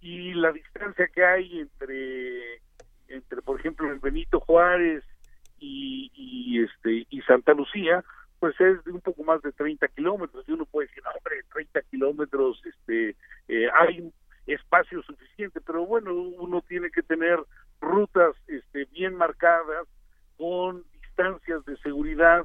Y 0.00 0.32
la 0.32 0.50
distancia 0.52 1.08
que 1.08 1.24
hay 1.24 1.60
entre 1.60 2.62
entre 3.08 3.42
por 3.42 3.58
ejemplo 3.58 3.90
el 3.90 3.98
Benito 3.98 4.40
Juárez 4.40 5.04
y, 5.60 6.62
este 6.62 7.06
y 7.10 7.20
Santa 7.22 7.52
Lucía 7.52 8.04
pues 8.38 8.54
es 8.60 8.84
de 8.84 8.92
un 8.92 9.00
poco 9.00 9.24
más 9.24 9.42
de 9.42 9.52
30 9.52 9.88
kilómetros 9.88 10.44
y 10.46 10.52
uno 10.52 10.64
puede 10.66 10.88
decir 10.88 11.02
hombre 11.06 11.42
30 11.52 11.82
kilómetros 11.90 12.62
este 12.64 13.16
eh, 13.48 13.68
hay 13.78 14.12
espacio 14.46 15.02
suficiente 15.02 15.60
pero 15.60 15.84
bueno 15.86 16.14
uno 16.14 16.62
tiene 16.62 16.90
que 16.90 17.02
tener 17.02 17.38
rutas 17.80 18.34
este 18.46 18.86
bien 18.92 19.14
marcadas 19.14 19.86
con 20.36 20.84
distancias 21.02 21.64
de 21.64 21.76
seguridad 21.78 22.44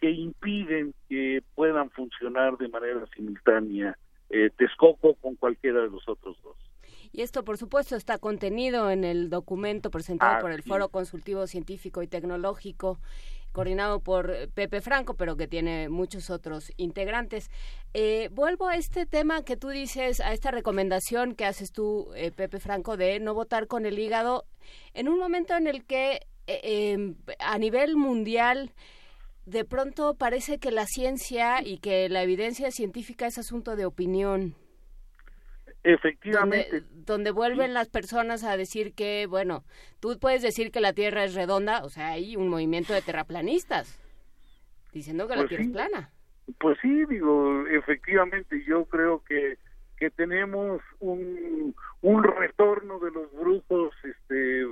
que 0.00 0.10
impiden 0.10 0.94
que 1.08 1.42
puedan 1.54 1.90
funcionar 1.90 2.56
de 2.58 2.68
manera 2.68 3.06
simultánea 3.14 3.96
eh, 4.30 4.50
Texcoco 4.56 5.14
con 5.14 5.36
cualquiera 5.36 5.82
de 5.82 5.90
los 5.90 6.08
otros 6.08 6.36
dos. 6.42 6.56
Y 7.12 7.20
esto, 7.20 7.44
por 7.44 7.58
supuesto, 7.58 7.94
está 7.94 8.16
contenido 8.16 8.90
en 8.90 9.04
el 9.04 9.28
documento 9.28 9.90
presentado 9.90 10.40
por 10.40 10.50
el 10.50 10.62
Foro 10.62 10.88
Consultivo 10.88 11.46
Científico 11.46 12.02
y 12.02 12.06
Tecnológico, 12.06 12.98
coordinado 13.52 14.00
por 14.00 14.48
Pepe 14.54 14.80
Franco, 14.80 15.12
pero 15.12 15.36
que 15.36 15.46
tiene 15.46 15.90
muchos 15.90 16.30
otros 16.30 16.72
integrantes. 16.78 17.50
Eh, 17.92 18.30
vuelvo 18.32 18.66
a 18.66 18.76
este 18.76 19.04
tema 19.04 19.44
que 19.44 19.58
tú 19.58 19.68
dices, 19.68 20.20
a 20.20 20.32
esta 20.32 20.50
recomendación 20.50 21.34
que 21.34 21.44
haces 21.44 21.70
tú, 21.70 22.08
eh, 22.16 22.30
Pepe 22.30 22.60
Franco, 22.60 22.96
de 22.96 23.20
no 23.20 23.34
votar 23.34 23.66
con 23.66 23.84
el 23.84 23.98
hígado, 23.98 24.46
en 24.94 25.08
un 25.08 25.18
momento 25.18 25.54
en 25.54 25.66
el 25.66 25.84
que 25.84 26.26
em, 26.46 27.14
a 27.38 27.58
nivel 27.58 27.96
mundial 27.96 28.72
de 29.44 29.64
pronto 29.64 30.14
parece 30.14 30.58
que 30.58 30.70
la 30.70 30.86
ciencia 30.86 31.62
y 31.62 31.78
que 31.78 32.08
la 32.08 32.22
evidencia 32.22 32.70
científica 32.70 33.26
es 33.26 33.38
asunto 33.38 33.76
de 33.76 33.84
opinión. 33.84 34.56
Efectivamente. 35.84 36.82
Donde, 37.06 37.30
vuelven 37.32 37.74
las 37.74 37.88
personas 37.88 38.44
a 38.44 38.56
decir 38.56 38.94
que, 38.94 39.26
bueno, 39.26 39.64
tú 40.00 40.18
puedes 40.20 40.42
decir 40.42 40.70
que 40.70 40.80
la 40.80 40.92
Tierra 40.92 41.24
es 41.24 41.34
redonda, 41.34 41.82
o 41.84 41.88
sea, 41.88 42.12
hay 42.12 42.36
un 42.36 42.48
movimiento 42.48 42.92
de 42.92 43.02
terraplanistas 43.02 43.98
diciendo 44.92 45.26
que 45.26 45.34
la 45.34 45.42
Pues 45.42 45.48
Tierra 45.48 45.64
sí. 45.64 45.70
es 45.70 45.74
plana. 45.74 46.10
Pues 46.58 46.78
sí, 46.82 47.04
digo, 47.06 47.66
efectivamente, 47.68 48.62
yo 48.64 48.84
creo 48.86 49.22
que 49.24 49.58
que 49.98 50.10
tenemos 50.10 50.82
un, 50.98 51.76
un 52.00 52.24
retorno 52.24 52.98
de 52.98 53.12
los 53.12 53.32
brujos 53.32 53.94
este 54.02 54.66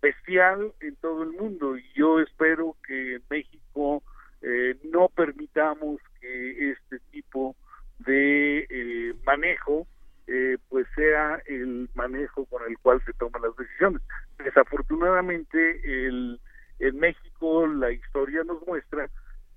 bestial 0.00 0.72
en 0.78 0.94
todo 0.96 1.24
el 1.24 1.30
mundo 1.32 1.76
y 1.76 1.84
yo 1.96 2.20
espero 2.20 2.76
que 2.86 3.16
en 3.16 3.22
México 3.28 4.04
eh, 4.40 4.76
no 4.84 5.08
permitamos 5.08 6.00
que 6.20 6.70
este 6.70 7.00
tipo 7.10 7.56
de 7.98 8.68
eh, 8.70 9.14
manejo 9.26 9.88
eh, 10.28 10.58
pues 10.68 10.86
sea 10.94 11.42
el 11.46 11.90
manejo 11.96 12.44
con 12.44 12.62
el 12.70 12.78
cual 12.78 13.02
se 13.04 13.12
toman 13.14 13.42
las 13.42 13.56
decisiones. 13.56 14.00
Desafortunadamente 14.44 16.06
el, 16.06 16.40
en 16.78 17.00
México 17.00 17.66
la 17.66 17.90
historia 17.90 18.44
nos 18.44 18.64
muestra 18.64 19.10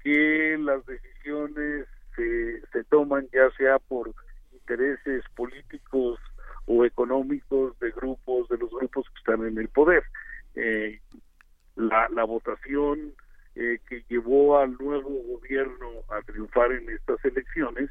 que 0.04 0.58
las 0.60 0.84
decisiones 0.88 1.86
se, 2.16 2.62
se 2.74 2.84
toman 2.86 3.28
ya 3.32 3.52
sea 3.56 3.78
por 3.78 4.12
intereses 4.54 5.24
políticos 5.36 6.20
o 6.66 6.86
económicos 6.86 7.78
de 7.80 7.92
grupos, 7.92 8.48
de 8.48 8.58
los 8.58 8.70
grupos 8.70 9.06
que 9.10 9.18
están 9.18 9.46
en 9.46 9.58
el 9.58 9.68
poder. 9.68 10.04
Eh, 10.56 11.00
la, 11.76 12.08
la 12.10 12.24
votación 12.24 13.14
eh, 13.56 13.80
que 13.90 14.06
llevó 14.08 14.60
al 14.60 14.78
nuevo 14.78 15.10
gobierno 15.10 15.88
a 16.10 16.22
triunfar 16.22 16.72
en 16.72 16.90
estas 16.90 17.24
elecciones, 17.26 17.90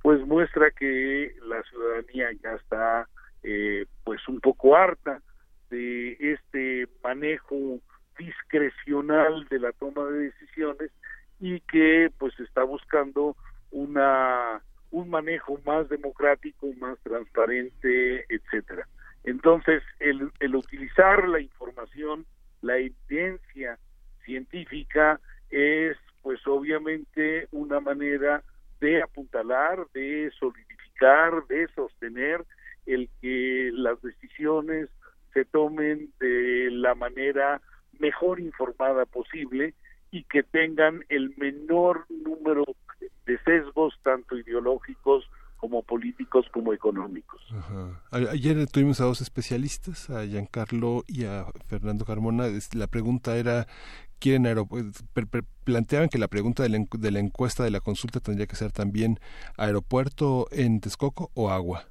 pues 0.00 0.24
muestra 0.26 0.70
que 0.70 1.34
la 1.42 1.62
ciudadanía 1.64 2.30
ya 2.42 2.54
está 2.54 3.08
eh, 3.42 3.84
pues 4.04 4.26
un 4.28 4.40
poco 4.40 4.74
harta 4.76 5.20
de 5.70 6.16
este 6.20 6.86
manejo 7.02 7.80
discrecional 8.16 9.46
de 9.50 9.58
la 9.58 9.72
toma 9.72 10.04
de 10.06 10.30
decisiones 10.30 10.90
y 11.40 11.60
que 11.60 12.10
pues 12.18 12.38
está 12.40 12.62
buscando 12.62 13.36
una 13.70 14.62
un 14.90 15.08
manejo 15.08 15.58
más 15.64 15.88
democrático, 15.88 16.68
más 16.78 16.98
transparente, 17.02 18.26
etcétera. 18.28 18.86
Entonces, 19.24 19.82
el, 20.00 20.30
el 20.38 20.54
utilizar 20.54 21.26
la 21.28 21.40
información, 21.40 22.26
la 22.60 22.76
evidencia 22.76 23.78
científica 24.26 25.18
es 25.48 25.96
pues 26.20 26.46
obviamente 26.46 27.48
una 27.52 27.80
manera 27.80 28.42
de 28.80 29.02
apuntalar, 29.02 29.86
de 29.94 30.30
solidificar, 30.38 31.46
de 31.48 31.68
sostener 31.74 32.44
el 32.84 33.08
que 33.22 33.70
las 33.72 34.00
decisiones 34.02 34.90
se 35.32 35.46
tomen 35.46 36.10
de 36.20 36.68
la 36.70 36.94
manera 36.94 37.62
mejor 37.98 38.40
informada 38.40 39.06
posible 39.06 39.72
y 40.10 40.24
que 40.24 40.42
tengan 40.42 41.02
el 41.08 41.34
menor 41.38 42.04
número 42.10 42.64
de 43.24 43.38
sesgos 43.44 43.94
tanto 44.02 44.36
ideológicos 44.36 45.28
como 45.56 45.82
políticos 45.84 46.44
como 46.52 46.72
económicos. 46.72 47.40
Ajá. 47.56 48.02
A- 48.10 48.30
Ayer 48.32 48.58
tuvimos 48.72 49.00
a 49.00 49.04
dos 49.04 49.20
especialistas, 49.20 50.10
a 50.10 50.24
Giancarlo 50.24 51.04
y 51.06 51.24
a 51.24 51.46
Fernando 51.66 52.04
Carmona. 52.04 52.46
La 52.74 52.88
pregunta 52.88 53.36
era 53.36 53.66
quieren 54.18 54.46
planteaban 55.64 56.08
que 56.08 56.18
la 56.18 56.28
pregunta 56.28 56.62
de 56.62 56.68
la, 56.68 56.78
de 56.90 57.10
la 57.10 57.18
encuesta 57.18 57.64
de 57.64 57.70
la 57.70 57.80
consulta 57.80 58.20
tendría 58.20 58.46
que 58.46 58.56
ser 58.56 58.72
también 58.72 59.18
aeropuerto 59.56 60.48
en 60.50 60.80
Texcoco 60.80 61.30
o 61.34 61.50
agua. 61.50 61.84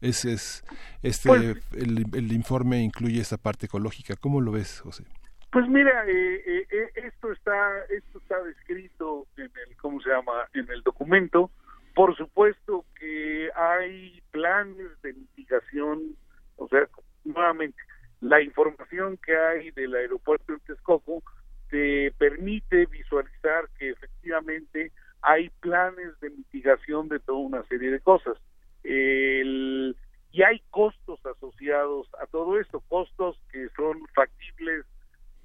Ese 0.00 0.32
es 0.32 0.64
este 1.02 1.28
Pues- 1.28 1.56
el, 1.72 2.04
el 2.12 2.32
informe 2.32 2.82
incluye 2.82 3.20
esa 3.20 3.36
parte 3.36 3.66
ecológica. 3.66 4.14
¿Cómo 4.16 4.40
lo 4.40 4.52
ves, 4.52 4.80
José? 4.80 5.04
Pues 5.50 5.66
mira, 5.68 6.04
eh, 6.06 6.42
eh, 6.46 6.66
eh, 6.70 6.90
esto 7.06 7.32
está 7.32 7.56
esto 7.88 8.18
está 8.18 8.42
descrito 8.42 9.26
en 9.38 9.50
el 9.66 9.76
cómo 9.76 10.00
se 10.02 10.10
llama 10.10 10.32
en 10.52 10.70
el 10.70 10.82
documento. 10.82 11.50
Por 11.94 12.16
supuesto 12.16 12.84
que 12.98 13.50
hay 13.54 14.22
planes 14.30 15.00
de 15.02 15.12
mitigación, 15.14 16.16
o 16.56 16.68
sea, 16.68 16.88
nuevamente 17.24 17.78
la 18.20 18.42
información 18.42 19.16
que 19.18 19.36
hay 19.36 19.70
del 19.72 19.94
aeropuerto 19.94 20.52
de 20.52 20.58
Texcoco 20.60 21.22
te 21.70 22.10
permite 22.18 22.86
visualizar 22.86 23.68
que 23.78 23.90
efectivamente 23.90 24.90
hay 25.22 25.50
planes 25.60 26.18
de 26.20 26.30
mitigación 26.30 27.08
de 27.08 27.20
toda 27.20 27.38
una 27.38 27.62
serie 27.64 27.90
de 27.90 28.00
cosas. 28.00 28.36
El- 28.82 29.96
y 30.30 30.42
hay 30.42 30.60
costos 30.70 31.24
asociados 31.24 32.08
a 32.20 32.26
todo 32.26 32.60
esto, 32.60 32.80
costos 32.88 33.40
que 33.50 33.68
son 33.76 34.06
factibles 34.14 34.84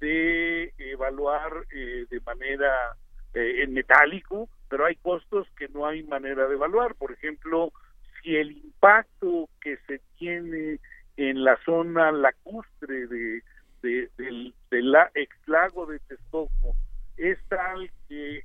de 0.00 0.72
evaluar 0.78 1.52
eh, 1.74 2.06
de 2.10 2.20
manera 2.20 2.96
eh, 3.34 3.62
en 3.62 3.72
metálico, 3.72 4.48
pero 4.68 4.86
hay 4.86 4.96
costos 4.96 5.46
que 5.56 5.68
no 5.68 5.86
hay 5.86 6.02
manera 6.04 6.46
de 6.48 6.54
evaluar. 6.54 6.94
Por 6.94 7.12
ejemplo, 7.12 7.72
si 8.22 8.36
el 8.36 8.52
impacto 8.52 9.48
que 9.60 9.76
se 9.86 10.00
tiene 10.18 10.80
en 11.16 11.44
la 11.44 11.56
zona 11.64 12.10
lacustre 12.12 13.06
de, 13.06 13.42
de- 13.82 14.10
del, 14.16 14.54
del 14.70 14.90
la- 14.92 15.10
exlago 15.14 15.86
de 15.86 15.98
Texcoco 16.00 16.74
es 17.16 17.38
tal 17.48 17.90
que 18.08 18.42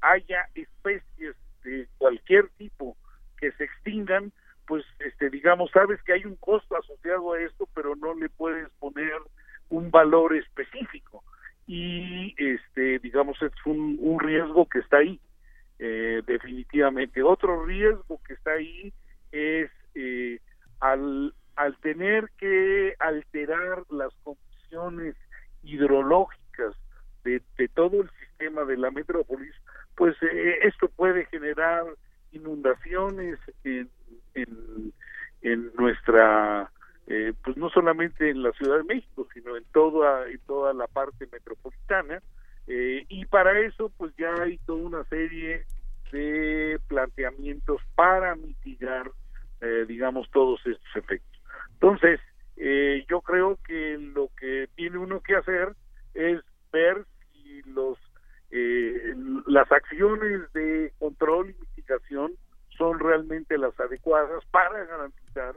haya 0.00 0.48
especies 0.54 1.36
de 1.62 1.86
cualquier 1.98 2.48
tipo 2.56 2.96
que 3.38 3.52
se 3.52 3.64
extingan, 3.64 4.32
pues 4.66 4.84
este 4.98 5.30
digamos 5.30 5.70
sabes 5.72 6.02
que 6.02 6.14
hay 6.14 6.24
un 6.24 6.36
costo 6.36 6.76
asociado 6.76 7.32
a 7.34 7.40
esto, 7.40 7.68
pero 7.74 7.94
no 7.96 8.14
le 8.14 8.28
puedes 8.30 8.68
poner 8.78 9.12
un 9.68 9.90
valor 9.90 10.34
específico 10.34 11.22
y 11.66 12.34
este 12.38 12.98
digamos 13.00 13.40
es 13.42 13.52
un, 13.66 13.96
un 14.00 14.18
riesgo 14.18 14.66
que 14.68 14.78
está 14.80 14.98
ahí 14.98 15.20
eh, 15.82 16.22
definitivamente. 16.26 17.22
Otro 17.22 17.64
riesgo 17.64 18.20
que 18.26 18.34
está 18.34 18.52
ahí 18.52 18.92
es 19.32 19.70
eh, 19.94 20.38
al 20.80 21.34
al 21.56 21.76
tener 21.78 22.30
que 22.38 22.94
alterar 22.98 23.84
las 23.90 24.14
condiciones 24.22 25.14
hidrológicas 25.62 26.74
de, 27.24 27.42
todo 27.74 28.00
el 28.02 28.10
sistema 28.18 28.64
de 28.64 28.78
la 28.78 28.90
metrópolis 28.90 29.54
pues 29.94 30.16
eh, 30.22 30.58
esto 30.62 30.88
puede 30.88 31.26
generar 31.26 31.84
inundaciones 32.32 33.38
en, 33.64 33.90
en, 34.34 34.92
en 35.42 35.70
nuestra 35.76 36.70
eh, 37.06 37.34
pues 37.44 37.58
no 37.58 37.68
solamente 37.68 38.30
en 38.30 38.42
la 38.42 38.52
Ciudad 38.52 38.78
de 38.78 38.84
México 38.84 39.28
sino 39.34 39.56
en 39.56 39.64
toda 39.72 40.28
en 40.30 40.38
toda 40.46 40.72
la 40.72 40.86
parte 40.86 41.28
metropolitana 41.30 42.22
eh, 42.72 43.04
y 43.08 43.24
para 43.26 43.58
eso 43.60 43.90
pues 43.96 44.14
ya 44.16 44.32
hay 44.40 44.58
toda 44.58 44.82
una 44.82 45.04
serie 45.04 45.64
de 46.12 46.78
planteamientos 46.86 47.82
para 47.96 48.36
mitigar 48.36 49.10
eh, 49.60 49.84
digamos 49.88 50.30
todos 50.30 50.60
estos 50.64 50.96
efectos 50.96 51.42
entonces 51.72 52.20
eh, 52.56 53.04
yo 53.08 53.22
creo 53.22 53.58
que 53.66 53.98
lo 53.98 54.28
que 54.38 54.68
tiene 54.76 54.98
uno 54.98 55.20
que 55.20 55.34
hacer 55.34 55.74
es 56.14 56.40
ver 56.72 57.04
si 57.32 57.62
los 57.62 57.98
eh, 58.50 59.14
las 59.46 59.70
acciones 59.70 60.52
de 60.52 60.92
control 60.98 61.50
y 61.50 61.60
mitigación 61.60 62.32
son 62.76 62.98
realmente 62.98 63.56
las 63.58 63.78
adecuadas 63.78 64.44
para 64.50 64.84
garantizar 64.84 65.54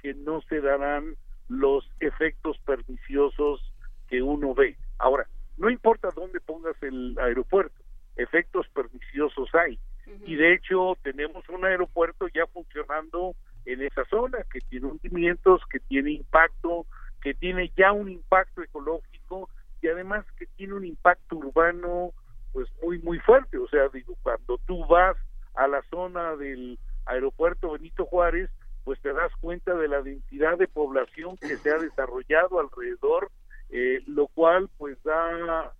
que 0.00 0.14
no 0.14 0.40
se 0.42 0.60
darán 0.60 1.16
los 1.48 1.88
efectos 2.00 2.58
perniciosos 2.64 3.60
que 4.08 4.22
uno 4.22 4.54
ve. 4.54 4.76
Ahora, 4.98 5.26
no 5.60 5.68
importa 5.68 6.08
dónde 6.16 6.40
pongas 6.40 6.74
el 6.82 7.16
aeropuerto, 7.18 7.78
efectos 8.16 8.66
perniciosos 8.70 9.48
hay. 9.54 9.78
Y 10.26 10.34
de 10.34 10.54
hecho 10.54 10.96
tenemos 11.02 11.48
un 11.50 11.64
aeropuerto 11.64 12.26
ya 12.28 12.46
funcionando 12.46 13.36
en 13.66 13.82
esa 13.82 14.04
zona 14.06 14.38
que 14.50 14.60
tiene 14.60 14.86
hundimientos, 14.86 15.60
que 15.70 15.78
tiene 15.78 16.12
impacto, 16.12 16.86
que 17.22 17.34
tiene 17.34 17.70
ya 17.76 17.92
un 17.92 18.08
impacto 18.08 18.62
ecológico 18.62 19.50
y 19.82 19.88
además 19.88 20.24
que 20.38 20.46
tiene 20.46 20.74
un 20.74 20.84
impacto 20.86 21.36
urbano 21.36 22.12
pues 22.52 22.68
muy 22.82 22.98
muy 22.98 23.18
fuerte, 23.20 23.58
o 23.58 23.68
sea, 23.68 23.88
digo, 23.90 24.16
cuando 24.22 24.58
tú 24.66 24.84
vas 24.86 25.16
a 25.54 25.68
la 25.68 25.82
zona 25.90 26.36
del 26.36 26.78
aeropuerto 27.04 27.72
Benito 27.72 28.06
Juárez, 28.06 28.50
pues 28.84 28.98
te 29.02 29.12
das 29.12 29.30
cuenta 29.40 29.74
de 29.74 29.88
la 29.88 30.00
densidad 30.00 30.58
de 30.58 30.66
población 30.66 31.36
que 31.36 31.56
se 31.58 31.70
ha 31.70 31.78
desarrollado 31.78 32.58
alrededor, 32.58 33.30
eh, 33.70 34.02
lo 34.06 34.26
cual 34.28 34.68
pues 34.78 35.02
da, 35.02 35.72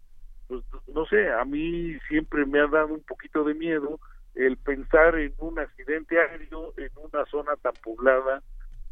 pues 0.48 0.62
no 0.94 1.04
sé, 1.06 1.30
a 1.30 1.44
mí 1.44 1.98
siempre 2.08 2.46
me 2.46 2.60
ha 2.60 2.66
dado 2.66 2.94
un 2.94 3.02
poquito 3.02 3.44
de 3.44 3.54
miedo 3.54 4.00
el 4.34 4.56
pensar 4.56 5.18
en 5.18 5.34
un 5.38 5.58
accidente 5.58 6.18
aéreo 6.18 6.72
en 6.76 6.90
una 6.96 7.24
zona 7.26 7.56
tan 7.56 7.72
poblada 7.82 8.42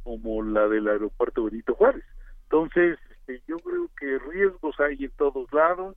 como 0.02 0.42
la 0.42 0.68
del 0.68 0.88
aeropuerto 0.88 1.44
Benito 1.44 1.74
Juárez. 1.74 2.04
Entonces, 2.44 2.98
este, 3.28 3.42
yo 3.46 3.58
creo 3.58 3.90
que 3.98 4.18
riesgos 4.30 4.78
hay 4.80 5.04
en 5.04 5.10
todos 5.12 5.52
lados, 5.52 5.96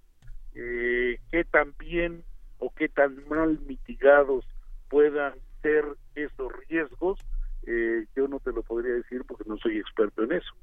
eh, 0.54 1.18
qué 1.32 1.44
tan 1.46 1.74
bien 1.80 2.24
o 2.60 2.74
qué 2.74 2.90
tan 2.90 3.28
mal 3.30 3.60
mitigados 3.66 4.46
puedan 4.90 5.34
ser 5.62 5.86
esos 6.16 6.52
riesgos, 6.68 7.20
eh, 7.66 8.06
yo 8.16 8.28
no 8.28 8.40
te 8.40 8.52
lo 8.52 8.64
podría 8.64 8.94
decir 8.94 9.24
porque 9.26 9.46
no 9.48 9.58
soy 9.58 9.78
experto 9.78 10.24
en 10.24 10.34
eso. 10.34 10.54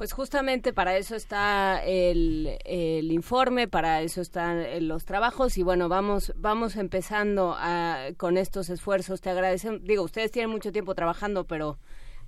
Pues 0.00 0.14
justamente 0.14 0.72
para 0.72 0.96
eso 0.96 1.14
está 1.14 1.84
el, 1.84 2.56
el 2.64 3.12
informe, 3.12 3.68
para 3.68 4.00
eso 4.00 4.22
están 4.22 4.56
eh, 4.56 4.80
los 4.80 5.04
trabajos 5.04 5.58
y 5.58 5.62
bueno, 5.62 5.90
vamos 5.90 6.32
vamos 6.38 6.76
empezando 6.76 7.54
a- 7.54 8.06
con 8.16 8.38
estos 8.38 8.70
esfuerzos. 8.70 9.20
Te 9.20 9.28
agradecemos, 9.28 9.84
digo, 9.84 10.02
ustedes 10.02 10.30
tienen 10.30 10.50
mucho 10.50 10.72
tiempo 10.72 10.94
trabajando, 10.94 11.44
pero 11.44 11.76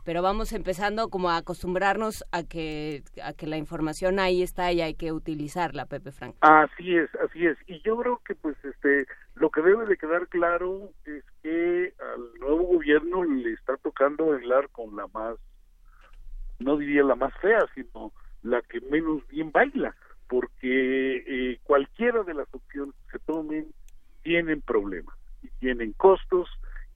pero 0.05 0.21
vamos 0.21 0.53
empezando 0.53 1.09
como 1.09 1.31
a 1.31 1.39
acostumbrarnos 1.39 2.27
a 2.31 2.43
que 2.43 3.05
a 3.25 3.33
que 3.33 3.47
la 3.47 3.57
información 3.57 4.19
ahí 4.19 4.43
está 4.43 4.71
y 4.71 4.83
hay 4.83 4.93
que 4.93 5.11
utilizarla, 5.11 5.87
Pepe 5.87 6.13
Franco. 6.13 6.37
Así 6.43 6.95
es, 6.95 7.09
así 7.27 7.47
es. 7.47 7.57
Y 7.69 7.81
yo 7.81 7.97
creo 7.97 8.21
que 8.23 8.35
pues 8.35 8.63
este 8.65 9.07
lo 9.35 9.49
que 9.49 9.63
debe 9.63 9.87
de 9.87 9.97
quedar 9.97 10.29
claro 10.29 10.91
es 11.07 11.25
que 11.43 11.95
al 11.99 12.39
nuevo 12.39 12.65
gobierno 12.65 13.25
le 13.25 13.55
está 13.55 13.79
tocando 13.79 14.27
bailar 14.27 14.69
con 14.69 14.95
la 14.95 15.07
más 15.07 15.39
no 16.63 16.77
diría 16.77 17.03
la 17.03 17.15
más 17.15 17.33
fea, 17.41 17.67
sino 17.75 18.13
la 18.43 18.63
que 18.63 18.81
menos 18.81 19.27
bien 19.29 19.53
baila, 19.53 19.95
porque 20.29 21.17
eh, 21.27 21.59
cualquiera 21.63 22.23
de 22.23 22.35
las 22.35 22.49
opciones 22.53 22.95
que 23.07 23.19
se 23.19 23.25
tomen 23.25 23.67
tienen 24.23 24.61
problemas 24.63 25.15
y 25.43 25.49
tienen 25.59 25.93
costos 25.93 26.49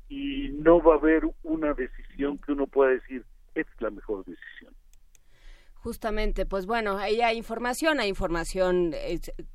y 0.09 0.51
no 0.53 0.81
va 0.81 0.95
a 0.95 0.99
haber 0.99 1.25
una 1.43 1.75
decisión 1.75 2.39
que 2.39 2.53
uno 2.53 2.67
pueda 2.67 2.93
decir, 2.93 3.25
es 3.55 3.67
la 3.81 3.91
mejor 3.91 4.25
decisión. 4.25 4.75
Justamente, 5.87 6.47
pues 6.47 6.67
bueno, 6.67 6.99
ahí 6.99 7.21
hay 7.21 7.37
información, 7.37 8.01
hay 8.01 8.09
información, 8.09 8.93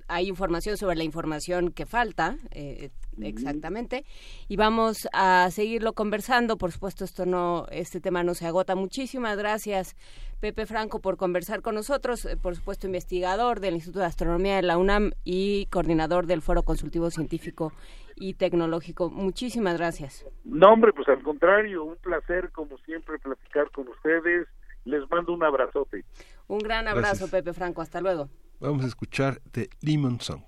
hay 0.07 0.29
información 0.29 0.77
sobre 0.77 0.95
la 0.95 1.03
información 1.03 1.73
que 1.73 1.85
falta, 1.85 2.37
eh, 2.51 2.89
exactamente, 3.21 4.05
y 4.47 4.55
vamos 4.55 5.09
a 5.11 5.49
seguirlo 5.51 5.91
conversando. 5.91 6.55
Por 6.57 6.71
supuesto, 6.71 7.03
esto 7.03 7.25
no, 7.25 7.65
este 7.69 7.99
tema 7.99 8.23
no 8.23 8.33
se 8.33 8.47
agota. 8.47 8.75
Muchísimas 8.75 9.37
gracias, 9.37 9.97
Pepe 10.39 10.65
Franco, 10.65 11.01
por 11.01 11.17
conversar 11.17 11.61
con 11.61 11.75
nosotros. 11.75 12.23
Eh, 12.23 12.37
Por 12.37 12.55
supuesto, 12.55 12.87
investigador 12.87 13.59
del 13.59 13.73
Instituto 13.73 13.99
de 13.99 14.05
Astronomía 14.05 14.55
de 14.55 14.61
la 14.61 14.77
UNAM 14.77 15.11
y 15.25 15.65
coordinador 15.65 16.27
del 16.27 16.41
Foro 16.41 16.63
Consultivo 16.63 17.09
Científico 17.09 17.73
y 18.15 18.35
Tecnológico. 18.35 19.09
Muchísimas 19.09 19.77
gracias. 19.77 20.25
No, 20.45 20.71
hombre, 20.71 20.93
pues 20.93 21.09
al 21.09 21.21
contrario, 21.23 21.83
un 21.83 21.97
placer 21.97 22.51
como 22.51 22.77
siempre 22.85 23.19
platicar 23.19 23.69
con 23.71 23.89
ustedes. 23.89 24.47
Les 24.85 25.01
mando 25.09 25.33
un 25.33 25.43
abrazote. 25.43 26.05
Un 26.47 26.59
gran 26.59 26.87
abrazo, 26.87 27.27
Gracias. 27.27 27.29
Pepe 27.31 27.53
Franco. 27.53 27.81
Hasta 27.81 28.01
luego. 28.01 28.29
Vamos 28.59 28.83
a 28.83 28.87
escuchar 28.87 29.41
The 29.51 29.69
Lemon 29.81 30.19
Song. 30.19 30.43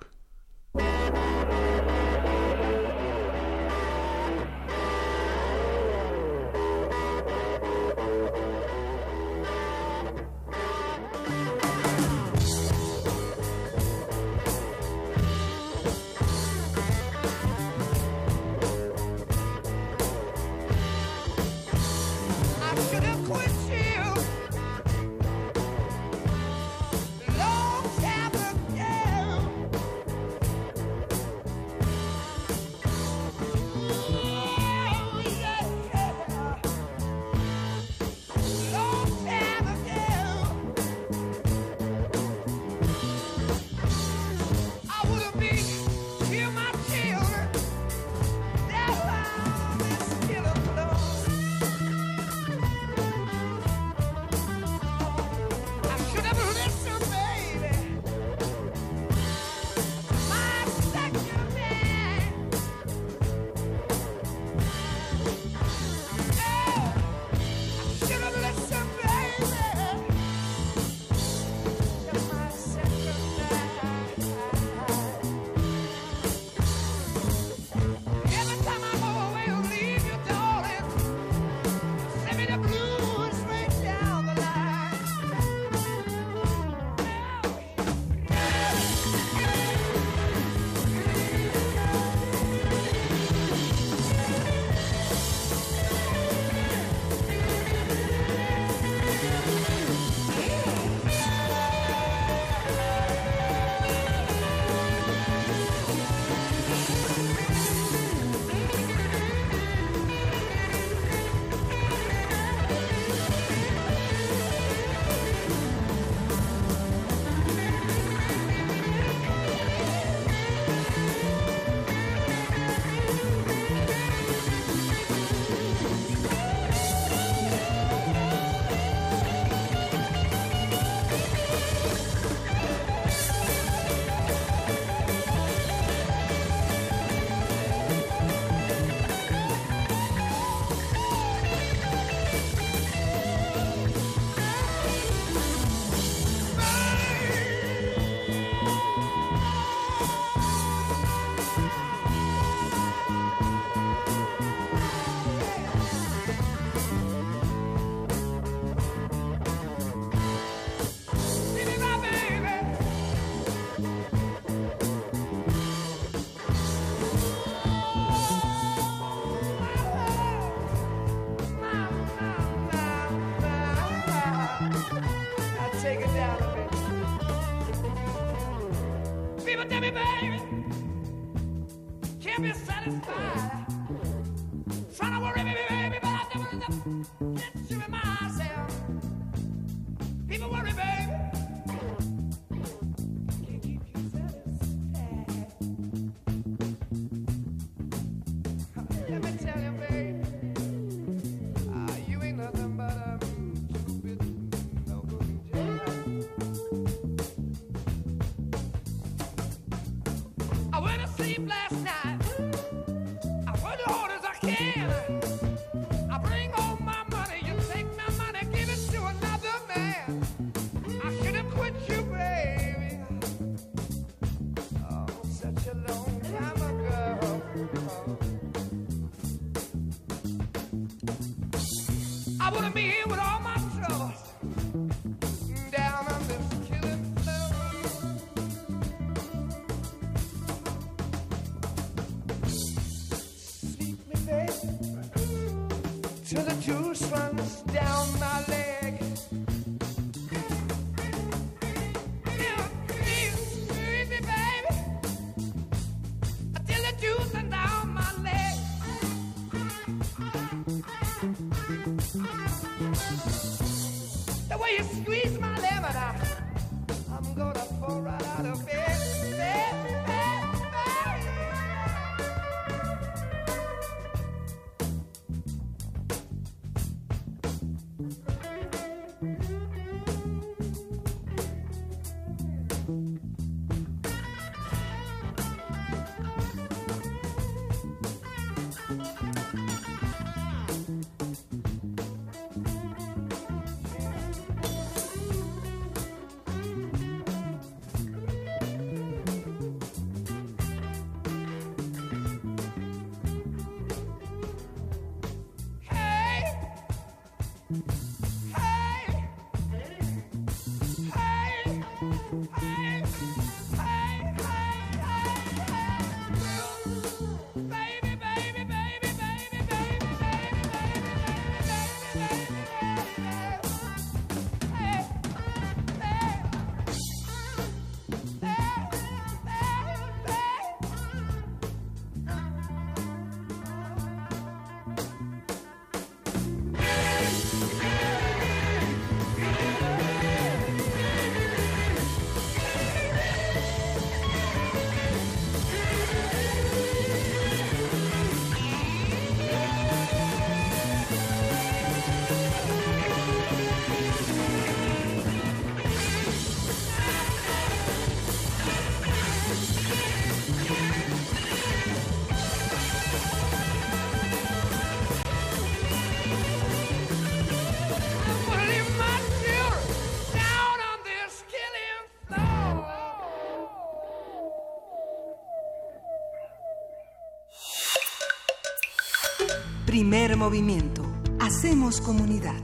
Primer 379.93 380.37
movimiento. 380.37 381.05
Hacemos 381.39 382.01
comunidad. 382.01 382.59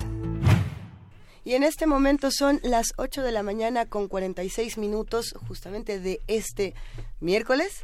Y 1.46 1.54
en 1.54 1.62
este 1.62 1.86
momento 1.86 2.32
son 2.32 2.60
las 2.64 2.94
8 2.98 3.22
de 3.22 3.32
la 3.32 3.44
mañana 3.44 3.86
con 3.86 4.08
46 4.08 4.80
minutos 4.80 5.36
justamente 5.48 6.00
de 6.00 6.22
este 6.26 6.74
miércoles. 7.20 7.84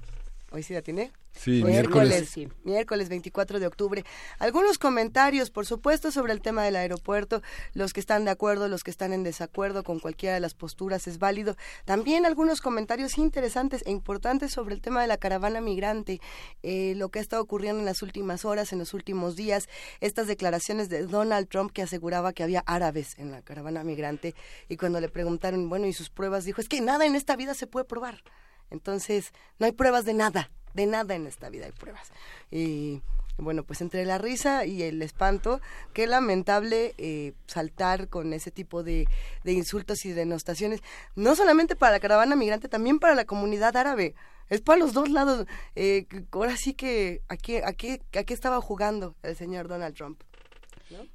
Hoy 0.50 0.64
sí 0.64 0.74
la 0.74 0.82
tiene. 0.82 1.12
Sí, 1.46 1.64
miércoles, 1.64 2.36
miércoles. 2.36 2.58
miércoles 2.64 3.08
24 3.10 3.60
de 3.60 3.68
octubre. 3.68 4.04
Algunos 4.40 4.80
comentarios, 4.80 5.52
por 5.52 5.68
supuesto, 5.68 6.10
sobre 6.10 6.34
el 6.34 6.42
tema 6.42 6.64
del 6.64 6.76
aeropuerto. 6.76 7.44
Los 7.76 7.94
que 7.94 8.00
están 8.00 8.26
de 8.26 8.32
acuerdo, 8.32 8.68
los 8.68 8.84
que 8.84 8.90
están 8.90 9.14
en 9.14 9.22
desacuerdo 9.22 9.84
con 9.84 10.00
cualquiera 10.00 10.34
de 10.34 10.40
las 10.40 10.56
posturas 10.56 11.06
es 11.06 11.20
válido. 11.20 11.56
También 11.86 12.26
algunos 12.26 12.62
comentarios 12.62 13.20
interesantes 13.20 13.84
e 13.86 13.92
importantes 13.92 14.54
sobre 14.54 14.74
el 14.74 14.82
tema 14.82 15.04
de 15.04 15.08
la 15.08 15.18
caravana 15.18 15.62
migrante, 15.62 16.20
eh, 16.64 16.96
lo 16.96 17.10
que 17.10 17.20
ha 17.20 17.22
estado 17.22 17.44
ocurriendo 17.44 17.80
en 17.80 17.86
las 17.86 18.02
últimas 18.02 18.44
horas, 18.44 18.74
en 18.74 18.80
los 18.80 18.96
últimos 18.96 19.36
días, 19.36 19.70
estas 20.00 20.26
declaraciones 20.26 20.90
de 20.90 21.06
Donald 21.06 21.48
Trump 21.48 21.72
que 21.72 21.84
aseguraba 21.84 22.34
que 22.34 22.42
había 22.42 22.64
árabes 22.66 23.20
en 23.20 23.30
la 23.30 23.44
caravana 23.44 23.84
migrante 23.84 24.34
y 24.68 24.78
cuando 24.78 25.00
le 25.00 25.10
preguntaron, 25.10 25.70
bueno, 25.70 25.86
¿y 25.86 25.94
sus 25.94 26.10
pruebas? 26.10 26.44
Dijo, 26.44 26.60
es 26.60 26.68
que 26.68 26.82
nada 26.82 27.06
en 27.06 27.14
esta 27.14 27.36
vida 27.36 27.54
se 27.54 27.68
puede 27.68 27.86
probar. 27.86 28.24
Entonces, 28.72 29.32
no 29.60 29.68
hay 29.68 29.74
pruebas 29.74 30.06
de 30.06 30.16
nada, 30.16 30.50
de 30.76 30.86
nada 30.86 31.16
en 31.16 31.26
esta 31.26 31.50
vida 31.50 31.66
hay 31.66 31.72
pruebas. 31.72 32.12
Y 32.52 33.02
bueno, 33.38 33.64
pues 33.64 33.82
entre 33.82 34.06
la 34.06 34.18
risa 34.18 34.66
y 34.66 34.84
el 34.84 35.02
espanto, 35.02 35.60
qué 35.94 36.08
lamentable 36.08 36.94
eh, 36.98 37.34
saltar 37.48 38.08
con 38.08 38.34
ese 38.34 38.52
tipo 38.52 38.84
de, 38.84 39.08
de 39.44 39.52
insultos 39.54 40.06
y 40.06 40.12
denostaciones, 40.12 40.82
no 41.16 41.36
solamente 41.36 41.76
para 41.76 41.94
la 41.94 42.00
caravana 42.00 42.36
migrante, 42.36 42.70
también 42.70 43.00
para 43.00 43.16
la 43.16 43.26
comunidad 43.26 43.76
árabe. 43.76 44.16
Es 44.50 44.62
para 44.62 44.78
los 44.78 44.94
dos 44.94 45.10
lados. 45.10 45.48
Eh, 45.76 46.06
ahora 46.32 46.56
sí 46.56 46.76
que 46.76 47.22
aquí, 47.28 47.58
aquí, 47.58 48.00
aquí 48.14 48.34
estaba 48.34 48.62
jugando 48.62 49.16
el 49.24 49.36
señor 49.36 49.68
Donald 49.68 49.96
Trump. 49.96 50.22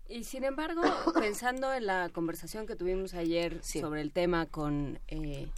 Y 0.08 0.24
sin 0.24 0.44
embargo, 0.44 0.82
pensando 1.14 1.72
en 1.72 1.86
la 1.86 2.10
conversación 2.12 2.66
que 2.66 2.76
tuvimos 2.76 3.14
ayer 3.14 3.62
sobre 3.62 4.00
el 4.00 4.12
tema 4.12 4.46
con, 4.46 4.98
eh, 5.08 5.48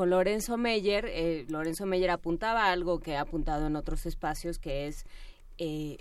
con 0.00 0.08
Lorenzo 0.08 0.56
Meyer, 0.56 1.04
eh, 1.10 1.44
Lorenzo 1.50 1.84
Meyer 1.84 2.08
apuntaba 2.08 2.72
algo 2.72 3.00
que 3.00 3.16
ha 3.16 3.20
apuntado 3.20 3.66
en 3.66 3.76
otros 3.76 4.06
espacios, 4.06 4.58
que 4.58 4.86
es, 4.86 5.04
eh, 5.58 5.98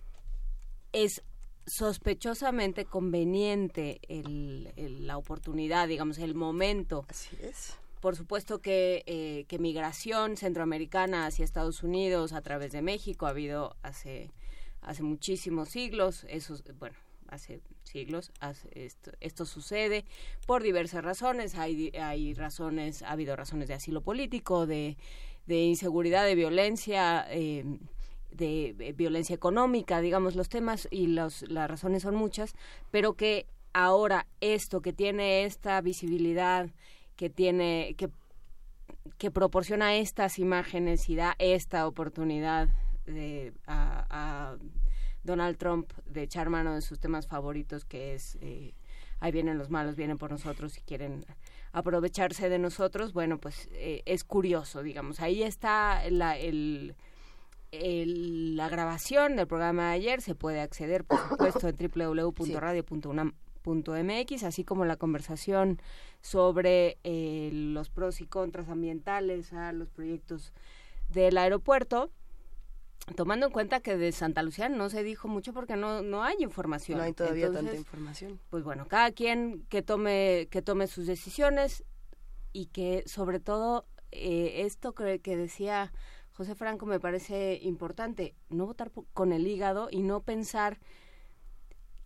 es 0.93 1.21
sospechosamente 1.67 2.85
conveniente 2.85 3.99
el, 4.07 4.71
el- 4.77 5.05
la 5.05 5.17
oportunidad, 5.17 5.89
digamos, 5.89 6.17
el 6.19 6.33
momento. 6.33 7.03
Así 7.09 7.35
es. 7.41 7.77
Por 7.99 8.15
supuesto 8.15 8.59
que, 8.61 9.03
eh, 9.05 9.43
que 9.49 9.59
migración 9.59 10.37
centroamericana 10.37 11.25
hacia 11.25 11.43
Estados 11.43 11.83
Unidos 11.83 12.31
a 12.31 12.39
través 12.41 12.71
de 12.71 12.81
México 12.81 13.25
ha 13.25 13.31
habido 13.31 13.75
hace, 13.83 14.31
hace 14.81 15.03
muchísimos 15.03 15.67
siglos, 15.67 16.25
eso, 16.29 16.55
bueno, 16.79 16.95
hace 17.27 17.59
siglos 17.89 18.31
esto, 18.71 19.11
esto 19.19 19.45
sucede 19.45 20.05
por 20.45 20.63
diversas 20.63 21.03
razones, 21.03 21.55
hay, 21.55 21.91
hay 21.99 22.33
razones, 22.33 23.01
ha 23.01 23.11
habido 23.11 23.35
razones 23.35 23.67
de 23.67 23.73
asilo 23.73 24.01
político, 24.01 24.65
de, 24.65 24.97
de 25.47 25.63
inseguridad, 25.63 26.25
de 26.25 26.35
violencia, 26.35 27.25
eh, 27.29 27.65
de 28.31 28.93
violencia 28.95 29.35
económica, 29.35 30.01
digamos, 30.01 30.35
los 30.35 30.49
temas 30.49 30.87
y 30.91 31.07
los, 31.07 31.41
las 31.49 31.69
razones 31.69 32.03
son 32.03 32.15
muchas, 32.15 32.53
pero 32.91 33.13
que 33.13 33.47
ahora 33.73 34.27
esto 34.39 34.81
que 34.81 34.93
tiene 34.93 35.43
esta 35.45 35.81
visibilidad, 35.81 36.69
que 37.15 37.29
tiene, 37.29 37.95
que, 37.97 38.09
que 39.17 39.31
proporciona 39.31 39.95
estas 39.95 40.39
imágenes 40.39 41.09
y 41.09 41.15
da 41.15 41.35
esta 41.39 41.87
oportunidad 41.87 42.69
de, 43.05 43.53
a, 43.65 44.05
a 44.09 44.57
Donald 45.29 45.57
Trump 45.57 45.91
de 46.05 46.23
echar 46.23 46.49
mano 46.49 46.73
de 46.73 46.81
sus 46.81 46.99
temas 46.99 47.27
favoritos, 47.27 47.85
que 47.85 48.15
es 48.15 48.37
eh, 48.41 48.73
ahí 49.19 49.31
vienen 49.31 49.57
los 49.57 49.69
malos, 49.69 49.95
vienen 49.95 50.17
por 50.17 50.31
nosotros 50.31 50.77
y 50.77 50.81
quieren 50.81 51.25
aprovecharse 51.71 52.49
de 52.49 52.57
nosotros, 52.57 53.13
bueno, 53.13 53.37
pues 53.37 53.69
eh, 53.73 54.01
es 54.05 54.23
curioso, 54.23 54.81
digamos. 54.81 55.19
Ahí 55.19 55.43
está 55.43 56.01
la, 56.09 56.35
el, 56.37 56.95
la 57.71 58.69
grabación 58.69 59.35
del 59.35 59.45
programa 59.47 59.89
de 59.89 59.95
ayer, 59.95 60.21
se 60.21 60.35
puede 60.35 60.61
acceder, 60.61 61.03
por 61.03 61.19
supuesto, 61.29 61.67
en 61.67 61.75
www.radio.unam.mx, 61.77 64.43
así 64.43 64.63
como 64.63 64.85
la 64.85 64.95
conversación 64.97 65.81
sobre 66.21 66.97
eh, 67.03 67.49
los 67.53 67.89
pros 67.89 68.21
y 68.21 68.25
contras 68.25 68.69
ambientales 68.69 69.51
a 69.53 69.73
los 69.73 69.89
proyectos 69.89 70.53
del 71.09 71.37
aeropuerto. 71.37 72.09
Tomando 73.15 73.47
en 73.47 73.51
cuenta 73.51 73.79
que 73.79 73.97
de 73.97 74.11
Santa 74.11 74.43
Lucía 74.43 74.69
no 74.69 74.89
se 74.89 75.03
dijo 75.03 75.27
mucho 75.27 75.53
porque 75.53 75.75
no, 75.75 76.01
no 76.01 76.23
hay 76.23 76.35
información. 76.39 76.99
No 76.99 77.03
hay 77.03 77.13
todavía 77.13 77.51
tanta 77.51 77.75
información. 77.75 78.39
Pues 78.49 78.63
bueno, 78.63 78.87
cada 78.87 79.11
quien 79.11 79.65
que 79.69 79.81
tome, 79.81 80.47
que 80.51 80.61
tome 80.61 80.87
sus 80.87 81.07
decisiones 81.07 81.83
y 82.53 82.67
que 82.67 83.03
sobre 83.07 83.39
todo 83.39 83.85
eh, 84.11 84.63
esto 84.65 84.93
que, 84.93 85.19
que 85.19 85.37
decía 85.37 85.91
José 86.33 86.55
Franco 86.55 86.85
me 86.85 86.99
parece 86.99 87.59
importante, 87.63 88.35
no 88.49 88.65
votar 88.65 88.91
con 89.13 89.33
el 89.33 89.45
hígado 89.47 89.89
y 89.91 90.03
no 90.03 90.21
pensar 90.21 90.79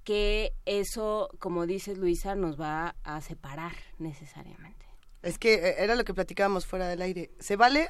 que 0.03 0.53
eso, 0.65 1.29
como 1.39 1.65
dices 1.65 1.97
Luisa, 1.97 2.35
nos 2.35 2.59
va 2.59 2.95
a 3.03 3.21
separar 3.21 3.73
necesariamente. 3.99 4.85
Es 5.21 5.37
que 5.37 5.53
eh, 5.53 5.75
era 5.79 5.95
lo 5.95 6.03
que 6.03 6.13
platicábamos 6.13 6.65
fuera 6.65 6.87
del 6.87 7.01
aire. 7.01 7.31
Se 7.39 7.55
vale 7.55 7.89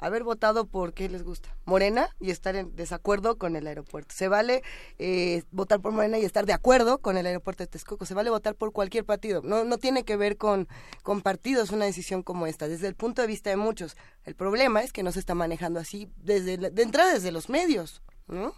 haber 0.00 0.24
votado 0.24 0.66
por 0.66 0.92
qué 0.94 1.08
les 1.08 1.22
gusta. 1.22 1.54
Morena 1.64 2.08
y 2.18 2.30
estar 2.30 2.56
en 2.56 2.74
desacuerdo 2.74 3.38
con 3.38 3.54
el 3.54 3.66
aeropuerto. 3.66 4.14
Se 4.14 4.28
vale 4.28 4.62
eh, 4.98 5.42
votar 5.50 5.80
por 5.80 5.92
Morena 5.92 6.18
y 6.18 6.24
estar 6.24 6.46
de 6.46 6.52
acuerdo 6.52 6.98
con 6.98 7.16
el 7.16 7.26
aeropuerto 7.26 7.62
de 7.62 7.68
Texcoco. 7.68 8.06
Se 8.06 8.14
vale 8.14 8.30
votar 8.30 8.54
por 8.54 8.72
cualquier 8.72 9.04
partido. 9.04 9.42
No, 9.42 9.64
no 9.64 9.78
tiene 9.78 10.04
que 10.04 10.16
ver 10.16 10.36
con, 10.36 10.66
con 11.02 11.20
partidos 11.20 11.70
una 11.70 11.84
decisión 11.84 12.22
como 12.22 12.46
esta, 12.46 12.66
desde 12.66 12.88
el 12.88 12.94
punto 12.94 13.22
de 13.22 13.28
vista 13.28 13.50
de 13.50 13.56
muchos. 13.56 13.96
El 14.24 14.34
problema 14.34 14.82
es 14.82 14.92
que 14.92 15.02
no 15.02 15.12
se 15.12 15.20
está 15.20 15.34
manejando 15.34 15.78
así 15.80 16.08
desde 16.16 16.56
la- 16.58 16.70
de 16.70 16.82
entrada 16.82 17.12
desde 17.14 17.30
los 17.32 17.48
medios, 17.48 18.02
¿no? 18.26 18.54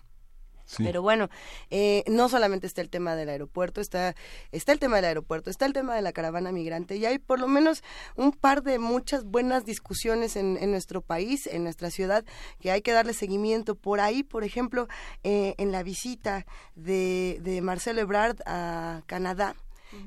Pero 0.78 1.02
bueno, 1.02 1.28
eh, 1.70 2.04
no 2.06 2.28
solamente 2.28 2.66
está 2.66 2.80
el 2.80 2.90
tema 2.90 3.14
del 3.14 3.28
aeropuerto, 3.28 3.80
está, 3.80 4.14
está 4.52 4.72
el 4.72 4.78
tema 4.78 4.96
del 4.96 5.06
aeropuerto, 5.06 5.50
está 5.50 5.66
el 5.66 5.72
tema 5.72 5.94
de 5.94 6.02
la 6.02 6.12
caravana 6.12 6.52
migrante 6.52 6.96
y 6.96 7.06
hay 7.06 7.18
por 7.18 7.38
lo 7.38 7.48
menos 7.48 7.82
un 8.16 8.32
par 8.32 8.62
de 8.62 8.78
muchas 8.78 9.24
buenas 9.24 9.64
discusiones 9.64 10.36
en, 10.36 10.56
en 10.60 10.70
nuestro 10.70 11.00
país, 11.00 11.46
en 11.46 11.64
nuestra 11.64 11.90
ciudad, 11.90 12.24
que 12.60 12.70
hay 12.70 12.82
que 12.82 12.92
darle 12.92 13.12
seguimiento. 13.12 13.74
Por 13.74 14.00
ahí, 14.00 14.22
por 14.22 14.44
ejemplo, 14.44 14.88
eh, 15.24 15.54
en 15.58 15.72
la 15.72 15.82
visita 15.82 16.46
de, 16.74 17.38
de 17.42 17.60
Marcelo 17.60 18.00
Ebrard 18.00 18.36
a 18.46 19.02
Canadá, 19.06 19.54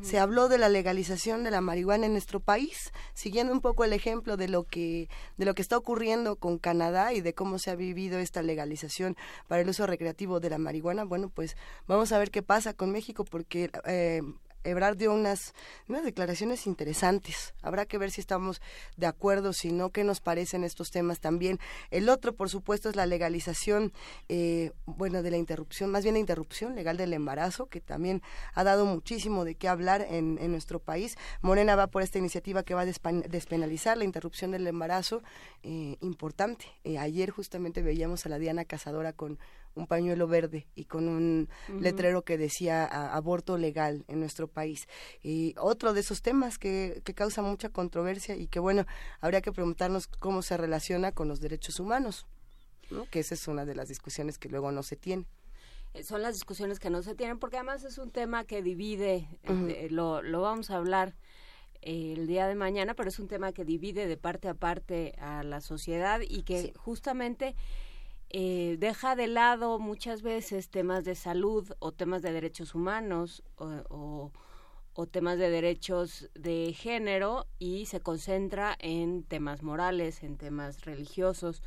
se 0.02 0.20
habló 0.20 0.48
de 0.48 0.58
la 0.58 0.70
legalización 0.70 1.44
de 1.44 1.52
la 1.52 1.62
marihuana 1.62 2.06
en 2.06 2.14
nuestro 2.14 2.40
país, 2.40 2.92
siguiendo 3.14 3.54
un 3.54 3.62
poco 3.62 3.84
el 3.84 3.94
ejemplo 3.94 4.38
de 4.38 4.48
lo 4.48 4.64
que 4.64 5.10
de 5.38 5.46
lo 5.46 5.56
que 5.56 5.62
está 5.62 5.78
ocurriendo 5.78 6.36
con 6.38 6.58
Canadá 6.58 7.14
y 7.14 7.22
de 7.22 7.34
cómo 7.34 7.60
se 7.60 7.72
ha 7.72 7.76
vivido 7.76 8.20
esta 8.20 8.42
legalización 8.42 9.16
para 9.48 9.62
el 9.62 9.70
uso 9.70 9.88
recreativo 9.88 10.40
de 10.40 10.50
la 10.50 10.58
marihuana. 10.58 11.04
Bueno, 11.04 11.30
pues 11.30 11.56
vamos 11.88 12.12
a 12.12 12.18
ver 12.18 12.32
qué 12.32 12.42
pasa 12.42 12.74
con 12.74 12.92
México 12.92 13.26
porque 13.26 13.72
eh, 13.86 14.22
Ebrard 14.66 14.98
dio 14.98 15.14
unas, 15.14 15.54
unas 15.88 16.04
declaraciones 16.04 16.68
interesantes. 16.68 17.54
Habrá 17.62 17.86
que 17.86 17.98
ver 17.98 18.12
si 18.12 18.20
estamos 18.22 18.62
de 18.98 19.06
acuerdo, 19.06 19.54
si 19.54 19.72
no, 19.72 19.92
qué 19.92 20.04
nos 20.04 20.20
parecen 20.20 20.64
estos 20.64 20.92
temas 20.92 21.20
también. 21.20 21.60
El 21.92 22.10
otro, 22.10 22.34
por 22.34 22.50
supuesto, 22.50 22.90
es 22.90 22.96
la 22.96 23.06
legalización, 23.06 23.94
eh, 24.30 24.72
bueno, 24.86 25.24
de 25.24 25.32
la 25.32 25.38
interrupción, 25.38 25.92
más 25.92 26.04
bien 26.04 26.16
la 26.16 26.20
interrupción 26.20 26.76
legal 26.76 26.98
del 26.98 27.14
embarazo, 27.14 27.68
que 27.68 27.80
también 27.82 28.22
ha 28.54 28.64
dado 28.64 28.86
muchísimo 28.86 29.46
de 29.46 29.56
qué 29.56 29.68
hablar 29.68 30.06
en, 30.10 30.38
en 30.42 30.52
nuestro 30.52 30.80
país. 30.80 31.16
Morena 31.42 31.76
va 31.76 31.88
por 31.88 32.02
esta 32.02 32.18
iniciativa 32.18 32.64
que 32.64 32.74
va 32.74 32.82
a 32.82 32.86
despenalizar 32.86 33.98
la 33.98 34.04
interrupción 34.04 34.52
del 34.52 34.66
embarazo, 34.68 35.22
eh, 35.64 35.98
importante. 36.02 36.66
Eh, 36.84 36.98
ayer 36.98 37.30
justamente 37.30 37.82
veíamos 37.82 38.26
a 38.26 38.30
la 38.30 38.40
Diana 38.40 38.66
Cazadora 38.66 39.14
con 39.14 39.38
un 39.76 39.88
pañuelo 39.88 40.26
verde 40.28 40.68
y 40.74 40.86
con 40.86 41.10
un 41.10 41.50
letrero 41.82 42.22
que 42.24 42.38
decía 42.38 42.86
a- 42.86 43.14
aborto 43.14 43.58
legal 43.58 44.06
en 44.08 44.22
nuestro 44.22 44.48
país. 44.48 44.55
Y 45.22 45.54
otro 45.58 45.94
de 45.94 46.00
esos 46.00 46.22
temas 46.22 46.58
que, 46.58 47.02
que 47.04 47.14
causa 47.14 47.42
mucha 47.42 47.70
controversia 47.70 48.36
y 48.36 48.48
que, 48.48 48.60
bueno, 48.60 48.86
habría 49.20 49.42
que 49.42 49.52
preguntarnos 49.52 50.08
cómo 50.08 50.42
se 50.42 50.56
relaciona 50.58 51.12
con 51.12 51.28
los 51.28 51.42
derechos 51.42 51.80
humanos, 51.80 52.26
¿no? 52.90 53.06
que 53.10 53.20
esa 53.20 53.34
es 53.34 53.48
una 53.48 53.66
de 53.66 53.76
las 53.76 53.88
discusiones 53.90 54.38
que 54.38 54.50
luego 54.50 54.72
no 54.72 54.82
se 54.84 54.96
tiene. 54.96 55.26
Eh, 55.94 56.04
Son 56.04 56.22
las 56.22 56.34
discusiones 56.36 56.80
que 56.80 56.90
no 56.90 57.02
se 57.04 57.16
tienen 57.16 57.40
porque 57.40 57.58
además 57.58 57.84
es 57.84 57.98
un 57.98 58.12
tema 58.12 58.44
que 58.46 58.62
divide, 58.62 59.28
eh, 59.44 59.54
de- 59.54 59.90
lo, 59.90 60.22
lo 60.22 60.42
vamos 60.42 60.70
a 60.72 60.76
hablar 60.78 61.16
eh, 61.82 62.14
el 62.18 62.26
día 62.28 62.48
de 62.48 62.56
mañana, 62.56 62.94
pero 62.96 63.10
es 63.10 63.20
un 63.20 63.28
tema 63.28 63.52
que 63.54 63.64
divide 63.66 64.08
de 64.08 64.18
parte 64.18 64.48
a 64.50 64.54
parte 64.56 65.14
a 65.20 65.44
la 65.44 65.62
sociedad 65.62 66.20
y 66.28 66.44
que 66.44 66.74
justamente 66.78 67.56
eh, 68.30 68.76
deja 68.80 69.16
de 69.16 69.28
lado 69.28 69.78
muchas 69.80 70.22
veces 70.24 70.70
temas 70.70 71.06
de 71.06 71.16
salud 71.16 71.72
o 71.80 71.92
temas 71.92 72.22
de 72.24 72.32
derechos 72.32 72.74
humanos 72.76 73.44
o, 73.58 73.66
o- 73.90 74.32
o 74.96 75.06
temas 75.06 75.38
de 75.38 75.50
derechos 75.50 76.30
de 76.36 76.74
género 76.74 77.48
y 77.60 77.86
se 77.86 78.00
concentra 78.00 78.76
en 78.80 79.24
temas 79.24 79.62
morales, 79.62 80.24
en 80.24 80.38
temas 80.38 80.86
religiosos 80.86 81.62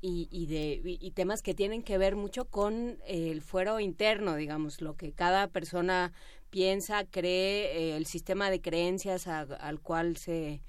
y, 0.00 0.26
y 0.30 0.46
de 0.46 0.80
y, 0.84 1.10
temas 1.10 1.42
que 1.42 1.54
tienen 1.54 1.82
que 1.82 1.98
ver 1.98 2.16
mucho 2.16 2.46
con 2.46 2.98
el 3.06 3.42
fuero 3.42 3.78
interno, 3.78 4.36
digamos, 4.36 4.80
lo 4.80 4.96
que 4.96 5.12
cada 5.12 5.48
persona 5.48 6.12
piensa, 6.48 7.04
cree, 7.04 7.76
eh, 7.76 7.96
el 7.96 8.06
sistema 8.06 8.50
de 8.50 8.62
creencias 8.62 9.26
al 9.26 9.80
cual 9.80 10.16
se 10.16 10.62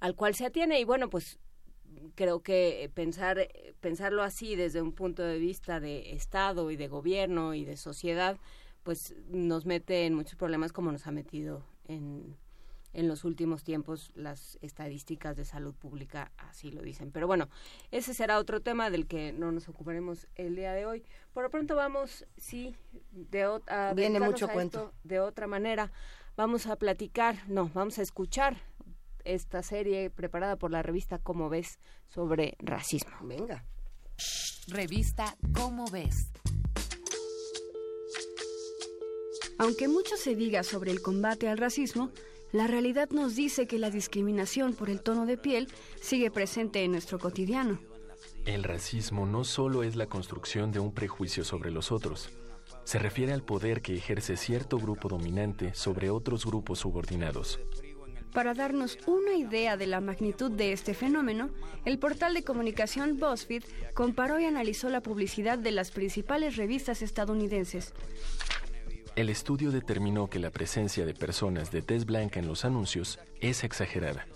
al 0.00 0.14
cual 0.14 0.34
se 0.34 0.46
atiene. 0.46 0.80
Y 0.80 0.84
bueno, 0.84 1.10
pues 1.10 1.38
creo 2.14 2.40
que 2.40 2.90
pensar 2.94 3.48
pensarlo 3.80 4.22
así 4.22 4.56
desde 4.56 4.80
un 4.80 4.92
punto 4.92 5.22
de 5.22 5.38
vista 5.38 5.78
de 5.78 6.12
estado 6.12 6.70
y 6.70 6.76
de 6.76 6.88
gobierno 6.88 7.52
y 7.52 7.66
de 7.66 7.76
sociedad 7.76 8.38
pues 8.82 9.14
nos 9.28 9.66
mete 9.66 10.06
en 10.06 10.14
muchos 10.14 10.36
problemas 10.36 10.72
como 10.72 10.90
nos 10.92 11.06
ha 11.06 11.10
metido 11.10 11.64
en 11.86 12.36
en 12.94 13.06
los 13.06 13.22
últimos 13.24 13.64
tiempos 13.64 14.10
las 14.14 14.56
estadísticas 14.62 15.36
de 15.36 15.44
salud 15.44 15.74
pública 15.74 16.32
así 16.38 16.70
lo 16.70 16.80
dicen. 16.80 17.12
Pero 17.12 17.26
bueno, 17.26 17.48
ese 17.90 18.14
será 18.14 18.38
otro 18.38 18.62
tema 18.62 18.88
del 18.88 19.06
que 19.06 19.30
no 19.34 19.52
nos 19.52 19.68
ocuparemos 19.68 20.26
el 20.36 20.56
día 20.56 20.72
de 20.72 20.86
hoy. 20.86 21.04
Por 21.34 21.42
lo 21.44 21.50
pronto 21.50 21.76
vamos, 21.76 22.24
sí, 22.38 22.74
de 23.12 23.46
ot- 23.46 23.70
a 23.70 23.92
Viene 23.92 24.18
mucho 24.20 24.46
a 24.46 24.52
cuento. 24.52 24.78
esto 24.86 24.94
de 25.04 25.20
otra 25.20 25.46
manera. 25.46 25.92
Vamos 26.34 26.66
a 26.66 26.76
platicar, 26.76 27.36
no, 27.46 27.70
vamos 27.74 27.98
a 27.98 28.02
escuchar 28.02 28.56
esta 29.22 29.62
serie 29.62 30.08
preparada 30.08 30.56
por 30.56 30.70
la 30.70 30.82
revista 30.82 31.18
Como 31.18 31.50
ves 31.50 31.78
sobre 32.08 32.56
racismo. 32.58 33.12
Venga. 33.22 33.64
Revista 34.68 35.36
Cómo 35.52 35.84
ves. 35.90 36.30
Aunque 39.58 39.88
mucho 39.88 40.16
se 40.16 40.34
diga 40.34 40.62
sobre 40.62 40.92
el 40.92 41.02
combate 41.02 41.48
al 41.48 41.58
racismo, 41.58 42.10
la 42.52 42.66
realidad 42.66 43.10
nos 43.10 43.36
dice 43.36 43.66
que 43.66 43.78
la 43.78 43.90
discriminación 43.90 44.74
por 44.74 44.88
el 44.88 45.02
tono 45.02 45.26
de 45.26 45.36
piel 45.36 45.68
sigue 46.00 46.30
presente 46.30 46.82
en 46.84 46.92
nuestro 46.92 47.18
cotidiano. 47.18 47.78
El 48.46 48.64
racismo 48.64 49.26
no 49.26 49.44
solo 49.44 49.82
es 49.82 49.96
la 49.96 50.06
construcción 50.06 50.72
de 50.72 50.80
un 50.80 50.94
prejuicio 50.94 51.44
sobre 51.44 51.70
los 51.70 51.92
otros, 51.92 52.30
se 52.84 52.98
refiere 52.98 53.34
al 53.34 53.42
poder 53.42 53.82
que 53.82 53.94
ejerce 53.94 54.36
cierto 54.36 54.78
grupo 54.78 55.08
dominante 55.08 55.74
sobre 55.74 56.08
otros 56.08 56.46
grupos 56.46 56.78
subordinados. 56.78 57.60
Para 58.32 58.54
darnos 58.54 58.98
una 59.06 59.34
idea 59.34 59.76
de 59.76 59.86
la 59.86 60.00
magnitud 60.00 60.50
de 60.50 60.72
este 60.72 60.94
fenómeno, 60.94 61.50
el 61.84 61.98
portal 61.98 62.34
de 62.34 62.44
comunicación 62.44 63.18
BuzzFeed 63.18 63.64
comparó 63.94 64.38
y 64.38 64.44
analizó 64.44 64.88
la 64.90 65.02
publicidad 65.02 65.58
de 65.58 65.72
las 65.72 65.90
principales 65.90 66.56
revistas 66.56 67.02
estadounidenses. 67.02 67.92
El 69.18 69.30
estudio 69.30 69.72
determinó 69.72 70.30
que 70.30 70.38
la 70.38 70.52
presencia 70.52 71.04
de 71.04 71.12
personas 71.12 71.72
de 71.72 71.82
tez 71.82 72.04
blanca 72.04 72.38
en 72.38 72.46
los 72.46 72.64
anuncios 72.64 73.18
es 73.40 73.64
exagerada. 73.64 74.28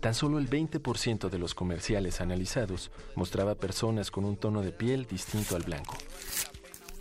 Tan 0.00 0.12
solo 0.12 0.38
el 0.38 0.50
20% 0.50 1.30
de 1.30 1.38
los 1.38 1.54
comerciales 1.54 2.20
analizados 2.20 2.90
mostraba 3.14 3.54
personas 3.54 4.10
con 4.10 4.26
un 4.26 4.36
tono 4.36 4.60
de 4.60 4.72
piel 4.72 5.06
distinto 5.06 5.56
al 5.56 5.62
blanco. 5.62 5.96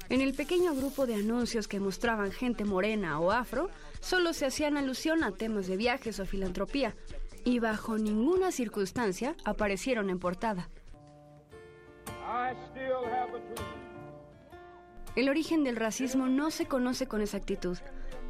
En 0.07 0.21
el 0.21 0.33
pequeño 0.33 0.73
grupo 0.75 1.05
de 1.05 1.15
anuncios 1.15 1.67
que 1.67 1.81
mostraban 1.81 2.31
gente 2.31 2.63
morena 2.63 3.19
o 3.19 3.33
afro, 3.33 3.69
solo 3.99 4.31
se 4.31 4.45
hacían 4.45 4.77
alusión 4.77 5.25
a 5.25 5.33
temas 5.33 5.67
de 5.67 5.75
viajes 5.75 6.21
o 6.21 6.25
filantropía, 6.25 6.95
y 7.43 7.59
bajo 7.59 7.97
ninguna 7.97 8.53
circunstancia 8.53 9.35
aparecieron 9.43 10.09
en 10.09 10.19
portada. 10.19 10.69
I 12.25 12.53
still 12.71 13.03
have 13.03 13.35
a 13.35 13.41
dream. 13.53 13.92
El 15.15 15.29
origen 15.29 15.63
del 15.63 15.75
racismo 15.75 16.27
no 16.27 16.49
se 16.49 16.65
conoce 16.65 17.07
con 17.07 17.21
exactitud, 17.21 17.77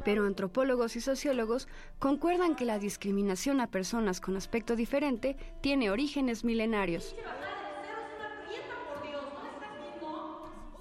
pero 0.04 0.26
antropólogos 0.26 0.96
y 0.96 1.00
sociólogos 1.00 1.66
concuerdan 1.98 2.56
que 2.56 2.66
la 2.66 2.78
discriminación 2.78 3.62
a 3.62 3.70
personas 3.70 4.20
con 4.20 4.36
aspecto 4.36 4.76
diferente 4.76 5.36
tiene 5.62 5.90
orígenes 5.90 6.44
milenarios. 6.44 7.16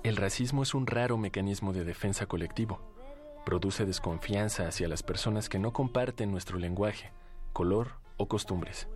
El 0.04 0.18
racismo 0.18 0.64
es 0.64 0.74
un 0.74 0.86
raro 0.86 1.18
mecanismo 1.18 1.72
de 1.72 1.86
defensa 1.86 2.26
colectivo. 2.26 2.82
Produce 3.46 3.86
desconfianza 3.86 4.68
hacia 4.68 4.90
las 4.90 5.04
personas 5.04 5.48
que 5.48 5.60
no 5.60 5.72
comparten 5.72 6.32
nuestro 6.32 6.58
lenguaje, 6.60 7.14
color 7.54 7.94
o 8.18 8.28
costumbres. 8.28 8.90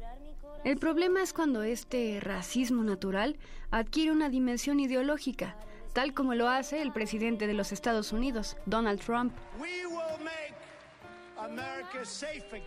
El 0.66 0.78
problema 0.78 1.22
es 1.22 1.32
cuando 1.32 1.64
este 1.64 2.20
racismo 2.20 2.84
natural 2.84 3.38
adquiere 3.72 4.12
una 4.12 4.28
dimensión 4.28 4.82
ideológica, 4.82 5.56
tal 5.98 6.14
como 6.14 6.36
lo 6.36 6.48
hace 6.48 6.84
el 6.84 6.91
presidente 6.91 7.48
de 7.48 7.56
los 7.56 7.72
Estados 7.72 8.14
Unidos, 8.14 8.56
Donald 8.68 8.99
Trump. 8.99 9.34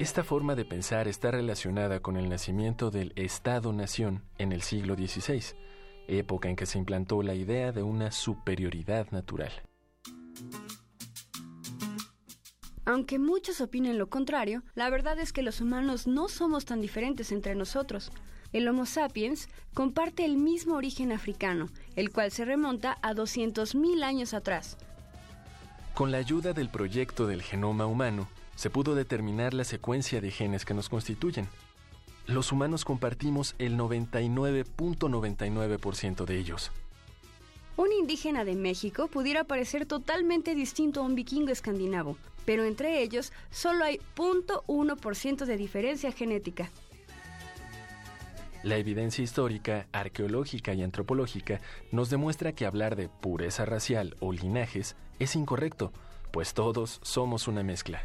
Esta 0.00 0.24
forma 0.24 0.56
de 0.56 0.64
pensar 0.64 1.06
está 1.06 1.30
relacionada 1.30 2.00
con 2.00 2.16
el 2.16 2.28
nacimiento 2.28 2.90
del 2.90 3.12
Estado-nación 3.14 4.24
en 4.38 4.50
el 4.50 4.62
siglo 4.62 4.96
XVI, 4.96 5.44
época 6.08 6.48
en 6.48 6.56
que 6.56 6.66
se 6.66 6.78
implantó 6.78 7.22
la 7.22 7.34
idea 7.36 7.70
de 7.70 7.84
una 7.84 8.10
superioridad 8.10 9.08
natural. 9.12 9.52
Aunque 12.84 13.20
muchos 13.20 13.60
opinen 13.60 13.96
lo 13.96 14.10
contrario, 14.10 14.64
la 14.74 14.90
verdad 14.90 15.20
es 15.20 15.32
que 15.32 15.42
los 15.42 15.60
humanos 15.60 16.08
no 16.08 16.28
somos 16.28 16.64
tan 16.64 16.80
diferentes 16.80 17.30
entre 17.30 17.54
nosotros. 17.54 18.10
El 18.52 18.66
Homo 18.66 18.84
sapiens 18.84 19.48
comparte 19.74 20.24
el 20.24 20.36
mismo 20.36 20.74
origen 20.74 21.12
africano, 21.12 21.68
el 21.94 22.10
cual 22.10 22.32
se 22.32 22.44
remonta 22.44 22.98
a 23.00 23.14
200.000 23.14 24.02
años 24.02 24.34
atrás. 24.34 24.76
Con 25.94 26.10
la 26.10 26.18
ayuda 26.18 26.52
del 26.52 26.68
proyecto 26.68 27.26
del 27.26 27.42
genoma 27.42 27.86
humano, 27.86 28.28
se 28.56 28.70
pudo 28.70 28.94
determinar 28.94 29.54
la 29.54 29.64
secuencia 29.64 30.20
de 30.20 30.30
genes 30.30 30.64
que 30.64 30.74
nos 30.74 30.88
constituyen. 30.88 31.48
Los 32.26 32.52
humanos 32.52 32.84
compartimos 32.84 33.56
el 33.58 33.76
99.99% 33.78 36.24
de 36.24 36.38
ellos. 36.38 36.70
Un 37.76 37.92
indígena 37.92 38.44
de 38.44 38.56
México 38.56 39.08
pudiera 39.08 39.44
parecer 39.44 39.86
totalmente 39.86 40.54
distinto 40.54 41.00
a 41.00 41.04
un 41.04 41.14
vikingo 41.14 41.50
escandinavo, 41.50 42.18
pero 42.44 42.64
entre 42.64 43.02
ellos 43.02 43.32
solo 43.50 43.84
hay 43.84 44.00
0.1% 44.16 45.44
de 45.44 45.56
diferencia 45.56 46.12
genética. 46.12 46.70
La 48.62 48.76
evidencia 48.76 49.24
histórica, 49.24 49.86
arqueológica 49.90 50.74
y 50.74 50.82
antropológica 50.82 51.60
nos 51.92 52.10
demuestra 52.10 52.52
que 52.52 52.66
hablar 52.66 52.94
de 52.94 53.08
pureza 53.08 53.64
racial 53.64 54.16
o 54.20 54.32
linajes 54.32 54.96
es 55.18 55.34
incorrecto, 55.34 55.92
pues 56.30 56.52
todos 56.52 57.00
somos 57.02 57.48
una 57.48 57.62
mezcla. 57.62 58.02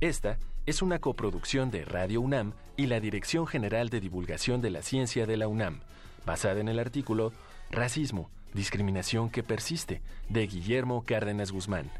Esta 0.00 0.38
es 0.66 0.82
una 0.82 1.00
coproducción 1.00 1.72
de 1.72 1.84
Radio 1.84 2.20
UNAM 2.20 2.52
y 2.76 2.86
la 2.86 3.00
Dirección 3.00 3.48
General 3.48 3.88
de 3.88 4.00
Divulgación 4.00 4.60
de 4.60 4.70
la 4.70 4.82
Ciencia 4.82 5.26
de 5.26 5.36
la 5.36 5.48
UNAM, 5.48 5.80
basada 6.24 6.60
en 6.60 6.68
el 6.68 6.78
artículo 6.78 7.32
Racismo, 7.70 8.30
discriminación 8.54 9.30
que 9.30 9.42
persiste, 9.42 10.00
de 10.28 10.46
Guillermo 10.46 11.02
Cárdenas 11.04 11.50
Guzmán. 11.50 11.90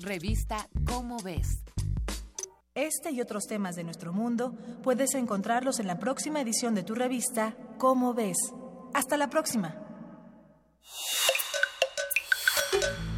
Revista 0.00 0.68
Cómo 0.86 1.18
ves. 1.24 1.64
Este 2.78 3.10
y 3.10 3.20
otros 3.20 3.48
temas 3.48 3.74
de 3.74 3.82
nuestro 3.82 4.12
mundo 4.12 4.54
puedes 4.84 5.14
encontrarlos 5.14 5.80
en 5.80 5.88
la 5.88 5.98
próxima 5.98 6.40
edición 6.40 6.76
de 6.76 6.84
tu 6.84 6.94
revista 6.94 7.56
Cómo 7.76 8.14
ves. 8.14 8.36
Hasta 8.94 9.16
la 9.16 9.28
próxima. 9.28 9.74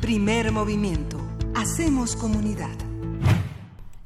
Primer 0.00 0.50
movimiento. 0.50 1.18
Hacemos 1.54 2.16
comunidad. 2.16 2.89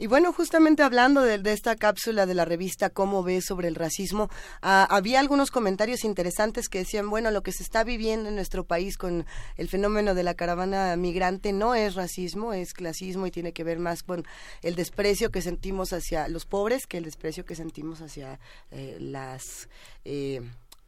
Y 0.05 0.07
bueno, 0.07 0.35
justamente 0.35 0.83
hablando 0.83 1.23
de, 1.23 1.39
de 1.39 1.55
esta 1.55 1.77
cápsula 1.77 2.27
de 2.27 2.35
la 2.35 2.45
revista 2.45 2.91
Cómo 2.91 3.23
ves 3.23 3.47
sobre 3.47 3.69
el 3.69 3.75
racismo, 3.75 4.29
ah, 4.61 4.87
había 4.91 5.19
algunos 5.19 5.51
comentarios 5.51 6.05
interesantes 6.05 6.69
que 6.69 6.81
decían, 6.81 7.09
bueno, 7.09 7.31
lo 7.31 7.43
que 7.43 7.53
se 7.53 7.63
está 7.63 7.85
viviendo 7.85 8.29
en 8.29 8.35
nuestro 8.35 8.65
país 8.65 8.99
con 8.99 9.25
el 9.57 9.69
fenómeno 9.71 10.15
de 10.15 10.23
la 10.23 10.35
caravana 10.35 10.95
migrante 10.97 11.55
no 11.55 11.75
es 11.75 11.95
racismo, 11.95 12.53
es 12.53 12.75
clasismo 12.75 13.27
y 13.27 13.31
tiene 13.31 13.55
que 13.55 13.65
ver 13.65 13.79
más 13.79 14.03
con 14.03 14.27
el 14.61 14.75
desprecio 14.75 15.31
que 15.31 15.41
sentimos 15.41 15.95
hacia 15.95 16.29
los 16.29 16.45
pobres 16.45 16.87
que 16.87 16.99
el 16.99 17.05
desprecio 17.05 17.47
que 17.47 17.55
sentimos 17.55 18.03
hacia 18.03 18.39
eh, 18.73 18.99
las... 19.01 19.71
eh, 20.05 20.43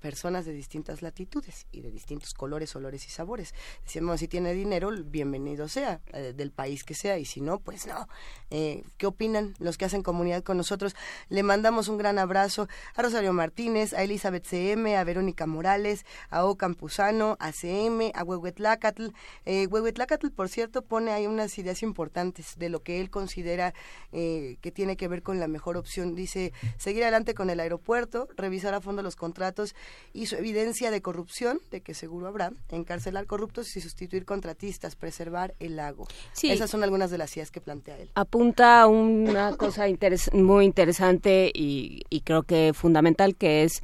personas 0.07 0.45
de 0.45 0.53
distintas 0.53 1.03
latitudes 1.03 1.67
y 1.73 1.81
de 1.81 1.91
distintos 1.91 2.33
colores, 2.33 2.77
olores 2.77 3.05
y 3.09 3.11
sabores. 3.11 3.55
Decíamos, 3.83 4.21
si 4.21 4.29
tiene 4.29 4.53
dinero, 4.53 4.93
bienvenido 5.05 5.67
sea, 5.67 6.01
eh, 6.13 6.33
del 6.33 6.53
país 6.53 6.85
que 6.85 6.95
sea, 6.95 7.19
y 7.19 7.25
si 7.25 7.41
no, 7.41 7.59
pues 7.59 7.89
no. 7.89 8.07
Eh, 8.51 8.85
¿Qué 8.99 9.07
opinan 9.09 9.57
los 9.59 9.77
que 9.77 9.85
hacen 9.85 10.05
comunidad 10.05 10.45
con 10.45 10.59
nosotros? 10.59 10.95
Le 11.29 11.43
mandamos 11.43 11.89
un 11.89 11.99
gran 11.99 12.21
abrazo 12.21 12.69
a 12.95 13.03
Rosario 13.03 13.33
Martínez, 13.33 13.95
a 13.95 14.05
Elizabeth 14.05 14.47
CM, 14.47 14.97
a 14.97 15.03
Verónica 15.03 15.45
Morales, 15.45 16.07
a 16.31 16.45
O 16.45 16.57
Campuzano, 16.57 17.37
a 17.41 17.51
CM, 17.51 18.13
a 18.15 18.23
Huehuetlacatl. 18.23 19.09
Eh, 19.45 19.67
Huehuetlacatl, 19.67 20.31
por 20.31 20.49
cierto, 20.49 20.83
pone 20.83 21.11
ahí 21.11 21.27
unas 21.27 21.59
ideas 21.59 21.83
importantes 21.83 22.57
de 22.57 22.69
lo 22.69 22.85
que 22.85 23.01
él 23.01 23.11
considera 23.11 23.75
eh, 24.13 24.57
que 24.61 24.71
tiene 24.71 24.97
que 24.97 25.09
ver 25.09 25.25
con 25.25 25.41
la 25.41 25.49
mejor 25.49 25.77
opción. 25.77 26.15
Dice, 26.15 26.53
seguir 26.79 27.03
adelante 27.03 27.35
con 27.35 27.51
el 27.51 27.59
aeropuerto, 27.59 28.29
revisar 28.37 28.73
a 28.73 28.81
fondo 28.81 29.03
los 29.03 29.17
contratos 29.17 29.75
y 30.13 30.27
su 30.27 30.37
evidencia 30.37 30.91
de 30.91 31.01
corrupción, 31.03 31.61
de 31.71 31.81
que 31.81 31.95
seguro 31.95 32.27
habrá, 32.29 32.53
encarcelar 32.71 33.27
corruptos 33.27 33.77
y 33.77 33.81
sustituir 33.81 34.25
contratistas, 34.25 34.97
preservar 34.97 35.55
el 35.61 35.77
lago. 35.77 36.07
Sí. 36.33 36.51
Esas 36.51 36.71
son 36.71 36.83
algunas 36.85 37.11
de 37.11 37.19
las 37.19 37.37
ideas 37.37 37.51
que 37.51 37.61
plantea 37.61 37.99
él. 37.99 38.11
apunta 38.15 38.83
a 38.83 38.87
una 38.87 39.57
cosa 39.57 39.89
interes- 39.89 40.33
muy 40.33 40.65
interesante 40.65 41.51
y, 41.55 42.03
y 42.11 42.21
creo 42.23 42.43
que 42.43 42.73
fundamental 42.75 43.37
que 43.37 43.65
es 43.65 43.83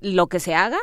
lo 0.00 0.26
que 0.26 0.40
se 0.40 0.54
haga 0.54 0.78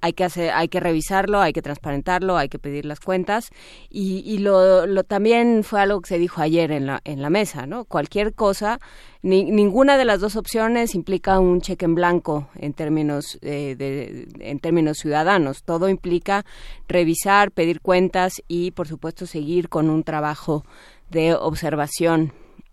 hay 0.00 0.12
que 0.12 0.24
hacer, 0.24 0.50
hay 0.52 0.68
que 0.68 0.78
revisarlo, 0.80 1.40
hay 1.40 1.52
que 1.52 1.62
transparentarlo, 1.62 2.36
hay 2.36 2.48
que 2.48 2.58
pedir 2.58 2.84
las 2.84 3.00
cuentas 3.00 3.50
y, 3.90 4.22
y 4.24 4.38
lo, 4.38 4.86
lo 4.86 5.04
también 5.04 5.64
fue 5.64 5.80
algo 5.80 6.00
que 6.00 6.08
se 6.08 6.18
dijo 6.18 6.40
ayer 6.40 6.70
en 6.70 6.86
la 6.86 7.00
en 7.04 7.22
la 7.22 7.30
mesa, 7.30 7.66
¿no? 7.66 7.84
Cualquier 7.84 8.34
cosa, 8.34 8.78
ni- 9.22 9.50
ninguna 9.50 9.96
de 9.96 10.04
las 10.04 10.20
dos 10.20 10.36
opciones 10.36 10.94
implica 10.94 11.40
un 11.40 11.60
cheque 11.60 11.86
en 11.86 11.94
blanco 11.94 12.48
en 12.56 12.72
términos 12.74 13.38
eh, 13.42 13.74
de, 13.76 14.28
en 14.40 14.58
términos 14.60 14.98
ciudadanos. 14.98 15.62
Todo 15.64 15.88
implica 15.88 16.44
revisar, 16.88 17.50
pedir 17.50 17.80
cuentas 17.80 18.34
y, 18.48 18.70
por 18.72 18.86
supuesto, 18.88 19.26
seguir 19.26 19.68
con 19.68 19.90
un 19.90 20.02
trabajo 20.04 20.64
de 21.10 21.34
observación 21.34 22.32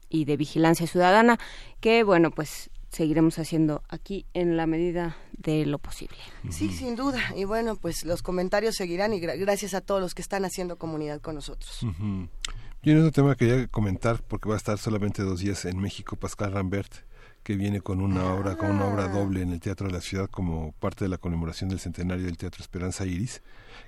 y 0.10 0.26
de 0.26 0.38
vigilancia 0.38 0.86
ciudadana 0.88 1.40
que, 1.80 2.04
bueno, 2.04 2.30
pues 2.32 2.70
seguiremos 2.94 3.38
haciendo 3.40 3.84
aquí 3.90 4.26
en 4.34 4.56
la 4.56 4.66
medida 4.68 5.18
de 5.38 5.66
lo 5.66 5.80
posible. 5.80 6.16
Sí, 6.50 6.70
sin 6.72 6.96
duda. 6.96 7.20
Y 7.36 7.44
bueno, 7.44 7.76
pues 7.76 8.06
los 8.06 8.22
comentarios 8.24 8.76
seguirán 8.76 9.14
y 9.14 9.20
gra- 9.20 9.38
gracias 9.38 9.74
a 9.74 9.82
todos 9.82 10.00
los 10.00 10.14
que 10.16 10.22
están 10.22 10.46
haciendo 10.46 10.78
comunidad 10.78 11.20
con 11.20 11.36
nosotros. 11.36 11.84
Ujú. 11.84 12.30
Yo 12.84 12.92
en 12.92 13.00
otro 13.00 13.12
tema 13.12 13.36
quería 13.36 13.68
comentar, 13.68 14.22
porque 14.24 14.48
va 14.48 14.56
a 14.56 14.58
estar 14.58 14.78
solamente 14.78 15.24
dos 15.24 15.40
días 15.42 15.66
en 15.66 15.78
México, 15.80 16.16
Pascal 16.16 16.52
Rambert, 16.54 16.94
que 17.42 17.56
viene 17.56 17.82
con 17.82 18.00
una 18.00 18.34
obra, 18.34 18.56
con 18.58 18.72
una 18.72 18.86
obra 18.86 19.08
doble 19.10 19.42
en 19.42 19.52
el 19.52 19.60
Teatro 19.60 19.88
de 19.88 19.94
la 19.94 20.02
Ciudad 20.02 20.30
como 20.30 20.72
parte 20.74 21.04
de 21.06 21.10
la 21.10 21.18
conmemoración 21.18 21.70
del 21.70 21.80
centenario 21.80 22.26
del 22.26 22.38
Teatro 22.38 22.62
Esperanza 22.62 23.06
Iris, 23.06 23.42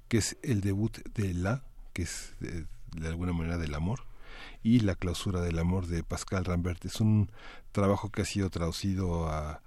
que 0.10 0.18
es 0.18 0.36
el 0.44 0.60
debut 0.62 0.98
de 1.14 1.34
La, 1.34 1.64
que 1.94 2.02
es 2.04 2.34
de, 2.42 2.66
de 3.00 3.08
alguna 3.08 3.32
manera 3.34 3.58
del 3.58 3.74
amor, 3.76 4.02
y 4.66 4.80
la 4.80 4.96
clausura 4.96 5.42
del 5.42 5.60
amor 5.60 5.86
de 5.86 6.04
Pascal 6.04 6.44
Rambert. 6.44 6.84
Es 6.86 7.00
un 7.00 7.30
trabajo 7.72 8.10
que 8.10 8.24
ha 8.24 8.26
sido 8.26 8.50
traducido 8.50 9.30
a 9.30 9.62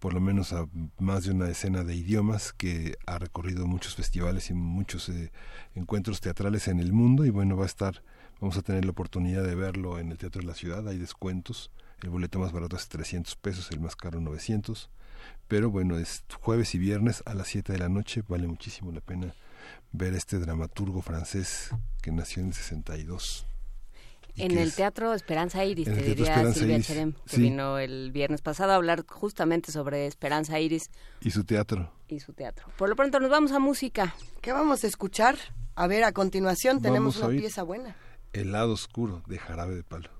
por 0.00 0.12
lo 0.12 0.20
menos 0.20 0.52
a 0.52 0.66
más 0.98 1.24
de 1.24 1.30
una 1.30 1.44
decena 1.44 1.84
de 1.84 1.94
idiomas 1.94 2.52
que 2.52 2.96
ha 3.06 3.18
recorrido 3.18 3.68
muchos 3.68 3.94
festivales 3.94 4.50
y 4.50 4.54
muchos 4.54 5.08
eh, 5.08 5.30
encuentros 5.76 6.20
teatrales 6.20 6.66
en 6.66 6.80
el 6.80 6.92
mundo. 6.92 7.24
Y 7.24 7.30
bueno 7.30 7.56
va 7.56 7.62
a 7.62 7.66
estar 7.66 8.02
vamos 8.40 8.56
a 8.56 8.62
tener 8.62 8.84
la 8.84 8.90
oportunidad 8.90 9.44
de 9.44 9.54
verlo 9.54 10.00
en 10.00 10.10
el 10.10 10.18
Teatro 10.18 10.40
de 10.40 10.48
la 10.48 10.54
Ciudad. 10.54 10.88
Hay 10.88 10.98
descuentos. 10.98 11.70
El 12.02 12.10
boleto 12.10 12.40
más 12.40 12.50
barato 12.50 12.74
es 12.74 12.88
300 12.88 13.36
pesos 13.36 13.70
el 13.70 13.78
más 13.78 13.94
caro 13.94 14.20
900 14.20 14.90
pero 15.46 15.70
bueno 15.70 15.98
es 15.98 16.24
jueves 16.40 16.74
y 16.74 16.78
viernes 16.78 17.22
a 17.26 17.34
las 17.34 17.46
7 17.46 17.72
de 17.72 17.78
la 17.78 17.88
noche. 17.88 18.24
Vale 18.26 18.48
muchísimo 18.48 18.90
la 18.90 19.00
pena 19.00 19.32
ver 19.92 20.14
este 20.14 20.40
dramaturgo 20.40 21.02
francés 21.02 21.70
que 22.02 22.10
nació 22.10 22.42
en 22.42 22.48
el 22.48 22.54
62 22.54 23.46
y 23.46 23.49
En 24.44 24.58
el 24.58 24.68
es- 24.68 24.76
Teatro 24.76 25.14
Esperanza 25.14 25.64
Iris, 25.64 25.84
te 25.86 25.94
diría 25.96 26.26
Esperanza 26.32 26.58
Silvia 26.58 26.74
Iris, 26.76 26.86
Cherem, 26.86 27.12
que 27.26 27.36
sí. 27.36 27.42
vino 27.42 27.78
el 27.78 28.10
viernes 28.12 28.42
pasado 28.42 28.72
a 28.72 28.76
hablar 28.76 29.04
justamente 29.06 29.72
sobre 29.72 30.06
Esperanza 30.06 30.58
Iris 30.60 30.90
y 31.20 31.30
su 31.30 31.44
teatro 31.44 31.92
y 32.08 32.20
su 32.20 32.32
teatro. 32.32 32.66
Por 32.76 32.88
lo 32.88 32.96
pronto 32.96 33.20
nos 33.20 33.30
vamos 33.30 33.52
a 33.52 33.58
música. 33.58 34.14
¿Qué 34.40 34.52
vamos 34.52 34.82
a 34.84 34.86
escuchar? 34.86 35.36
A 35.76 35.86
ver, 35.86 36.04
a 36.04 36.12
continuación 36.12 36.82
tenemos 36.82 37.14
Vamos 37.18 37.30
una 37.32 37.40
pieza 37.40 37.62
buena. 37.62 37.96
El 38.32 38.52
lado 38.52 38.72
oscuro 38.72 39.22
de 39.26 39.38
Jarabe 39.38 39.74
de 39.74 39.82
Palo 39.84 40.10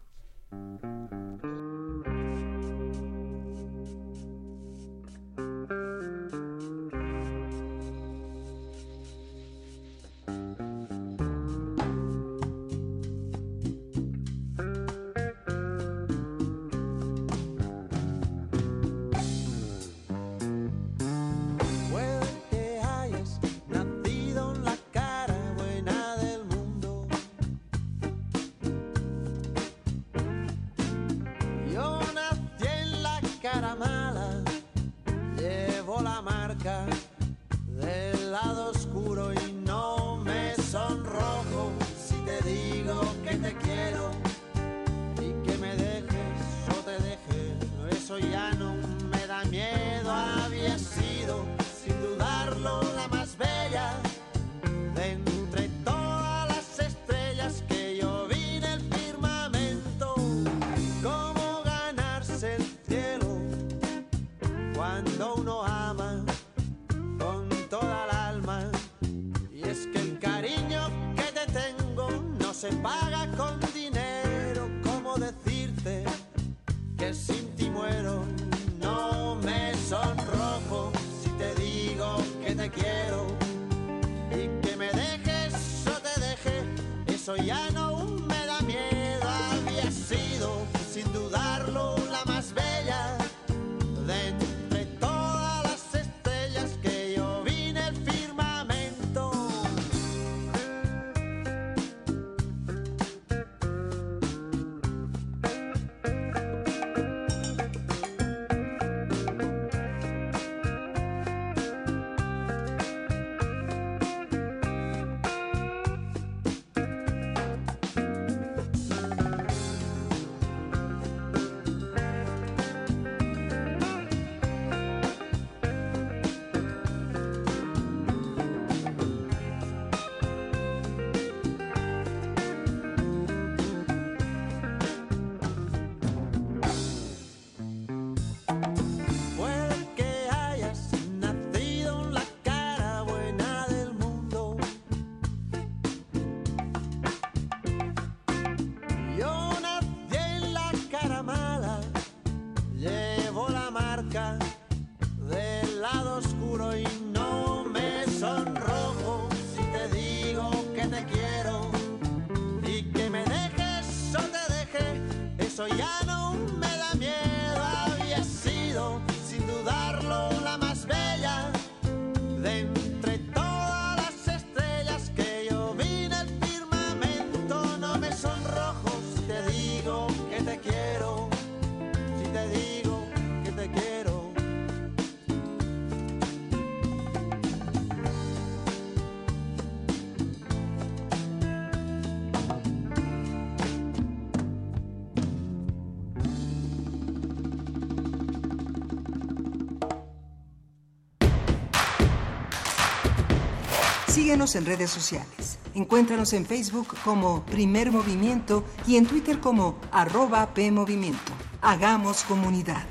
Síguenos 204.30 204.54
en 204.54 204.64
redes 204.64 204.90
sociales. 204.92 205.58
Encuéntranos 205.74 206.32
en 206.34 206.46
Facebook 206.46 206.86
como 207.04 207.44
Primer 207.46 207.90
Movimiento 207.90 208.62
y 208.86 208.94
en 208.94 209.04
Twitter 209.04 209.40
como 209.40 209.80
arroba 209.90 210.54
PMovimiento. 210.54 211.32
Hagamos 211.60 212.22
comunidad. 212.22 212.84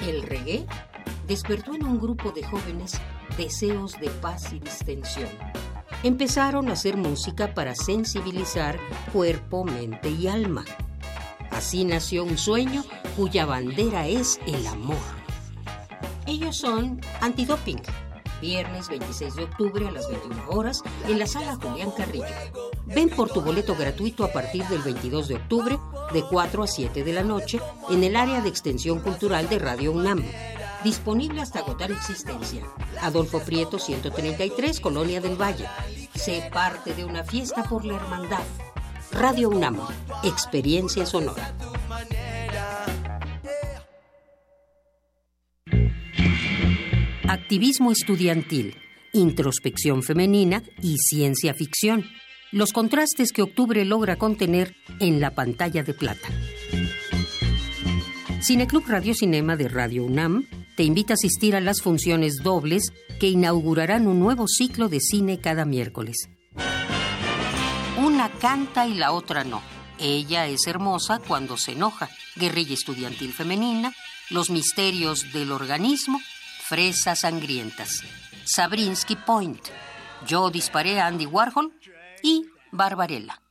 El 0.00 0.22
reggae 0.22 0.66
despertó 1.28 1.74
en 1.74 1.84
un 1.84 2.00
grupo 2.00 2.32
de 2.32 2.42
jóvenes 2.42 3.00
deseos 3.38 3.92
de 4.00 4.10
paz 4.10 4.52
y 4.52 4.58
distensión. 4.58 5.28
Empezaron 6.02 6.68
a 6.68 6.72
hacer 6.72 6.96
música 6.96 7.54
para 7.54 7.76
sensibilizar 7.76 8.76
cuerpo, 9.12 9.64
mente 9.64 10.10
y 10.10 10.26
alma. 10.26 10.64
Así 11.60 11.84
nació 11.84 12.24
un 12.24 12.38
sueño 12.38 12.82
cuya 13.18 13.44
bandera 13.44 14.06
es 14.06 14.40
el 14.46 14.66
amor. 14.66 14.96
Ellos 16.26 16.56
son 16.56 17.02
Antidoping, 17.20 17.82
viernes 18.40 18.88
26 18.88 19.34
de 19.34 19.44
octubre 19.44 19.86
a 19.86 19.90
las 19.90 20.08
21 20.08 20.48
horas 20.48 20.82
en 21.06 21.18
la 21.18 21.26
sala 21.26 21.56
Julián 21.56 21.90
Carrillo. 21.90 22.24
Ven 22.86 23.10
por 23.10 23.28
tu 23.28 23.42
boleto 23.42 23.76
gratuito 23.76 24.24
a 24.24 24.32
partir 24.32 24.64
del 24.68 24.80
22 24.80 25.28
de 25.28 25.34
octubre 25.34 25.78
de 26.14 26.22
4 26.22 26.62
a 26.62 26.66
7 26.66 27.04
de 27.04 27.12
la 27.12 27.24
noche 27.24 27.60
en 27.90 28.04
el 28.04 28.16
área 28.16 28.40
de 28.40 28.48
extensión 28.48 29.00
cultural 29.00 29.46
de 29.50 29.58
Radio 29.58 29.92
UNAM. 29.92 30.24
Disponible 30.82 31.42
hasta 31.42 31.58
agotar 31.58 31.92
existencia. 31.92 32.64
Adolfo 33.02 33.38
Prieto 33.40 33.78
133, 33.78 34.80
Colonia 34.80 35.20
del 35.20 35.38
Valle. 35.38 35.66
Sé 36.14 36.48
parte 36.50 36.94
de 36.94 37.04
una 37.04 37.22
fiesta 37.22 37.64
por 37.64 37.84
la 37.84 37.96
hermandad. 37.96 38.44
Radio 39.12 39.50
UNAM, 39.50 39.78
experiencia 40.22 41.04
sonora. 41.04 41.54
Activismo 47.28 47.92
estudiantil, 47.92 48.76
introspección 49.12 50.02
femenina 50.02 50.62
y 50.82 50.96
ciencia 50.98 51.54
ficción. 51.54 52.04
Los 52.52 52.72
contrastes 52.72 53.32
que 53.32 53.42
octubre 53.42 53.84
logra 53.84 54.16
contener 54.16 54.74
en 55.00 55.20
la 55.20 55.32
pantalla 55.32 55.82
de 55.82 55.94
plata. 55.94 56.28
Cineclub 58.42 58.86
Radio 58.86 59.14
Cinema 59.14 59.56
de 59.56 59.68
Radio 59.68 60.04
UNAM 60.04 60.46
te 60.76 60.84
invita 60.84 61.12
a 61.12 61.14
asistir 61.14 61.56
a 61.56 61.60
las 61.60 61.82
funciones 61.82 62.36
dobles 62.42 62.92
que 63.18 63.28
inaugurarán 63.28 64.06
un 64.06 64.18
nuevo 64.18 64.46
ciclo 64.48 64.88
de 64.88 65.00
cine 65.00 65.40
cada 65.40 65.64
miércoles. 65.64 66.28
Una 68.00 68.30
canta 68.30 68.86
y 68.86 68.94
la 68.94 69.12
otra 69.12 69.44
no. 69.44 69.60
Ella 69.98 70.46
es 70.46 70.66
hermosa 70.66 71.20
cuando 71.26 71.58
se 71.58 71.72
enoja. 71.72 72.08
Guerrilla 72.34 72.72
estudiantil 72.72 73.34
femenina, 73.34 73.92
los 74.30 74.48
misterios 74.48 75.34
del 75.34 75.52
organismo, 75.52 76.18
fresas 76.62 77.20
sangrientas. 77.20 78.02
Sabrinsky 78.46 79.16
Point. 79.16 79.60
Yo 80.26 80.48
disparé 80.48 80.98
a 80.98 81.08
Andy 81.08 81.26
Warhol 81.26 81.74
y 82.22 82.46
Barbarella. 82.72 83.42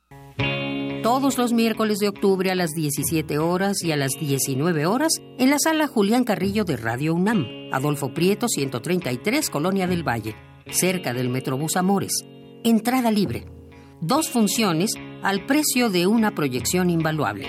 Todos 1.04 1.38
los 1.38 1.52
miércoles 1.52 1.98
de 1.98 2.08
octubre 2.08 2.50
a 2.50 2.56
las 2.56 2.70
17 2.70 3.38
horas 3.38 3.84
y 3.84 3.92
a 3.92 3.96
las 3.96 4.12
19 4.18 4.84
horas 4.84 5.12
en 5.38 5.50
la 5.50 5.60
sala 5.60 5.86
Julián 5.86 6.24
Carrillo 6.24 6.64
de 6.64 6.76
Radio 6.76 7.14
UNAM, 7.14 7.46
Adolfo 7.72 8.12
Prieto 8.12 8.48
133, 8.48 9.48
Colonia 9.48 9.86
del 9.86 10.06
Valle, 10.06 10.34
cerca 10.72 11.14
del 11.14 11.28
Metrobús 11.28 11.76
Amores. 11.76 12.24
Entrada 12.64 13.12
libre. 13.12 13.59
Dos 14.02 14.30
funciones 14.30 14.92
al 15.22 15.44
precio 15.44 15.90
de 15.90 16.06
una 16.06 16.30
proyección 16.30 16.88
invaluable. 16.88 17.46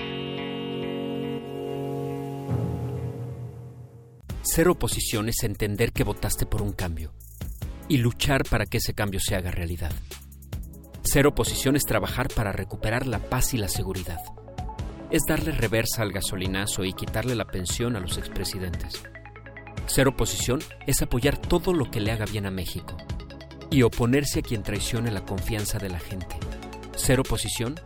Ser 4.42 4.68
oposición 4.68 5.30
es 5.30 5.44
entender 5.44 5.92
que 5.92 6.04
votaste 6.04 6.44
por 6.44 6.60
un 6.60 6.72
cambio 6.72 7.14
y 7.88 7.96
luchar 7.96 8.42
para 8.44 8.66
que 8.66 8.76
ese 8.76 8.92
cambio 8.92 9.18
se 9.18 9.34
haga 9.34 9.50
realidad. 9.50 9.92
Ser 11.02 11.26
oposición 11.26 11.74
es 11.74 11.84
trabajar 11.84 12.28
para 12.28 12.52
recuperar 12.52 13.06
la 13.06 13.18
paz 13.18 13.54
y 13.54 13.56
la 13.56 13.68
seguridad. 13.68 14.18
Es 15.10 15.22
darle 15.26 15.52
reversa 15.52 16.02
al 16.02 16.12
gasolinazo 16.12 16.84
y 16.84 16.92
quitarle 16.92 17.34
la 17.34 17.46
pensión 17.46 17.96
a 17.96 18.00
los 18.00 18.18
expresidentes. 18.18 19.02
Ser 19.86 20.06
oposición 20.06 20.60
es 20.86 21.00
apoyar 21.00 21.38
todo 21.38 21.72
lo 21.72 21.90
que 21.90 22.00
le 22.00 22.12
haga 22.12 22.26
bien 22.26 22.44
a 22.44 22.50
México 22.50 22.94
y 23.72 23.82
oponerse 23.82 24.40
a 24.40 24.42
quien 24.42 24.62
traicione 24.62 25.10
la 25.10 25.24
confianza 25.24 25.78
de 25.78 25.88
la 25.90 25.98
gente. 25.98 26.36
Ser 26.96 27.18
oposición 27.20 27.80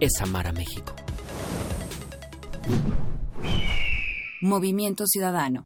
es 0.00 0.20
amar 0.20 0.46
a 0.48 0.52
México. 0.52 0.94
Movimiento 4.42 5.04
Ciudadano. 5.06 5.64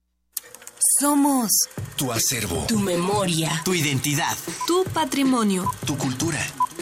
Somos 1.00 1.50
Tu 1.96 2.12
acervo. 2.12 2.64
tu 2.68 2.78
memoria, 2.78 3.60
Tu 3.64 3.74
identidad. 3.74 4.36
tu 4.66 4.84
patrimonio, 4.92 5.70
Tu 5.86 5.96
cultura. 5.96 6.38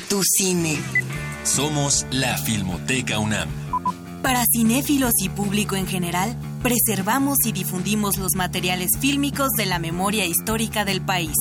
tu 0.09 0.23
cine. 0.25 0.79
Somos 1.45 2.07
la 2.11 2.37
Filmoteca 2.39 3.19
UNAM. 3.19 3.49
Para 4.29 4.45
cinéfilos 4.45 5.13
y 5.25 5.31
público 5.31 5.75
en 5.75 5.87
general, 5.87 6.37
preservamos 6.63 7.39
y 7.47 7.53
difundimos 7.53 8.19
los 8.19 8.35
materiales 8.35 8.91
fílmicos 9.01 9.49
de 9.57 9.65
la 9.65 9.79
memoria 9.79 10.27
histórica 10.27 10.85
del 10.85 11.01
país. 11.01 11.33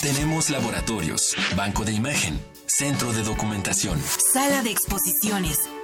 Tenemos 0.00 0.50
laboratorios, 0.50 1.36
banco 1.54 1.84
de 1.84 1.92
imagen, 1.92 2.40
centro 2.66 3.12
de 3.12 3.22
documentación. 3.22 3.96
Sala 4.32 4.64
de 4.64 4.72
exposiciones, 4.72 5.56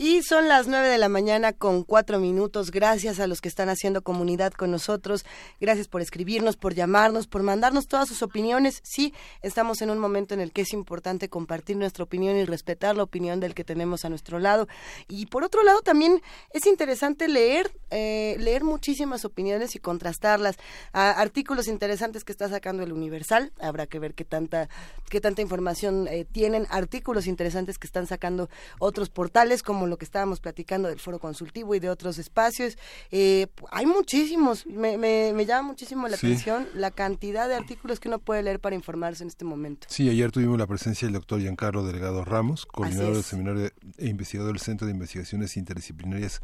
Y 0.00 0.22
son 0.22 0.46
las 0.46 0.68
nueve 0.68 0.86
de 0.86 0.96
la 0.96 1.08
mañana 1.08 1.52
con 1.52 1.82
cuatro 1.82 2.20
minutos. 2.20 2.70
Gracias 2.70 3.18
a 3.18 3.26
los 3.26 3.40
que 3.40 3.48
están 3.48 3.68
haciendo 3.68 4.02
comunidad 4.02 4.52
con 4.52 4.70
nosotros. 4.70 5.24
Gracias 5.60 5.88
por 5.88 6.00
escribirnos, 6.00 6.56
por 6.56 6.72
llamarnos, 6.72 7.26
por 7.26 7.42
mandarnos 7.42 7.88
todas 7.88 8.08
sus 8.08 8.22
opiniones. 8.22 8.78
Sí, 8.84 9.12
estamos 9.42 9.82
en 9.82 9.90
un 9.90 9.98
momento 9.98 10.34
en 10.34 10.40
el 10.40 10.52
que 10.52 10.62
es 10.62 10.72
importante 10.72 11.28
compartir 11.28 11.76
nuestra 11.76 12.04
opinión 12.04 12.36
y 12.36 12.44
respetar 12.44 12.96
la 12.96 13.02
opinión 13.02 13.40
del 13.40 13.54
que 13.56 13.64
tenemos 13.64 14.04
a 14.04 14.08
nuestro 14.08 14.38
lado. 14.38 14.68
Y 15.08 15.26
por 15.26 15.42
otro 15.42 15.64
lado, 15.64 15.82
también 15.82 16.22
es 16.52 16.66
interesante 16.66 17.26
leer, 17.26 17.68
eh, 17.90 18.36
leer 18.38 18.62
muchísimas 18.62 19.24
opiniones 19.24 19.74
y 19.74 19.80
contrastarlas. 19.80 20.58
A- 20.92 21.10
artículos 21.10 21.66
interesantes 21.66 22.22
que 22.22 22.30
está 22.30 22.48
sacando 22.48 22.84
el 22.84 22.92
Universal. 22.92 23.50
Habrá 23.60 23.88
que 23.88 23.98
ver 23.98 24.14
qué 24.14 24.24
tanta, 24.24 24.68
qué 25.10 25.20
tanta 25.20 25.42
información 25.42 26.06
eh, 26.06 26.24
tienen. 26.24 26.68
Artículos 26.70 27.26
interesantes 27.26 27.78
que 27.78 27.88
están 27.88 28.06
sacando 28.06 28.48
otros 28.78 29.10
portales, 29.10 29.64
como 29.64 29.87
lo 29.88 29.98
que 29.98 30.04
estábamos 30.04 30.40
platicando 30.40 30.88
del 30.88 30.98
foro 31.00 31.18
consultivo 31.18 31.74
y 31.74 31.80
de 31.80 31.90
otros 31.90 32.18
espacios. 32.18 32.76
Eh, 33.10 33.46
hay 33.70 33.86
muchísimos. 33.86 34.66
Me, 34.66 34.96
me, 34.98 35.32
me 35.34 35.46
llama 35.46 35.68
muchísimo 35.68 36.08
la 36.08 36.16
Sí. 36.16 36.26
atención 36.26 36.66
la 36.74 36.90
cantidad 36.90 37.48
de 37.48 37.54
artículos 37.54 38.00
que 38.00 38.08
uno 38.08 38.18
puede 38.18 38.42
leer 38.42 38.60
para 38.60 38.74
informarse 38.76 39.22
en 39.22 39.28
este 39.28 39.44
momento. 39.44 39.86
Sí, 39.90 40.08
ayer 40.08 40.30
tuvimos 40.32 40.58
la 40.58 40.66
presencia 40.66 41.06
del 41.06 41.14
doctor 41.14 41.40
Giancarlo 41.40 41.84
Delgado 41.84 42.24
Ramos, 42.24 42.66
coordinador 42.66 43.14
del 43.14 43.24
seminario 43.24 43.70
e 43.96 44.06
investigador 44.06 44.52
del 44.52 44.60
Centro 44.60 44.86
de 44.86 44.92
Investigaciones 44.92 45.56
Interdisciplinarias 45.56 46.40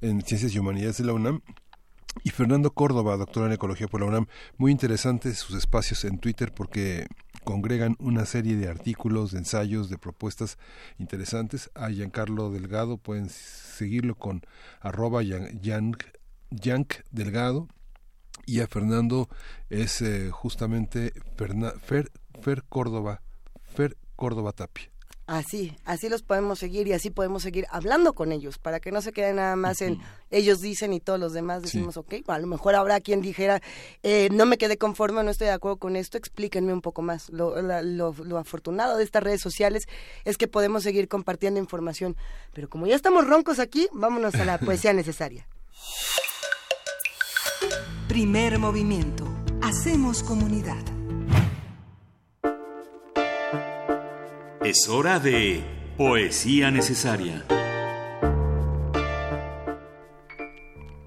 en 0.00 0.20
Ciencias 0.22 0.52
y 0.54 0.58
Humanidades 0.58 0.98
de 0.98 1.04
la 1.04 1.12
UNAM. 1.12 1.40
Y 2.24 2.30
Fernando 2.30 2.70
Córdoba, 2.72 3.16
doctor 3.16 3.46
en 3.46 3.52
Ecología 3.52 3.88
por 3.88 4.00
la 4.00 4.06
UNAM. 4.06 4.26
Muy 4.58 4.70
interesantes 4.70 5.38
sus 5.38 5.56
espacios 5.56 6.04
en 6.04 6.18
Twitter 6.18 6.52
porque 6.52 7.06
congregan 7.44 7.96
una 7.98 8.24
serie 8.26 8.56
de 8.56 8.68
artículos, 8.68 9.32
de 9.32 9.38
ensayos, 9.38 9.88
de 9.90 9.98
propuestas 9.98 10.58
interesantes. 10.98 11.70
A 11.74 11.88
Giancarlo 11.90 12.50
Delgado 12.50 12.98
pueden 12.98 13.28
seguirlo 13.28 14.14
con 14.14 14.42
arroba 14.80 15.22
yan, 15.22 15.60
yan- 15.60 15.96
yank 16.50 16.94
delgado 17.10 17.68
y 18.46 18.60
a 18.60 18.66
Fernando 18.66 19.28
es 19.70 20.02
eh, 20.02 20.30
justamente 20.30 21.12
Ferna- 21.36 21.72
Fer, 21.80 22.10
Fer 22.40 22.62
Córdoba, 22.68 23.22
Fer 23.74 23.96
Córdoba 24.16 24.52
Tapia. 24.52 24.91
Así, 25.24 25.76
así 25.84 26.08
los 26.08 26.22
podemos 26.22 26.58
seguir 26.58 26.88
y 26.88 26.92
así 26.92 27.08
podemos 27.08 27.44
seguir 27.44 27.64
hablando 27.70 28.12
con 28.12 28.32
ellos 28.32 28.58
para 28.58 28.80
que 28.80 28.90
no 28.90 29.00
se 29.00 29.12
queden 29.12 29.36
nada 29.36 29.54
más 29.54 29.80
en 29.80 30.00
ellos 30.30 30.60
dicen 30.60 30.92
y 30.92 30.98
todos 31.00 31.18
los 31.20 31.32
demás 31.32 31.62
decimos, 31.62 31.96
ok, 31.96 32.14
a 32.26 32.38
lo 32.40 32.48
mejor 32.48 32.74
habrá 32.74 33.00
quien 33.00 33.22
dijera, 33.22 33.62
eh, 34.02 34.28
no 34.32 34.46
me 34.46 34.58
quedé 34.58 34.78
conforme 34.78 35.20
o 35.20 35.22
no 35.22 35.30
estoy 35.30 35.46
de 35.46 35.52
acuerdo 35.52 35.76
con 35.76 35.94
esto, 35.94 36.18
explíquenme 36.18 36.72
un 36.72 36.82
poco 36.82 37.02
más. 37.02 37.30
Lo, 37.30 37.62
la- 37.62 37.82
lo- 37.82 38.14
lo 38.24 38.36
afortunado 38.36 38.96
de 38.96 39.04
estas 39.04 39.22
redes 39.22 39.40
sociales 39.40 39.86
es 40.24 40.36
que 40.36 40.48
podemos 40.48 40.82
seguir 40.82 41.06
compartiendo 41.08 41.60
información, 41.60 42.16
pero 42.52 42.68
como 42.68 42.88
ya 42.88 42.96
estamos 42.96 43.26
roncos 43.26 43.60
aquí, 43.60 43.88
vámonos 43.92 44.34
a 44.34 44.44
la 44.44 44.58
poesía 44.58 44.92
necesaria. 44.92 45.46
Primer 48.08 48.58
movimiento. 48.58 49.24
Hacemos 49.62 50.22
comunidad. 50.24 50.82
Es 54.64 54.88
hora 54.88 55.18
de 55.18 55.60
Poesía 55.98 56.70
Necesaria. 56.70 57.44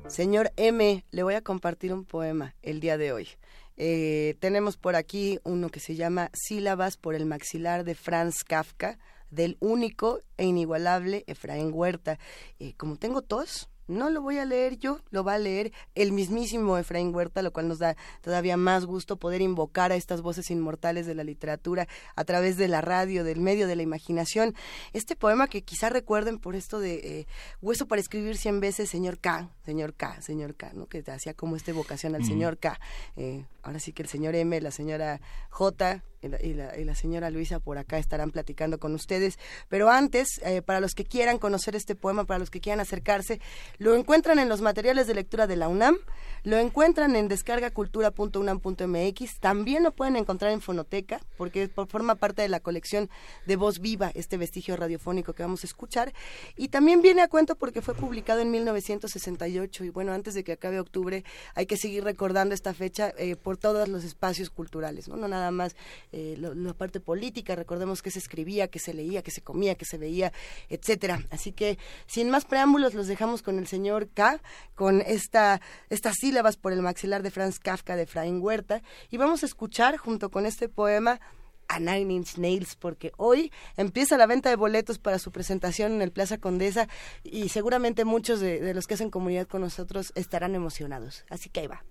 Señor 0.10 0.52
M, 0.57 1.06
le 1.10 1.23
voy 1.23 1.36
a 1.36 1.41
compartir 1.41 1.94
un 1.94 2.03
poema 2.03 2.53
el 2.61 2.82
día 2.82 2.98
de 2.98 3.14
hoy. 3.14 3.30
Eh, 3.77 4.36
tenemos 4.41 4.76
por 4.76 4.98
aquí 4.98 5.40
uno 5.45 5.69
que 5.69 5.80
se 5.80 5.95
llama 5.95 6.32
Sílabas 6.34 6.98
por 6.98 7.15
el 7.15 7.26
maxilar 7.26 7.86
de 7.86 7.95
Franz 7.95 8.44
Kafka, 8.44 8.99
del 9.30 9.56
único 9.61 10.19
e 10.36 10.44
inigualable 10.44 11.23
Efraín 11.26 11.72
Huerta. 11.73 12.19
Eh, 12.60 12.73
como 12.76 12.98
tengo 12.98 13.22
tos, 13.22 13.69
no 13.88 14.10
lo 14.10 14.22
voy 14.22 14.38
a 14.38 14.45
leer 14.45 14.78
yo, 14.78 14.99
lo 15.12 15.24
va 15.24 15.36
a 15.36 15.40
leer 15.40 15.72
el 15.94 16.12
mismísimo 16.12 16.78
Efraín 16.78 17.14
Huerta, 17.14 17.41
lo 17.41 17.52
cual 17.52 17.68
nos 17.68 17.80
da 17.80 17.95
todavía 18.22 18.57
más 18.57 18.86
gusto 18.86 19.18
poder 19.18 19.41
invocar 19.41 19.91
a 19.91 19.95
estas 19.95 20.22
voces 20.22 20.49
inmortales 20.52 21.06
de 21.06 21.16
la 21.16 21.24
literatura 21.24 21.88
a 22.16 22.24
través 22.24 22.57
de 22.57 22.68
la 22.68 22.82
radio, 22.82 23.24
del 23.24 23.40
medio 23.40 23.68
de 23.68 23.76
la 23.76 23.84
imaginación. 23.84 24.56
Este 24.94 25.16
poema 25.16 25.48
que 25.48 25.64
quizá 25.64 25.90
recuerden 25.90 26.40
por 26.40 26.56
esto 26.56 26.80
de 26.80 26.95
eh, 26.95 27.28
Hueso 27.62 27.88
para 27.88 28.02
escribir 28.02 28.38
cien 28.38 28.60
veces, 28.60 28.90
señor 28.90 29.20
K, 29.20 29.49
señor 29.66 29.94
K, 29.94 30.22
señor 30.22 30.56
K, 30.56 30.72
¿no? 30.74 30.88
que 30.88 31.03
hacía 31.07 31.34
como 31.34 31.56
esta 31.56 31.72
evocación 31.72 32.16
al 32.16 32.26
señor 32.26 32.57
K. 32.57 32.80
Eh, 33.16 33.45
ahora 33.64 33.80
sí 33.80 33.94
que 33.94 34.03
el 34.03 34.10
señor 34.10 34.36
M, 34.36 34.60
la 34.62 34.72
señora 34.72 35.22
J 35.49 36.03
y 36.41 36.53
la, 36.53 36.95
señora 36.95 37.30
Luisa 37.30 37.60
por 37.60 37.77
acá 37.77 37.97
estarán 37.97 38.31
platicando 38.31 38.80
con 38.80 38.93
ustedes. 38.95 39.38
Pero 39.69 39.89
antes, 39.89 40.39
eh, 40.43 40.61
para 40.61 40.80
los 40.80 40.95
que 40.95 41.06
quieran 41.06 41.38
conocer 41.38 41.76
este 41.76 41.95
poema, 41.95 42.26
para 42.26 42.39
los 42.39 42.49
que 42.49 42.61
quieran 42.61 42.80
acercarse, 42.80 43.39
lo 43.77 43.95
encuentran 43.95 44.39
en 44.39 44.49
los 44.49 44.61
materiales 44.61 45.07
de 45.07 45.15
lectura 45.15 45.47
de 45.47 45.56
la 45.56 45.68
UNAM, 45.68 45.97
lo 46.43 46.57
encuentran 46.57 47.15
en 47.15 47.27
descargacultura.unam.mx, 47.27 49.39
también 49.39 49.84
lo 49.84 49.91
pueden 49.91 50.15
encontrar 50.15 50.52
en 50.52 50.61
Fonoteca, 50.61 51.19
porque 51.38 51.68
por- 51.68 51.88
forma 51.88 52.15
parte 52.15 52.41
de 52.41 52.49
la 52.49 52.60
colección 52.60 53.10
de 53.45 53.56
Voz 53.56 53.80
Viva, 53.80 54.11
este 54.14 54.38
vestigio 54.38 54.76
radiofónico 54.76 55.34
que 55.34 55.43
vamos 55.43 55.64
a 55.64 55.68
escuchar, 55.68 56.14
y 56.56 56.69
también 56.69 57.02
viene 57.02 57.22
a 57.22 57.27
cuento 57.27 57.56
porque 57.56 57.81
fue 57.81 57.95
publicado 57.95 58.41
en 58.41 58.52
1968, 58.52 59.85
y 59.85 59.89
bueno, 59.89 60.14
antes 60.14 60.34
de 60.34 60.43
que 60.43 60.53
acabe 60.53 60.80
octubre, 60.80 61.23
hay 61.56 61.65
que 61.65 61.77
seguir 61.77 62.03
recordando 62.03 62.53
esta 62.53 62.73
fecha 62.73 63.14
eh, 63.18 63.35
por 63.35 63.57
todos 63.57 63.88
los 63.88 64.03
espacios 64.03 64.49
culturales, 64.49 65.07
no, 65.07 65.18
no 65.18 65.27
nada 65.27 65.52
más 65.52 65.76
eh, 66.18 66.38
la 66.38 66.74
parte 66.74 67.02
política, 67.02 67.56
recordemos 67.56 68.02
que 68.02 68.10
se 68.10 68.20
escribía, 68.20 68.70
que 68.70 68.80
se 68.80 68.94
leía, 68.94 69.22
que 69.22 69.32
se 69.32 69.42
comía, 69.42 69.76
que 69.76 69.84
se 69.84 69.98
veía, 69.98 70.32
etcétera. 70.70 71.22
Así 71.30 71.52
que, 71.52 71.78
sin 72.08 72.30
más 72.30 72.46
preámbulos, 72.46 72.94
los 72.94 73.08
dejamos 73.08 73.42
con 73.42 73.60
el 73.60 73.68
señor 73.68 74.08
K, 74.08 74.40
con 74.76 75.02
esta, 75.02 75.60
estas 75.90 76.16
sílabas 76.16 76.56
por 76.56 76.72
el 76.72 76.82
maxilar 76.82 77.22
de 77.22 77.32
Franz 77.32 77.60
Kafka 77.60 77.98
de 77.98 78.04
Efraín 78.04 78.40
Huerta, 78.42 78.82
y 79.12 79.18
vamos 79.18 79.44
a 79.44 79.46
escuchar 79.46 79.98
junto 79.98 80.32
con 80.32 80.46
este 80.46 80.70
poema 80.70 81.20
a 81.68 81.80
Nine 81.82 82.14
Inch 82.14 82.38
Nails 82.38 82.78
porque 82.78 83.12
hoy 83.18 83.52
empieza 83.76 84.18
la 84.18 84.26
venta 84.26 84.50
de 84.50 84.56
boletos 84.56 85.00
para 85.00 85.20
su 85.20 85.34
presentación 85.34 85.92
en 85.92 86.02
el 86.02 86.14
Plaza 86.14 86.38
Condesa 86.38 86.88
y 87.24 87.50
seguramente 87.50 88.06
muchos 88.06 88.40
de, 88.40 88.62
de 88.62 88.74
los 88.74 88.88
que 88.88 88.94
hacen 88.94 89.10
comunidad 89.10 89.48
con 89.48 89.62
nosotros 89.62 90.14
estarán 90.16 90.56
emocionados. 90.56 91.26
Así 91.30 91.50
que 91.50 91.60
ahí 91.62 91.68
va. 91.68 91.84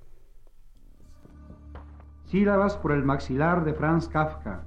Sílabas 2.34 2.76
por 2.76 2.90
el 2.90 3.04
maxilar 3.04 3.64
de 3.64 3.74
Franz 3.74 4.08
Kafka. 4.08 4.64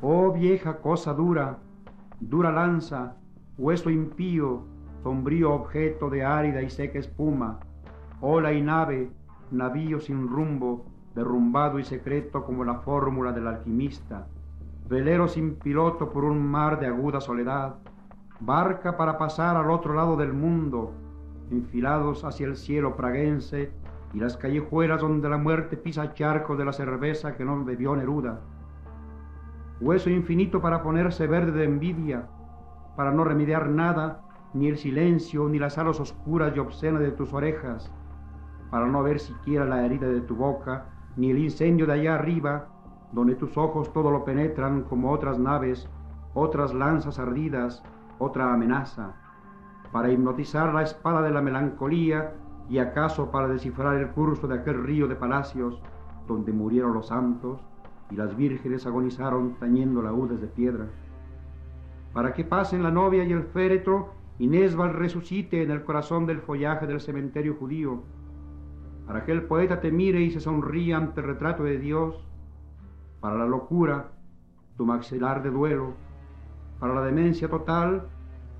Oh 0.00 0.30
vieja 0.30 0.76
cosa 0.76 1.12
dura, 1.12 1.58
dura 2.20 2.52
lanza, 2.52 3.16
hueso 3.58 3.90
impío, 3.90 4.62
sombrío 5.02 5.52
objeto 5.52 6.08
de 6.08 6.24
árida 6.24 6.62
y 6.62 6.70
seca 6.70 7.00
espuma, 7.00 7.58
ola 8.20 8.52
y 8.52 8.62
nave, 8.62 9.10
navío 9.50 9.98
sin 9.98 10.28
rumbo, 10.28 10.86
derrumbado 11.16 11.80
y 11.80 11.84
secreto 11.84 12.44
como 12.44 12.64
la 12.64 12.76
fórmula 12.76 13.32
del 13.32 13.48
alquimista, 13.48 14.28
velero 14.88 15.26
sin 15.26 15.56
piloto 15.56 16.10
por 16.12 16.22
un 16.22 16.40
mar 16.46 16.78
de 16.78 16.86
aguda 16.86 17.20
soledad, 17.20 17.74
barca 18.38 18.96
para 18.96 19.18
pasar 19.18 19.56
al 19.56 19.68
otro 19.68 19.94
lado 19.94 20.16
del 20.16 20.32
mundo, 20.32 20.92
enfilados 21.50 22.22
hacia 22.22 22.46
el 22.46 22.54
cielo 22.54 22.94
praguense 22.94 23.72
y 24.12 24.20
las 24.20 24.36
callejuelas 24.36 25.00
donde 25.00 25.28
la 25.28 25.38
muerte 25.38 25.76
pisa 25.76 26.14
charcos 26.14 26.56
de 26.58 26.64
la 26.64 26.72
cerveza 26.72 27.36
que 27.36 27.44
no 27.44 27.64
bebió 27.64 27.94
Neruda. 27.96 28.40
Hueso 29.80 30.10
infinito 30.10 30.60
para 30.60 30.82
ponerse 30.82 31.26
verde 31.26 31.52
de 31.52 31.64
envidia, 31.64 32.28
para 32.96 33.12
no 33.12 33.24
remediar 33.24 33.68
nada, 33.68 34.22
ni 34.54 34.68
el 34.68 34.78
silencio, 34.78 35.48
ni 35.48 35.58
las 35.58 35.76
alas 35.76 36.00
oscuras 36.00 36.54
y 36.56 36.58
obscenas 36.58 37.00
de 37.00 37.10
tus 37.10 37.32
orejas, 37.34 37.92
para 38.70 38.86
no 38.86 39.02
ver 39.02 39.20
siquiera 39.20 39.64
la 39.64 39.84
herida 39.84 40.08
de 40.08 40.22
tu 40.22 40.34
boca, 40.34 40.86
ni 41.16 41.30
el 41.30 41.38
incendio 41.38 41.86
de 41.86 41.92
allá 41.92 42.14
arriba, 42.14 42.68
donde 43.12 43.34
tus 43.34 43.56
ojos 43.56 43.92
todo 43.92 44.10
lo 44.10 44.24
penetran 44.24 44.82
como 44.82 45.12
otras 45.12 45.38
naves, 45.38 45.88
otras 46.34 46.72
lanzas 46.72 47.18
ardidas, 47.18 47.82
otra 48.18 48.52
amenaza, 48.52 49.14
para 49.92 50.10
hipnotizar 50.10 50.74
la 50.74 50.82
espada 50.82 51.22
de 51.22 51.30
la 51.30 51.42
melancolía 51.42 52.32
y 52.68 52.78
acaso 52.78 53.30
para 53.30 53.48
descifrar 53.48 53.96
el 53.96 54.10
curso 54.10 54.48
de 54.48 54.56
aquel 54.56 54.82
río 54.82 55.06
de 55.06 55.14
palacios 55.14 55.80
donde 56.26 56.52
murieron 56.52 56.94
los 56.94 57.08
santos 57.08 57.60
y 58.10 58.16
las 58.16 58.36
vírgenes 58.36 58.86
agonizaron 58.86 59.54
tañendo 59.58 60.02
laúdes 60.02 60.40
de 60.40 60.46
piedra. 60.46 60.86
Para 62.12 62.32
que 62.32 62.44
pasen 62.44 62.82
la 62.82 62.90
novia 62.90 63.24
y 63.24 63.32
el 63.32 63.44
féretro 63.44 64.14
y 64.38 64.46
Nesbal 64.46 64.94
resucite 64.94 65.62
en 65.62 65.70
el 65.70 65.84
corazón 65.84 66.26
del 66.26 66.40
follaje 66.40 66.86
del 66.86 67.00
cementerio 67.00 67.54
judío, 67.54 68.02
para 69.06 69.24
que 69.24 69.32
el 69.32 69.44
poeta 69.44 69.80
te 69.80 69.92
mire 69.92 70.20
y 70.20 70.30
se 70.30 70.40
sonría 70.40 70.96
ante 70.96 71.20
el 71.20 71.26
retrato 71.26 71.62
de 71.62 71.78
Dios, 71.78 72.26
para 73.20 73.36
la 73.36 73.46
locura, 73.46 74.12
tu 74.76 74.84
maxilar 74.84 75.42
de 75.42 75.50
duelo, 75.50 75.94
para 76.78 76.94
la 76.94 77.02
demencia 77.02 77.48
total 77.48 78.08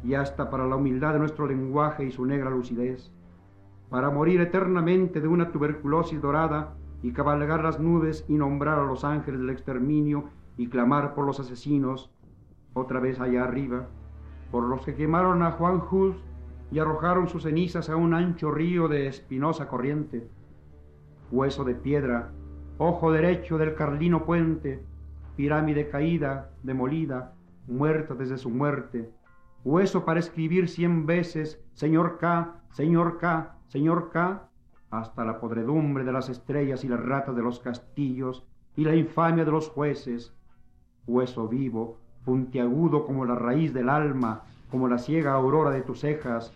y 0.02 0.14
hasta 0.14 0.48
para 0.48 0.66
la 0.66 0.76
humildad 0.76 1.12
de 1.12 1.18
nuestro 1.18 1.46
lenguaje 1.46 2.04
y 2.04 2.12
su 2.12 2.24
negra 2.24 2.50
lucidez, 2.50 3.12
para 3.90 4.10
morir 4.10 4.40
eternamente 4.40 5.20
de 5.20 5.28
una 5.28 5.50
tuberculosis 5.52 6.20
dorada 6.20 6.74
y 7.02 7.12
cabalgar 7.12 7.62
las 7.62 7.78
nubes 7.78 8.24
y 8.28 8.34
nombrar 8.34 8.78
a 8.78 8.84
los 8.84 9.04
ángeles 9.04 9.40
del 9.40 9.50
exterminio 9.50 10.30
y 10.56 10.68
clamar 10.68 11.14
por 11.14 11.26
los 11.26 11.38
asesinos, 11.38 12.10
otra 12.72 13.00
vez 13.00 13.20
allá 13.20 13.44
arriba, 13.44 13.88
por 14.50 14.64
los 14.64 14.84
que 14.84 14.94
quemaron 14.94 15.42
a 15.42 15.52
Juan 15.52 15.82
Hus 15.90 16.16
y 16.70 16.78
arrojaron 16.78 17.28
sus 17.28 17.44
cenizas 17.44 17.88
a 17.88 17.96
un 17.96 18.14
ancho 18.14 18.50
río 18.50 18.88
de 18.88 19.06
espinosa 19.06 19.68
corriente, 19.68 20.28
hueso 21.30 21.64
de 21.64 21.74
piedra, 21.74 22.32
ojo 22.78 23.12
derecho 23.12 23.58
del 23.58 23.74
carlino 23.74 24.24
puente, 24.24 24.82
pirámide 25.36 25.88
caída, 25.88 26.50
demolida, 26.62 27.34
muerta 27.66 28.14
desde 28.14 28.38
su 28.38 28.50
muerte, 28.50 29.10
hueso 29.64 30.04
para 30.04 30.20
escribir 30.20 30.68
cien 30.68 31.06
veces, 31.06 31.62
Señor 31.74 32.18
K, 32.18 32.62
Señor 32.70 33.18
K, 33.18 33.55
Señor 33.68 34.10
K, 34.10 34.48
hasta 34.90 35.24
la 35.24 35.40
podredumbre 35.40 36.04
de 36.04 36.12
las 36.12 36.28
estrellas 36.28 36.84
y 36.84 36.88
las 36.88 37.00
ratas 37.00 37.34
de 37.34 37.42
los 37.42 37.58
castillos 37.58 38.44
y 38.76 38.84
la 38.84 38.94
infamia 38.94 39.44
de 39.44 39.50
los 39.50 39.68
jueces, 39.68 40.32
hueso 41.06 41.48
vivo, 41.48 41.98
puntiagudo 42.24 43.04
como 43.04 43.24
la 43.24 43.34
raíz 43.34 43.72
del 43.72 43.88
alma, 43.88 44.42
como 44.70 44.88
la 44.88 44.98
ciega 44.98 45.32
aurora 45.32 45.70
de 45.70 45.82
tus 45.82 46.00
cejas, 46.00 46.52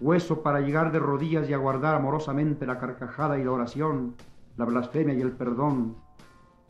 hueso 0.00 0.42
para 0.42 0.60
llegar 0.60 0.92
de 0.92 0.98
rodillas 0.98 1.48
y 1.48 1.52
aguardar 1.52 1.94
amorosamente 1.94 2.66
la 2.66 2.78
carcajada 2.78 3.38
y 3.38 3.44
la 3.44 3.52
oración, 3.52 4.14
la 4.56 4.64
blasfemia 4.64 5.14
y 5.14 5.20
el 5.20 5.32
perdón, 5.32 5.96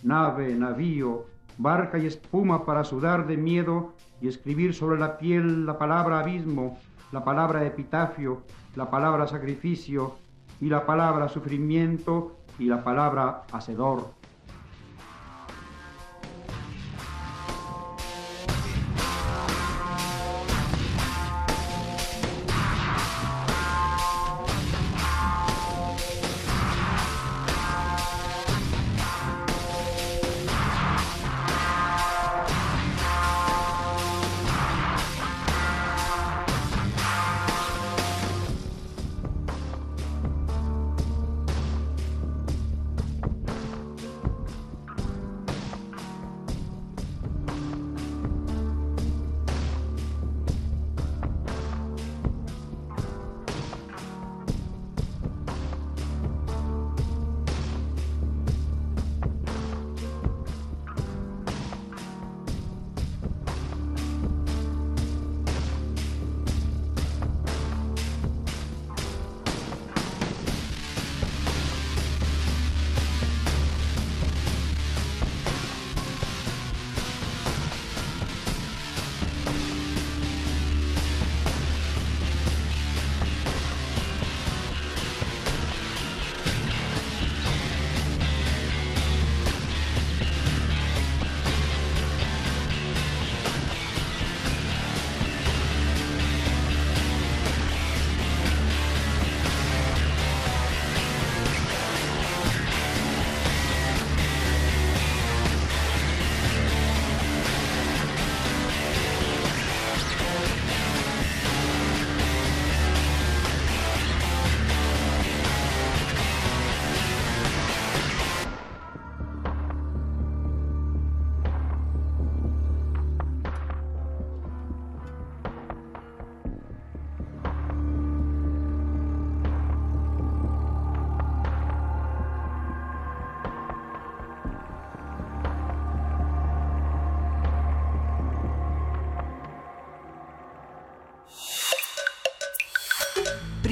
nave, 0.03 0.55
navío, 0.55 1.27
barca 1.59 1.99
y 1.99 2.07
espuma 2.07 2.65
para 2.65 2.85
sudar 2.85 3.27
de 3.27 3.37
miedo 3.37 3.93
y 4.21 4.29
escribir 4.29 4.75
sobre 4.75 4.99
la 4.99 5.19
piel 5.19 5.67
la 5.67 5.79
palabra 5.79 6.21
abismo, 6.21 6.79
la 7.13 7.25
palabra 7.25 7.65
epitafio, 7.65 8.43
la 8.77 8.91
palabra 8.91 9.27
sacrificio 9.27 10.17
y 10.61 10.69
la 10.69 10.87
palabra 10.87 11.29
sufrimiento 11.29 12.37
y 12.59 12.65
la 12.65 12.83
palabra 12.83 13.45
hacedor. 13.53 14.07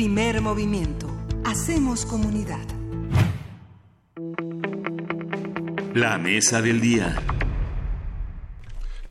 Primer 0.03 0.41
movimiento. 0.41 1.07
Hacemos 1.45 2.05
comunidad. 2.05 2.66
La 5.95 6.19
mesa 6.19 6.61
del 6.61 6.81
día. 6.81 7.23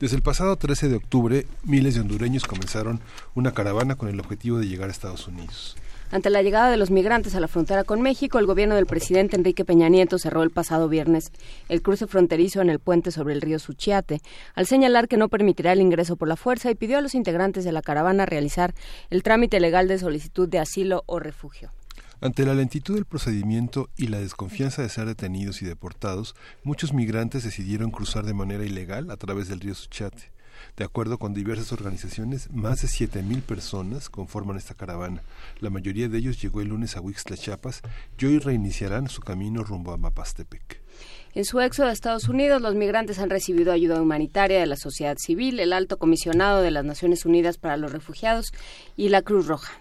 Desde 0.02 0.18
el 0.18 0.22
pasado 0.22 0.58
13 0.58 0.90
de 0.90 0.98
octubre, 0.98 1.48
miles 1.64 1.96
de 1.96 2.02
hondureños 2.02 2.44
comenzaron 2.44 3.00
una 3.36 3.54
caravana 3.54 3.96
con 3.96 4.10
el 4.10 4.20
objetivo 4.20 4.60
de 4.60 4.68
llegar 4.68 4.90
a 4.90 4.92
Estados 4.92 5.30
Unidos. 5.30 5.78
Ante 6.12 6.30
la 6.30 6.42
llegada 6.42 6.70
de 6.70 6.76
los 6.76 6.92
migrantes 6.92 7.36
a 7.36 7.40
la 7.40 7.48
frontera 7.48 7.86
con 7.86 8.02
México, 8.02 8.38
el 8.38 8.46
gobierno 8.46 8.76
del 8.76 8.86
presidente 8.86 9.38
Enrique 9.38 9.64
Peña 9.64 9.88
Nieto 9.88 10.20
cerró 10.20 10.44
el 10.44 10.52
pasado 10.52 10.90
viernes 10.90 11.32
el 11.70 11.82
cruce 11.82 12.06
fronterizo 12.06 12.60
en 12.62 12.70
el 12.70 12.80
puente 12.80 13.12
sobre 13.12 13.34
el 13.34 13.40
río 13.40 13.60
Suchiate, 13.60 14.20
al 14.54 14.68
señalar 14.68 15.08
que 15.08 15.16
no 15.16 15.30
permitirá 15.30 15.72
el 15.72 15.80
ingreso 15.80 16.18
por 16.18 16.28
la 16.28 16.36
fuerza 16.36 16.70
y 16.70 16.76
pidió 16.76 16.98
a 16.98 17.02
los 17.02 17.16
integrantes 17.16 17.64
de 17.64 17.72
la 17.72 17.82
caravana 17.82 18.26
realizar 18.26 18.74
el 19.10 19.24
trámite 19.24 19.62
legal 19.62 19.88
de 19.88 20.00
solicitud 20.00 20.50
de 20.50 20.60
asilo 20.60 21.04
o 21.06 21.20
refugio. 21.20 21.72
Ante 22.20 22.46
la 22.46 22.56
lentitud 22.56 22.96
del 22.96 23.06
procedimiento 23.06 23.90
y 23.96 24.08
la 24.08 24.20
desconfianza 24.20 24.82
de 24.82 24.90
ser 24.90 25.06
detenidos 25.06 25.62
y 25.62 25.66
deportados, 25.66 26.36
muchos 26.64 26.94
migrantes 26.94 27.46
decidieron 27.46 27.90
cruzar 27.90 28.26
de 28.26 28.34
manera 28.34 28.66
ilegal 28.66 29.12
a 29.12 29.18
través 29.18 29.48
del 29.48 29.62
río 29.62 29.76
Suchiate. 29.76 30.32
De 30.78 30.84
acuerdo 30.84 31.18
con 31.18 31.34
diversas 31.34 31.72
organizaciones, 31.72 32.52
más 32.52 32.82
de 32.82 32.88
7.000 32.88 33.42
personas 33.42 34.10
conforman 34.10 34.58
esta 34.58 34.74
caravana. 34.74 35.22
La 35.60 35.70
mayoría 35.70 36.10
de 36.10 36.18
ellos 36.18 36.42
llegó 36.42 36.62
el 36.62 36.70
lunes 36.70 36.98
a 36.98 37.02
Huixtla, 37.02 37.38
Chiapas, 37.38 37.82
y 38.18 38.26
hoy 38.26 38.40
reiniciarán 38.40 39.10
su 39.10 39.22
camino 39.22 39.64
rumbo 39.64 39.92
a 39.92 39.98
Mapastepec. 39.98 40.82
En 41.34 41.46
su 41.46 41.62
éxodo 41.62 41.88
a 41.88 41.92
Estados 41.94 42.28
Unidos, 42.28 42.62
los 42.62 42.76
migrantes 42.76 43.20
han 43.20 43.30
recibido 43.30 43.72
ayuda 43.72 44.02
humanitaria 44.02 44.60
de 44.60 44.66
la 44.66 44.76
sociedad 44.76 45.18
civil, 45.18 45.60
el 45.60 45.72
alto 45.72 45.98
comisionado 45.98 46.62
de 46.62 46.72
las 46.72 46.84
Naciones 46.84 47.26
Unidas 47.26 47.58
para 47.58 47.78
los 47.78 47.92
Refugiados 47.92 48.52
y 48.98 49.10
la 49.10 49.22
Cruz 49.22 49.48
Roja. 49.48 49.72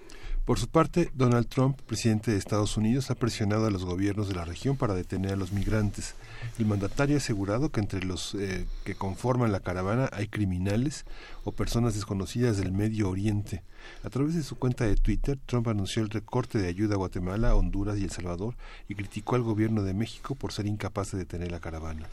Por 0.44 0.58
su 0.58 0.68
parte, 0.68 1.10
Donald 1.14 1.48
Trump, 1.48 1.80
presidente 1.82 2.30
de 2.30 2.38
Estados 2.38 2.76
Unidos, 2.76 3.10
ha 3.10 3.14
presionado 3.14 3.66
a 3.66 3.70
los 3.70 3.84
gobiernos 3.84 4.28
de 4.28 4.34
la 4.34 4.44
región 4.44 4.76
para 4.76 4.94
detener 4.94 5.32
a 5.32 5.36
los 5.36 5.52
migrantes. 5.52 6.14
El 6.58 6.66
mandatario 6.66 7.16
ha 7.16 7.18
asegurado 7.18 7.70
que 7.70 7.80
entre 7.80 8.04
los 8.04 8.34
eh, 8.34 8.66
que 8.84 8.94
conforman 8.94 9.52
la 9.52 9.60
caravana 9.60 10.08
hay 10.12 10.28
criminales 10.28 11.04
o 11.44 11.52
personas 11.52 11.94
desconocidas 11.94 12.56
del 12.56 12.72
Medio 12.72 13.08
Oriente. 13.08 13.62
A 14.04 14.10
través 14.10 14.34
de 14.34 14.42
su 14.42 14.56
cuenta 14.56 14.84
de 14.84 14.96
Twitter, 14.96 15.38
Trump 15.46 15.68
anunció 15.68 16.02
el 16.02 16.10
recorte 16.10 16.58
de 16.58 16.68
ayuda 16.68 16.94
a 16.94 16.98
Guatemala, 16.98 17.54
Honduras 17.54 17.98
y 17.98 18.04
El 18.04 18.10
Salvador 18.10 18.56
y 18.88 18.94
criticó 18.94 19.36
al 19.36 19.42
gobierno 19.42 19.82
de 19.82 19.94
México 19.94 20.34
por 20.34 20.52
ser 20.52 20.66
incapaz 20.66 21.12
de 21.12 21.18
detener 21.18 21.50
la 21.50 21.60
caravana. 21.60 22.06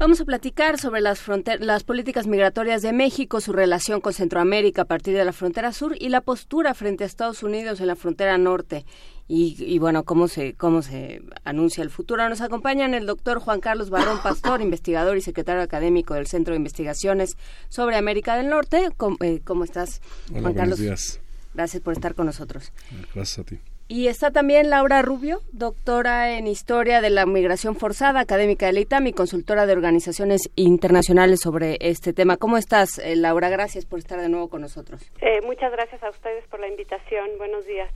Vamos 0.00 0.18
a 0.18 0.24
platicar 0.24 0.78
sobre 0.78 1.02
las, 1.02 1.20
las 1.58 1.84
políticas 1.84 2.26
migratorias 2.26 2.80
de 2.80 2.94
México, 2.94 3.42
su 3.42 3.52
relación 3.52 4.00
con 4.00 4.14
Centroamérica 4.14 4.82
a 4.82 4.84
partir 4.86 5.14
de 5.14 5.26
la 5.26 5.34
frontera 5.34 5.74
sur 5.74 5.94
y 6.00 6.08
la 6.08 6.22
postura 6.22 6.72
frente 6.72 7.04
a 7.04 7.06
Estados 7.06 7.42
Unidos 7.42 7.82
en 7.82 7.86
la 7.86 7.96
frontera 7.96 8.38
norte. 8.38 8.86
Y, 9.28 9.78
bueno, 9.78 10.04
cómo 10.04 10.26
se, 10.26 10.54
cómo 10.54 10.80
se 10.80 11.20
anuncia 11.44 11.84
el 11.84 11.90
futuro. 11.90 12.26
Nos 12.30 12.40
acompañan 12.40 12.94
el 12.94 13.04
doctor 13.04 13.40
Juan 13.40 13.60
Carlos 13.60 13.90
Barrón 13.90 14.20
Pastor, 14.22 14.62
investigador 14.62 15.18
y 15.18 15.20
secretario 15.20 15.60
académico 15.60 16.14
del 16.14 16.26
Centro 16.26 16.54
de 16.54 16.56
Investigaciones 16.56 17.36
sobre 17.68 17.96
América 17.96 18.36
del 18.36 18.48
Norte. 18.48 18.88
¿Cómo, 18.96 19.18
eh, 19.20 19.42
cómo 19.44 19.64
estás, 19.64 20.00
Hola, 20.30 20.40
Juan 20.40 20.54
Carlos? 20.54 20.78
días. 20.78 21.20
Gracias 21.52 21.82
por 21.82 21.92
estar 21.92 22.14
con 22.14 22.24
nosotros. 22.24 22.72
Gracias 23.14 23.38
a 23.38 23.44
ti. 23.44 23.58
Y 23.92 24.06
está 24.06 24.30
también 24.30 24.70
Laura 24.70 25.02
Rubio, 25.02 25.40
doctora 25.50 26.38
en 26.38 26.46
Historia 26.46 27.00
de 27.00 27.10
la 27.10 27.26
Migración 27.26 27.74
Forzada, 27.74 28.20
académica 28.20 28.66
de 28.66 28.72
la 28.72 28.78
ITAM 28.78 29.08
y 29.08 29.12
consultora 29.12 29.66
de 29.66 29.72
organizaciones 29.72 30.48
internacionales 30.54 31.40
sobre 31.40 31.76
este 31.80 32.12
tema. 32.12 32.36
¿Cómo 32.36 32.56
estás, 32.56 32.98
eh, 32.98 33.16
Laura? 33.16 33.48
Gracias 33.48 33.86
por 33.86 33.98
estar 33.98 34.20
de 34.20 34.28
nuevo 34.28 34.48
con 34.48 34.60
nosotros. 34.60 35.02
Eh, 35.20 35.40
muchas 35.44 35.72
gracias 35.72 36.00
a 36.04 36.10
ustedes 36.10 36.46
por 36.46 36.60
la 36.60 36.68
invitación. 36.68 37.30
Buenos 37.36 37.66
días. 37.66 37.90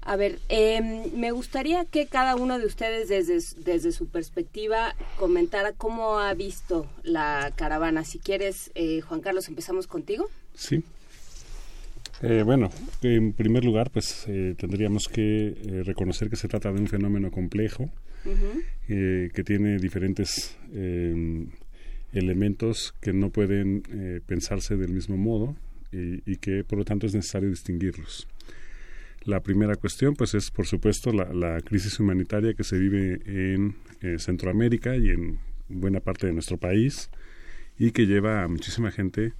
A 0.00 0.14
ver, 0.14 0.38
eh, 0.48 1.10
me 1.12 1.32
gustaría 1.32 1.84
que 1.86 2.06
cada 2.06 2.36
uno 2.36 2.60
de 2.60 2.66
ustedes 2.66 3.08
desde, 3.08 3.40
desde 3.64 3.90
su 3.90 4.08
perspectiva 4.08 4.94
comentara 5.18 5.72
cómo 5.72 6.20
ha 6.20 6.32
visto 6.34 6.86
la 7.02 7.52
caravana. 7.56 8.04
Si 8.04 8.20
quieres, 8.20 8.70
eh, 8.76 9.00
Juan 9.00 9.22
Carlos, 9.22 9.48
empezamos 9.48 9.88
contigo. 9.88 10.28
Sí. 10.54 10.84
Eh, 12.22 12.42
bueno, 12.44 12.70
en 13.02 13.32
primer 13.34 13.64
lugar, 13.64 13.90
pues 13.90 14.24
eh, 14.28 14.54
tendríamos 14.56 15.08
que 15.08 15.48
eh, 15.48 15.82
reconocer 15.84 16.30
que 16.30 16.36
se 16.36 16.48
trata 16.48 16.72
de 16.72 16.80
un 16.80 16.86
fenómeno 16.86 17.30
complejo, 17.30 17.90
eh, 18.88 19.30
que 19.32 19.44
tiene 19.44 19.78
diferentes 19.78 20.56
eh, 20.72 21.46
elementos 22.12 22.94
que 23.00 23.12
no 23.12 23.30
pueden 23.30 23.82
eh, 23.90 24.20
pensarse 24.26 24.76
del 24.76 24.92
mismo 24.92 25.16
modo 25.16 25.54
y, 25.92 26.28
y 26.30 26.36
que 26.38 26.64
por 26.64 26.78
lo 26.78 26.84
tanto 26.84 27.06
es 27.06 27.14
necesario 27.14 27.48
distinguirlos. 27.50 28.26
La 29.24 29.40
primera 29.40 29.76
cuestión, 29.76 30.14
pues, 30.14 30.34
es 30.34 30.50
por 30.50 30.66
supuesto 30.66 31.12
la, 31.12 31.32
la 31.32 31.60
crisis 31.60 32.00
humanitaria 32.00 32.54
que 32.54 32.64
se 32.64 32.78
vive 32.78 33.20
en 33.26 33.74
Centroamérica 34.18 34.96
y 34.96 35.10
en 35.10 35.38
buena 35.68 36.00
parte 36.00 36.28
de 36.28 36.32
nuestro 36.32 36.56
país 36.58 37.10
y 37.78 37.90
que 37.90 38.06
lleva 38.06 38.44
a 38.44 38.48
muchísima 38.48 38.90
gente 38.90 39.32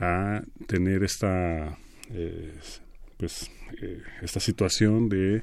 a 0.00 0.42
tener 0.66 1.02
esta 1.02 1.78
pues 3.16 3.50
eh, 3.82 4.02
esta 4.22 4.40
situación 4.40 5.08
de 5.08 5.42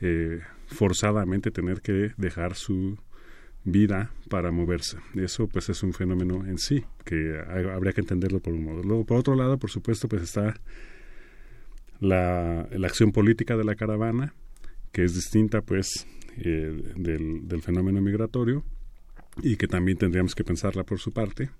eh, 0.00 0.40
forzadamente 0.66 1.50
tener 1.50 1.80
que 1.80 2.12
dejar 2.16 2.54
su 2.54 2.98
vida 3.64 4.10
para 4.28 4.50
moverse. 4.52 4.96
Eso 5.14 5.46
pues 5.48 5.68
es 5.68 5.82
un 5.82 5.92
fenómeno 5.92 6.46
en 6.46 6.58
sí 6.58 6.84
que 7.04 7.38
ha- 7.38 7.74
habría 7.74 7.92
que 7.92 8.00
entenderlo 8.00 8.40
por 8.40 8.54
un 8.54 8.64
modo. 8.64 8.82
Luego, 8.82 9.04
por 9.04 9.18
otro 9.18 9.34
lado, 9.34 9.58
por 9.58 9.70
supuesto, 9.70 10.08
pues 10.08 10.22
está 10.22 10.54
la, 12.00 12.66
la 12.70 12.86
acción 12.86 13.12
política 13.12 13.56
de 13.56 13.64
la 13.64 13.74
caravana, 13.74 14.34
que 14.92 15.04
es 15.04 15.14
distinta 15.14 15.60
pues 15.62 16.06
eh, 16.38 16.94
del, 16.96 17.46
del 17.48 17.62
fenómeno 17.62 18.00
migratorio 18.00 18.64
y 19.42 19.56
que 19.56 19.66
también 19.68 19.98
tendríamos 19.98 20.34
que 20.34 20.44
pensarla 20.44 20.84
por 20.84 20.98
su 20.98 21.12
parte. 21.12 21.50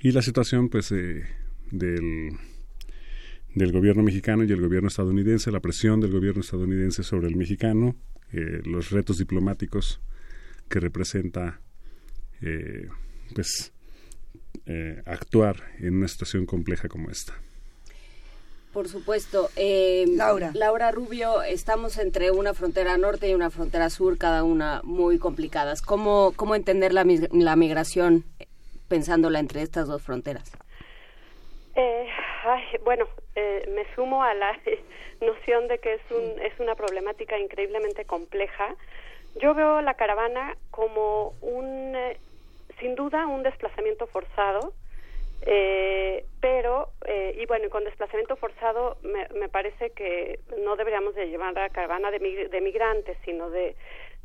Y 0.00 0.12
la 0.12 0.22
situación 0.22 0.68
pues 0.68 0.90
eh, 0.92 1.24
del, 1.70 2.30
del 3.54 3.72
gobierno 3.72 4.02
mexicano 4.02 4.44
y 4.44 4.52
el 4.52 4.60
gobierno 4.60 4.88
estadounidense, 4.88 5.50
la 5.50 5.60
presión 5.60 6.00
del 6.00 6.12
gobierno 6.12 6.40
estadounidense 6.40 7.02
sobre 7.02 7.28
el 7.28 7.36
mexicano, 7.36 7.96
eh, 8.32 8.60
los 8.64 8.90
retos 8.90 9.18
diplomáticos 9.18 10.00
que 10.68 10.80
representa 10.80 11.60
eh, 12.40 12.88
pues 13.34 13.72
eh, 14.66 15.02
actuar 15.06 15.56
en 15.78 15.96
una 15.96 16.08
situación 16.08 16.46
compleja 16.46 16.88
como 16.88 17.10
esta. 17.10 17.34
Por 18.72 18.88
supuesto. 18.88 19.50
Eh, 19.54 20.04
Laura. 20.16 20.50
Laura 20.52 20.90
Rubio, 20.90 21.42
estamos 21.42 21.96
entre 21.96 22.32
una 22.32 22.54
frontera 22.54 22.98
norte 22.98 23.30
y 23.30 23.34
una 23.34 23.50
frontera 23.50 23.88
sur, 23.88 24.18
cada 24.18 24.42
una 24.42 24.80
muy 24.82 25.18
complicadas. 25.18 25.80
¿Cómo, 25.80 26.32
cómo 26.34 26.56
entender 26.56 26.92
la, 26.92 27.06
la 27.30 27.54
migración 27.54 28.24
pensándola 28.88 29.38
entre 29.38 29.62
estas 29.62 29.86
dos 29.86 30.02
fronteras? 30.02 30.50
Eh, 31.76 32.08
ay, 32.44 32.62
bueno, 32.84 33.08
eh, 33.34 33.64
me 33.74 33.84
sumo 33.94 34.22
a 34.22 34.32
la 34.34 34.58
noción 35.20 35.68
de 35.68 35.78
que 35.78 35.94
es, 35.94 36.10
un, 36.10 36.40
es 36.40 36.58
una 36.60 36.74
problemática 36.74 37.38
increíblemente 37.38 38.04
compleja. 38.04 38.74
Yo 39.36 39.54
veo 39.54 39.80
la 39.80 39.94
caravana 39.94 40.56
como 40.70 41.34
un, 41.40 41.94
eh, 41.96 42.16
sin 42.78 42.94
duda, 42.94 43.26
un 43.26 43.42
desplazamiento 43.42 44.06
forzado, 44.06 44.72
eh, 45.46 46.24
pero, 46.40 46.90
eh, 47.06 47.36
y 47.38 47.46
bueno, 47.46 47.68
con 47.68 47.84
desplazamiento 47.84 48.36
forzado 48.36 48.96
me, 49.02 49.28
me 49.38 49.48
parece 49.48 49.90
que 49.90 50.38
no 50.62 50.76
deberíamos 50.76 51.14
de 51.14 51.28
llevar 51.28 51.52
la 51.54 51.68
caravana 51.70 52.10
de, 52.10 52.48
de 52.48 52.60
migrantes, 52.60 53.18
sino 53.24 53.50
de, 53.50 53.74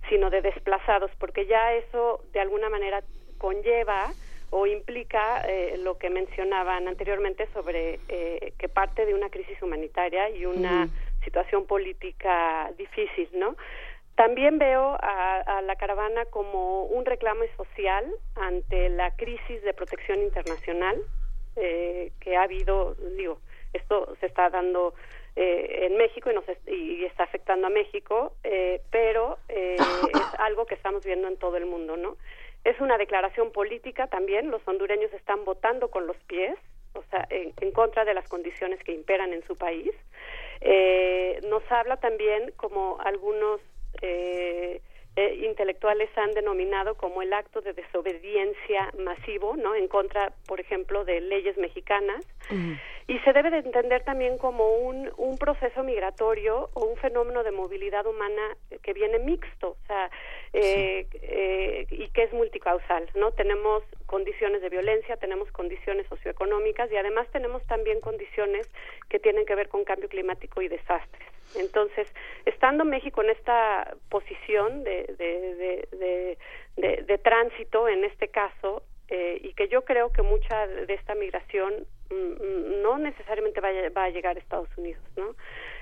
sino 0.08 0.30
de 0.30 0.42
desplazados, 0.42 1.12
porque 1.20 1.48
ya 1.48 1.74
eso 1.74 2.22
de 2.32 2.40
alguna 2.40 2.70
manera 2.70 3.02
conlleva 3.40 4.14
o 4.52 4.66
implica 4.68 5.42
eh, 5.48 5.78
lo 5.78 5.98
que 5.98 6.10
mencionaban 6.10 6.88
anteriormente 6.88 7.48
sobre 7.54 8.00
eh, 8.08 8.54
que 8.58 8.68
parte 8.70 9.06
de 9.06 9.14
una 9.14 9.30
crisis 9.30 9.62
humanitaria 9.62 10.30
y 10.30 10.46
una 10.46 10.88
situación 11.24 11.66
política 11.66 12.72
difícil, 12.78 13.30
¿no? 13.34 13.56
También 14.16 14.58
veo 14.60 14.98
a, 15.00 15.38
a 15.42 15.62
la 15.62 15.76
caravana 15.78 16.26
como 16.26 16.84
un 16.86 17.06
reclamo 17.06 17.44
social 17.56 18.06
ante 18.36 18.90
la 18.90 19.12
crisis 19.16 19.62
de 19.64 19.74
protección 19.74 20.22
internacional 20.22 20.98
eh, 21.56 22.12
que 22.20 22.36
ha 22.36 22.44
habido, 22.44 22.96
digo, 23.18 23.40
esto 23.74 24.16
se 24.20 24.26
está 24.26 24.50
dando 24.50 24.94
eh, 25.36 25.88
en 25.90 25.96
México 25.98 26.30
y, 26.32 26.34
nos 26.34 26.48
es- 26.50 26.68
y 26.68 27.06
está 27.06 27.24
afectando 27.24 27.68
a 27.68 27.70
México, 27.70 28.34
eh, 28.44 28.82
pero 28.92 29.38
eh, 29.48 29.78
es 30.14 30.40
algo 30.40 30.66
que 30.66 30.76
estamos 30.76 31.04
viendo 31.04 31.28
en 31.28 31.38
todo 31.38 31.56
el 31.58 31.66
mundo, 31.66 31.96
¿no? 31.96 32.18
Es 32.64 32.80
una 32.80 32.98
declaración 32.98 33.52
política 33.52 34.08
también, 34.08 34.52
los 34.52 34.68
hondureños 34.68 35.14
están 35.14 35.46
votando 35.46 35.90
con 35.90 36.08
los 36.08 36.18
pies, 36.28 36.56
o 36.94 37.04
sea, 37.10 37.26
en, 37.30 37.54
en 37.62 37.72
contra 37.72 38.06
de 38.06 38.14
las 38.14 38.28
condiciones 38.28 38.84
que 38.84 38.94
imperan 38.94 39.34
en 39.34 39.46
su 39.46 39.56
país. 39.56 39.92
Eh, 40.62 41.40
nos 41.48 41.64
habla 41.72 41.98
también 41.98 42.52
como 42.58 43.00
algunos 43.00 43.62
eh, 44.02 44.82
eh, 45.20 45.36
intelectuales 45.44 46.10
han 46.18 46.32
denominado 46.32 46.96
como 46.96 47.22
el 47.22 47.34
acto 47.34 47.60
de 47.60 47.74
desobediencia 47.74 48.90
masivo, 48.98 49.58
¿no? 49.58 49.76
En 49.76 49.90
contra, 49.90 50.32
por 50.48 50.62
ejemplo, 50.62 51.04
de 51.04 51.20
leyes 51.20 51.58
mexicanas. 51.58 52.26
Y 53.08 53.20
se 53.20 53.34
debe 53.34 53.50
de 53.52 53.58
entender 53.58 54.04
también 54.04 54.38
como 54.38 54.78
un, 54.78 55.12
un 55.18 55.38
proceso 55.38 55.84
migratorio 55.84 56.70
o 56.74 56.86
un 56.86 56.96
fenómeno 56.98 57.44
de 57.44 57.52
movilidad 57.52 58.06
humana 58.08 58.56
que 58.82 58.94
viene 58.94 59.20
mixto, 59.20 59.72
o 59.72 59.88
sea, 59.88 60.10
eh, 60.54 61.06
eh, 61.14 61.86
y 61.92 62.08
que 62.10 62.24
es 62.24 62.34
multicausal, 62.34 63.10
¿no? 63.16 63.32
Tenemos 63.32 63.84
condiciones 64.06 64.62
de 64.62 64.70
violencia, 64.70 65.18
tenemos 65.18 65.52
condiciones 65.52 66.08
socioeconómicas 66.08 66.92
y 66.92 66.96
además 66.96 67.28
tenemos 67.32 67.62
también 67.68 68.00
condiciones 68.00 68.68
que 69.10 69.20
tienen 69.20 69.46
que 69.46 69.56
ver 69.56 69.68
con 69.70 69.84
cambio 69.84 70.08
climático 70.08 70.62
y 70.62 70.70
desastres. 70.70 71.28
Entonces, 71.56 72.08
estando 72.46 72.86
México 72.86 73.24
en 73.24 73.32
esta 73.32 73.96
posición 74.10 74.84
de, 74.84 75.09
de, 75.18 76.38
de, 76.78 77.04
de 77.04 77.18
tránsito, 77.18 77.88
en 77.88 78.04
este 78.04 78.28
caso, 78.28 78.84
eh, 79.12 79.40
y 79.42 79.54
que 79.54 79.68
yo 79.70 79.84
creo 79.86 80.12
que 80.12 80.22
mucha 80.22 80.68
de 80.68 80.94
esta 80.94 81.16
migración 81.16 81.88
mm, 82.12 82.14
mm, 82.14 82.82
no 82.84 83.00
necesariamente 83.00 83.60
va 83.60 83.70
a, 83.70 83.90
va 83.90 84.04
a, 84.04 84.10
llegar 84.10 84.36
a 84.36 84.40
Estados 84.40 84.70
Unidos, 84.78 85.02
¿no? 85.18 85.36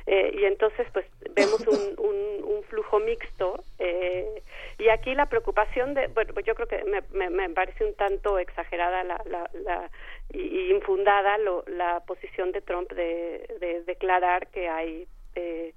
Eh, 0.06 0.32
y 0.40 0.46
entonces, 0.46 0.88
pues, 0.94 1.06
vemos 1.36 1.60
un, 1.68 1.96
un, 1.98 2.44
un 2.46 2.64
flujo 2.64 3.00
mixto. 3.00 3.62
Eh, 3.80 4.42
y 4.80 4.88
aquí 4.88 5.14
la 5.14 5.26
preocupación 5.26 5.94
de, 5.94 6.08
bueno, 6.08 6.34
pues 6.34 6.46
yo 6.46 6.56
creo 6.56 6.68
que 6.68 6.86
me, 6.86 7.02
me, 7.12 7.30
me 7.30 7.50
parece 7.50 7.84
un 7.84 7.96
tanto 7.96 8.40
exagerada 8.40 9.04
la, 9.04 9.22
la, 9.26 9.50
la 9.54 9.92
y, 10.32 10.72
infundada 10.72 11.38
lo, 11.38 11.66
la 11.68 12.00
posición 12.08 12.54
de 12.54 12.62
Trump 12.62 12.90
de, 12.94 13.46
de 13.60 13.84
declarar 13.84 14.48
que 14.48 14.70
hay 14.70 15.06
eh, 15.36 15.74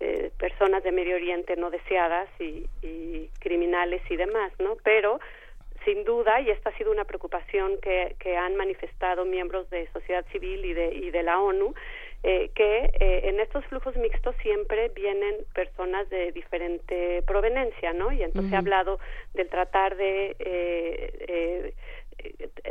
eh, 0.00 0.30
personas 0.38 0.82
de 0.82 0.92
Medio 0.92 1.16
Oriente 1.16 1.56
no 1.56 1.70
deseadas 1.70 2.28
y, 2.38 2.66
y 2.82 3.28
criminales 3.40 4.02
y 4.10 4.16
demás, 4.16 4.52
¿no? 4.58 4.76
Pero 4.84 5.18
sin 5.84 6.04
duda, 6.04 6.40
y 6.40 6.50
esta 6.50 6.70
ha 6.70 6.76
sido 6.76 6.90
una 6.90 7.04
preocupación 7.04 7.78
que, 7.80 8.16
que 8.18 8.36
han 8.36 8.56
manifestado 8.56 9.24
miembros 9.24 9.70
de 9.70 9.88
sociedad 9.92 10.24
civil 10.32 10.64
y 10.64 10.74
de, 10.74 10.94
y 10.94 11.10
de 11.10 11.22
la 11.22 11.40
ONU, 11.40 11.74
eh, 12.24 12.50
que 12.54 12.90
eh, 13.00 13.28
en 13.28 13.40
estos 13.40 13.64
flujos 13.66 13.96
mixtos 13.96 14.34
siempre 14.42 14.88
vienen 14.88 15.36
personas 15.54 16.08
de 16.10 16.32
diferente 16.32 17.22
proveniencia, 17.22 17.92
¿no? 17.92 18.10
Y 18.12 18.22
entonces 18.22 18.50
uh 18.50 18.54
-huh. 18.54 18.56
he 18.56 18.58
hablado 18.58 18.98
del 19.34 19.48
tratar 19.48 19.96
de 19.96 20.36
eh, 20.40 21.74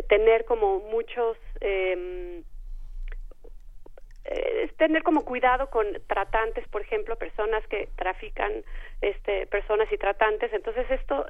tener 0.09 0.43
como 0.45 0.79
muchos 0.79 1.37
eh, 1.61 2.41
es 4.27 4.75
tener 4.75 5.03
como 5.03 5.23
cuidado 5.23 5.69
con 5.69 5.85
tratantes, 6.07 6.67
por 6.67 6.81
ejemplo, 6.81 7.15
personas 7.15 7.65
que 7.67 7.89
trafican 7.95 8.51
este 9.01 9.47
personas 9.47 9.91
y 9.91 9.97
tratantes, 9.97 10.51
entonces 10.53 10.85
esto 10.89 11.25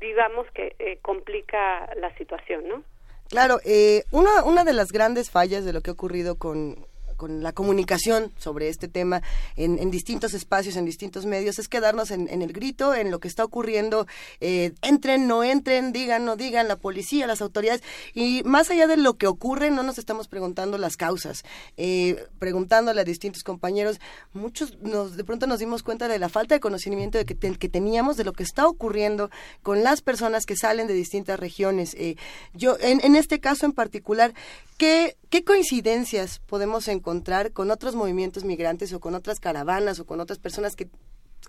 digamos 0.00 0.46
que 0.52 0.74
eh, 0.78 0.98
complica 1.02 1.88
la 1.96 2.14
situación, 2.16 2.68
¿no? 2.68 2.82
Claro, 3.28 3.60
eh, 3.64 4.04
una, 4.10 4.44
una 4.44 4.64
de 4.64 4.72
las 4.72 4.90
grandes 4.90 5.30
fallas 5.30 5.64
de 5.64 5.72
lo 5.72 5.80
que 5.80 5.90
ha 5.90 5.92
ocurrido 5.92 6.38
con 6.38 6.86
con 7.18 7.42
la 7.42 7.52
comunicación 7.52 8.32
sobre 8.38 8.68
este 8.68 8.88
tema 8.88 9.22
en, 9.56 9.90
distintos 9.90 10.32
espacios, 10.32 10.76
en 10.76 10.86
distintos 10.86 11.26
medios, 11.26 11.58
es 11.58 11.68
quedarnos 11.68 12.10
en, 12.12 12.28
el 12.30 12.52
grito, 12.52 12.94
en 12.94 13.10
lo 13.10 13.18
que 13.18 13.28
está 13.28 13.44
ocurriendo, 13.44 14.06
eh, 14.40 14.72
entren, 14.82 15.26
no 15.26 15.42
entren, 15.42 15.92
digan, 15.92 16.24
no 16.24 16.36
digan, 16.36 16.68
la 16.68 16.76
policía, 16.76 17.26
las 17.26 17.42
autoridades, 17.42 17.82
y 18.14 18.42
más 18.44 18.70
allá 18.70 18.86
de 18.86 18.96
lo 18.96 19.14
que 19.18 19.26
ocurre, 19.26 19.70
no 19.70 19.82
nos 19.82 19.98
estamos 19.98 20.28
preguntando 20.28 20.78
las 20.78 20.96
causas, 20.96 21.42
eh, 21.76 22.24
preguntándole 22.38 23.00
a 23.00 23.04
distintos 23.04 23.42
compañeros, 23.42 24.00
muchos 24.32 24.78
nos, 24.80 25.16
de 25.16 25.24
pronto 25.24 25.48
nos 25.48 25.58
dimos 25.58 25.82
cuenta 25.82 26.06
de 26.06 26.20
la 26.20 26.28
falta 26.28 26.54
de 26.54 26.60
conocimiento 26.60 27.18
de 27.18 27.24
que, 27.24 27.36
que 27.36 27.68
teníamos 27.68 28.16
de 28.16 28.24
lo 28.24 28.32
que 28.32 28.44
está 28.44 28.68
ocurriendo 28.68 29.28
con 29.62 29.82
las 29.82 30.02
personas 30.02 30.46
que 30.46 30.56
salen 30.56 30.86
de 30.86 30.94
distintas 30.94 31.40
regiones. 31.40 31.94
Eh, 31.94 32.16
yo, 32.54 32.76
en, 32.80 33.04
en 33.04 33.16
este 33.16 33.40
caso 33.40 33.66
en 33.66 33.72
particular, 33.72 34.34
¿qué, 34.76 35.16
¿qué 35.30 35.42
coincidencias 35.42 36.38
podemos 36.46 36.86
encontrar? 36.86 37.07
Encontrar 37.08 37.52
con 37.52 37.70
otros 37.70 37.94
movimientos 37.94 38.44
migrantes 38.44 38.92
o 38.92 39.00
con 39.00 39.14
otras 39.14 39.40
caravanas 39.40 39.98
o 39.98 40.04
con 40.04 40.20
otras 40.20 40.38
personas 40.38 40.76
que 40.76 40.88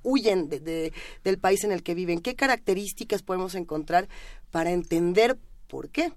huyen 0.04 0.48
de, 0.48 0.62
de, 0.62 0.94
del 1.26 1.38
país 1.38 1.66
en 1.66 1.74
el 1.74 1.84
que 1.84 1.96
viven? 1.96 2.22
¿Qué 2.22 2.36
características 2.36 3.24
podemos 3.24 3.56
encontrar 3.56 4.08
para 4.52 4.72
entender 4.72 5.38
por 5.68 5.90
qué? 5.90 6.14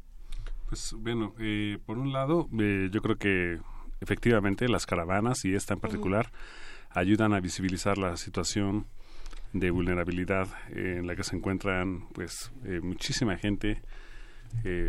Pues 0.69 0.95
bueno, 0.97 1.35
eh, 1.41 1.79
por 1.85 1.99
un 1.99 2.13
lado, 2.13 2.49
eh, 2.61 2.89
yo 2.93 3.03
creo 3.03 3.17
que 3.17 3.59
efectivamente 4.01 4.69
las 4.69 4.87
caravanas 4.87 5.45
y 5.45 5.55
esta 5.55 5.75
en 5.75 5.81
particular 5.81 6.31
uh 6.33 6.95
-huh. 6.95 7.01
ayudan 7.01 7.35
a 7.35 7.41
visibilizar 7.41 7.99
la 7.99 8.17
situación 8.17 8.87
de 9.53 9.71
vulnerabilidad 9.71 10.47
en 10.71 11.07
la 11.07 11.17
que 11.17 11.25
se 11.25 11.37
encuentran 11.37 12.09
pues 12.15 12.53
eh, 12.65 12.81
muchísima 12.81 13.37
gente, 13.37 13.83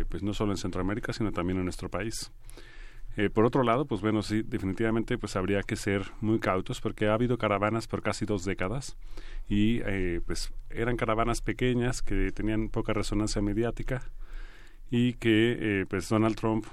pues 0.08 0.22
no 0.22 0.32
solo 0.32 0.52
en 0.52 0.58
Centroamérica 0.58 1.12
sino 1.12 1.32
también 1.32 1.58
en 1.58 1.64
nuestro 1.64 1.88
país. 1.90 2.30
Eh, 3.16 3.30
por 3.30 3.44
otro 3.44 3.62
lado, 3.62 3.84
pues 3.84 4.00
bueno, 4.00 4.22
sí, 4.22 4.42
definitivamente 4.42 5.18
pues 5.18 5.36
habría 5.36 5.62
que 5.62 5.76
ser 5.76 6.10
muy 6.20 6.40
cautos 6.40 6.80
porque 6.80 7.06
ha 7.06 7.14
habido 7.14 7.38
caravanas 7.38 7.86
por 7.86 8.02
casi 8.02 8.26
dos 8.26 8.44
décadas 8.44 8.96
y 9.48 9.80
eh, 9.86 10.20
pues 10.26 10.52
eran 10.70 10.96
caravanas 10.96 11.40
pequeñas 11.40 12.02
que 12.02 12.32
tenían 12.32 12.68
poca 12.68 12.92
resonancia 12.92 13.40
mediática 13.40 14.02
y 14.90 15.14
que 15.14 15.56
eh, 15.60 15.86
pues 15.88 16.08
Donald 16.08 16.36
Trump 16.36 16.66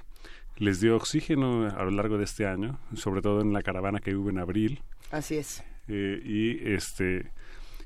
les 0.56 0.80
dio 0.80 0.96
oxígeno 0.96 1.68
a 1.68 1.84
lo 1.84 1.90
largo 1.92 2.18
de 2.18 2.24
este 2.24 2.46
año, 2.46 2.78
sobre 2.94 3.22
todo 3.22 3.40
en 3.40 3.52
la 3.52 3.62
caravana 3.62 4.00
que 4.00 4.16
hubo 4.16 4.30
en 4.30 4.38
abril. 4.38 4.82
Así 5.10 5.36
es. 5.36 5.62
y 5.88 6.58
este 6.72 7.30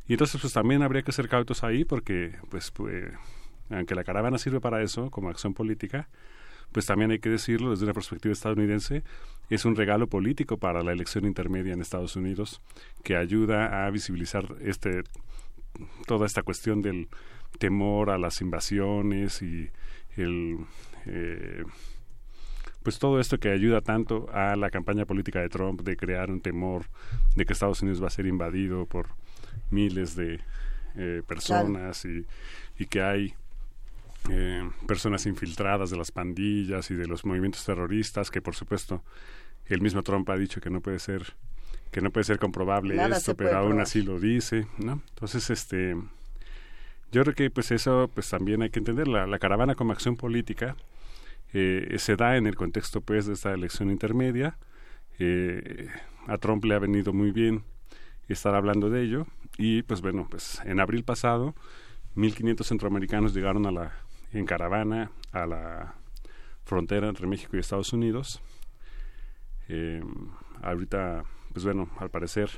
y 0.08 0.12
entonces 0.12 0.40
pues 0.40 0.52
también 0.52 0.82
habría 0.82 1.02
que 1.02 1.12
ser 1.12 1.28
cautos 1.28 1.64
ahí 1.64 1.84
porque 1.84 2.36
pues, 2.50 2.70
pues 2.70 3.12
aunque 3.70 3.94
la 3.94 4.04
caravana 4.04 4.38
sirve 4.38 4.60
para 4.60 4.82
eso 4.82 5.10
como 5.10 5.28
acción 5.28 5.52
política, 5.52 6.08
pues 6.76 6.84
también 6.84 7.10
hay 7.10 7.20
que 7.20 7.30
decirlo 7.30 7.70
desde 7.70 7.84
una 7.84 7.94
perspectiva 7.94 8.34
estadounidense, 8.34 9.02
es 9.48 9.64
un 9.64 9.76
regalo 9.76 10.08
político 10.08 10.58
para 10.58 10.82
la 10.82 10.92
elección 10.92 11.24
intermedia 11.24 11.72
en 11.72 11.80
Estados 11.80 12.16
Unidos 12.16 12.60
que 13.02 13.16
ayuda 13.16 13.86
a 13.86 13.90
visibilizar 13.90 14.44
este 14.60 15.02
toda 16.06 16.26
esta 16.26 16.42
cuestión 16.42 16.82
del 16.82 17.08
temor 17.58 18.10
a 18.10 18.18
las 18.18 18.42
invasiones 18.42 19.40
y 19.40 19.70
el 20.18 20.58
eh, 21.06 21.64
pues 22.82 22.98
todo 22.98 23.20
esto 23.20 23.38
que 23.38 23.48
ayuda 23.48 23.80
tanto 23.80 24.28
a 24.34 24.54
la 24.54 24.68
campaña 24.68 25.06
política 25.06 25.40
de 25.40 25.48
Trump 25.48 25.80
de 25.80 25.96
crear 25.96 26.30
un 26.30 26.42
temor 26.42 26.84
de 27.36 27.46
que 27.46 27.54
Estados 27.54 27.80
Unidos 27.80 28.02
va 28.02 28.08
a 28.08 28.10
ser 28.10 28.26
invadido 28.26 28.84
por 28.84 29.06
miles 29.70 30.14
de 30.14 30.40
eh, 30.96 31.22
personas 31.26 32.02
claro. 32.02 32.18
y, 32.18 32.82
y 32.82 32.84
que 32.84 33.00
hay 33.00 33.34
eh, 34.30 34.68
personas 34.86 35.26
infiltradas 35.26 35.90
de 35.90 35.96
las 35.96 36.10
pandillas 36.10 36.90
y 36.90 36.94
de 36.94 37.06
los 37.06 37.24
movimientos 37.24 37.64
terroristas 37.64 38.30
que 38.30 38.40
por 38.40 38.54
supuesto 38.54 39.02
el 39.66 39.80
mismo 39.80 40.02
Trump 40.02 40.28
ha 40.30 40.36
dicho 40.36 40.60
que 40.60 40.70
no 40.70 40.80
puede 40.80 40.98
ser 40.98 41.34
que 41.90 42.00
no 42.00 42.10
puede 42.10 42.24
ser 42.24 42.38
comprobable 42.38 42.94
Nada 42.94 43.16
esto 43.16 43.36
pero 43.36 43.56
aún 43.58 43.80
así 43.80 44.02
lo 44.02 44.18
dice 44.18 44.66
no 44.78 45.02
entonces 45.10 45.50
este 45.50 45.96
yo 47.12 47.22
creo 47.22 47.34
que 47.34 47.50
pues 47.50 47.70
eso 47.70 48.10
pues 48.12 48.28
también 48.28 48.62
hay 48.62 48.70
que 48.70 48.78
entender. 48.78 49.08
La, 49.08 49.26
la 49.26 49.38
caravana 49.38 49.74
como 49.74 49.92
acción 49.92 50.16
política 50.16 50.76
eh, 51.52 51.94
se 51.98 52.16
da 52.16 52.36
en 52.36 52.46
el 52.46 52.56
contexto 52.56 53.00
pues 53.00 53.26
de 53.26 53.34
esta 53.34 53.52
elección 53.52 53.90
intermedia. 53.90 54.58
Eh, 55.18 55.88
a 56.26 56.38
Trump 56.38 56.64
le 56.64 56.74
ha 56.74 56.78
venido 56.78 57.12
muy 57.12 57.30
bien 57.30 57.62
estar 58.28 58.54
hablando 58.54 58.90
de 58.90 59.02
ello 59.02 59.26
y 59.56 59.82
pues 59.82 60.02
bueno 60.02 60.26
pues 60.28 60.60
en 60.64 60.80
abril 60.80 61.04
pasado 61.04 61.54
1.500 62.16 62.64
centroamericanos 62.64 63.32
llegaron 63.32 63.64
a 63.66 63.70
la 63.70 63.92
en 64.38 64.46
caravana 64.46 65.10
a 65.32 65.46
la 65.46 65.94
frontera 66.64 67.08
entre 67.08 67.26
México 67.26 67.56
y 67.56 67.60
Estados 67.60 67.92
Unidos. 67.92 68.40
Eh, 69.68 70.02
ahorita, 70.62 71.24
pues 71.52 71.65
bueno, 71.65 71.89
al 71.98 72.10
parecer, 72.10 72.50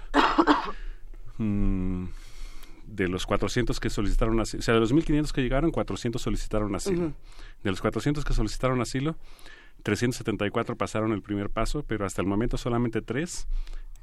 mmm, 1.39 2.05
de 2.87 3.09
los 3.09 3.27
400 3.27 3.79
que 3.81 3.91
solicitaron 3.91 4.41
asilo, 4.41 4.61
o 4.61 4.63
sea, 4.63 4.75
de 4.75 4.81
los 4.81 4.93
1.500 4.95 5.33
que 5.33 5.43
llegaron, 5.43 5.71
400 5.71 6.21
solicitaron 6.21 6.75
asilo. 6.75 7.07
Uh 7.07 7.09
-huh. 7.09 7.15
De 7.63 7.71
los 7.71 7.81
400 7.81 8.25
que 8.25 8.33
solicitaron 8.33 8.81
asilo, 8.81 9.17
374 9.83 10.77
pasaron 10.77 11.13
el 11.13 11.23
primer 11.23 11.51
paso, 11.51 11.85
pero 11.87 12.05
hasta 12.07 12.23
el 12.23 12.29
momento 12.29 12.57
solamente 12.57 13.03
tres 13.03 13.47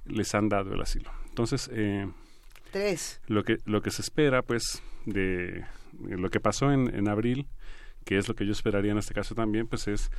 les 0.05 0.33
han 0.35 0.49
dado 0.49 0.73
el 0.73 0.81
asilo. 0.81 1.11
Entonces, 1.29 1.69
eh, 1.73 2.07
tres. 2.71 3.21
Lo 3.27 3.43
que 3.43 3.57
lo 3.65 3.81
que 3.81 3.91
se 3.91 4.01
espera, 4.01 4.43
pues, 4.43 4.81
de 5.05 5.65
lo 5.99 6.29
que 6.29 6.39
pasó 6.39 6.71
en, 6.71 6.93
en 6.95 7.07
abril, 7.07 7.47
que 8.05 8.17
es 8.17 8.27
lo 8.27 8.35
que 8.35 8.45
yo 8.45 8.51
esperaría 8.51 8.91
en 8.91 8.97
este 8.97 9.13
caso 9.13 9.35
también, 9.35 9.67
pues 9.67 9.87
es 9.87 10.11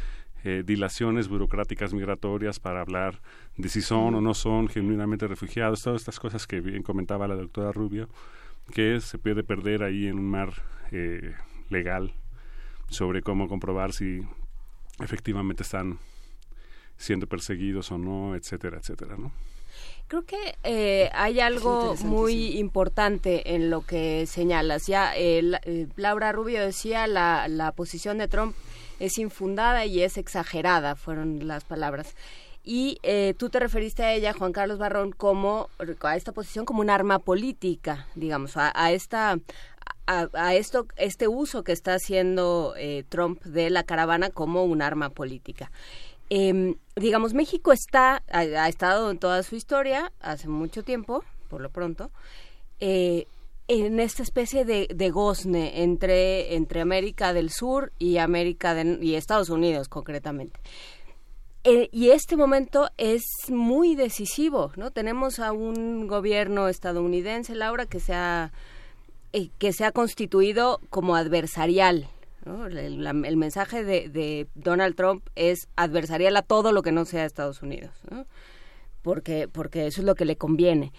eh, 0.45 0.63
dilaciones 0.65 1.29
burocráticas 1.29 1.93
migratorias 1.93 2.61
para 2.61 2.81
hablar 2.81 3.21
de 3.57 3.69
si 3.69 3.83
son 3.83 4.15
o 4.15 4.21
no 4.21 4.35
son 4.35 4.69
genuinamente 4.69 5.27
refugiados, 5.27 5.83
todas 5.83 6.03
estas 6.03 6.21
cosas 6.21 6.47
que 6.47 6.61
bien 6.61 6.83
comentaba 6.83 7.27
la 7.27 7.35
doctora 7.35 7.73
Rubio, 7.73 8.09
que 8.73 9.01
se 9.01 9.19
puede 9.19 9.43
perder 9.43 9.83
ahí 9.83 10.07
en 10.07 10.19
un 10.19 10.29
mar 10.29 10.53
eh, 10.93 11.35
legal 11.69 12.15
sobre 12.89 13.23
cómo 13.23 13.49
comprobar 13.49 13.93
si 13.93 14.21
efectivamente 15.01 15.63
están 15.63 15.99
siendo 16.97 17.27
perseguidos 17.27 17.91
o 17.91 17.99
no, 17.99 18.37
etcétera, 18.37 18.79
etcétera, 18.79 19.17
¿no? 19.17 19.33
Creo 20.09 20.25
que 20.25 20.57
eh, 20.62 21.10
hay 21.15 21.41
algo 21.41 21.97
muy 22.05 22.59
importante 22.59 23.55
en 23.55 23.70
lo 23.70 23.81
que 23.81 24.26
señalas. 24.26 24.86
Ya 24.86 25.17
eh, 25.17 25.43
eh, 25.65 25.89
Laura 25.97 26.31
Rubio 26.31 26.60
decía 26.60 27.09
la, 27.09 27.49
la 27.49 27.73
posición 27.73 28.18
de 28.18 28.28
Trump 28.28 28.55
es 29.01 29.18
infundada 29.18 29.85
y 29.85 30.02
es 30.02 30.17
exagerada, 30.17 30.94
fueron 30.94 31.47
las 31.49 31.65
palabras. 31.65 32.15
Y 32.62 32.99
eh, 33.02 33.35
tú 33.39 33.49
te 33.49 33.60
referiste 33.60 34.02
a 34.02 34.12
ella, 34.12 34.33
Juan 34.33 34.52
Carlos 34.52 34.78
Barrón, 34.78 35.12
como 35.12 35.68
a 36.02 36.17
esta 36.17 36.33
posición 36.33 36.65
como 36.65 36.81
un 36.81 36.91
arma 36.91 37.20
política, 37.20 38.07
digamos, 38.17 38.57
a, 38.57 38.73
a 38.75 38.93
esta 38.93 39.39
a, 40.07 40.55
esto 40.55 40.86
este 40.97 41.28
uso 41.28 41.65
que 41.65 41.73
está 41.73 41.94
haciendo 41.94 42.75
eh, 42.76 43.05
Trump 43.09 43.43
de 43.43 43.70
la 43.70 43.83
caravana 43.83 44.31
como 44.31 44.65
un 44.65 44.83
arma 44.83 45.10
política. 45.10 45.70
Em, 46.29 46.75
digamos, 46.97 47.35
México 47.35 47.73
está 47.73 48.23
ha, 48.29 48.69
estado 48.69 49.11
en 49.11 49.19
toda 49.19 49.43
su 49.43 49.55
historia 49.55 50.13
hace 50.21 50.49
mucho 50.49 50.83
tiempo, 50.83 51.25
por 51.49 51.61
lo 51.61 51.71
pronto, 51.71 52.11
eh, 52.81 53.27
en 53.69 54.01
esta 54.01 54.23
especie 54.23 54.65
de, 54.65 54.89
de 54.93 55.11
gozne 55.11 55.83
entre, 55.83 56.55
entre 56.55 56.81
América 56.81 57.33
del 57.33 57.51
Sur 57.51 57.93
y 57.99 58.19
América 58.19 58.81
y 58.83 59.15
Estados 59.15 59.51
Unidos 59.51 59.89
concretamente. 59.89 60.61
Eh, 61.69 61.89
y 61.91 62.11
este 62.11 62.37
momento 62.37 62.91
es 62.97 63.25
muy 63.49 63.97
decisivo, 63.97 64.71
¿no? 64.77 64.93
Tenemos 64.93 65.41
a 65.41 65.51
un 65.51 66.07
gobierno 66.07 66.69
estadounidense, 66.69 67.57
Laura, 67.57 67.87
que 67.87 67.99
ha, 68.13 68.53
eh, 69.33 69.49
que 69.59 69.73
se 69.73 69.85
ha 69.85 69.91
constituido 69.91 70.81
como 70.91 71.17
adversarial. 71.17 72.09
¿No? 72.47 72.66
El, 72.66 73.02
la- 73.05 73.10
el 73.10 73.36
mensaje 73.36 73.84
de, 73.84 74.08
de 74.08 74.47
Donald 74.55 74.94
Trump 74.97 75.26
es 75.34 75.68
adversarial 75.76 76.34
a 76.36 76.42
todo 76.42 76.73
lo 76.73 76.81
que 76.83 76.92
no 76.92 77.05
sea 77.05 77.25
Estados 77.26 77.60
Unidos, 77.60 77.91
¿no? 78.10 78.25
porque, 79.02 79.47
porque 79.49 79.86
eso 79.86 80.00
es 80.00 80.05
lo 80.07 80.15
que 80.15 80.25
le 80.25 80.36
conviene. 80.36 80.92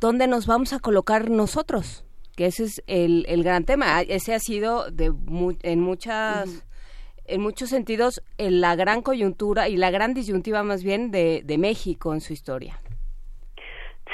¿Dónde 0.00 0.26
nos 0.26 0.46
vamos 0.46 0.72
a 0.72 0.78
colocar 0.78 1.28
nosotros? 1.30 2.04
Que 2.36 2.46
ese 2.46 2.64
es 2.64 2.82
el, 2.86 3.24
el 3.28 3.42
gran 3.42 3.64
tema. 3.64 4.00
Ese 4.02 4.32
ha 4.34 4.38
sido 4.38 4.90
de 4.92 5.10
mu- 5.10 5.56
en 5.62 5.80
muchas 5.80 6.48
en 7.24 7.40
muchos 7.42 7.68
sentidos 7.68 8.22
en 8.38 8.60
la 8.62 8.74
gran 8.76 9.02
coyuntura 9.02 9.68
y 9.68 9.76
la 9.76 9.90
gran 9.90 10.14
disyuntiva 10.14 10.62
más 10.62 10.82
bien 10.82 11.10
de, 11.10 11.42
de 11.44 11.58
México 11.58 12.14
en 12.14 12.20
su 12.22 12.32
historia. 12.32 12.80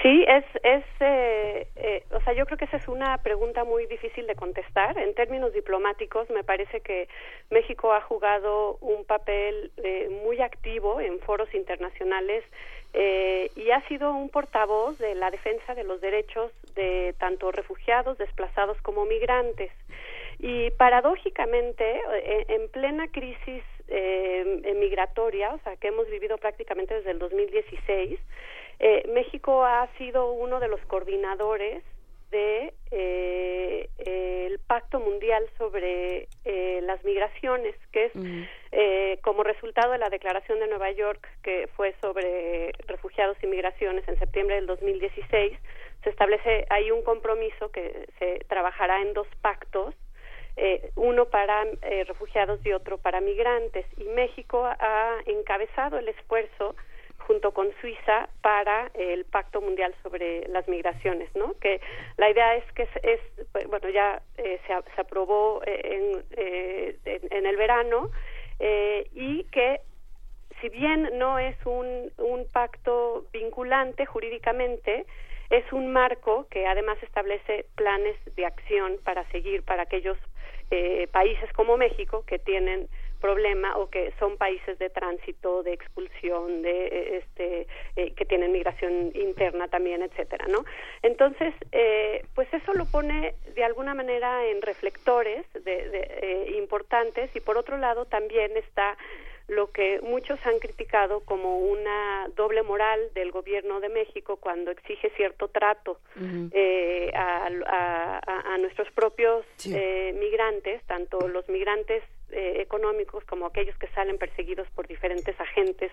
Sí, 0.02 0.24
es, 0.26 0.44
es 0.62 0.84
eh, 1.00 1.66
eh, 1.76 2.04
o 2.10 2.20
sea, 2.20 2.32
yo 2.32 2.44
creo 2.46 2.58
que 2.58 2.64
esa 2.66 2.76
es 2.76 2.88
una 2.88 3.18
pregunta 3.18 3.64
muy 3.64 3.86
difícil 3.86 4.26
de 4.26 4.34
contestar. 4.34 4.98
En 4.98 5.14
términos 5.14 5.52
diplomáticos, 5.52 6.28
me 6.30 6.44
parece 6.44 6.80
que 6.80 7.08
México 7.50 7.92
ha 7.92 8.00
jugado 8.00 8.76
un 8.80 9.04
papel 9.04 9.70
eh, 9.78 10.08
muy 10.24 10.40
activo 10.40 11.00
en 11.00 11.20
foros 11.20 11.52
internacionales 11.54 12.44
eh, 12.92 13.50
y 13.56 13.72
ha 13.72 13.86
sido 13.88 14.14
un 14.14 14.28
portavoz 14.28 14.98
de 14.98 15.16
la 15.16 15.30
defensa 15.30 15.74
de 15.74 15.82
los 15.82 16.00
derechos 16.00 16.52
de 16.76 17.14
tanto 17.18 17.50
refugiados, 17.50 18.18
desplazados 18.18 18.80
como 18.82 19.04
migrantes. 19.04 19.72
Y 20.38 20.70
paradójicamente, 20.72 22.00
eh, 22.12 22.44
en 22.48 22.68
plena 22.68 23.08
crisis 23.08 23.64
eh, 23.88 24.74
migratoria, 24.78 25.54
o 25.54 25.58
sea, 25.60 25.76
que 25.76 25.88
hemos 25.88 26.08
vivido 26.08 26.38
prácticamente 26.38 26.94
desde 26.94 27.10
el 27.10 27.18
2016, 27.18 28.20
eh, 28.78 29.08
México 29.12 29.64
ha 29.64 29.88
sido 29.98 30.32
uno 30.32 30.60
de 30.60 30.68
los 30.68 30.80
coordinadores 30.86 31.82
de 32.30 32.74
eh, 32.90 33.88
el 33.98 34.58
Pacto 34.60 34.98
Mundial 34.98 35.44
sobre 35.56 36.28
eh, 36.44 36.80
las 36.82 37.04
Migraciones, 37.04 37.76
que 37.92 38.06
es 38.06 38.12
eh, 38.72 39.18
como 39.22 39.44
resultado 39.44 39.92
de 39.92 39.98
la 39.98 40.08
Declaración 40.08 40.58
de 40.58 40.66
Nueva 40.66 40.90
York, 40.90 41.28
que 41.42 41.68
fue 41.76 41.94
sobre 42.00 42.72
refugiados 42.86 43.36
y 43.42 43.46
migraciones 43.46 44.06
en 44.08 44.18
septiembre 44.18 44.56
del 44.56 44.66
2016, 44.66 45.58
se 46.02 46.10
establece 46.10 46.66
ahí 46.70 46.90
un 46.90 47.02
compromiso 47.02 47.70
que 47.70 48.08
se 48.18 48.40
trabajará 48.48 49.00
en 49.00 49.14
dos 49.14 49.28
pactos 49.40 49.94
eh, 50.56 50.92
uno 50.94 51.26
para 51.26 51.64
eh, 51.82 52.04
refugiados 52.04 52.64
y 52.64 52.72
otro 52.72 52.98
para 52.98 53.20
migrantes. 53.20 53.86
Y 53.96 54.04
México 54.04 54.64
ha 54.64 55.18
encabezado 55.26 55.98
el 55.98 56.08
esfuerzo 56.08 56.76
junto 57.26 57.52
con 57.52 57.72
Suiza 57.80 58.28
para 58.42 58.90
el 58.94 59.24
Pacto 59.24 59.60
Mundial 59.60 59.94
sobre 60.02 60.46
las 60.48 60.68
Migraciones, 60.68 61.34
¿no? 61.34 61.54
Que 61.58 61.80
la 62.16 62.30
idea 62.30 62.56
es 62.56 62.64
que 62.72 62.82
es, 62.82 62.90
es 63.02 63.20
bueno, 63.68 63.88
ya 63.88 64.22
eh, 64.38 64.60
se, 64.66 64.74
se 64.94 65.00
aprobó 65.00 65.62
eh, 65.64 65.80
en, 65.84 66.24
eh, 66.36 66.96
en, 67.04 67.32
en 67.32 67.46
el 67.46 67.56
verano 67.56 68.10
eh, 68.58 69.08
y 69.14 69.44
que 69.44 69.80
si 70.60 70.68
bien 70.68 71.10
no 71.18 71.38
es 71.38 71.56
un, 71.66 72.12
un 72.18 72.46
pacto 72.50 73.26
vinculante 73.32 74.06
jurídicamente, 74.06 75.06
es 75.50 75.70
un 75.72 75.92
marco 75.92 76.46
que 76.50 76.66
además 76.66 76.96
establece 77.02 77.66
planes 77.74 78.16
de 78.34 78.46
acción 78.46 78.98
para 79.04 79.28
seguir 79.30 79.62
para 79.62 79.82
aquellos 79.82 80.16
eh, 80.70 81.06
países 81.12 81.52
como 81.52 81.76
México 81.76 82.24
que 82.26 82.38
tienen 82.38 82.88
problema 83.20 83.76
o 83.78 83.88
que 83.88 84.12
son 84.18 84.36
países 84.36 84.78
de 84.78 84.90
tránsito, 84.90 85.62
de 85.62 85.72
expulsión, 85.72 86.62
de 86.62 86.86
eh, 86.86 87.16
este 87.18 87.66
eh, 87.96 88.12
que 88.12 88.24
tienen 88.24 88.52
migración 88.52 89.12
interna 89.14 89.68
también, 89.68 90.02
etcétera, 90.02 90.46
¿no? 90.48 90.64
Entonces, 91.02 91.54
eh, 91.72 92.24
pues 92.34 92.52
eso 92.52 92.72
lo 92.74 92.86
pone 92.86 93.34
de 93.54 93.64
alguna 93.64 93.94
manera 93.94 94.44
en 94.46 94.62
reflectores 94.62 95.44
de, 95.52 95.88
de, 95.88 96.00
eh, 96.22 96.54
importantes 96.58 97.34
y 97.34 97.40
por 97.40 97.56
otro 97.56 97.78
lado 97.78 98.04
también 98.04 98.56
está 98.56 98.96
lo 99.48 99.70
que 99.72 100.00
muchos 100.02 100.38
han 100.46 100.58
criticado 100.58 101.20
como 101.20 101.58
una 101.58 102.28
doble 102.34 102.62
moral 102.62 103.10
del 103.14 103.30
gobierno 103.30 103.80
de 103.80 103.90
México 103.90 104.36
cuando 104.36 104.70
exige 104.70 105.10
cierto 105.16 105.48
trato 105.48 106.00
eh, 106.52 107.10
a, 107.14 107.46
a- 107.66 108.18
a- 108.26 108.54
a 108.54 108.58
nuestros 108.58 108.90
propios 108.92 109.44
eh, 109.76 110.12
migrantes, 110.18 110.82
tanto 110.86 111.28
los 111.28 111.46
migrantes 111.48 112.02
eh, 112.30 112.56
económicos 112.60 113.22
como 113.24 113.44
aquellos 113.46 113.76
que 113.78 113.86
salen 113.88 114.16
perseguidos 114.18 114.66
por 114.70 114.86
diferentes 114.86 115.38
agentes 115.38 115.92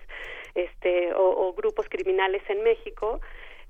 este, 0.54 1.12
o, 1.14 1.48
o 1.48 1.52
grupos 1.52 1.88
criminales 1.88 2.42
en 2.48 2.62
México. 2.62 3.20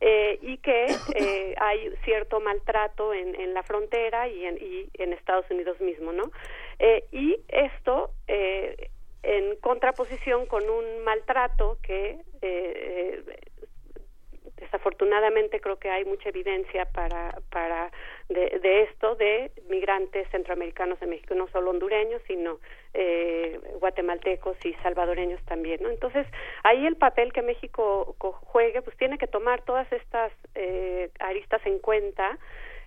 eh, 0.01 0.39
y 0.43 0.59
que 0.59 0.87
eh, 1.15 1.55
hay 1.61 1.91
cierto 2.05 2.41
maltrato 2.41 3.15
en, 3.15 3.35
en 3.41 3.55
la 3.55 3.63
frontera 3.63 4.29
y 4.29 4.45
en, 4.47 4.57
y 4.59 4.91
en 4.95 5.13
Estados 5.13 5.49
Unidos 5.51 5.81
mismo, 5.81 6.13
¿no? 6.13 6.25
Eh, 6.81 7.05
y 7.13 7.39
esto 7.49 8.11
eh, 8.27 8.91
en 9.23 9.57
contraposición 9.57 10.47
con 10.47 10.69
un 10.69 11.05
maltrato 11.05 11.79
que 11.83 12.11
eh, 12.11 12.21
eh, 12.43 13.23
desafortunadamente 14.57 15.61
creo 15.61 15.79
que 15.79 15.91
hay 15.91 16.05
mucha 16.05 16.29
evidencia 16.29 16.85
para 16.87 17.35
para 17.51 17.91
de, 18.29 18.59
de 18.61 18.83
esto 18.83 19.15
de 19.17 19.51
migrantes 19.69 20.29
centroamericanos 20.31 21.01
en 21.03 21.11
México 21.11 21.35
no 21.35 21.49
solo 21.49 21.71
hondureños 21.71 22.23
sino 22.27 22.59
eh, 22.95 23.61
guatemaltecos 23.81 24.57
y 24.65 24.75
salvadoreños 24.83 25.43
también 25.45 25.81
no 25.83 25.91
entonces 25.91 26.27
ahí 26.63 26.87
el 26.87 26.97
papel 26.97 27.33
que 27.33 27.43
México 27.43 28.15
co- 28.19 28.33
juegue 28.33 28.83
pues 28.83 28.97
tiene 28.97 29.19
que 29.19 29.27
tomar 29.27 29.63
todas 29.63 29.91
estas 29.93 30.33
eh, 30.55 31.11
aristas 31.19 31.61
en 31.67 31.79
cuenta 31.79 32.39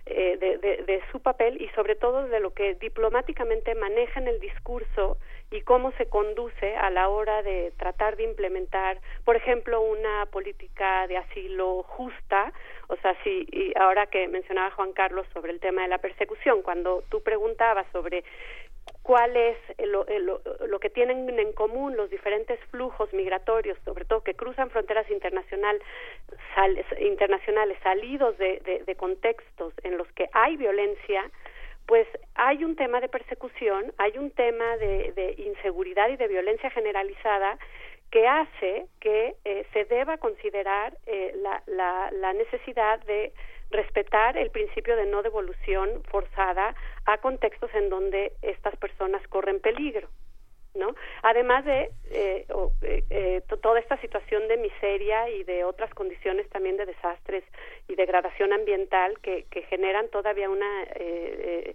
eh, 0.06 0.36
de, 0.38 0.58
de, 0.58 0.76
de 0.84 1.02
su 1.10 1.20
papel 1.20 1.60
y 1.60 1.68
sobre 1.70 1.96
todo 1.96 2.28
de 2.28 2.40
lo 2.40 2.54
que 2.54 2.74
diplomáticamente 2.74 3.74
maneja 3.74 4.20
en 4.20 4.28
el 4.28 4.38
discurso 4.40 5.18
y 5.50 5.60
cómo 5.62 5.92
se 5.92 6.08
conduce 6.08 6.74
a 6.76 6.90
la 6.90 7.08
hora 7.08 7.42
de 7.42 7.72
tratar 7.78 8.16
de 8.16 8.24
implementar, 8.24 8.98
por 9.24 9.36
ejemplo, 9.36 9.80
una 9.80 10.26
política 10.26 11.06
de 11.06 11.16
asilo 11.18 11.84
justa. 11.84 12.52
O 12.88 12.96
sea, 12.96 13.16
si 13.22 13.46
y 13.52 13.72
ahora 13.78 14.06
que 14.06 14.26
mencionaba 14.28 14.70
Juan 14.72 14.92
Carlos 14.92 15.26
sobre 15.32 15.52
el 15.52 15.60
tema 15.60 15.82
de 15.82 15.88
la 15.88 15.98
persecución, 15.98 16.62
cuando 16.62 17.04
tú 17.10 17.22
preguntabas 17.22 17.86
sobre 17.92 18.24
cuál 19.02 19.36
es 19.36 19.56
lo, 19.78 20.04
lo, 20.18 20.40
lo 20.66 20.80
que 20.80 20.90
tienen 20.90 21.28
en 21.38 21.52
común 21.52 21.96
los 21.96 22.10
diferentes 22.10 22.58
flujos 22.70 23.12
migratorios, 23.12 23.78
sobre 23.84 24.04
todo 24.04 24.22
que 24.24 24.34
cruzan 24.34 24.70
fronteras 24.70 25.08
internacional, 25.10 25.80
sal- 26.54 26.84
internacionales 26.98 27.78
salidos 27.84 28.36
de, 28.38 28.60
de, 28.64 28.82
de 28.84 28.94
contextos 28.96 29.72
en 29.84 29.96
los 29.96 30.10
que 30.12 30.28
hay 30.32 30.56
violencia, 30.56 31.30
pues 31.86 32.06
hay 32.34 32.64
un 32.64 32.76
tema 32.76 33.00
de 33.00 33.08
persecución, 33.08 33.92
hay 33.98 34.18
un 34.18 34.30
tema 34.32 34.76
de, 34.76 35.12
de 35.12 35.34
inseguridad 35.38 36.08
y 36.08 36.16
de 36.16 36.28
violencia 36.28 36.70
generalizada 36.70 37.58
que 38.10 38.26
hace 38.26 38.86
que 39.00 39.34
eh, 39.44 39.66
se 39.72 39.84
deba 39.84 40.18
considerar 40.18 40.96
eh, 41.06 41.32
la, 41.36 41.62
la, 41.66 42.10
la 42.12 42.32
necesidad 42.32 43.00
de 43.04 43.32
respetar 43.70 44.36
el 44.36 44.50
principio 44.50 44.96
de 44.96 45.06
no 45.06 45.22
devolución 45.22 46.02
forzada 46.10 46.74
a 47.04 47.18
contextos 47.18 47.70
en 47.74 47.88
donde 47.88 48.32
estas 48.42 48.76
personas 48.76 49.26
corren 49.28 49.60
peligro. 49.60 50.08
¿No? 50.76 50.94
Además 51.22 51.64
de 51.64 51.90
eh, 52.10 52.46
o, 52.52 52.72
eh, 52.82 53.02
eh, 53.10 53.42
to- 53.48 53.56
toda 53.58 53.80
esta 53.80 53.96
situación 54.00 54.46
de 54.48 54.56
miseria 54.56 55.28
y 55.30 55.42
de 55.44 55.64
otras 55.64 55.92
condiciones 55.94 56.48
también 56.50 56.76
de 56.76 56.86
desastres 56.86 57.44
y 57.88 57.94
degradación 57.94 58.52
ambiental 58.52 59.18
que, 59.20 59.44
que 59.50 59.62
generan 59.62 60.08
todavía 60.08 60.48
una 60.48 60.82
eh, 60.84 61.74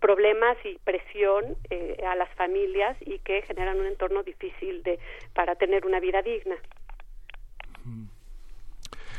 problemas 0.00 0.56
y 0.64 0.78
presión 0.84 1.56
a 2.06 2.14
las 2.14 2.28
familias 2.34 2.96
y 3.00 3.18
que 3.20 3.40
generan 3.42 3.80
un 3.80 3.86
entorno 3.86 4.22
difícil 4.22 4.82
de 4.82 4.98
para 5.34 5.54
tener 5.54 5.86
una 5.86 5.98
vida 6.00 6.20
digna. 6.22 6.56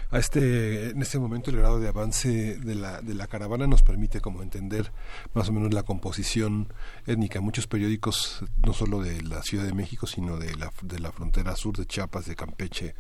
A 0.10 0.20
este, 0.20 0.92
en 0.92 1.02
este 1.02 1.20
momento 1.20 1.52
el 1.52 1.58
grado 1.58 1.82
de 1.82 1.90
avance 1.90 2.58
de 2.58 2.76
la, 2.76 3.02
de 3.02 3.14
la 3.14 3.28
caravana 3.28 3.68
nos 3.68 3.82
permite 3.82 4.22
como 4.22 4.42
entender 4.42 4.94
más 5.34 5.50
o 5.50 5.52
menos 5.52 5.74
la 5.74 5.84
composición 5.84 6.72
étnica. 7.06 7.42
Muchos 7.42 7.68
periódicos, 7.68 8.46
no 8.66 8.72
solo 8.72 9.02
de 9.02 9.22
la 9.22 9.42
Ciudad 9.44 9.66
de 9.66 9.74
México, 9.74 10.08
sino 10.08 10.38
de 10.38 10.56
la, 10.56 10.72
de 10.82 11.00
la 11.00 11.12
frontera 11.12 11.58
sur 11.58 11.76
de 11.76 11.86
Chiapas, 11.86 12.26
de 12.26 12.38
Campeche, 12.38 12.96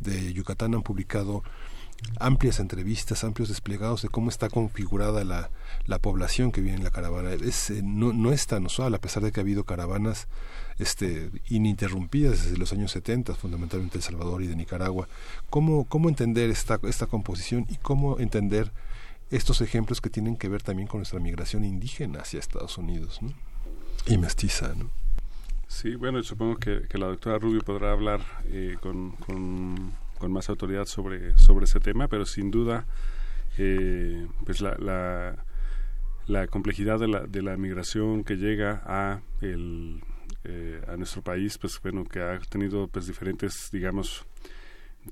de 0.00 0.32
Yucatán, 0.32 0.74
han 0.74 0.82
publicado 0.82 1.42
amplias 2.20 2.58
entrevistas, 2.58 3.24
amplios 3.24 3.50
desplegados 3.50 4.02
de 4.02 4.08
cómo 4.08 4.30
está 4.30 4.48
configurada 4.48 5.24
la, 5.24 5.50
la 5.84 5.98
población 5.98 6.52
que 6.52 6.62
viene 6.62 6.78
en 6.78 6.84
la 6.84 6.90
caravana. 6.90 7.32
Es, 7.32 7.68
eh, 7.68 7.82
no, 7.84 8.14
no 8.14 8.32
es 8.32 8.46
tan 8.46 8.64
usual, 8.64 8.94
a 8.94 9.00
pesar 9.00 9.22
de 9.22 9.30
que 9.30 9.40
ha 9.40 9.42
habido 9.42 9.64
caravanas 9.64 10.26
este, 10.78 11.30
ininterrumpidas 11.48 12.44
desde 12.44 12.58
los 12.58 12.72
años 12.72 12.90
70, 12.92 13.34
fundamentalmente 13.34 13.94
de 13.94 13.98
El 13.98 14.04
Salvador 14.04 14.42
y 14.42 14.46
de 14.46 14.56
Nicaragua. 14.56 15.08
¿Cómo, 15.50 15.84
cómo 15.84 16.08
entender 16.08 16.50
esta, 16.50 16.78
esta 16.84 17.06
composición 17.06 17.66
y 17.68 17.76
cómo 17.76 18.18
entender 18.18 18.72
estos 19.30 19.60
ejemplos 19.60 20.00
que 20.00 20.10
tienen 20.10 20.36
que 20.36 20.48
ver 20.48 20.62
también 20.62 20.88
con 20.88 20.98
nuestra 20.98 21.18
migración 21.18 21.64
indígena 21.64 22.20
hacia 22.20 22.40
Estados 22.40 22.78
Unidos 22.78 23.20
¿no? 23.22 23.32
y 24.06 24.18
mestiza? 24.18 24.74
¿no? 24.74 24.90
Sí, 25.66 25.94
bueno, 25.96 26.22
supongo 26.22 26.56
que, 26.56 26.82
que 26.88 26.98
la 26.98 27.06
doctora 27.06 27.38
Rubio 27.38 27.60
podrá 27.60 27.92
hablar 27.92 28.20
eh, 28.46 28.76
con, 28.80 29.12
con, 29.12 29.92
con, 30.18 30.32
más 30.32 30.48
autoridad 30.48 30.86
sobre, 30.86 31.36
sobre 31.36 31.64
ese 31.64 31.80
tema, 31.80 32.06
pero 32.06 32.24
sin 32.24 32.50
duda, 32.50 32.86
eh, 33.58 34.26
pues 34.44 34.60
la, 34.60 34.76
la, 34.78 35.44
la 36.26 36.46
complejidad 36.46 37.00
de 37.00 37.08
la, 37.08 37.20
de 37.20 37.42
la 37.42 37.56
migración 37.56 38.22
que 38.22 38.36
llega 38.36 38.82
a 38.86 39.20
el 39.40 40.02
eh, 40.48 40.80
a 40.88 40.96
nuestro 40.96 41.22
país, 41.22 41.58
pues 41.58 41.80
bueno, 41.82 42.04
que 42.04 42.20
ha 42.20 42.38
tenido 42.40 42.88
pues 42.88 43.06
diferentes, 43.06 43.68
digamos, 43.72 44.24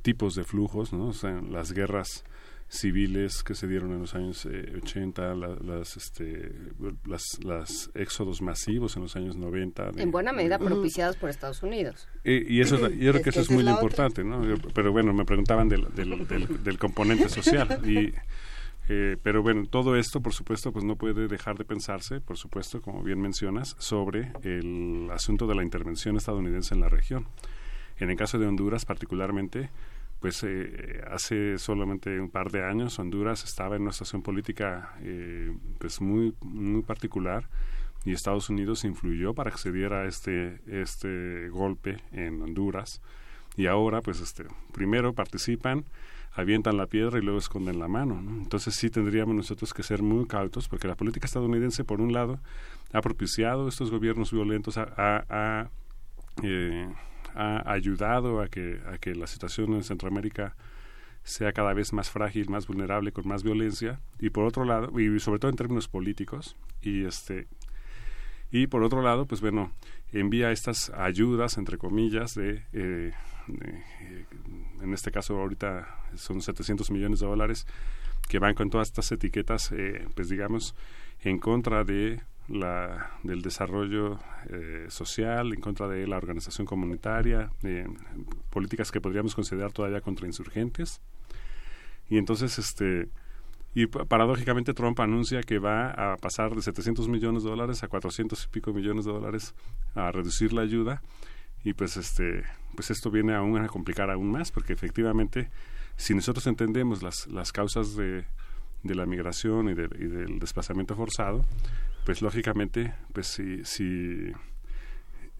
tipos 0.02 0.34
de 0.34 0.44
flujos, 0.44 0.92
¿no? 0.92 1.08
O 1.08 1.12
sea, 1.12 1.40
las 1.42 1.72
guerras 1.72 2.24
civiles 2.68 3.42
que 3.42 3.54
se 3.54 3.68
dieron 3.68 3.92
en 3.92 4.00
los 4.00 4.14
años 4.14 4.46
80, 4.46 5.32
eh, 5.32 5.36
las, 5.62 5.96
este, 5.96 6.52
las, 7.06 7.38
las, 7.44 7.90
éxodos 7.94 8.42
masivos 8.42 8.96
en 8.96 9.02
los 9.02 9.14
años 9.16 9.36
90. 9.36 9.92
en 9.96 10.10
buena 10.10 10.32
medida 10.32 10.58
propiciados 10.58 11.16
por 11.16 11.30
Estados 11.30 11.62
Unidos. 11.62 12.08
y 12.24 12.60
eso, 12.60 12.88
yo 12.88 13.12
creo 13.12 13.22
que 13.22 13.30
eso 13.30 13.40
es 13.40 13.50
muy 13.50 13.68
importante, 13.68 14.24
¿no? 14.24 14.42
Pero 14.74 14.92
bueno, 14.92 15.12
me 15.12 15.24
preguntaban 15.24 15.68
del, 15.68 15.92
del, 15.94 16.26
del 16.64 16.78
componente 16.78 17.28
social 17.28 17.80
y 17.88 18.12
eh, 18.88 19.16
pero 19.22 19.42
bueno, 19.42 19.64
todo 19.66 19.96
esto, 19.96 20.20
por 20.20 20.34
supuesto, 20.34 20.72
pues 20.72 20.84
no 20.84 20.96
puede 20.96 21.26
dejar 21.26 21.56
de 21.56 21.64
pensarse, 21.64 22.20
por 22.20 22.36
supuesto, 22.36 22.82
como 22.82 23.02
bien 23.02 23.20
mencionas, 23.20 23.76
sobre 23.78 24.32
el 24.42 25.08
asunto 25.10 25.46
de 25.46 25.54
la 25.54 25.62
intervención 25.62 26.16
estadounidense 26.16 26.74
en 26.74 26.80
la 26.80 26.88
región. 26.88 27.26
En 27.98 28.10
el 28.10 28.16
caso 28.16 28.38
de 28.38 28.46
Honduras, 28.46 28.84
particularmente, 28.84 29.70
pues 30.24 30.42
eh, 30.42 31.02
hace 31.10 31.58
solamente 31.58 32.18
un 32.18 32.30
par 32.30 32.50
de 32.50 32.64
años 32.64 32.98
Honduras 32.98 33.44
estaba 33.44 33.76
en 33.76 33.82
una 33.82 33.92
situación 33.92 34.22
política 34.22 34.94
eh, 35.02 35.54
pues 35.78 36.00
muy 36.00 36.34
muy 36.40 36.80
particular 36.80 37.46
y 38.06 38.12
Estados 38.12 38.48
Unidos 38.48 38.84
influyó 38.84 39.34
para 39.34 39.50
que 39.50 39.58
se 39.58 39.70
diera 39.70 40.06
este 40.06 40.60
este 40.66 41.50
golpe 41.50 41.98
en 42.12 42.40
Honduras 42.40 43.02
y 43.58 43.66
ahora 43.66 44.00
pues 44.00 44.22
este 44.22 44.44
primero 44.72 45.12
participan 45.12 45.84
avientan 46.34 46.76
la 46.76 46.86
piedra 46.86 47.18
y 47.18 47.22
luego 47.22 47.38
esconden 47.38 47.78
la 47.78 47.88
mano. 47.88 48.18
Entonces 48.18 48.74
sí 48.74 48.90
tendríamos 48.90 49.34
nosotros 49.34 49.72
que 49.72 49.82
ser 49.82 50.02
muy 50.02 50.26
cautos 50.26 50.68
porque 50.68 50.88
la 50.88 50.96
política 50.96 51.26
estadounidense, 51.26 51.84
por 51.84 52.00
un 52.00 52.12
lado, 52.12 52.40
ha 52.92 53.00
propiciado 53.00 53.68
estos 53.68 53.90
gobiernos 53.90 54.32
violentos, 54.32 54.76
ha, 54.78 55.70
eh, 56.42 56.88
ayudado 57.34 58.40
a 58.40 58.48
que, 58.48 58.80
a 58.86 58.98
que 58.98 59.14
la 59.14 59.26
situación 59.26 59.74
en 59.74 59.84
Centroamérica 59.84 60.56
sea 61.22 61.52
cada 61.52 61.72
vez 61.72 61.92
más 61.92 62.10
frágil, 62.10 62.50
más 62.50 62.66
vulnerable, 62.66 63.12
con 63.12 63.26
más 63.26 63.42
violencia, 63.42 64.00
y 64.20 64.30
por 64.30 64.44
otro 64.44 64.64
lado, 64.64 65.00
y 65.00 65.18
sobre 65.20 65.38
todo 65.38 65.50
en 65.50 65.56
términos 65.56 65.88
políticos, 65.88 66.56
y 66.82 67.04
este 67.04 67.48
y 68.54 68.68
por 68.68 68.84
otro 68.84 69.02
lado, 69.02 69.26
pues 69.26 69.40
bueno, 69.40 69.72
envía 70.12 70.52
estas 70.52 70.90
ayudas, 70.90 71.58
entre 71.58 71.76
comillas, 71.76 72.36
de, 72.36 72.62
eh, 72.72 73.10
eh, 73.48 74.26
en 74.82 74.92
este 74.92 75.10
caso 75.10 75.38
ahorita 75.38 75.86
son 76.16 76.40
700 76.40 76.90
millones 76.90 77.20
de 77.20 77.26
dólares, 77.26 77.66
que 78.28 78.38
van 78.38 78.54
con 78.54 78.70
todas 78.70 78.88
estas 78.88 79.10
etiquetas, 79.12 79.70
eh, 79.72 80.06
pues 80.14 80.28
digamos, 80.28 80.74
en 81.20 81.38
contra 81.38 81.84
de 81.84 82.20
la, 82.48 83.12
del 83.22 83.42
desarrollo 83.42 84.18
social, 84.88 85.54
en 85.54 85.60
contra 85.60 85.88
de 85.88 86.06
la 86.06 86.18
organización 86.18 86.66
comunitaria, 86.66 87.50
políticas 88.50 88.92
que 88.92 89.00
podríamos 89.00 89.34
considerar 89.34 89.72
todavía 89.72 90.02
contrainsurgentes. 90.02 91.00
Y 92.10 92.18
entonces, 92.18 92.58
este, 92.58 93.08
y 93.74 93.86
paradójicamente 93.86 94.72
Trump 94.72 95.00
anuncia 95.00 95.42
que 95.42 95.58
va 95.58 95.90
a 95.90 96.16
pasar 96.16 96.54
de 96.54 96.62
700 96.62 97.08
millones 97.08 97.42
de 97.42 97.50
dólares 97.50 97.82
a 97.82 97.88
400 97.88 98.44
y 98.44 98.48
pico 98.48 98.72
millones 98.72 99.04
de 99.04 99.12
dólares 99.12 99.52
a 99.96 100.12
reducir 100.12 100.52
la 100.52 100.62
ayuda. 100.62 101.02
Y 101.64 101.72
pues 101.72 101.96
este 101.96 102.44
pues 102.74 102.90
esto 102.90 103.10
viene 103.10 103.34
a 103.34 103.66
complicar 103.68 104.10
aún 104.10 104.30
más 104.30 104.50
porque 104.50 104.72
efectivamente 104.72 105.50
si 105.96 106.14
nosotros 106.14 106.46
entendemos 106.46 107.02
las, 107.02 107.26
las 107.28 107.52
causas 107.52 107.94
de, 107.96 108.24
de 108.82 108.94
la 108.94 109.06
migración 109.06 109.68
y, 109.68 109.74
del 109.74 110.38
desplazamiento 110.38 110.96
forzado, 110.96 111.44
pues 112.04 112.22
lógicamente 112.22 112.94
pues 113.12 113.28
si, 113.28 113.64
si 113.64 114.32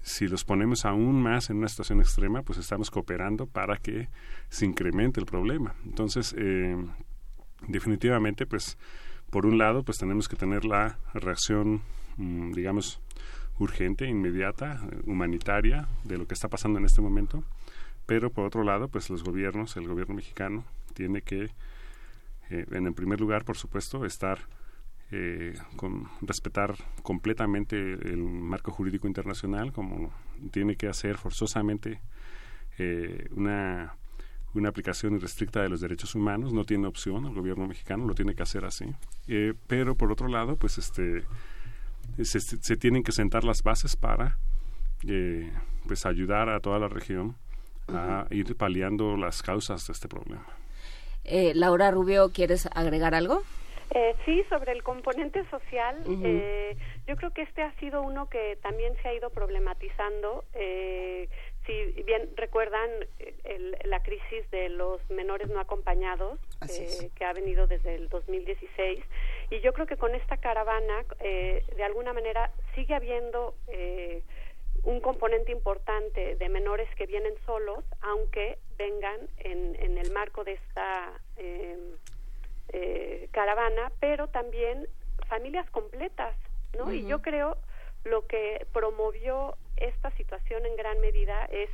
si 0.05 0.29
los 0.29 0.45
ponemos 0.45 0.85
aún 0.85 1.23
más 1.23 1.49
en 1.49 1.57
una 1.57 1.69
situación 1.69 2.01
extrema, 2.01 2.43
pues 2.43 2.59
estamos 2.59 2.91
cooperando 2.91 3.47
para 3.47 3.79
que 3.79 4.09
se 4.51 4.67
incremente 4.67 5.19
el 5.19 5.25
problema. 5.25 5.75
Entonces, 5.87 6.35
eh, 6.37 6.77
definitivamente, 7.69 8.45
pues, 8.45 8.77
por 9.31 9.47
un 9.47 9.57
lado, 9.57 9.83
pues 9.83 9.97
tenemos 9.97 10.29
que 10.29 10.37
tener 10.37 10.67
la 10.67 10.99
reacción, 11.15 11.81
mm, 12.19 12.53
digamos, 12.53 13.01
urgente, 13.59 14.07
inmediata, 14.07 14.81
humanitaria 15.07 15.89
de 16.05 16.19
lo 16.19 16.27
que 16.27 16.35
está 16.35 16.49
pasando 16.49 16.79
en 16.79 16.85
este 16.85 17.01
momento, 17.01 17.45
pero 18.07 18.31
por 18.31 18.47
otro 18.47 18.65
lado, 18.65 18.89
pues 18.89 19.11
los 19.11 19.23
gobiernos, 19.23 19.77
el 19.77 19.89
gobierno 19.89 20.15
mexicano 20.15 20.65
tiene 20.95 21.23
que, 21.23 21.51
eh, 22.51 22.67
en 22.71 22.87
el 22.87 22.95
primer 22.95 23.21
lugar, 23.21 23.45
por 23.45 23.57
supuesto, 23.57 24.05
estar 24.05 24.39
eh, 25.11 25.55
con 25.77 26.09
respetar 26.23 26.75
completamente 27.03 27.77
el 27.77 28.19
marco 28.19 28.73
jurídico 28.73 29.07
internacional, 29.07 29.73
como 29.73 30.13
tiene 30.51 30.77
que 30.77 30.89
hacer 30.89 31.17
forzosamente 31.17 32.01
eh, 32.79 33.29
una 33.31 33.95
una 34.55 34.69
aplicación 34.69 35.17
irrestricta 35.17 35.63
de 35.63 35.69
los 35.69 35.81
derechos 35.81 36.15
humanos, 36.15 36.53
no 36.53 36.65
tiene 36.65 36.87
opción, 36.87 37.27
el 37.27 37.35
gobierno 37.35 37.67
mexicano 37.67 38.07
lo 38.07 38.15
tiene 38.15 38.35
que 38.35 38.43
hacer 38.43 38.65
así. 38.65 38.87
Eh, 39.27 39.55
pero 39.67 39.97
por 39.97 40.13
otro 40.13 40.29
lado, 40.29 40.57
pues 40.57 40.79
este 40.79 41.25
se, 42.23 42.77
tienen 42.77 43.03
que 43.03 43.13
sentar 43.13 43.45
las 43.45 43.63
bases 43.63 43.97
para 43.97 44.39
eh, 45.07 45.51
pues 45.87 46.07
ayudar 46.07 46.49
a 46.49 46.61
toda 46.61 46.79
la 46.79 46.89
región 46.89 47.37
a 47.89 48.27
ir 48.31 48.57
paliando 48.57 49.17
las 49.17 49.43
causas 49.43 49.87
de 49.87 49.93
este 49.93 50.09
problema. 50.09 50.47
Eh, 51.25 51.53
Laura 51.55 51.91
Rubio, 51.91 52.31
¿quieres 52.33 52.67
agregar 52.75 53.15
algo? 53.15 53.43
sí, 54.25 54.43
sobre 54.49 54.73
el 54.73 54.83
componente 54.83 55.45
social, 55.51 55.97
yo 57.07 57.17
creo 57.17 57.31
que 57.33 57.43
este 57.43 57.63
ha 57.63 57.73
sido 57.79 58.03
uno 58.03 58.29
que 58.29 58.59
también 58.63 58.93
se 59.03 59.09
ha 59.09 59.15
ido 59.15 59.31
problematizando. 59.31 60.45
Eh, 60.55 61.29
si 61.67 62.03
bien 62.03 62.29
recuerdan 62.37 62.91
el, 63.45 63.77
la 63.85 64.03
crisis 64.03 64.51
de 64.51 64.69
los 64.69 65.01
menores 65.11 65.49
no 65.49 65.61
acompañados 65.61 66.39
eh, 66.69 67.11
que 67.15 67.25
ha 67.25 67.33
venido 67.33 67.67
desde 67.67 67.95
el 67.95 68.09
2016 68.09 69.03
y 69.51 69.61
yo 69.61 69.73
creo 69.73 69.87
que 69.87 69.97
con 69.97 70.15
esta 70.15 70.37
caravana 70.37 71.05
eh, 71.21 71.65
de 71.77 71.85
alguna 71.85 72.13
manera 72.13 72.51
sigue 72.75 72.95
habiendo 72.95 73.55
eh, 73.69 74.23
un 74.83 75.01
componente 75.01 75.53
importante 75.53 76.37
de 76.37 76.49
menores 76.49 76.89
que 76.97 77.07
vienen 77.07 77.35
solos 77.47 77.83
aunque 78.03 78.59
vengan 78.77 79.21
en, 79.39 79.75
en 79.77 79.97
el 79.99 80.11
marco 80.13 80.45
de 80.45 80.53
esta 80.53 81.13
em, 81.37 81.79
caravana 83.31 83.93
pero 84.01 84.29
también 84.29 84.87
familias 85.29 85.69
completas 85.71 86.37
no 86.77 86.93
y 86.93 87.07
yo 87.07 87.23
creo 87.23 87.57
lo 88.05 88.27
que 88.27 88.67
promovió 88.73 89.57
esta 89.77 90.11
situación 90.13 90.67
en 90.67 90.77
gran 90.77 91.01
medida 91.01 91.45
es 91.47 91.71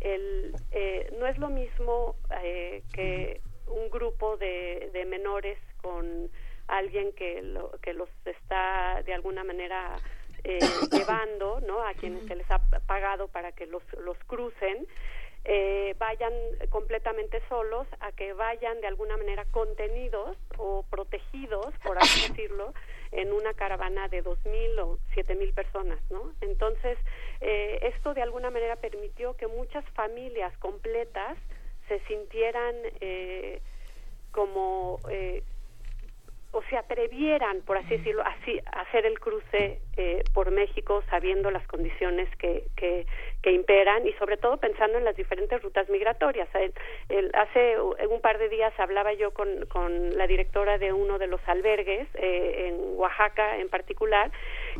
el 0.00 0.54
eh, 0.72 1.10
no 1.18 1.26
es 1.26 1.38
lo 1.38 1.48
mismo 1.48 2.16
eh, 2.42 2.82
que 2.92 3.40
un 3.66 3.90
grupo 3.90 4.36
de, 4.36 4.90
de 4.92 5.04
menores 5.04 5.58
con 5.80 6.30
alguien 6.68 7.12
que 7.12 7.42
lo, 7.42 7.70
que 7.82 7.92
los 7.92 8.08
está 8.24 9.02
de 9.04 9.14
alguna 9.14 9.44
manera 9.44 9.96
eh, 10.44 10.58
llevando 10.92 11.60
no 11.60 11.82
a 11.82 11.94
quienes 11.94 12.26
se 12.26 12.36
les 12.36 12.50
ha 12.50 12.58
pagado 12.86 13.28
para 13.28 13.52
que 13.52 13.66
los 13.66 13.82
los 14.00 14.18
crucen 14.26 14.86
eh, 15.44 15.94
vayan 15.98 16.32
completamente 16.70 17.40
solos 17.48 17.86
a 18.00 18.10
que 18.12 18.32
vayan 18.32 18.80
de 18.80 18.88
alguna 18.88 19.16
manera 19.16 19.44
contenidos 19.46 20.36
o 20.58 20.84
protegidos 20.90 21.72
por 21.84 21.98
así 21.98 22.28
decirlo 22.28 22.74
en 23.12 23.32
una 23.32 23.54
caravana 23.54 24.08
de 24.08 24.22
2.000 24.22 24.78
o 24.80 24.98
7.000 25.14 25.54
personas, 25.54 25.98
¿no? 26.10 26.32
Entonces, 26.40 26.98
eh, 27.40 27.78
esto 27.82 28.14
de 28.14 28.22
alguna 28.22 28.50
manera 28.50 28.76
permitió 28.76 29.36
que 29.36 29.46
muchas 29.46 29.84
familias 29.90 30.56
completas 30.58 31.36
se 31.88 32.00
sintieran 32.06 32.74
eh, 33.00 33.60
como 34.32 35.00
eh, 35.10 35.42
o 36.56 36.62
se 36.70 36.78
atrevieran, 36.78 37.60
por 37.66 37.76
así 37.76 37.98
decirlo, 37.98 38.22
así, 38.24 38.58
a 38.72 38.80
hacer 38.80 39.04
el 39.04 39.20
cruce 39.20 39.78
eh, 39.98 40.24
por 40.32 40.50
México 40.50 41.02
sabiendo 41.10 41.50
las 41.50 41.66
condiciones 41.66 42.34
que, 42.36 42.64
que, 42.76 43.06
que, 43.42 43.52
imperan 43.52 44.06
y 44.06 44.12
sobre 44.14 44.38
todo 44.38 44.56
pensando 44.56 44.96
en 44.96 45.04
las 45.04 45.14
diferentes 45.16 45.62
rutas 45.62 45.86
migratorias. 45.90 46.48
El, 47.10 47.30
hace 47.34 47.78
un 47.78 48.20
par 48.22 48.38
de 48.38 48.48
días 48.48 48.72
hablaba 48.78 49.12
yo 49.12 49.34
con, 49.34 49.66
con 49.66 50.16
la 50.16 50.26
directora 50.26 50.78
de 50.78 50.94
uno 50.94 51.18
de 51.18 51.26
los 51.26 51.40
albergues 51.46 52.08
eh, 52.14 52.68
en 52.68 52.98
Oaxaca 52.98 53.58
en 53.58 53.68
particular 53.68 54.30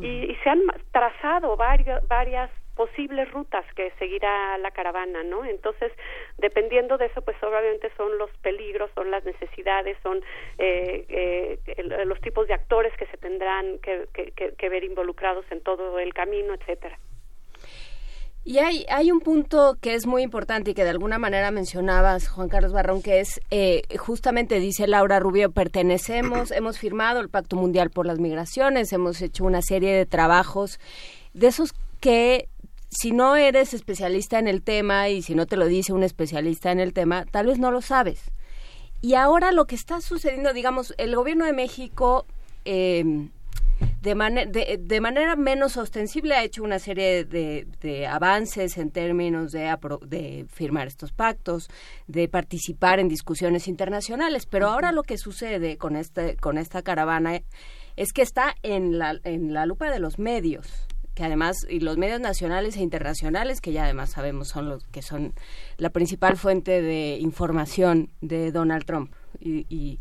y, 0.01 0.33
y 0.33 0.35
se 0.37 0.49
han 0.49 0.63
trazado 0.93 1.57
varios, 1.59 2.07
varias 2.09 2.51
posibles 2.77 3.29
rutas 3.33 3.65
que 3.75 3.91
seguirá 3.99 4.59
la 4.59 4.71
caravana, 4.71 5.25
¿no? 5.25 5.45
Entonces, 5.45 5.91
dependiendo 6.39 6.99
de 6.99 7.07
eso, 7.07 7.23
pues 7.23 7.37
obviamente 7.43 7.91
son 7.97 8.19
los 8.19 8.31
peligros, 8.43 8.91
son 8.95 9.11
las 9.11 9.25
necesidades, 9.25 9.97
son 10.03 10.23
eh, 10.59 11.07
eh, 11.09 11.83
los 12.05 12.21
tipos 12.21 12.47
de 12.47 12.55
actores 12.55 12.93
que 12.99 13.07
se 13.07 13.17
tendrán 13.17 13.79
que, 13.79 14.07
que, 14.13 14.69
ver 14.69 14.85
involucrados 14.85 15.45
en 15.51 15.63
todo 15.63 15.99
el 15.99 16.13
camino, 16.13 16.55
etcétera. 16.55 16.99
Y 18.45 18.59
hay, 18.59 18.85
hay 18.89 19.11
un 19.11 19.21
punto 19.21 19.77
que 19.81 19.95
es 19.95 20.07
muy 20.07 20.23
importante 20.23 20.71
y 20.71 20.75
que 20.75 20.85
de 20.85 20.91
alguna 20.91 21.19
manera 21.19 21.51
mencionabas, 21.51 22.29
Juan 22.29 22.49
Carlos 22.49 22.73
Barrón, 22.73 23.03
que 23.03 23.21
es 23.21 23.41
eh, 23.51 23.83
justamente, 23.99 24.61
dice 24.61 24.87
Laura 24.87 25.19
Rubio, 25.19 25.51
pertenecemos, 25.51 26.51
hemos 26.53 26.79
firmado 26.79 27.21
el 27.21 27.31
Pacto 27.31 27.57
Mundial 27.57 27.91
por 27.91 28.07
las 28.07 28.21
Migraciones, 28.21 28.93
hemos 28.93 29.23
hecho 29.23 29.45
una 29.45 29.63
serie 29.63 29.93
de 29.95 30.07
trabajos 30.07 30.79
de 31.33 31.49
esos 31.49 31.75
que 32.01 32.49
si 32.99 33.13
no 33.13 33.37
eres 33.37 33.75
especialista 33.75 34.39
en 34.39 34.49
el 34.49 34.63
tema 34.63 35.11
y 35.11 35.21
si 35.21 35.35
no 35.35 35.47
te 35.47 35.59
lo 35.59 35.67
dice 35.67 35.93
un 35.93 36.03
especialista 36.03 36.73
en 36.73 36.81
el 36.81 36.95
tema, 36.95 37.27
tal 37.31 37.47
vez 37.47 37.59
no 37.59 37.71
lo 37.71 37.83
sabes. 37.83 38.31
Y 39.03 39.15
ahora 39.15 39.53
lo 39.53 39.67
que 39.67 39.75
está 39.75 40.01
sucediendo, 40.01 40.55
digamos, 40.55 40.95
el 40.97 41.15
gobierno 41.15 41.45
de 41.45 41.53
México 41.53 42.27
em, 42.65 43.29
de, 44.01 44.81
de, 44.81 45.01
manera 45.01 45.37
menos 45.37 45.77
ostensible 45.77 46.35
ha 46.35 46.43
hecho 46.43 46.63
una 46.63 46.79
serie 46.79 47.25
de, 47.25 48.07
avances 48.07 48.79
en 48.79 48.91
términos 48.91 49.53
de, 49.53 49.77
de, 50.07 50.47
firmar 50.49 50.87
estos 50.87 51.13
pactos, 51.13 51.69
de 52.07 52.29
participar 52.29 52.99
en 52.99 53.09
discusiones 53.09 53.69
internacionales, 53.69 54.47
pero 54.47 54.69
ahora 54.69 54.93
lo 54.93 55.03
que 55.03 55.19
sucede 55.19 55.77
con, 55.77 55.97
este, 55.97 56.37
con 56.37 56.57
esta 56.57 56.81
caravana 56.81 57.43
es 57.97 58.13
que 58.15 58.23
está 58.23 58.55
en 58.63 58.99
la, 58.99 59.21
en 59.25 59.53
la 59.53 59.67
lupa 59.67 59.91
de 59.91 59.99
los 59.99 60.19
medios 60.19 60.87
que 61.17 61.25
además 61.25 61.67
y 61.69 61.81
los 61.81 61.97
medios 61.97 62.21
nacionales 62.21 62.77
e 62.77 62.83
internacionales 62.83 63.63
que 63.63 63.73
ya 63.73 63.85
además 63.85 64.11
sabemos 64.11 64.49
son 64.49 64.69
los 64.69 64.85
que 64.89 65.01
son 65.01 65.33
la 65.79 65.89
principal 65.89 66.37
fuente 66.37 66.83
de 66.83 67.17
información 67.19 68.11
de 68.21 68.53
Donald 68.53 68.85
Trump 68.85 69.13
y, 69.41 69.67
y, 69.71 69.99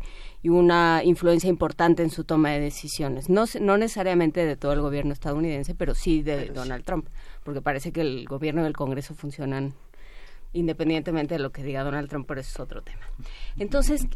una 0.48 1.02
influencia 1.02 1.50
importante 1.50 2.04
en 2.04 2.10
su 2.10 2.22
toma 2.22 2.50
de 2.50 2.60
decisiones. 2.60 3.28
No 3.28 3.46
no 3.60 3.76
necesariamente 3.78 4.44
de 4.46 4.56
todo 4.56 4.72
el 4.74 4.80
gobierno 4.80 5.14
estadounidense 5.14 5.74
pero 5.74 5.94
sí 5.94 6.22
de 6.22 6.50
Donald 6.50 6.84
Trump 6.84 7.08
porque 7.42 7.62
parece 7.62 7.92
que 7.92 8.02
el 8.02 8.26
gobierno 8.26 8.62
y 8.62 8.66
el 8.66 8.74
Congreso 8.74 9.14
funcionan 9.14 9.72
independientemente 10.52 11.34
de 11.34 11.40
lo 11.40 11.50
que 11.50 11.64
diga 11.64 11.82
Donald 11.82 12.10
Trump 12.10 12.26
pero 12.28 12.42
eso 12.42 12.50
es 12.50 12.60
otro 12.60 12.82
tema. 12.82 13.06
Entonces 13.58 14.06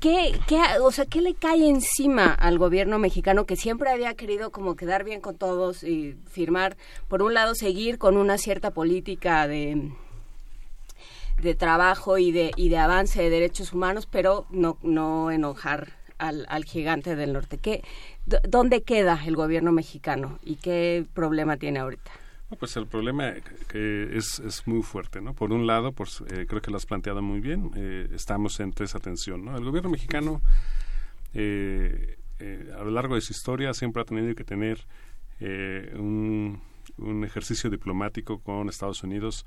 ¿Qué, 0.00 0.38
qué, 0.46 0.60
o 0.80 0.92
sea, 0.92 1.06
¿qué 1.06 1.20
le 1.20 1.34
cae 1.34 1.68
encima 1.68 2.32
al 2.32 2.56
gobierno 2.56 3.00
mexicano 3.00 3.46
que 3.46 3.56
siempre 3.56 3.90
había 3.90 4.14
querido 4.14 4.52
como 4.52 4.76
quedar 4.76 5.02
bien 5.02 5.20
con 5.20 5.36
todos 5.36 5.82
y 5.82 6.16
firmar, 6.30 6.76
por 7.08 7.20
un 7.20 7.34
lado, 7.34 7.56
seguir 7.56 7.98
con 7.98 8.16
una 8.16 8.38
cierta 8.38 8.70
política 8.70 9.48
de, 9.48 9.90
de 11.42 11.54
trabajo 11.56 12.16
y 12.16 12.30
de, 12.30 12.52
y 12.54 12.68
de 12.68 12.78
avance 12.78 13.20
de 13.20 13.28
derechos 13.28 13.72
humanos, 13.72 14.06
pero 14.06 14.46
no, 14.50 14.78
no 14.82 15.32
enojar 15.32 15.94
al, 16.18 16.46
al 16.48 16.64
gigante 16.64 17.16
del 17.16 17.32
norte? 17.32 17.58
¿Qué, 17.58 17.82
¿Dónde 18.24 18.82
queda 18.82 19.20
el 19.26 19.34
gobierno 19.34 19.72
mexicano 19.72 20.38
y 20.44 20.56
qué 20.56 21.06
problema 21.12 21.56
tiene 21.56 21.80
ahorita? 21.80 22.12
Pues 22.56 22.76
el 22.76 22.86
problema 22.86 23.34
que 23.68 24.16
es, 24.16 24.38
es 24.40 24.66
muy 24.66 24.82
fuerte, 24.82 25.20
¿no? 25.20 25.34
Por 25.34 25.52
un 25.52 25.66
lado, 25.66 25.92
pues, 25.92 26.22
eh, 26.28 26.46
creo 26.48 26.62
que 26.62 26.70
lo 26.70 26.78
has 26.78 26.86
planteado 26.86 27.20
muy 27.20 27.40
bien, 27.40 27.70
eh, 27.76 28.08
estamos 28.12 28.58
en 28.60 28.72
esa 28.78 28.98
tensión, 29.00 29.44
¿no? 29.44 29.56
El 29.56 29.64
gobierno 29.64 29.90
mexicano 29.90 30.40
eh, 31.34 32.16
a 32.40 32.84
lo 32.84 32.90
largo 32.90 33.16
de 33.16 33.20
su 33.20 33.32
historia 33.32 33.74
siempre 33.74 34.00
ha 34.00 34.04
tenido 34.04 34.34
que 34.34 34.44
tener 34.44 34.86
un, 35.40 36.60
un, 36.96 37.24
ejercicio 37.24 37.68
diplomático 37.68 38.40
con 38.40 38.68
Estados 38.68 39.02
Unidos 39.02 39.44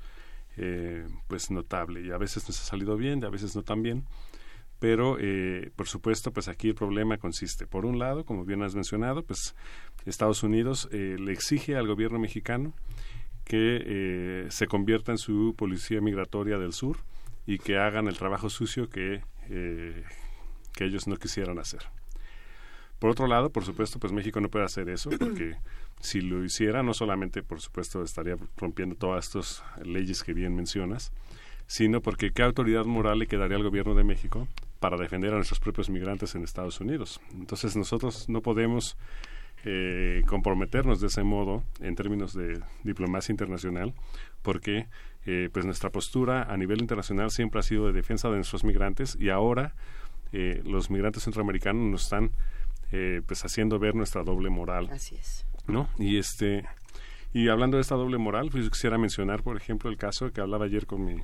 pues 1.26 1.50
notable 1.50 2.02
y 2.02 2.10
a 2.10 2.18
veces 2.18 2.46
nos 2.46 2.60
ha 2.60 2.64
salido 2.64 2.96
bien 2.96 3.20
y 3.22 3.26
a 3.26 3.30
veces 3.30 3.56
no 3.56 3.62
tan 3.62 3.82
bien 3.82 4.04
pero 4.78 5.16
por 5.74 5.88
supuesto 5.88 6.32
pues 6.32 6.48
aquí 6.48 6.68
el 6.68 6.74
problema 6.74 7.16
consiste 7.16 7.66
por 7.66 7.86
un 7.86 7.98
lado 7.98 8.24
como 8.24 8.44
bien 8.44 8.62
has 8.62 8.74
mencionado 8.74 9.22
pues 9.22 9.54
Estados 10.06 10.42
Unidos 10.42 10.88
le 10.92 11.32
exige 11.32 11.76
al 11.76 11.86
gobierno 11.86 12.18
mexicano 12.18 12.74
que 13.44 13.82
eh, 13.84 14.46
se 14.50 14.66
convierta 14.66 15.12
en 15.12 15.18
su 15.18 15.54
policía 15.56 16.00
migratoria 16.00 16.58
del 16.58 16.72
sur 16.72 16.98
y 17.46 17.58
que 17.58 17.76
hagan 17.76 18.08
el 18.08 18.16
trabajo 18.16 18.48
sucio 18.48 18.88
que, 18.88 19.22
eh, 19.50 20.04
que 20.72 20.84
ellos 20.84 21.06
no 21.06 21.16
quisieran 21.16 21.58
hacer. 21.58 21.82
Por 22.98 23.10
otro 23.10 23.26
lado, 23.26 23.50
por 23.50 23.64
supuesto, 23.64 23.98
pues 23.98 24.12
México 24.12 24.40
no 24.40 24.48
puede 24.48 24.64
hacer 24.64 24.88
eso 24.88 25.10
porque 25.18 25.56
si 26.00 26.20
lo 26.20 26.44
hiciera, 26.44 26.82
no 26.82 26.94
solamente, 26.94 27.42
por 27.42 27.60
supuesto, 27.60 28.02
estaría 28.02 28.36
rompiendo 28.56 28.94
todas 28.94 29.26
estas 29.26 29.64
leyes 29.84 30.22
que 30.22 30.34
bien 30.34 30.54
mencionas, 30.54 31.12
sino 31.66 32.00
porque 32.00 32.30
qué 32.30 32.42
autoridad 32.42 32.84
moral 32.84 33.18
le 33.18 33.26
quedaría 33.26 33.56
al 33.56 33.64
gobierno 33.64 33.94
de 33.94 34.04
México 34.04 34.46
para 34.78 34.96
defender 34.96 35.32
a 35.32 35.36
nuestros 35.36 35.60
propios 35.60 35.90
migrantes 35.90 36.34
en 36.36 36.44
Estados 36.44 36.80
Unidos. 36.80 37.20
Entonces 37.34 37.76
nosotros 37.76 38.28
no 38.28 38.40
podemos 38.40 38.96
eh, 39.64 40.22
comprometernos 40.26 41.00
de 41.00 41.06
ese 41.06 41.22
modo 41.22 41.62
en 41.80 41.94
términos 41.94 42.34
de 42.34 42.60
diplomacia 42.82 43.32
internacional, 43.32 43.94
porque 44.42 44.88
eh, 45.24 45.50
pues 45.52 45.64
nuestra 45.64 45.90
postura 45.90 46.42
a 46.42 46.56
nivel 46.56 46.80
internacional 46.80 47.30
siempre 47.30 47.60
ha 47.60 47.62
sido 47.62 47.86
de 47.86 47.92
defensa 47.92 48.28
de 48.28 48.36
nuestros 48.36 48.64
migrantes 48.64 49.16
y 49.20 49.28
ahora 49.30 49.74
eh, 50.32 50.62
los 50.64 50.90
migrantes 50.90 51.22
centroamericanos 51.22 51.82
nos 51.90 52.02
están 52.04 52.30
pues 53.26 53.42
haciendo 53.42 53.78
ver 53.78 53.94
nuestra 53.94 54.22
doble 54.22 54.50
moral. 54.50 54.90
Así 54.92 55.14
es. 55.14 55.46
¿No? 55.66 55.88
Y 55.98 56.18
este 56.18 56.64
y 57.32 57.48
hablando 57.48 57.78
de 57.78 57.80
esta 57.80 57.94
doble 57.94 58.18
moral, 58.18 58.50
pues 58.50 58.68
quisiera 58.68 58.98
mencionar, 58.98 59.42
por 59.42 59.56
ejemplo, 59.56 59.88
el 59.88 59.96
caso 59.96 60.30
que 60.30 60.42
hablaba 60.42 60.66
ayer 60.66 60.84
con 60.84 61.06
mi 61.06 61.16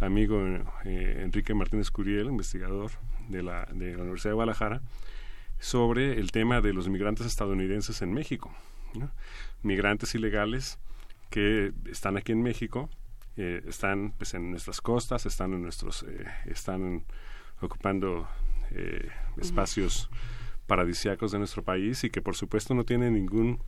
amigo 0.00 0.42
Enrique 0.84 1.54
Martínez 1.54 1.92
Curiel, 1.92 2.26
investigador 2.26 2.90
de 3.28 3.44
la, 3.44 3.68
de 3.72 3.92
la 3.92 4.02
Universidad 4.02 4.30
de 4.30 4.34
Guadalajara, 4.34 4.80
sobre 5.58 6.18
el 6.18 6.32
tema 6.32 6.60
de 6.60 6.72
los 6.72 6.88
migrantes 6.88 7.26
estadounidenses 7.26 8.02
en 8.02 8.12
México. 8.12 8.54
Migrantes 9.62 10.14
ilegales 10.14 10.78
que 11.30 11.72
están 11.90 12.16
aquí 12.16 12.32
en 12.32 12.42
México, 12.42 12.88
eh, 13.36 13.62
están 13.66 14.12
pues, 14.16 14.34
en 14.34 14.50
nuestras 14.50 14.80
costas, 14.80 15.26
están 15.26 15.52
en 15.54 15.62
nuestros, 15.62 16.04
eh, 16.04 16.24
están 16.46 17.04
ocupando 17.60 18.28
eh, 18.70 19.08
espacios 19.38 20.08
paradisíacos 20.68 21.32
de 21.32 21.38
nuestro 21.38 21.64
país 21.64 22.04
y 22.04 22.10
que 22.10 22.22
por 22.22 22.36
supuesto 22.36 22.74
no 22.74 22.84
tienen 22.84 23.14
ningún 23.14 23.60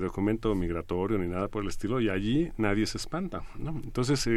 documento 0.00 0.52
migratorio 0.56 1.18
ni 1.18 1.28
nada 1.28 1.46
por 1.46 1.62
el 1.62 1.68
estilo 1.68 2.00
y 2.00 2.08
allí 2.08 2.50
nadie 2.56 2.84
se 2.84 2.98
espanta. 2.98 3.42
Entonces, 3.56 4.28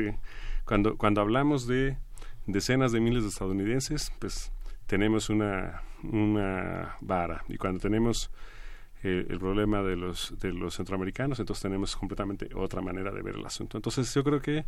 cuando, 0.66 0.98
cuando 0.98 1.20
hablamos 1.20 1.66
de 1.66 1.98
decenas 2.46 2.92
de 2.92 3.00
miles 3.00 3.24
de 3.24 3.30
estadounidenses, 3.30 4.12
pues 4.20 4.52
tenemos 4.88 5.30
una, 5.30 5.82
una 6.04 6.96
vara 7.02 7.44
y 7.48 7.58
cuando 7.58 7.80
tenemos 7.80 8.32
eh, 9.04 9.26
el 9.30 9.40
problema 9.40 9.84
de 9.84 9.96
los, 9.96 10.34
de 10.40 10.52
los 10.52 10.76
centroamericanos, 10.76 11.40
entonces 11.40 11.62
tenemos 11.62 11.96
completamente 11.96 12.50
otra 12.56 12.82
manera 12.82 13.12
de 13.12 13.22
ver 13.22 13.36
el 13.36 13.46
asunto. 13.46 13.78
Entonces 13.78 14.12
yo 14.14 14.24
creo 14.24 14.42
que, 14.42 14.66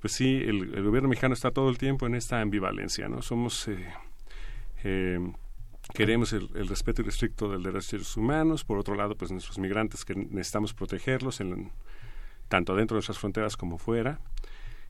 pues 0.00 0.14
sí, 0.14 0.42
el, 0.46 0.82
gobierno 0.82 1.08
mexicano 1.08 1.34
está 1.34 1.50
todo 1.50 1.68
el 1.68 1.76
tiempo 1.76 2.06
en 2.06 2.14
esta 2.14 2.40
ambivalencia, 2.40 3.08
¿no? 3.08 3.22
Somos... 3.22 3.68
Eh, 3.68 3.86
eh, 4.84 5.18
queremos 5.94 6.32
el, 6.32 6.48
respeto 6.68 7.02
irrestricto 7.02 7.50
del 7.50 7.62
derechos 7.62 8.16
humanos, 8.16 8.64
por 8.64 8.78
otro 8.78 8.94
lado, 8.94 9.14
pues 9.14 9.30
nuestros 9.30 9.58
migrantes 9.58 10.04
que 10.04 10.14
necesitamos 10.14 10.74
protegerlos 10.74 11.40
en, 11.40 11.70
tanto 12.48 12.74
dentro 12.74 12.94
de 12.94 12.98
nuestras 12.98 13.18
fronteras 13.18 13.56
como 13.56 13.78
fuera, 13.78 14.20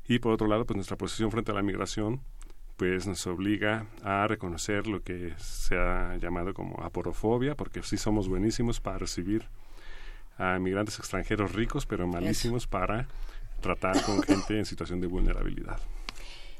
y 0.09 0.21
por 0.21 0.33
otro 0.33 0.47
lado, 0.47 0.65
pues 0.65 0.77
nuestra 0.77 0.97
posición 0.97 1.31
frente 1.31 1.51
a 1.51 1.55
la 1.55 1.63
migración, 1.63 2.21
pues 2.77 3.07
nos 3.07 3.27
obliga 3.27 3.87
a 4.05 4.27
reconocer 4.27 4.87
lo 4.87 5.01
que 5.01 5.33
se 5.39 5.77
ha 5.77 6.17
llamado 6.17 6.53
como 6.53 6.83
aporofobia, 6.83 7.55
porque 7.55 7.83
sí 7.83 7.97
somos 7.97 8.29
buenísimos 8.29 8.81
para 8.81 8.99
recibir 8.99 9.45
a 10.39 10.59
migrantes 10.59 10.99
extranjeros 10.99 11.55
ricos, 11.55 11.87
pero 11.87 12.07
malísimos 12.07 12.67
para 12.67 13.07
tratar 13.63 14.03
con 14.03 14.23
gente 14.23 14.59
en 14.59 14.67
situación 14.67 15.01
de 15.01 15.07
vulnerabilidad. 15.07 15.79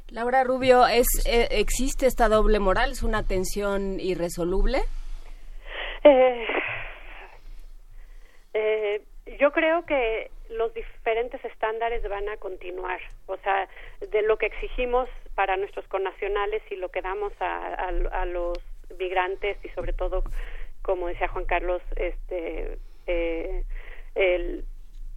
Laura 0.09 0.45
Rubio, 0.45 0.87
¿es, 0.87 1.07
eh, 1.27 1.49
¿existe 1.51 2.07
esta 2.07 2.29
doble 2.29 2.61
moral? 2.61 2.93
¿Es 2.93 3.03
una 3.03 3.25
tensión 3.25 3.99
irresoluble? 4.01 4.79
Eh, 6.05 6.47
eh, 8.55 9.03
yo 9.39 9.51
creo 9.51 9.85
que 9.85 10.31
los 10.51 10.73
diferentes 10.73 11.45
estándares 11.45 12.09
van 12.09 12.29
a 12.29 12.37
continuar. 12.37 13.01
O 13.27 13.37
sea, 13.39 13.69
de 14.01 14.23
lo 14.23 14.39
que 14.39 14.47
exigimos 14.47 15.09
para 15.37 15.57
nuestros 15.57 15.87
connacionales 15.87 16.63
y 16.71 16.77
lo 16.77 16.89
que 16.89 17.03
damos 17.03 17.33
a, 17.41 17.69
a, 17.69 17.89
a 18.23 18.25
los 18.25 18.59
migrantes 18.99 19.57
y 19.63 19.69
sobre 19.71 19.93
todo, 19.93 20.25
como 20.83 21.07
decía 21.07 21.29
Juan 21.29 21.45
Carlos, 21.45 21.83
este, 21.97 22.79
eh, 23.07 23.63
el, 24.15 24.65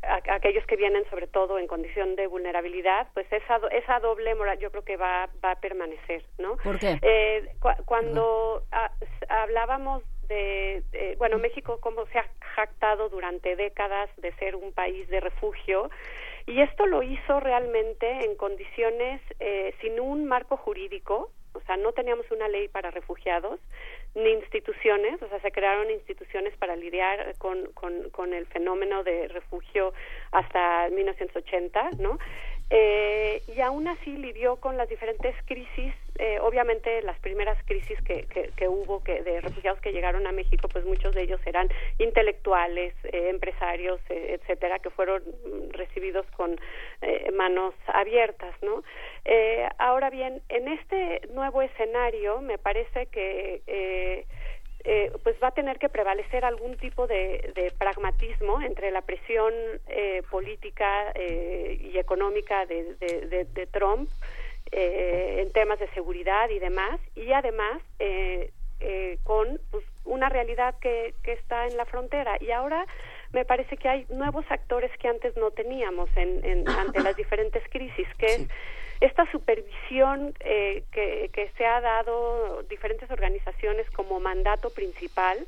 a, 0.03 0.19
aquellos 0.35 0.65
que 0.65 0.75
vienen 0.75 1.09
sobre 1.09 1.27
todo 1.27 1.57
en 1.57 1.67
condición 1.67 2.15
de 2.17 2.27
vulnerabilidad, 2.27 3.07
pues 3.13 3.25
esa, 3.31 3.59
esa 3.71 3.99
doble 4.01 4.35
moral 4.35 4.59
yo 4.59 4.69
creo 4.71 4.83
que 4.83 4.97
va, 4.97 5.29
va 5.43 5.51
a 5.51 5.59
permanecer, 5.59 6.23
¿no? 6.37 6.57
¿Por 6.57 6.77
qué? 6.79 6.99
Eh, 7.01 7.49
cu- 7.59 7.83
cuando 7.85 8.63
a- 8.71 8.91
hablábamos 9.29 10.03
de, 10.27 10.83
de- 10.91 11.15
bueno, 11.17 11.37
México 11.37 11.79
como 11.79 12.05
se 12.07 12.19
ha 12.19 12.25
jactado 12.55 13.07
durante 13.09 13.55
décadas 13.55 14.09
de 14.17 14.31
ser 14.33 14.55
un 14.55 14.73
país 14.73 15.07
de 15.07 15.21
refugio 15.21 15.89
y 16.49 16.61
esto 16.61 16.87
lo 16.87 17.03
hizo 17.03 17.39
realmente 17.39 18.25
en 18.25 18.35
condiciones 18.35 19.21
eh, 19.39 19.73
sin 19.81 19.99
un 19.99 20.25
marco 20.25 20.57
jurídico, 20.57 21.29
o 21.53 21.61
sea, 21.61 21.77
no 21.77 21.91
teníamos 21.91 22.29
una 22.31 22.47
ley 22.47 22.67
para 22.67 22.89
refugiados, 22.89 23.59
ni 24.15 24.31
instituciones, 24.31 25.21
o 25.21 25.29
sea, 25.29 25.39
se 25.41 25.51
crearon 25.51 25.91
instituciones 25.91 26.57
para 26.57 26.75
lidiar 26.75 27.35
con, 27.37 27.71
con, 27.73 28.09
con 28.09 28.33
el 28.33 28.47
fenómeno 28.47 29.03
de 29.03 29.27
refugio 29.27 29.93
hasta 30.31 30.89
1980, 30.89 31.91
¿no? 31.99 32.17
Eh, 32.71 33.41
y 33.47 33.61
aún 33.61 33.87
así 33.87 34.11
lidió 34.11 34.57
con 34.57 34.77
las 34.77 34.87
diferentes 34.87 35.35
crisis, 35.45 35.93
eh, 36.19 36.37
obviamente 36.39 37.01
las 37.01 37.17
primeras 37.19 37.57
crisis 37.65 37.99
que, 38.03 38.25
que, 38.25 38.51
que 38.55 38.67
hubo 38.67 39.03
que 39.03 39.23
de 39.23 39.41
refugiados 39.41 39.81
que 39.81 39.91
llegaron 39.91 40.27
a 40.27 40.31
México, 40.31 40.67
pues 40.67 40.85
muchos 40.85 41.15
de 41.15 41.23
ellos 41.23 41.41
eran 41.45 41.67
intelectuales, 41.97 42.93
eh, 43.05 43.29
empresarios, 43.29 43.99
eh, 44.09 44.39
etcétera, 44.39 44.77
que 44.79 44.91
fueron 44.91 45.23
mm, 45.23 45.71
recibidos 45.71 46.27
con 46.37 46.59
eh, 47.01 47.31
manos 47.31 47.73
abiertas, 47.87 48.53
¿no? 48.61 48.83
Eh, 49.25 49.67
ahora 49.79 50.11
bien, 50.11 50.41
en 50.49 50.67
este 50.67 51.21
nuevo 51.33 51.63
escenario 51.63 52.41
me 52.41 52.59
parece 52.59 53.07
que 53.07 54.25
eh, 54.83 55.11
pues 55.23 55.35
va 55.43 55.49
a 55.49 55.53
tener 55.53 55.77
que 55.79 55.89
prevalecer 55.89 56.45
algún 56.45 56.77
tipo 56.77 57.05
de, 57.07 57.51
pragmatismo 57.77 58.61
entre 58.61 58.91
la 58.91 59.01
presión 59.01 59.53
eh, 59.87 60.23
política 60.31 61.11
eh, 61.15 61.77
y 61.81 61.97
económica 61.97 62.65
de, 62.65 62.95
de- 62.95 63.45
Trump 63.67 64.09
eh, 64.71 65.41
en 65.41 65.51
temas 65.51 65.79
de 65.79 65.87
seguridad 65.89 66.49
y 66.49 66.59
demás, 66.59 66.99
y 67.15 67.31
además 67.33 67.81
eh, 67.99 68.51
con 69.23 69.59
pues, 69.71 69.83
una 70.05 70.29
realidad 70.29 70.75
que, 70.79 71.13
que 71.23 71.33
está 71.33 71.67
en 71.67 71.75
la 71.75 71.85
frontera. 71.85 72.37
Y 72.39 72.51
ahora 72.51 72.85
me 73.33 73.43
parece 73.45 73.75
que 73.77 73.89
hay 73.89 74.05
nuevos 74.09 74.45
actores 74.49 74.91
que 74.97 75.07
antes 75.09 75.35
no 75.35 75.51
teníamos 75.51 76.09
en, 76.15 76.43
en- 76.45 76.69
ante 76.69 77.01
las 77.01 77.15
diferentes 77.15 77.61
crisis, 77.69 78.07
que 78.17 78.25
es 78.27 78.47
esta 79.01 79.29
supervisión 79.31 80.33
eh, 80.41 80.83
que, 80.91 81.51
se 81.57 81.65
ha 81.65 81.81
dado 81.81 82.63
diferentes 82.63 83.09
organizaciones 83.11 83.89
como 83.91 84.19
mandato 84.19 84.69
principal 84.69 85.45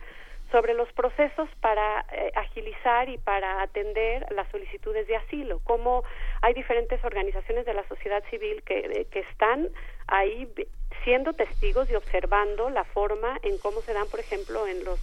sobre 0.52 0.74
los 0.74 0.92
procesos 0.94 1.48
para 1.62 2.06
eh, 2.12 2.32
agilizar 2.36 3.08
y 3.08 3.18
para 3.18 3.62
atender 3.62 4.26
las 4.32 4.50
solicitudes 4.50 5.08
de 5.08 5.16
asilo, 5.16 5.62
cómo 5.64 6.04
hay 6.42 6.54
diferentes 6.54 7.04
organizaciones 7.06 7.66
de 7.66 7.74
la 7.74 7.88
sociedad 7.88 8.24
civil 8.30 8.62
que, 8.64 8.80
eh, 8.80 9.08
que 9.10 9.20
están 9.20 9.70
ahí 10.08 10.48
siendo 11.04 11.34
testigos 11.34 11.90
y 11.90 11.96
observando 11.96 12.70
la 12.70 12.84
forma 12.84 13.38
en 13.44 13.58
cómo 13.60 13.82
se 13.82 13.94
dan, 13.94 14.08
por 14.10 14.20
ejemplo, 14.20 14.68
en 14.68 14.84
los 14.84 15.00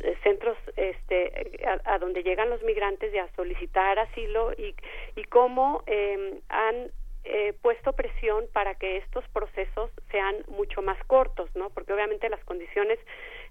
eh, 0.00 0.16
centros 0.22 0.56
este, 0.76 1.64
a, 1.64 1.94
a 1.94 1.98
donde 1.98 2.22
llegan 2.22 2.50
los 2.50 2.62
migrantes 2.62 3.12
y 3.14 3.18
a 3.18 3.28
solicitar 3.36 3.98
asilo 3.98 4.52
y, 4.52 4.74
y 5.14 5.24
cómo 5.24 5.82
eh, 5.86 6.40
han 6.48 6.90
eh, 7.24 7.52
puesto 7.62 7.92
presión 7.92 8.46
para 8.52 8.74
que 8.74 8.96
estos 8.98 9.24
procesos 9.28 9.90
sean 10.10 10.36
mucho 10.48 10.82
más 10.82 10.98
cortos, 11.04 11.48
¿no? 11.54 11.70
Porque 11.70 11.92
obviamente 11.92 12.28
las 12.28 12.42
condiciones 12.44 12.98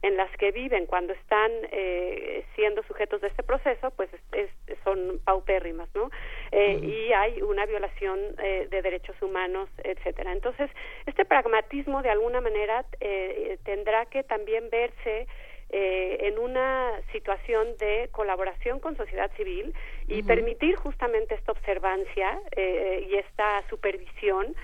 en 0.01 0.17
las 0.17 0.29
que 0.37 0.51
viven 0.51 0.85
cuando 0.87 1.13
están 1.13 1.51
eh, 1.71 2.43
siendo 2.55 2.83
sujetos 2.83 3.21
de 3.21 3.27
este 3.27 3.43
proceso, 3.43 3.91
pues 3.91 4.09
es- 4.13 4.49
es- 4.67 4.77
son 4.83 5.19
paupérrimas, 5.23 5.87
¿no? 5.95 6.09
Eh, 6.51 6.79
Y 6.83 7.13
hay 7.13 7.41
una 7.41 7.65
violación 7.65 8.19
eh, 8.43 8.67
de 8.69 8.81
derechos 8.81 9.15
humanos, 9.21 9.69
etcétera. 9.83 10.31
Entonces, 10.33 10.69
este 11.05 11.23
pragmatismo 11.25 12.01
de 12.01 12.09
alguna 12.09 12.41
manera 12.41 12.83
eh, 12.99 13.57
tendrá 13.63 14.05
que 14.07 14.23
también 14.23 14.69
verse 14.69 15.27
eh, 15.71 16.17
en 16.27 16.37
una 16.37 16.91
situación 17.11 17.75
de 17.77 18.09
colaboración 18.11 18.79
con 18.79 18.95
sociedad 18.97 19.31
civil 19.37 19.73
y 20.07 20.21
permitir 20.23 20.75
justamente 20.75 21.35
esta 21.35 21.51
observancia 21.53 22.39
eh, 22.55 23.07
y 23.09 23.15
esta 23.15 23.63
supervisión 23.69 24.55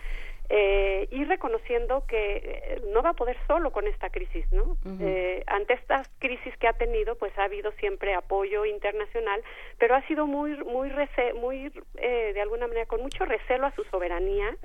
eh, 0.50 1.08
y 1.12 1.26
reconociendo 1.26 2.06
que 2.08 2.38
eh, 2.38 2.82
no 2.94 3.02
va 3.04 3.10
a 3.10 3.14
poder 3.14 3.36
solo 3.48 3.72
con 3.72 3.86
esta 3.86 4.10
crisis, 4.10 4.46
¿no? 4.54 4.78
Eh, 5.02 5.44
ante 5.46 5.74
estas 5.74 6.08
crisis 6.20 6.56
que 6.58 6.68
ha 6.70 6.74
tenido, 6.74 7.16
pues 7.16 7.38
ha 7.38 7.44
habido 7.44 7.72
siempre 7.74 8.14
apoyo 8.14 8.64
internacional, 8.66 9.42
pero 9.78 9.96
ha 9.96 10.02
sido 10.08 10.26
muy, 10.26 10.52
muy, 10.64 10.90
rece- 10.90 11.34
muy 11.34 11.70
eh, 11.98 12.32
de 12.34 12.42
alguna 12.42 12.68
manera 12.68 12.86
con 12.86 13.02
mucho 13.02 13.26
recelo 13.26 13.66
a 13.68 13.76
su 13.76 13.84
soberanía. 13.86 14.56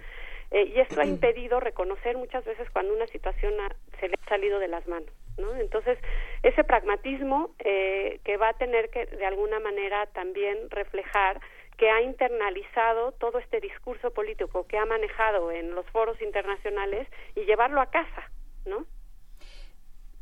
Eh, 0.53 0.71
y 0.75 0.81
esto 0.81 1.01
ha 1.01 1.05
impedido 1.07 1.59
reconocer 1.61 2.17
muchas 2.17 2.45
veces 2.45 2.69
cuando 2.71 2.95
una 2.95 3.07
situación 3.09 3.55
ha- 3.61 3.75
se 4.01 4.09
le 4.09 4.15
ha 4.25 4.29
salido 4.29 4.59
de 4.59 4.69
las 4.69 4.87
manos, 4.87 5.11
¿no? 5.39 5.55
Entonces, 5.57 5.99
ese 6.43 6.63
pragmatismo 6.65 7.55
eh, 7.59 8.21
que 8.25 8.37
va 8.37 8.51
a 8.51 8.55
tener 8.59 8.91
que 8.91 9.07
de 9.07 9.27
alguna 9.27 9.59
manera 9.61 10.07
también 10.07 10.69
reflejar 10.71 11.41
que 11.79 11.91
ha 11.91 12.03
internalizado 12.03 13.13
todo 13.13 13.39
este 13.39 13.61
discurso 13.61 14.11
político 14.13 14.67
que 14.67 14.77
ha 14.79 14.85
manejado 14.87 15.51
en 15.51 15.75
los 15.75 15.87
foros 15.87 16.21
internacionales 16.21 17.09
y 17.35 17.41
llevarlo 17.47 17.81
a 17.81 17.87
casa, 17.91 18.31
¿no? 18.67 18.85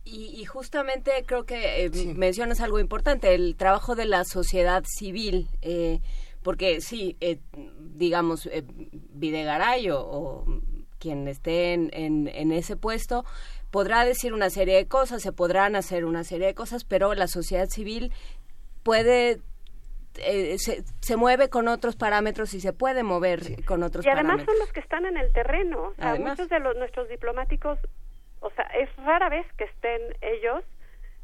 Y, 0.05 0.41
y 0.41 0.44
justamente 0.47 1.10
creo 1.26 1.44
que 1.44 1.84
eh, 1.84 1.91
mencionas 2.17 2.60
algo 2.60 2.78
importante, 2.81 3.34
el 3.34 3.57
trabajo 3.57 3.94
de 3.94 4.07
la 4.07 4.25
sociedad 4.25 4.83
civil, 4.86 5.47
eh, 5.60 5.99
porque 6.42 6.80
sí, 6.80 7.16
eh, 7.20 7.38
digamos, 7.96 8.46
eh, 8.46 8.64
Videgaray 8.66 9.90
o, 9.90 10.00
o 10.00 10.44
quien 10.98 11.28
esté 11.28 11.72
en, 11.74 11.90
en, 11.92 12.28
en 12.28 12.52
ese 12.52 12.76
puesto 12.76 13.24
podrá 13.70 14.04
decir 14.04 14.32
una 14.34 14.50
serie 14.50 14.76
de 14.76 14.86
cosas, 14.88 15.22
se 15.22 15.32
podrán 15.32 15.76
hacer 15.76 16.04
una 16.04 16.24
serie 16.24 16.46
de 16.48 16.54
cosas, 16.54 16.84
pero 16.84 17.14
la 17.14 17.26
sociedad 17.28 17.68
civil 17.68 18.12
puede... 18.82 19.40
eh, 20.18 20.56
se, 20.58 20.82
se 21.00 21.16
mueve 21.16 21.48
con 21.48 21.68
otros 21.68 21.94
parámetros 21.96 22.52
y 22.54 22.60
se 22.60 22.72
puede 22.72 23.02
mover 23.02 23.64
con 23.64 23.82
otros 23.82 24.04
Y 24.04 24.08
además 24.08 24.32
parámetros. 24.38 24.56
son 24.56 24.66
los 24.66 24.72
que 24.72 24.80
están 24.80 25.06
en 25.06 25.16
el 25.16 25.32
terreno. 25.32 25.82
O 25.90 25.94
sea, 25.94 26.16
muchos 26.16 26.48
de 26.48 26.58
los, 26.58 26.76
nuestros 26.76 27.08
diplomáticos, 27.08 27.78
o 28.40 28.50
sea, 28.50 28.64
es 28.78 28.88
rara 28.96 29.28
vez 29.28 29.46
que 29.56 29.64
estén 29.64 30.00
ellos, 30.20 30.64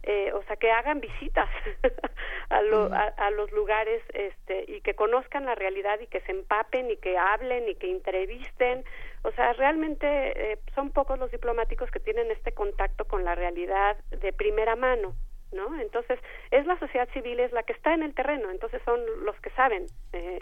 eh, 0.07 0.33
o 0.33 0.43
sea, 0.45 0.57
que 0.57 0.71
hagan 0.71 1.01
visitas 1.01 1.49
a, 2.49 2.63
lo- 2.63 2.93
a, 2.95 3.09
a 3.17 3.31
los 3.33 3.51
lugares 3.53 4.03
este, 4.15 4.65
y 4.69 4.81
que 4.81 4.95
conozcan 4.95 5.45
la 5.45 5.55
realidad 5.55 5.99
y 6.01 6.07
que 6.07 6.21
se 6.21 6.33
empapen 6.33 6.91
y 6.91 6.97
que 6.97 7.19
hablen 7.19 7.69
y 7.69 7.75
que 7.75 7.91
entrevisten. 7.91 8.85
O 9.25 9.33
sea, 9.33 9.53
realmente 9.55 10.07
eh, 10.53 10.59
son 10.75 10.91
pocos 10.93 11.19
los 11.19 11.31
diplomáticos 11.33 11.91
que 11.91 12.01
tienen 12.01 12.31
este 12.31 12.53
contacto 12.53 13.05
con 13.07 13.25
la 13.25 13.35
realidad 13.35 13.97
de 14.11 14.33
primera 14.33 14.77
mano. 14.77 15.15
¿No? 15.53 15.81
Entonces, 15.81 16.19
es 16.51 16.67
la 16.67 16.79
sociedad 16.81 17.09
civil, 17.13 17.39
es 17.39 17.53
la 17.53 17.63
que 17.63 17.73
está 17.73 17.95
en 17.95 18.03
el 18.03 18.15
terreno, 18.15 18.51
entonces 18.51 18.83
son 18.85 19.01
los 19.25 19.37
que 19.41 19.51
saben 19.51 19.87
eh, 20.13 20.41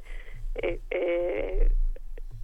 eh, 0.62 0.80
eh, 0.90 1.68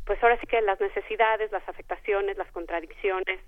pues 0.05 0.23
ahora 0.23 0.39
sí 0.41 0.47
que 0.47 0.61
las 0.61 0.79
necesidades, 0.79 1.51
las 1.53 1.67
afectaciones, 1.69 2.37
las 2.37 2.51
contradicciones. 2.53 3.41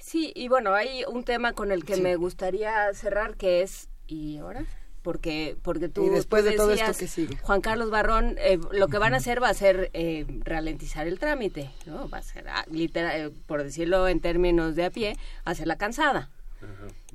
Sí, 0.00 0.32
y 0.34 0.48
bueno, 0.48 0.74
hay 0.74 1.04
un 1.06 1.24
tema 1.24 1.52
con 1.52 1.70
el 1.70 1.84
que 1.84 1.96
me 1.96 2.16
gustaría 2.16 2.92
cerrar 2.94 3.36
que 3.36 3.62
es 3.62 3.88
¿y 4.06 4.38
ahora? 4.38 4.64
Porque 5.02 5.56
porque 5.62 5.88
tú 5.88 6.04
Y 6.06 6.10
después 6.10 6.42
tú 6.44 6.50
de 6.50 6.56
todo 6.56 6.72
esto 6.72 6.92
que 6.98 7.06
sigue. 7.06 7.36
Juan 7.38 7.60
Carlos 7.60 7.90
Barrón, 7.90 8.34
eh, 8.38 8.58
lo 8.72 8.88
que 8.88 8.98
van 8.98 9.14
a 9.14 9.18
hacer 9.18 9.42
va 9.42 9.48
a 9.48 9.54
ser 9.54 9.90
eh, 9.94 10.26
ralentizar 10.44 11.06
el 11.06 11.18
trámite, 11.18 11.70
¿no? 11.86 12.08
Va 12.10 12.18
a 12.18 12.22
ser 12.22 12.48
ah, 12.48 12.64
literal, 12.70 13.18
eh, 13.18 13.30
por 13.46 13.62
decirlo 13.62 14.08
en 14.08 14.20
términos 14.20 14.74
de 14.74 14.84
a 14.84 14.90
pie, 14.90 15.16
hacer 15.44 15.66
la 15.66 15.76
cansada. 15.76 16.28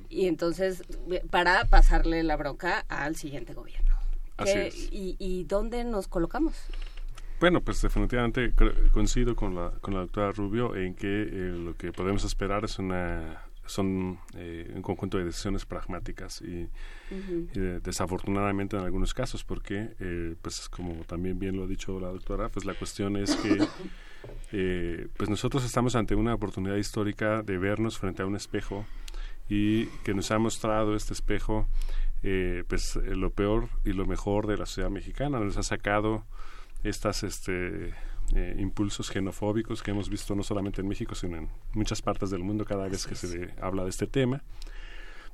Y 0.08 0.26
entonces 0.26 0.82
eh, 1.10 1.22
para 1.30 1.64
pasarle 1.66 2.22
la 2.24 2.36
bronca 2.36 2.84
al 2.88 3.14
siguiente 3.16 3.52
gobierno. 3.54 3.94
Así 4.36 4.52
¿Qué- 4.52 4.66
es. 4.68 4.74
y, 4.92 5.16
¿Y 5.18 5.44
dónde 5.44 5.84
nos 5.84 6.08
colocamos? 6.08 6.54
Bueno, 7.38 7.60
pues 7.60 7.82
definitivamente 7.82 8.52
coincido 8.92 9.36
con 9.36 9.54
la, 9.54 9.70
con 9.80 9.92
la 9.94 10.00
doctora 10.00 10.32
Rubio 10.32 10.74
en 10.74 10.94
que 10.94 11.06
eh, 11.22 11.52
lo 11.56 11.74
que 11.76 11.92
podemos 11.92 12.24
esperar 12.24 12.64
es 12.64 12.78
una 12.78 13.42
son 13.66 14.18
eh, 14.36 14.70
un 14.76 14.80
conjunto 14.80 15.18
de 15.18 15.24
decisiones 15.24 15.66
pragmáticas 15.66 16.40
y, 16.40 16.68
Ujú. 17.10 17.48
y 17.52 17.58
de- 17.58 17.80
desafortunadamente 17.80 18.76
en 18.76 18.84
algunos 18.84 19.12
casos 19.12 19.42
porque 19.42 19.88
eh, 19.98 20.36
pues 20.40 20.68
como 20.68 20.94
también 21.04 21.38
bien 21.40 21.56
lo 21.56 21.64
ha 21.64 21.66
dicho 21.66 21.98
la 21.98 22.06
doctora 22.08 22.48
pues 22.48 22.64
la 22.64 22.74
cuestión 22.74 23.16
es 23.16 23.34
que 23.34 23.58
eh, 24.52 25.08
pues 25.16 25.28
nosotros 25.28 25.64
estamos 25.64 25.96
ante 25.96 26.14
una 26.14 26.32
oportunidad 26.34 26.76
histórica 26.76 27.42
de 27.42 27.58
vernos 27.58 27.98
frente 27.98 28.22
a 28.22 28.26
un 28.26 28.36
espejo 28.36 28.86
y 29.48 29.86
que 30.04 30.14
nos 30.14 30.30
ha 30.30 30.38
mostrado 30.38 30.94
este 30.94 31.12
espejo 31.12 31.66
eh, 32.22 32.62
pues 32.68 32.94
eh, 32.96 33.16
lo 33.16 33.30
peor 33.30 33.68
y 33.84 33.92
lo 33.94 34.06
mejor 34.06 34.46
de 34.46 34.56
la 34.58 34.66
sociedad 34.66 34.90
mexicana. 34.90 35.38
Nos 35.40 35.56
ha 35.56 35.62
sacado 35.64 36.24
estas 36.88 37.22
este, 37.22 37.94
eh, 38.34 38.56
impulsos 38.58 39.08
xenofóbicos 39.08 39.82
que 39.82 39.90
hemos 39.90 40.08
visto 40.08 40.34
no 40.34 40.42
solamente 40.42 40.80
en 40.80 40.88
México, 40.88 41.14
sino 41.14 41.36
en 41.36 41.48
muchas 41.72 42.02
partes 42.02 42.30
del 42.30 42.42
mundo 42.42 42.64
cada 42.64 42.88
vez 42.88 43.06
que 43.06 43.14
se 43.14 43.54
habla 43.60 43.84
de 43.84 43.90
este 43.90 44.06
tema. 44.06 44.42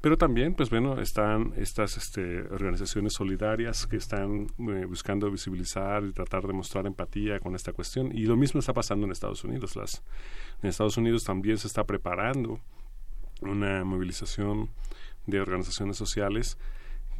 Pero 0.02 0.18
también, 0.18 0.54
pues 0.54 0.68
bueno, 0.68 1.00
están 1.00 1.52
estas 1.56 1.96
este, 1.96 2.42
organizaciones 2.42 3.12
solidarias 3.12 3.86
que 3.86 3.96
están 3.96 4.48
eh, 4.58 4.84
buscando 4.84 5.30
visibilizar 5.30 6.02
y 6.02 6.12
tratar 6.12 6.44
de 6.44 6.52
mostrar 6.52 6.86
empatía 6.86 7.38
con 7.38 7.54
esta 7.54 7.72
cuestión. 7.72 8.10
Y 8.12 8.24
lo 8.26 8.36
mismo 8.36 8.58
está 8.58 8.72
pasando 8.72 9.06
en 9.06 9.12
Estados 9.12 9.44
Unidos. 9.44 9.76
Las, 9.76 10.02
en 10.60 10.70
Estados 10.70 10.96
Unidos 10.96 11.22
también 11.22 11.56
se 11.56 11.68
está 11.68 11.84
preparando 11.84 12.58
una 13.42 13.84
movilización 13.84 14.70
de 15.26 15.40
organizaciones 15.40 15.96
sociales 15.98 16.58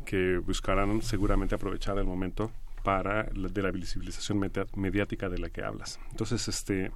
que 0.05 0.39
buscarán 0.39 1.03
seguramente 1.03 1.55
aprovechar 1.55 1.99
el 1.99 2.05
momento 2.05 2.51
para 2.83 3.31
la, 3.33 3.49
de 3.49 3.63
la 3.63 3.71
visibilización 3.71 4.41
mediática 4.77 5.29
de 5.29 5.39
la 5.39 5.51
que 5.51 5.63
hablas. 5.63 6.01
Entonces, 6.11 6.49
este, 6.49 6.91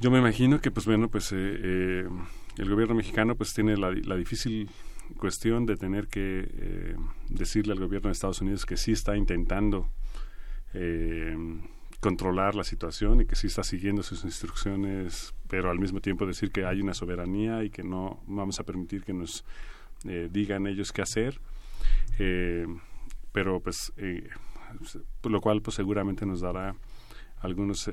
yo 0.00 0.10
me 0.10 0.18
imagino 0.18 0.60
que, 0.60 0.70
pues 0.70 0.86
bueno, 0.86 1.08
pues 1.08 1.32
eh, 1.32 1.36
eh, 1.38 2.08
el 2.58 2.68
gobierno 2.68 2.94
mexicano 2.94 3.34
pues 3.34 3.54
tiene 3.54 3.76
la, 3.76 4.16
difícil 4.16 4.68
cuestión 5.18 5.66
de 5.66 5.76
tener 5.76 6.08
que 6.08 6.48
eh, 6.48 6.96
decirle 7.28 7.72
al 7.72 7.80
gobierno 7.80 8.08
de 8.08 8.12
Estados 8.12 8.40
Unidos 8.40 8.66
que 8.66 8.76
sí 8.76 8.92
está 8.92 9.16
intentando 9.16 9.88
eh, 10.74 11.36
controlar 12.00 12.54
la 12.54 12.64
situación 12.64 13.20
y 13.20 13.26
que 13.26 13.36
sí 13.36 13.46
está 13.46 13.62
siguiendo 13.62 14.02
sus 14.02 14.24
instrucciones, 14.24 15.34
pero 15.48 15.70
al 15.70 15.78
mismo 15.78 16.00
tiempo 16.00 16.26
decir 16.26 16.50
que 16.50 16.64
hay 16.64 16.80
una 16.80 16.94
soberanía 16.94 17.62
y 17.62 17.70
que 17.70 17.82
no 17.82 18.22
vamos 18.26 18.58
a 18.58 18.64
permitir 18.64 19.04
que 19.04 19.12
nos 19.12 19.44
eh, 20.08 20.28
digan 20.30 20.66
ellos 20.66 20.92
qué 20.92 21.02
hacer. 21.02 21.40
Pero 23.32 23.60
pues, 23.60 23.92
por 25.20 25.32
lo 25.32 25.40
cual 25.40 25.62
pues 25.62 25.76
seguramente 25.76 26.26
nos 26.26 26.40
dará 26.40 26.74
algunos 27.40 27.90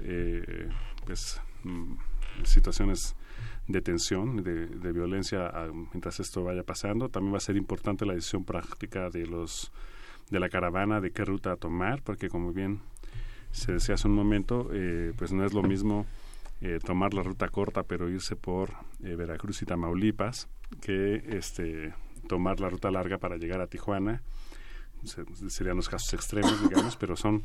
pues, 1.05 1.41
mm, 1.63 1.95
situaciones 2.43 3.15
de 3.67 3.81
tensión, 3.81 4.43
de, 4.43 4.91
violencia 4.91 5.51
mientras 5.91 6.19
esto 6.19 6.43
vaya 6.43 6.63
pasando. 6.63 7.09
También 7.09 7.33
va 7.33 7.37
a 7.37 7.41
ser 7.41 7.55
importante 7.55 8.05
la 8.05 8.13
decisión 8.13 8.43
práctica 8.43 9.09
de 9.09 9.25
los 9.25 9.71
de 10.29 10.39
la 10.39 10.49
caravana 10.49 11.01
de 11.01 11.11
qué 11.11 11.25
ruta 11.25 11.55
tomar, 11.55 12.01
porque 12.03 12.29
como 12.29 12.53
bien 12.53 12.81
se 13.51 13.73
decía 13.73 13.95
hace 13.95 14.07
un 14.07 14.13
momento, 14.15 14.69
eh, 14.71 15.13
pues 15.17 15.31
no 15.31 15.43
es 15.45 15.53
lo 15.53 15.63
mismo 15.63 16.05
eh, 16.61 16.79
tomar 16.83 17.13
la 17.13 17.23
ruta 17.23 17.47
corta 17.47 17.83
pero 17.83 18.09
irse 18.09 18.35
por 18.35 18.71
eh, 19.03 19.15
Veracruz 19.15 19.61
y 19.61 19.65
Tamaulipas 19.65 20.49
que 20.81 21.23
este 21.29 21.93
tomar 22.27 22.59
la 22.59 22.69
ruta 22.69 22.91
larga 22.91 23.17
para 23.17 23.37
llegar 23.37 23.61
a 23.61 23.67
Tijuana. 23.67 24.21
Serían 25.03 25.77
los 25.77 25.89
casos 25.89 26.13
extremos, 26.13 26.61
digamos, 26.69 26.95
pero 26.95 27.15
son 27.15 27.43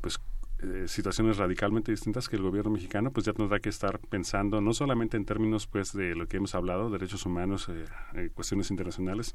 pues 0.00 0.20
eh, 0.62 0.88
situaciones 0.88 1.36
radicalmente 1.36 1.92
distintas 1.92 2.30
que 2.30 2.36
el 2.36 2.42
gobierno 2.42 2.70
mexicano 2.70 3.10
pues 3.10 3.26
ya 3.26 3.34
tendrá 3.34 3.60
que 3.60 3.68
estar 3.68 3.98
pensando 3.98 4.62
no 4.62 4.72
solamente 4.72 5.18
en 5.18 5.26
términos 5.26 5.66
pues 5.66 5.92
de 5.92 6.14
lo 6.14 6.28
que 6.28 6.38
hemos 6.38 6.54
hablado 6.54 6.88
derechos 6.88 7.26
humanos 7.26 7.68
eh, 7.68 7.84
eh, 8.14 8.30
cuestiones 8.32 8.70
internacionales 8.70 9.34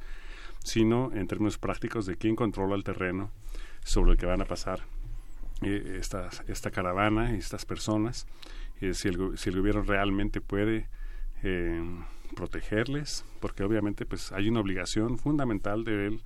sino 0.64 1.12
en 1.14 1.28
términos 1.28 1.60
prácticos 1.60 2.08
de 2.08 2.18
quién 2.18 2.36
controla 2.36 2.76
el 2.76 2.84
terreno 2.84 3.30
sobre 3.84 4.14
el 4.14 4.18
que 4.18 4.26
van 4.26 4.42
a 4.42 4.46
pasar 4.46 4.82
esta, 5.62 6.32
esta 6.48 6.72
caravana 6.72 7.36
estas 7.36 7.66
personas 7.66 8.26
si 8.80 9.08
el, 9.08 9.38
si 9.38 9.52
el 9.52 9.58
gobierno 9.58 9.84
realmente 9.84 10.42
puede 10.42 10.90
protegerles 12.36 13.26
porque 13.40 13.64
obviamente 13.64 14.08
pues 14.08 14.32
hay 14.32 14.50
una 14.50 14.62
obligación 14.62 15.20
fundamental 15.20 15.84
de 15.84 16.20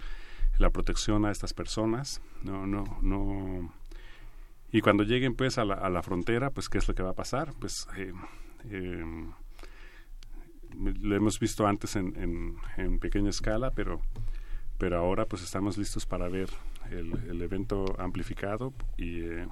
la 0.58 0.70
protección 0.70 1.26
a 1.26 1.32
estas 1.32 1.54
personas 1.54 2.22
no 2.44 2.66
no 2.66 2.84
no. 3.02 3.72
Y 4.72 4.82
cuando 4.82 5.04
lleguen 5.04 5.36
pues 5.36 5.58
a 5.58 5.66
la, 5.66 5.76
a 5.76 5.90
la 5.90 6.02
frontera, 6.02 6.50
pues 6.50 6.70
qué 6.70 6.78
es 6.78 6.88
lo 6.88 6.96
que 6.96 7.04
va 7.04 7.12
a 7.12 7.16
pasar, 7.16 7.54
pues 7.60 7.88
eh, 7.96 8.12
em, 8.70 9.32
lo 10.74 11.16
hemos 11.16 11.40
visto 11.40 11.66
antes 11.66 11.96
en, 11.96 12.58
en, 12.78 13.00
pequeña 13.00 13.30
escala, 13.30 13.72
pero 13.72 14.02
pero 14.78 14.98
ahora 14.98 15.26
pues 15.26 15.42
estamos 15.42 15.78
listos 15.78 16.06
para 16.06 16.28
ver 16.28 16.50
el, 16.92 17.14
el 17.30 17.42
evento 17.42 17.96
amplificado 18.00 18.74
y 18.98 19.22
eh, 19.22 19.48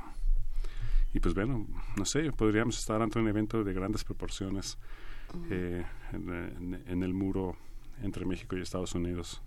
y 1.13 1.19
pues 1.19 1.35
bueno, 1.35 1.67
no 1.95 2.05
sé, 2.05 2.31
podríamos 2.31 2.77
estar 2.79 3.01
ante 3.01 3.19
un 3.19 3.27
evento 3.27 3.63
de 3.63 3.73
grandes 3.73 4.03
proporciones 4.03 4.79
eh, 5.49 5.85
en, 6.11 6.83
en, 6.87 7.03
el 7.03 7.13
muro 7.13 7.55
entre 8.01 8.25
México 8.25 8.57
y 8.57 8.61
Estados 8.61 8.95
Unidos 8.95 9.41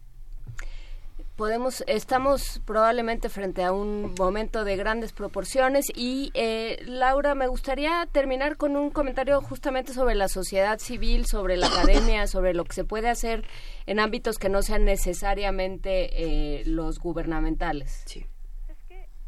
podemos 1.37 1.85
estamos 1.87 2.61
probablemente 2.67 3.29
frente 3.29 3.63
a 3.63 3.73
un 3.73 4.15
momento 4.19 4.65
de 4.65 4.77
grandes 4.77 5.13
proporciones 5.13 5.87
y 5.95 6.31
eh, 6.35 6.79
Laura 6.87 7.35
me 7.35 7.47
gustaría 7.47 8.07
terminar 8.11 8.57
con 8.57 8.77
un 8.77 8.91
comentario 8.91 9.41
justamente 9.43 9.93
sobre 9.93 10.15
la 10.15 10.29
sociedad 10.29 10.79
civil 10.79 11.27
sobre 11.27 11.57
la 11.57 11.67
academia 11.67 12.27
sobre 12.27 12.55
lo 12.55 12.65
que 12.65 12.73
se 12.73 12.85
puede 12.85 13.09
hacer 13.09 13.45
en 13.87 14.01
ámbitos 14.01 14.39
que 14.39 14.49
no 14.49 14.63
sean 14.63 14.85
necesariamente 14.85 16.09
eh, 16.13 16.63
los 16.67 16.99
gubernamentales. 16.99 18.03
Sí. 18.07 18.27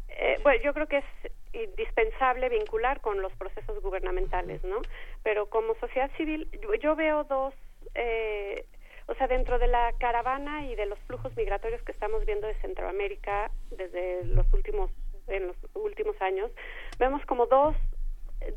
Eh, 0.09 0.37
bueno 0.43 0.59
yo 0.63 0.73
creo 0.73 0.87
que 0.87 0.97
es 0.97 1.05
indispensable 1.53 2.49
vincular 2.49 3.01
con 3.01 3.21
los 3.21 3.33
procesos 3.33 3.81
gubernamentales 3.81 4.63
no 4.63 4.81
pero 5.23 5.47
como 5.47 5.75
sociedad 5.75 6.09
civil 6.17 6.49
yo, 6.61 6.73
yo 6.75 6.95
veo 6.95 7.23
dos 7.25 7.53
eh, 7.93 8.65
o 9.09 9.15
sea, 9.15 9.27
dentro 9.27 9.57
de 9.57 9.67
la 9.67 9.91
caravana 9.99 10.65
y 10.67 10.75
de 10.75 10.85
los 10.85 10.99
flujos 10.99 11.35
migratorios 11.35 11.81
que 11.81 11.91
estamos 11.91 12.25
viendo 12.25 12.47
de 12.47 12.53
Centroamérica 12.55 13.51
desde 13.71 14.23
los 14.25 14.45
últimos 14.53 14.91
en 15.27 15.47
los 15.47 15.57
últimos 15.75 16.19
años, 16.21 16.49
vemos 16.97 17.23
como 17.25 17.45
dos 17.45 17.75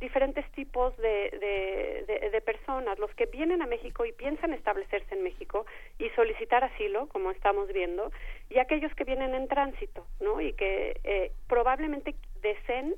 diferentes 0.00 0.50
tipos 0.52 0.96
de, 0.96 2.04
de, 2.06 2.30
de, 2.30 2.40
personas, 2.40 2.98
los 2.98 3.12
que 3.14 3.26
vienen 3.26 3.62
a 3.62 3.66
México 3.66 4.06
y 4.06 4.12
piensan 4.12 4.54
establecerse 4.54 5.14
en 5.14 5.22
México 5.22 5.66
y 5.98 6.08
solicitar 6.10 6.64
asilo, 6.64 7.08
como 7.08 7.30
estamos 7.30 7.68
viendo, 7.68 8.10
y 8.48 8.58
aquellos 8.58 8.94
que 8.94 9.04
vienen 9.04 9.34
en 9.34 9.48
tránsito, 9.48 10.06
¿no? 10.20 10.40
Y 10.40 10.52
que 10.54 11.00
eh, 11.04 11.32
probablemente 11.48 12.14
deseen 12.40 12.94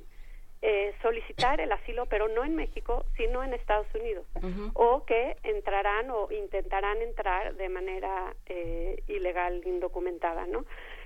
eh, 0.67 0.95
solicitar 1.03 1.61
el 1.61 1.71
asilo, 1.71 2.07
pero 2.07 2.27
no 2.27 2.43
en 2.43 2.55
México, 2.55 3.05
sino 3.17 3.43
en 3.43 3.53
Estados 3.53 3.85
Unidos, 3.93 4.25
o 4.73 5.05
que 5.05 5.37
entrarán 5.43 6.09
o 6.09 6.27
intentarán 6.31 7.03
entrar 7.03 7.53
de 7.53 7.69
manera 7.69 8.33
eh, 8.47 9.03
ilegal, 9.07 9.61
indocumentada, 9.63 10.47
¿no? 10.47 10.65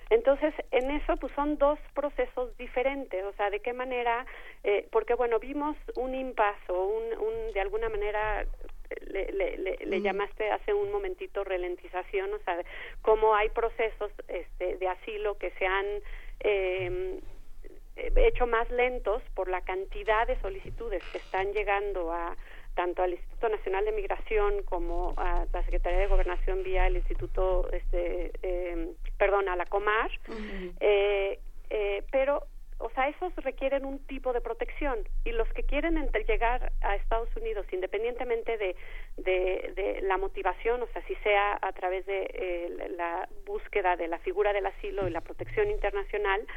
Entonces, 0.09 0.53
en 0.71 0.91
eso, 0.91 1.17
pues 1.17 1.33
son 1.33 1.57
dos 1.57 1.77
procesos 1.93 2.55
diferentes, 2.57 3.21
o 3.25 3.33
sea, 3.33 3.49
de 3.49 3.59
qué 3.59 3.73
manera, 3.73 4.25
eh, 4.63 4.88
porque 4.93 5.13
bueno, 5.13 5.39
vimos 5.39 5.75
un 5.97 6.15
impaso, 6.15 6.81
un, 6.81 7.03
un 7.19 7.51
de 7.51 7.59
alguna 7.59 7.89
manera 7.89 8.45
le, 9.07 9.29
le, 9.33 9.57
le, 9.57 10.01
llamaste 10.01 10.51
hace 10.51 10.73
un 10.73 10.89
momentito 10.89 11.43
ralentización, 11.43 12.33
o 12.33 12.39
sea, 12.45 12.63
cómo 13.01 13.35
hay 13.35 13.49
procesos 13.49 14.09
este, 14.29 14.77
de 14.77 14.88
asilo 14.88 15.38
que 15.38 15.51
se 15.51 15.67
han 15.67 15.85
eh, 16.39 17.19
hecho 18.15 18.47
más 18.47 18.69
lentos 18.69 19.21
por 19.33 19.49
la 19.49 19.61
cantidad 19.61 20.27
de 20.27 20.39
solicitudes 20.41 21.03
que 21.11 21.17
están 21.17 21.51
llegando 21.53 22.11
a 22.11 22.35
tanto 22.75 23.03
al 23.03 23.11
Instituto 23.11 23.49
Nacional 23.49 23.83
de 23.85 23.91
Migración 23.91 24.63
como 24.63 25.13
a 25.17 25.45
la 25.51 25.63
Secretaría 25.63 25.99
de 25.99 26.07
Gobernación 26.07 26.63
vía 26.63 26.87
el 26.87 26.95
Instituto, 26.95 27.69
este, 27.73 28.31
eh, 28.41 28.93
perdón, 29.17 29.49
a 29.49 29.55
la 29.55 29.65
Comar, 29.65 30.09
eh, 30.79 31.39
eh, 31.69 32.03
pero 32.11 32.47
o 32.79 32.89
sea, 32.91 33.09
esos 33.09 33.35
requieren 33.43 33.85
un 33.85 33.99
tipo 34.07 34.31
de 34.31 34.39
protección 34.39 34.99
y 35.25 35.31
los 35.33 35.47
que 35.49 35.63
quieren 35.63 36.09
llegar 36.27 36.71
a 36.81 36.95
Estados 36.95 37.29
Unidos, 37.35 37.65
independientemente 37.73 38.57
de, 38.57 38.75
de, 39.17 39.73
de, 39.75 40.01
la 40.03 40.17
motivación, 40.17 40.81
o 40.81 40.87
sea, 40.87 41.05
si 41.05 41.15
sea 41.15 41.59
a 41.61 41.73
través 41.73 42.05
de 42.05 42.21
eh, 42.33 42.93
la 42.95 43.27
búsqueda 43.45 43.97
de 43.97 44.07
la 44.07 44.19
figura 44.19 44.53
del 44.53 44.65
asilo 44.65 45.07
y 45.07 45.11
la 45.11 45.19
protección 45.19 45.69
internacional, 45.69 46.47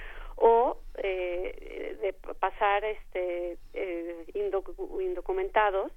o 0.42 0.76
eh, 0.96 1.96
de 2.02 2.12
pasar 2.34 2.84
este 2.84 3.58
eh, 3.74 4.26
indocumentados 4.34 5.92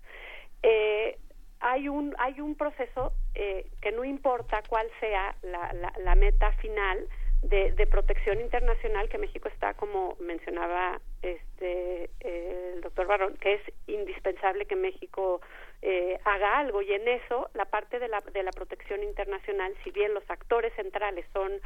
eh, 0.61 1.17
hay 1.61 1.89
un 1.89 2.13
hay 2.19 2.39
un 2.39 2.53
proceso 2.53 3.11
eh, 3.33 3.65
que 3.81 3.91
no 3.91 4.05
importa 4.05 4.61
cuál 4.69 4.87
sea 4.99 5.35
la, 5.41 5.73
la, 5.73 5.91
la 5.97 6.13
meta 6.13 6.51
final 6.53 7.07
de, 7.41 7.71
de, 7.71 7.87
protección 7.87 8.39
internacional 8.39 9.09
que 9.09 9.17
México 9.17 9.47
está 9.47 9.73
como 9.73 10.15
mencionaba 10.19 11.01
este 11.23 12.11
el 12.19 12.81
doctor 12.81 13.07
Barón 13.07 13.37
que 13.37 13.55
es 13.55 13.61
indispensable 13.87 14.67
que 14.67 14.75
México 14.75 15.41
eh, 15.81 16.19
haga 16.23 16.57
algo 16.57 16.81
y 16.81 16.91
en 16.93 17.07
eso 17.07 17.49
la 17.53 17.65
parte 17.65 17.99
de 17.99 18.07
la, 18.07 18.21
de 18.21 18.43
la 18.43 18.51
protección 18.51 19.03
internacional, 19.03 19.73
si 19.83 19.91
bien 19.91 20.13
los 20.13 20.23
actores 20.29 20.73
centrales 20.75 21.25
son 21.33 21.61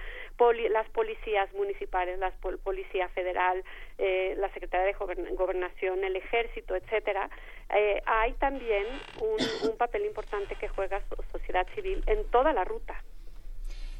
las 0.70 0.90
policías 0.90 1.52
municipales, 1.54 2.20
la 2.20 2.32
policía 2.64 3.10
federal, 3.10 3.64
eh, 3.98 4.36
la 4.38 4.52
Secretaría 4.54 4.88
de 4.88 5.34
Gobernación, 5.36 6.04
el 6.04 6.16
Ejército, 6.16 6.76
etcétera, 6.76 7.30
eh, 7.76 8.02
hay 8.06 8.34
también 8.34 8.86
un, 9.22 9.70
un 9.70 9.78
papel 9.78 10.06
importante 10.06 10.56
que 10.56 10.68
juega 10.70 11.02
sociedad 11.32 11.68
civil 11.76 12.04
en 12.08 12.26
toda 12.32 12.54
la 12.54 12.64
ruta. 12.64 13.02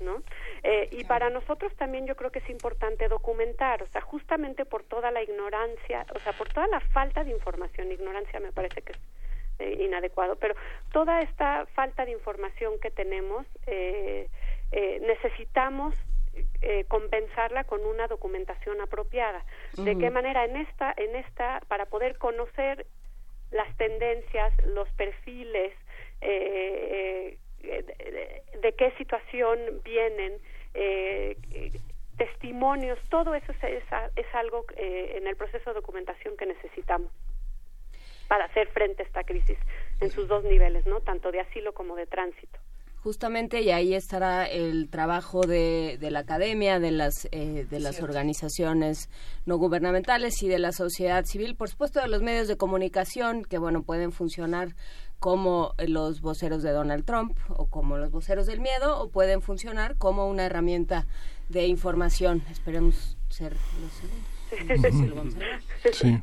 ¿no? 0.02 0.24
Eh, 0.64 0.90
y 0.92 1.04
para 1.04 1.30
nosotros 1.30 1.74
también 1.76 2.06
yo 2.06 2.16
creo 2.16 2.32
que 2.32 2.40
es 2.40 2.50
importante 2.50 3.08
documentar, 3.08 3.84
o 3.84 3.88
sea, 3.88 4.02
justamente 4.02 4.66
por 4.66 4.84
toda 4.84 5.12
la 5.12 5.22
ignorancia, 5.22 6.06
o 6.16 6.20
sea, 6.20 6.34
por 6.34 6.50
toda 6.50 6.68
la 6.68 6.80
falta 6.80 7.24
de 7.24 7.32
información, 7.32 7.92
ignorancia 7.92 8.40
me 8.40 8.52
parece 8.52 8.82
que 8.82 8.94
es 8.94 9.00
eh, 9.60 9.78
inadecuado, 9.80 10.36
pero 10.38 10.56
toda 10.92 11.22
esta 11.22 11.66
falta 11.76 12.06
de 12.06 12.12
información 12.12 12.80
que 12.80 12.90
tenemos, 12.92 13.46
eh, 13.68 14.28
eh, 14.72 15.00
necesitamos 15.06 15.96
eh, 16.62 16.86
compensarla 16.88 17.64
con 17.66 17.86
una 17.86 18.08
documentación 18.08 18.80
apropiada. 18.82 19.44
¿De 19.78 19.98
qué 19.98 20.10
manera 20.10 20.46
en 20.46 20.56
esta, 20.58 20.94
en 20.96 21.16
esta, 21.16 21.62
para 21.68 21.86
poder 21.88 22.18
conocer 22.18 22.86
las 23.52 23.76
tendencias, 23.78 24.54
los 24.66 24.88
perfiles, 24.92 25.74
eh, 26.22 27.38
eh, 27.64 27.84
de, 27.84 28.12
de- 28.12 28.42
de 28.60 28.72
qué 28.74 28.92
situación 28.98 29.60
vienen, 29.84 30.34
testimonios, 32.18 33.00
todo 33.10 33.34
eso 33.36 33.52
es, 33.52 33.64
es, 33.64 33.84
es 34.16 34.26
algo 34.36 34.66
eh, 34.76 35.14
en 35.16 35.28
el 35.28 35.36
proceso 35.36 35.70
de 35.70 35.76
documentación 35.76 36.36
que 36.38 36.46
necesitamos 36.46 37.12
para 38.30 38.46
hacer 38.46 38.68
frente 38.70 39.04
a 39.04 39.06
esta 39.06 39.24
crisis 39.24 39.58
en 40.00 40.10
sus 40.12 40.30
dos 40.30 40.46
niveles, 40.46 40.86
¿no? 40.86 41.02
Tanto 41.02 41.32
de 41.32 41.42
asilo 41.42 41.74
como 41.74 41.96
de 41.98 42.06
tránsito. 42.06 42.60
Justamente, 43.02 43.62
y 43.62 43.72
ahí 43.72 43.96
estará 43.96 44.46
el 44.46 44.90
trabajo 44.90 45.42
de, 45.42 45.98
de 46.00 46.12
la 46.12 46.20
academia, 46.20 46.80
de 46.80 46.92
las, 46.92 47.30
eh, 47.32 47.66
de 47.70 47.80
las 47.80 48.02
organizaciones 48.02 49.10
no 49.46 49.58
gubernamentales 49.58 50.44
y 50.44 50.50
de 50.50 50.60
la 50.60 50.74
sociedad 50.74 51.24
civil, 51.26 51.56
por 51.56 51.70
supuesto 51.70 52.02
de 52.02 52.10
los 52.10 52.22
medios 52.22 52.48
de 52.50 52.58
comunicación, 52.58 53.46
que 53.46 53.58
bueno, 53.58 53.84
pueden 53.84 54.12
funcionar 54.12 54.76
como 55.20 55.74
los 55.80 56.22
voceros 56.22 56.62
de 56.62 56.72
Donald 56.72 57.06
Trump 57.06 57.38
o 57.50 57.68
como 57.68 57.98
los 57.98 58.12
voceros 58.12 58.46
del 58.48 58.60
miedo, 58.60 59.02
o 59.02 59.10
pueden 59.10 59.42
funcionar 59.42 59.98
como 59.98 60.28
una 60.28 60.46
herramienta 60.46 61.08
de 61.48 61.68
información. 61.68 62.44
Esperemos 62.52 63.18
ser 63.30 63.54
los 63.82 63.92
segundos. 63.94 65.00
Si 65.00 65.08
lo 65.08 65.16
vamos 65.16 65.36
a 65.36 65.40
lograr. 65.40 65.62
Sí. 65.94 66.22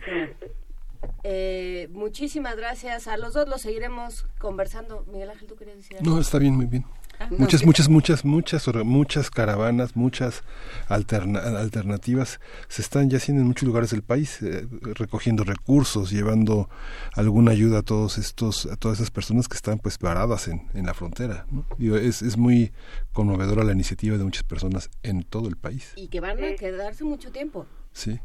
Eh, 1.25 1.89
muchísimas 1.93 2.57
gracias 2.57 3.07
a 3.09 3.17
los 3.17 3.35
dos, 3.35 3.49
los 3.49 3.61
seguiremos 3.63 4.27
conversando. 4.39 5.05
Miguel 5.11 5.31
Ángel, 5.31 5.47
¿tú 5.49 5.57
querías 5.57 5.77
decir 5.79 5.97
algo? 5.99 6.11
No, 6.15 6.21
está 6.21 6.39
bien, 6.39 6.55
muy 6.57 6.67
bien. 6.67 6.85
Ah, 7.19 7.29
muchas, 7.39 7.63
no. 7.63 7.67
muchas, 7.69 7.89
muchas, 7.89 8.25
muchas, 8.27 8.67
muchas 8.85 9.31
caravanas, 9.31 9.97
muchas 9.97 10.43
alterna- 10.89 11.41
alternativas 11.59 12.41
se 12.69 12.83
están 12.83 13.09
ya 13.09 13.17
haciendo 13.17 13.41
en 13.41 13.47
muchos 13.49 13.67
lugares 13.67 13.91
del 13.91 14.03
país, 14.03 14.43
eh, 14.43 14.69
recogiendo 14.83 15.43
recursos, 15.43 16.11
llevando 16.11 16.69
alguna 17.15 17.53
ayuda 17.53 17.79
a 17.79 17.83
todos 17.83 18.19
estos, 18.19 18.67
a 18.67 18.77
todas 18.77 18.99
esas 18.99 19.11
personas 19.11 19.49
que 19.49 19.57
están 19.57 19.79
pues 19.79 19.99
varadas 19.99 20.47
en, 20.49 20.69
en 20.75 20.85
la 20.85 20.93
frontera. 20.93 21.47
¿no? 21.51 21.65
Digo, 21.79 21.97
es, 21.97 22.21
es 22.21 22.37
muy 22.37 22.73
conmovedora 23.15 23.65
la 23.65 23.73
iniciativa 23.73 24.19
de 24.19 24.25
muchas 24.25 24.43
personas 24.43 24.91
en 25.03 25.23
todo 25.23 25.49
el 25.49 25.57
país. 25.57 25.93
Y 25.97 26.09
que 26.09 26.21
van 26.21 26.43
a 26.45 26.55
quedarse 26.57 27.03
mucho 27.05 27.33
tiempo. 27.33 27.65
Sí. 27.93 28.21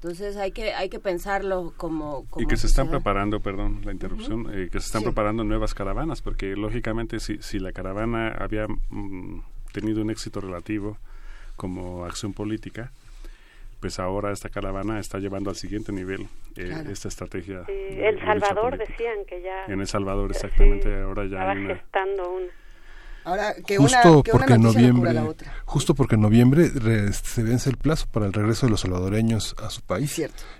Entonces 0.00 0.36
hay 0.36 0.52
que 0.52 0.74
hay 0.74 0.88
que 0.88 1.00
pensarlo 1.00 1.72
como, 1.76 2.24
como 2.30 2.44
y 2.44 2.46
que 2.46 2.56
se 2.56 2.68
están 2.68 2.88
preparando, 2.88 3.40
perdón, 3.40 3.80
la 3.84 3.90
interrupción, 3.90 4.46
eh, 4.52 4.68
que 4.70 4.78
se 4.78 4.86
están 4.86 5.00
Sí. 5.00 5.06
preparando 5.06 5.42
nuevas 5.42 5.74
caravanas, 5.74 6.22
porque 6.22 6.54
lógicamente 6.54 7.18
si, 7.18 7.38
si 7.38 7.58
la 7.58 7.72
caravana 7.72 8.28
había 8.38 8.66
mm, 8.90 9.40
tenido 9.72 10.00
un 10.02 10.10
éxito 10.10 10.40
relativo 10.40 10.98
como 11.56 12.04
acción 12.04 12.32
política, 12.32 12.92
pues 13.80 13.98
ahora 13.98 14.30
esta 14.30 14.48
caravana 14.50 15.00
está 15.00 15.18
llevando 15.18 15.50
al 15.50 15.56
siguiente 15.56 15.90
nivel 15.90 16.28
eh, 16.56 16.66
Claro. 16.66 16.90
esta 16.90 17.08
estrategia. 17.08 17.64
Sí, 17.66 17.72
de- 17.72 18.08
El 18.08 18.20
Salvador 18.20 18.70
política. 18.76 18.92
decían 18.92 19.24
que 19.26 19.42
ya 19.42 19.64
En 19.66 19.80
El 19.80 19.86
Salvador, 19.88 20.30
exactamente, 20.30 20.88
sí, 20.94 21.00
ahora 21.02 21.22
ya 21.24 21.28
estaba 21.38 21.50
hay 21.52 21.58
una... 21.58 21.74
gestando 21.76 22.30
una. 22.36 22.46
Ahora, 23.28 23.54
que 23.54 23.76
justo 23.76 24.12
una, 24.14 24.22
que 24.22 24.30
una 24.32 24.38
porque 24.46 24.58
no 24.58 24.72
noviembre, 24.72 25.12
la 25.12 25.24
otra. 25.24 25.52
justo 25.66 25.94
porque 25.94 26.14
en 26.14 26.22
noviembre 26.22 26.70
re- 26.74 27.12
se 27.12 27.42
vence 27.42 27.68
el 27.68 27.76
plazo 27.76 28.06
para 28.10 28.24
el 28.26 28.32
regreso 28.32 28.66
de 28.66 28.70
los 28.70 28.80
salvadoreños 28.80 29.54
a 29.62 29.68
su 29.70 29.82
país 29.82 30.12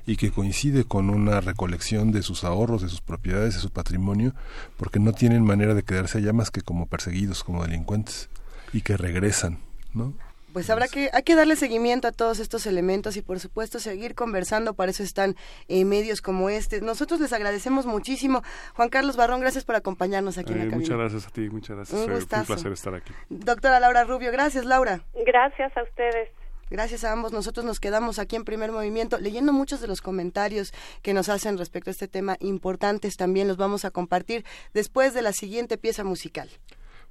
y 0.06 0.16
que 0.16 0.30
coincide 0.30 0.84
con 0.84 1.08
una 1.08 1.40
recolección 1.40 2.12
de 2.12 2.22
sus 2.22 2.44
ahorros, 2.44 2.82
de 2.82 2.88
sus 2.88 3.00
propiedades, 3.00 3.54
de 3.54 3.60
su 3.60 3.70
patrimonio, 3.70 4.34
porque 4.76 5.00
no 5.00 5.12
tienen 5.12 5.44
manera 5.44 5.74
de 5.74 5.82
quedarse 5.82 6.18
allá 6.18 6.32
más 6.32 6.50
que 6.50 6.60
como 6.60 6.86
perseguidos, 6.86 7.42
como 7.42 7.62
delincuentes 7.64 8.28
y 8.72 8.82
que 8.82 8.96
regresan, 8.98 9.60
¿no? 9.94 10.12
Pues 10.52 10.70
habrá 10.70 10.88
que, 10.88 11.10
hay 11.12 11.22
que 11.22 11.34
darle 11.34 11.56
seguimiento 11.56 12.08
a 12.08 12.12
todos 12.12 12.38
estos 12.40 12.66
elementos 12.66 13.16
y 13.16 13.22
por 13.22 13.38
supuesto 13.38 13.78
seguir 13.78 14.14
conversando, 14.14 14.74
para 14.74 14.90
eso 14.90 15.02
están 15.02 15.36
eh, 15.68 15.84
medios 15.84 16.20
como 16.22 16.48
este. 16.50 16.80
Nosotros 16.80 17.20
les 17.20 17.32
agradecemos 17.32 17.84
muchísimo. 17.86 18.42
Juan 18.74 18.88
Carlos 18.88 19.16
Barrón, 19.16 19.40
gracias 19.40 19.64
por 19.64 19.76
acompañarnos 19.76 20.38
aquí 20.38 20.52
en 20.52 20.58
Eh, 20.60 20.64
la 20.64 20.70
cabina. 20.70 20.80
muchas 20.80 20.98
gracias 20.98 21.26
a 21.26 21.30
ti, 21.30 21.48
muchas 21.50 21.76
gracias. 21.76 21.94
Un 21.96 22.02
Eh, 22.02 22.04
Fue 22.06 22.14
un 22.14 22.20
gustazo. 22.20 22.46
placer 22.46 22.72
estar 22.72 22.94
aquí. 22.94 23.12
Doctora 23.28 23.78
Laura 23.78 24.04
Rubio, 24.04 24.32
gracias 24.32 24.64
Laura. 24.64 25.02
Gracias 25.26 25.76
a 25.76 25.82
ustedes. 25.82 26.30
Gracias 26.70 27.04
a 27.04 27.12
ambos. 27.12 27.32
Nosotros 27.32 27.64
nos 27.64 27.78
quedamos 27.80 28.18
aquí 28.18 28.36
en 28.36 28.44
primer 28.44 28.72
movimiento 28.72 29.18
leyendo 29.18 29.52
muchos 29.54 29.80
de 29.80 29.86
los 29.86 30.02
comentarios 30.02 30.72
que 31.02 31.14
nos 31.14 31.28
hacen 31.30 31.56
respecto 31.56 31.88
a 31.88 31.92
este 31.92 32.08
tema 32.08 32.36
importantes. 32.40 33.16
También 33.16 33.48
los 33.48 33.56
vamos 33.56 33.84
a 33.86 33.90
compartir 33.90 34.44
después 34.74 35.14
de 35.14 35.22
la 35.22 35.32
siguiente 35.32 35.78
pieza 35.78 36.04
musical. 36.04 36.50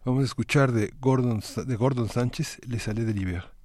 Vamos 0.08 0.22
a 0.22 0.26
escuchar 0.26 0.72
de 0.72 0.94
Gordon, 1.02 1.42
de 1.66 1.76
Gordon 1.76 2.08
Sánchez, 2.08 2.62
Le 2.66 2.80
Salé 2.80 3.04
de 3.04 3.12
l'Hiver. 3.12 3.57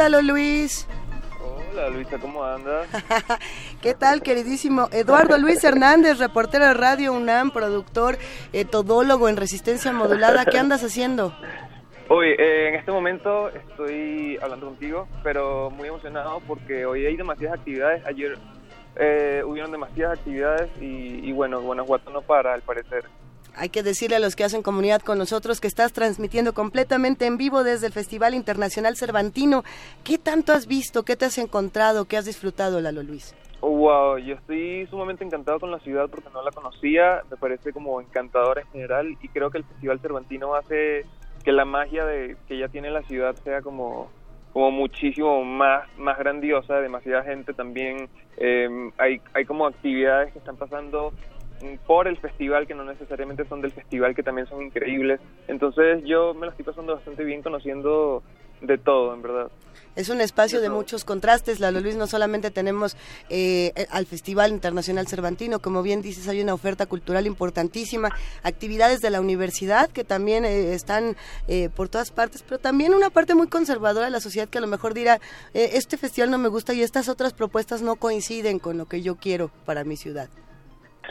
Lalo 0.00 0.22
Luis. 0.22 0.88
Hola 1.42 1.90
Luisa, 1.90 2.16
¿cómo 2.18 2.42
andas? 2.42 2.88
¿Qué 3.82 3.92
tal, 3.92 4.22
queridísimo? 4.22 4.88
Eduardo 4.92 5.36
Luis 5.36 5.62
Hernández, 5.62 6.16
reportero 6.18 6.64
de 6.64 6.72
Radio 6.72 7.12
UNAM, 7.12 7.50
productor, 7.50 8.16
eh, 8.54 8.64
todólogo 8.64 9.28
en 9.28 9.36
resistencia 9.36 9.92
modulada. 9.92 10.46
¿Qué 10.46 10.56
andas 10.58 10.82
haciendo? 10.82 11.34
Hoy, 12.08 12.28
eh, 12.28 12.68
en 12.68 12.76
este 12.76 12.90
momento 12.90 13.50
estoy 13.50 14.38
hablando 14.40 14.68
contigo, 14.68 15.06
pero 15.22 15.68
muy 15.68 15.88
emocionado 15.88 16.40
porque 16.48 16.86
hoy 16.86 17.04
hay 17.04 17.18
demasiadas 17.18 17.58
actividades. 17.58 18.02
Ayer 18.06 18.38
eh, 18.96 19.42
hubieron 19.44 19.70
demasiadas 19.70 20.18
actividades 20.18 20.70
y, 20.80 21.28
y 21.28 21.32
bueno, 21.32 21.60
Guanajuato 21.60 22.10
no 22.10 22.22
para, 22.22 22.54
al 22.54 22.62
parecer. 22.62 23.04
Hay 23.56 23.68
que 23.68 23.82
decirle 23.82 24.16
a 24.16 24.20
los 24.20 24.36
que 24.36 24.44
hacen 24.44 24.62
comunidad 24.62 25.00
con 25.00 25.18
nosotros 25.18 25.60
que 25.60 25.66
estás 25.66 25.92
transmitiendo 25.92 26.54
completamente 26.54 27.26
en 27.26 27.36
vivo 27.36 27.64
desde 27.64 27.86
el 27.86 27.92
Festival 27.92 28.34
Internacional 28.34 28.96
Cervantino. 28.96 29.64
¿Qué 30.04 30.18
tanto 30.18 30.52
has 30.52 30.66
visto? 30.66 31.04
¿Qué 31.04 31.16
te 31.16 31.26
has 31.26 31.38
encontrado? 31.38 32.06
¿Qué 32.06 32.16
has 32.16 32.24
disfrutado, 32.24 32.80
Lalo 32.80 33.02
Luis? 33.02 33.34
Wow, 33.60 34.16
yo 34.18 34.36
estoy 34.36 34.86
sumamente 34.86 35.22
encantado 35.22 35.60
con 35.60 35.70
la 35.70 35.78
ciudad 35.80 36.08
porque 36.08 36.30
no 36.32 36.42
la 36.42 36.50
conocía, 36.50 37.22
me 37.30 37.36
parece 37.36 37.72
como 37.72 38.00
encantadora 38.00 38.62
en 38.62 38.68
general 38.68 39.16
y 39.20 39.28
creo 39.28 39.50
que 39.50 39.58
el 39.58 39.64
Festival 39.64 40.00
Cervantino 40.00 40.54
hace 40.54 41.04
que 41.44 41.52
la 41.52 41.66
magia 41.66 42.06
de 42.06 42.36
que 42.48 42.58
ya 42.58 42.68
tiene 42.68 42.90
la 42.90 43.02
ciudad 43.02 43.34
sea 43.44 43.60
como 43.60 44.08
como 44.54 44.70
muchísimo 44.70 45.44
más 45.44 45.86
más 45.98 46.18
grandiosa, 46.18 46.80
demasiada 46.80 47.22
gente 47.22 47.52
también, 47.52 48.08
eh, 48.38 48.68
hay, 48.96 49.20
hay 49.34 49.44
como 49.44 49.66
actividades 49.66 50.32
que 50.32 50.38
están 50.38 50.56
pasando 50.56 51.12
por 51.86 52.08
el 52.08 52.16
festival 52.16 52.66
que 52.66 52.74
no 52.74 52.84
necesariamente 52.84 53.44
son 53.44 53.60
del 53.60 53.72
festival 53.72 54.14
que 54.14 54.22
también 54.22 54.46
son 54.46 54.62
increíbles 54.62 55.20
entonces 55.48 56.02
yo 56.04 56.34
me 56.34 56.46
lo 56.46 56.50
estoy 56.52 56.64
pasando 56.64 56.94
bastante 56.94 57.24
bien 57.24 57.42
conociendo 57.42 58.22
de 58.60 58.78
todo 58.78 59.14
en 59.14 59.22
verdad 59.22 59.50
Es 59.96 60.08
un 60.08 60.20
espacio 60.20 60.60
de 60.60 60.70
muchos 60.70 61.04
contrastes, 61.04 61.60
Lalo 61.60 61.80
Luis. 61.80 61.96
No 61.96 62.06
solamente 62.06 62.50
tenemos 62.50 62.96
eh, 63.28 63.72
al 63.90 64.06
Festival 64.06 64.52
Internacional 64.52 65.06
Cervantino, 65.08 65.58
como 65.58 65.82
bien 65.82 66.00
dices, 66.00 66.28
hay 66.28 66.40
una 66.40 66.54
oferta 66.54 66.86
cultural 66.86 67.26
importantísima, 67.26 68.10
actividades 68.42 69.00
de 69.00 69.10
la 69.10 69.20
universidad 69.20 69.90
que 69.90 70.04
también 70.04 70.44
eh, 70.44 70.74
están 70.74 71.16
eh, 71.48 71.70
por 71.74 71.88
todas 71.88 72.10
partes, 72.10 72.42
pero 72.42 72.58
también 72.58 72.94
una 72.94 73.10
parte 73.10 73.34
muy 73.34 73.48
conservadora 73.48 74.06
de 74.06 74.12
la 74.12 74.20
sociedad 74.20 74.48
que 74.48 74.58
a 74.58 74.60
lo 74.60 74.68
mejor 74.68 74.94
dirá, 74.94 75.20
eh, 75.54 75.70
este 75.72 75.96
festival 75.96 76.30
no 76.30 76.38
me 76.38 76.48
gusta 76.48 76.72
y 76.72 76.82
estas 76.82 77.08
otras 77.08 77.32
propuestas 77.32 77.82
no 77.82 77.96
coinciden 77.96 78.58
con 78.58 78.78
lo 78.78 78.86
que 78.86 79.02
yo 79.02 79.16
quiero 79.16 79.50
para 79.64 79.84
mi 79.84 79.96
ciudad. 79.96 80.28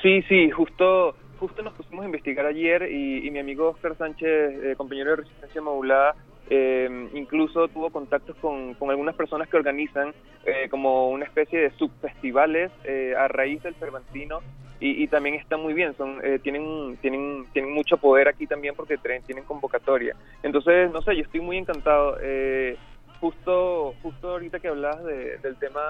Sí, 0.02 0.22
sí, 0.24 0.50
justo 0.52 1.16
justo 1.40 1.62
nos 1.62 1.74
pusimos 1.74 2.04
a 2.04 2.06
investigar 2.06 2.46
ayer 2.46 2.90
y, 2.92 3.26
y 3.26 3.32
mi 3.32 3.40
amigo 3.40 3.70
Oscar 3.70 3.96
Sánchez, 3.98 4.28
eh, 4.62 4.74
compañero 4.76 5.12
de 5.12 5.16
Resistencia 5.18 5.62
Modulada, 5.62 6.14
eh, 6.50 7.08
incluso 7.14 7.70
tuvo 7.70 7.90
contactos 7.92 8.36
con, 8.42 8.74
con 8.74 8.90
algunas 8.90 9.16
personas 9.16 9.48
que 9.48 9.56
organizan 9.56 10.14
eh, 10.46 10.68
como 10.70 11.10
una 11.10 11.24
especie 11.24 11.60
de 11.60 11.72
subfestivales 11.72 12.72
eh, 12.84 13.14
a 13.18 13.30
raíz 13.30 13.64
del 13.64 13.74
Cervantino 13.76 14.40
y, 14.82 15.02
y 15.02 15.08
también 15.08 15.36
está 15.36 15.56
muy 15.56 15.74
bien, 15.74 15.96
son 15.96 16.20
eh, 16.24 16.40
tienen 16.40 16.98
tienen 17.02 17.46
tienen 17.54 17.72
mucho 17.74 17.96
poder 17.98 18.28
aquí 18.28 18.46
también 18.48 18.76
porque 18.76 18.98
tienen 19.26 19.44
convocatoria. 19.46 20.16
Entonces, 20.44 20.92
no 20.92 21.02
sé, 21.02 21.16
yo 21.16 21.22
estoy 21.22 21.40
muy 21.42 21.58
encantado. 21.58 22.18
Eh, 22.22 22.76
justo 23.22 23.94
justo 24.02 24.30
ahorita 24.32 24.60
que 24.60 24.70
hablabas 24.70 25.04
de- 25.04 25.38
del 25.40 25.58
tema 25.58 25.82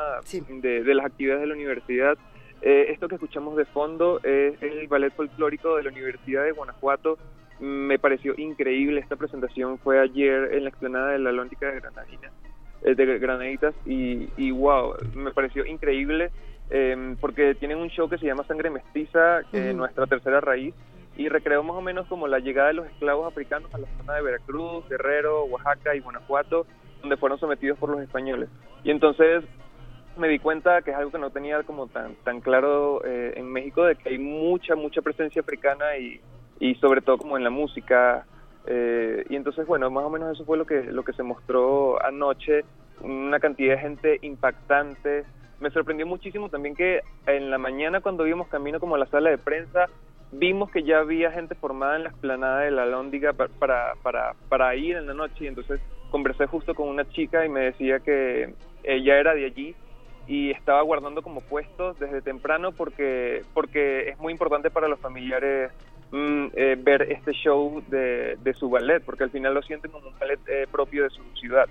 de, 0.62 0.84
de 0.84 0.94
las 0.96 1.06
actividades 1.06 1.42
de 1.42 1.48
la 1.48 1.54
universidad, 1.54 2.18
eh, 2.62 2.88
esto 2.90 3.08
que 3.08 3.16
escuchamos 3.16 3.56
de 3.56 3.66
fondo 3.66 4.20
es 4.24 4.62
el 4.62 4.88
ballet 4.88 5.14
folclórico 5.14 5.76
de 5.76 5.84
la 5.84 5.90
Universidad 5.90 6.44
de 6.44 6.52
Guanajuato. 6.52 7.18
Me 7.60 8.00
pareció 8.00 8.34
increíble 8.38 9.00
esta 9.02 9.16
presentación. 9.16 9.80
Fue 9.80 10.00
ayer 10.00 10.54
en 10.54 10.64
la 10.64 10.70
explanada 10.70 11.12
de 11.12 11.20
la 11.20 11.32
Lóntica 11.32 11.68
de 11.68 11.80
Granadina, 11.80 12.32
eh, 12.84 12.96
de 12.96 13.20
Granaditas, 13.20 13.76
y, 13.86 14.30
y 14.38 14.52
wow, 14.52 14.96
me 15.14 15.32
pareció 15.32 15.66
increíble 15.66 16.32
eh, 16.70 17.16
porque 17.20 17.56
tienen 17.56 17.80
un 17.80 17.90
show 17.90 18.08
que 18.10 18.18
se 18.18 18.26
llama 18.26 18.44
Sangre 18.46 18.70
Mestiza, 18.70 19.42
Ujú. 19.52 19.74
nuestra 19.76 20.08
tercera 20.08 20.40
raíz, 20.40 20.74
y 21.18 21.28
recreó 21.28 21.64
más 21.64 21.76
o 21.76 21.82
menos 21.82 22.08
como 22.08 22.28
la 22.28 22.40
llegada 22.40 22.70
de 22.70 22.76
los 22.76 22.86
esclavos 22.88 23.28
africanos 23.28 23.74
a 23.74 23.78
la 23.78 23.88
zona 23.98 24.14
de 24.14 24.22
Veracruz, 24.22 24.88
Guerrero, 24.88 25.44
Oaxaca 25.46 25.96
y 25.96 26.00
Guanajuato, 26.00 26.66
donde 27.02 27.18
fueron 27.18 27.40
sometidos 27.40 27.78
por 27.78 27.90
los 27.90 28.00
españoles. 28.02 28.48
Y 28.84 28.92
entonces 28.92 29.44
me 30.20 30.28
di 30.28 30.40
cuenta 30.40 30.82
que 30.82 30.92
es 30.92 30.98
algo 30.98 31.12
que 31.12 31.18
no 31.18 31.30
tenía 31.32 31.64
como 31.64 31.88
tan 31.88 32.16
tan 32.24 32.42
claro 32.42 33.02
eh, 33.06 33.34
en 33.36 33.52
México 33.52 33.84
de 33.86 33.96
que 33.96 34.10
hay 34.10 34.18
mucha 34.20 34.76
mucha 34.76 35.02
presencia 35.02 35.42
africana 35.42 35.98
y, 35.98 36.20
y 36.60 36.76
sobre 36.76 37.02
todo 37.02 37.18
como 37.18 37.38
en 37.38 37.44
la 37.44 37.50
música 37.50 38.26
eh, 38.68 39.24
y 39.30 39.36
entonces 39.36 39.66
bueno 39.66 39.90
más 39.90 40.04
o 40.04 40.10
menos 40.10 40.34
eso 40.34 40.46
fue 40.46 40.58
lo 40.58 40.66
que 40.66 40.84
lo 40.84 41.04
que 41.04 41.14
se 41.14 41.24
mostró 41.24 42.04
anoche 42.06 42.64
una 43.02 43.40
cantidad 43.40 43.76
de 43.76 43.82
gente 43.82 44.20
impactante. 44.24 45.24
Me 45.62 45.70
sorprendió 45.72 46.06
muchísimo 46.06 46.50
también 46.50 46.76
que 46.76 47.02
en 47.28 47.50
la 47.50 47.58
mañana 47.58 48.02
cuando 48.02 48.24
vimos 48.26 48.48
camino 48.50 48.80
como 48.80 48.96
a 48.96 49.00
la 49.00 49.06
sala 49.08 49.30
de 49.30 49.38
prensa 49.38 49.88
vimos 50.32 50.70
que 50.70 50.84
ya 50.84 51.00
había 51.00 51.32
gente 51.32 51.56
formada 51.56 51.96
en 51.96 52.04
la 52.04 52.10
explanada 52.10 52.62
de 52.62 52.72
la 52.72 52.86
Lóndiga 52.86 53.34
pa- 53.34 53.48
para, 53.60 53.94
para, 54.04 54.34
para 54.48 54.76
ir 54.76 54.96
en 54.98 55.08
la 55.08 55.14
noche 55.14 55.46
y 55.46 55.48
entonces 55.48 55.80
conversé 56.12 56.46
justo 56.46 56.76
con 56.76 56.88
una 56.88 57.08
chica 57.10 57.46
y 57.46 57.50
me 57.50 57.62
decía 57.62 58.00
que 58.00 58.54
ella 58.84 59.18
era 59.20 59.34
de 59.34 59.46
allí 59.46 59.76
y 60.30 60.52
estaba 60.52 60.84
guardando 60.84 61.24
como 61.24 61.42
puestos 61.42 62.00
desde 62.00 62.22
temprano 62.22 62.72
porque 62.72 63.44
porque 63.56 64.10
es 64.10 64.20
muy 64.20 64.32
importante 64.32 64.70
para 64.70 64.88
los 64.88 65.00
familiares 65.00 65.72
mm, 66.12 66.46
eh, 66.54 66.78
ver 66.80 67.02
este 67.12 67.34
show 67.34 67.84
de, 67.88 68.38
de 68.38 68.54
su 68.54 68.70
ballet 68.70 69.04
porque 69.04 69.24
al 69.24 69.32
final 69.32 69.56
lo 69.56 69.64
sienten 69.64 69.90
como 69.90 70.08
un 70.08 70.20
ballet 70.20 70.40
eh, 70.48 70.68
propio 70.72 71.04
de 71.04 71.10
su 71.10 71.24
ciudad 71.34 71.68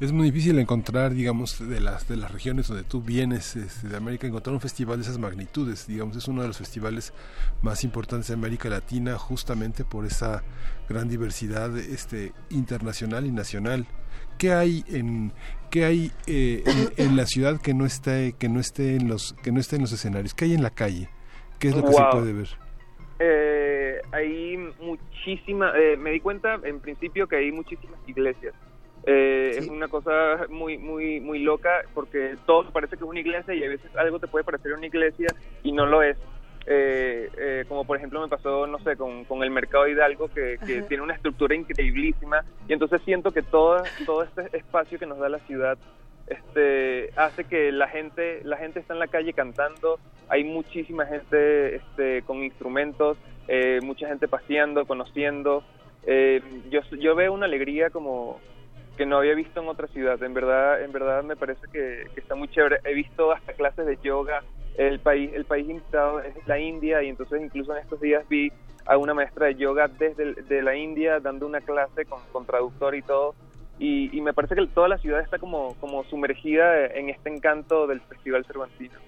Es 0.00 0.12
muy 0.12 0.30
difícil 0.30 0.56
encontrar, 0.60 1.12
digamos, 1.12 1.58
de 1.58 1.80
las 1.80 2.06
de 2.06 2.16
las 2.16 2.30
regiones 2.30 2.68
donde 2.68 2.84
tú 2.84 3.02
vienes 3.02 3.56
este, 3.56 3.88
de 3.88 3.96
América, 3.96 4.28
encontrar 4.28 4.54
un 4.54 4.60
festival 4.60 4.98
de 4.98 5.02
esas 5.02 5.18
magnitudes. 5.18 5.88
Digamos, 5.88 6.14
es 6.16 6.28
uno 6.28 6.42
de 6.42 6.46
los 6.46 6.56
festivales 6.56 7.12
más 7.62 7.82
importantes 7.82 8.28
de 8.28 8.34
América 8.34 8.68
Latina, 8.68 9.18
justamente 9.18 9.84
por 9.84 10.06
esa 10.06 10.44
gran 10.88 11.08
diversidad 11.08 11.76
este, 11.76 12.32
internacional 12.50 13.26
y 13.26 13.32
nacional. 13.32 13.86
¿Qué 14.38 14.52
hay 14.52 14.84
en 14.86 15.32
qué 15.70 15.84
hay 15.84 16.10
eh, 16.26 16.62
en, 16.96 17.06
en 17.08 17.16
la 17.16 17.26
ciudad 17.26 17.60
que 17.60 17.74
no 17.74 17.84
esté 17.86 18.34
que 18.38 18.48
no 18.48 18.60
esté 18.60 18.96
en 18.96 19.08
los 19.08 19.34
que 19.42 19.52
no 19.52 19.60
esté 19.60 19.76
en 19.76 19.82
los 19.82 19.92
escenarios? 19.92 20.34
¿Qué 20.34 20.46
hay 20.46 20.54
en 20.54 20.62
la 20.62 20.70
calle? 20.70 21.08
¿Qué 21.58 21.68
es 21.68 21.76
lo 21.76 21.82
que 21.82 21.92
se 21.92 22.02
puede 22.10 22.32
ver? 22.32 22.48
Eh, 23.20 24.00
hay 24.12 24.56
muchísima, 24.80 25.72
eh, 25.76 25.96
me 25.96 26.12
di 26.12 26.20
cuenta 26.20 26.58
en 26.62 26.78
principio 26.80 27.26
que 27.26 27.36
hay 27.36 27.50
muchísimas 27.52 27.98
iglesias. 28.06 28.54
Eh, 29.06 29.52
Es 29.56 29.68
una 29.68 29.88
cosa 29.88 30.46
muy, 30.48 30.78
muy, 30.78 31.20
muy 31.20 31.40
loca 31.40 31.70
porque 31.94 32.36
todo 32.46 32.70
parece 32.70 32.96
que 32.96 33.04
es 33.04 33.10
una 33.10 33.20
iglesia 33.20 33.54
y 33.54 33.64
a 33.64 33.68
veces 33.68 33.90
algo 33.96 34.18
te 34.18 34.28
puede 34.28 34.44
parecer 34.44 34.72
una 34.72 34.86
iglesia 34.86 35.28
y 35.62 35.72
no 35.72 35.86
lo 35.86 36.02
es. 36.02 36.16
Eh, 36.66 37.30
eh, 37.38 37.64
como 37.66 37.84
por 37.84 37.96
ejemplo 37.96 38.20
me 38.20 38.28
pasó, 38.28 38.66
no 38.66 38.78
sé, 38.80 38.96
con, 38.96 39.24
con 39.24 39.42
el 39.42 39.50
Mercado 39.50 39.88
Hidalgo 39.88 40.28
que, 40.28 40.58
que 40.66 40.82
tiene 40.82 41.02
una 41.02 41.14
estructura 41.14 41.54
increíblísima 41.54 42.44
y 42.68 42.74
entonces 42.74 43.00
siento 43.06 43.32
que 43.32 43.42
todo, 43.42 43.82
todo 44.04 44.22
este 44.22 44.54
espacio 44.54 44.98
que 44.98 45.06
nos 45.06 45.18
da 45.18 45.30
la 45.30 45.38
ciudad 45.40 45.78
este 46.26 47.10
hace 47.16 47.44
que 47.44 47.72
la 47.72 47.88
gente 47.88 48.42
la 48.44 48.58
gente 48.58 48.80
está 48.80 48.92
en 48.92 48.98
la 48.98 49.06
calle 49.06 49.32
cantando 49.32 49.98
hay 50.28 50.44
muchísima 50.44 51.06
gente 51.06 51.76
este 51.76 52.20
con 52.20 52.42
instrumentos 52.42 53.16
eh, 53.48 53.80
mucha 53.82 54.06
gente 54.06 54.28
paseando 54.28 54.84
conociendo. 54.84 55.64
Eh, 56.06 56.42
yo 56.70 56.80
yo 57.00 57.14
veo 57.16 57.32
una 57.32 57.46
alegría 57.46 57.88
como 57.90 58.38
que 58.96 59.06
no 59.06 59.16
había 59.16 59.34
visto 59.34 59.60
en 59.62 59.68
otra 59.68 59.88
ciudad. 59.88 60.22
En 60.22 60.34
verdad 60.34 60.82
en 60.82 60.92
verdad 60.92 61.24
me 61.24 61.34
parece 61.34 61.62
que, 61.72 62.04
que 62.14 62.20
está 62.20 62.34
muy 62.34 62.48
chévere. 62.48 62.80
He 62.84 62.92
visto 62.92 63.32
hasta 63.32 63.54
clases 63.54 63.86
de 63.86 63.98
yoga 64.02 64.42
el 64.78 65.00
país 65.00 65.30
el 65.34 65.44
país 65.44 65.68
invitado 65.68 66.20
es 66.20 66.34
la 66.46 66.58
India 66.58 67.02
y 67.02 67.08
entonces 67.08 67.42
incluso 67.42 67.76
en 67.76 67.82
estos 67.82 68.00
días 68.00 68.26
vi 68.28 68.50
a 68.86 68.96
una 68.96 69.12
maestra 69.12 69.46
de 69.46 69.56
yoga 69.56 69.88
desde 69.88 70.34
de 70.34 70.62
la 70.62 70.74
India 70.76 71.20
dando 71.20 71.46
una 71.46 71.60
clase 71.60 72.06
con, 72.06 72.20
con 72.32 72.46
traductor 72.46 72.94
y 72.94 73.02
todo 73.02 73.34
y, 73.78 74.16
y 74.16 74.20
me 74.20 74.32
parece 74.32 74.54
que 74.54 74.66
toda 74.68 74.88
la 74.88 74.98
ciudad 74.98 75.20
está 75.20 75.38
como, 75.38 75.74
como 75.80 76.04
sumergida 76.04 76.86
en 76.86 77.10
este 77.10 77.28
encanto 77.28 77.86
del 77.86 78.00
Festival 78.00 78.44
Cervantino. 78.44 78.98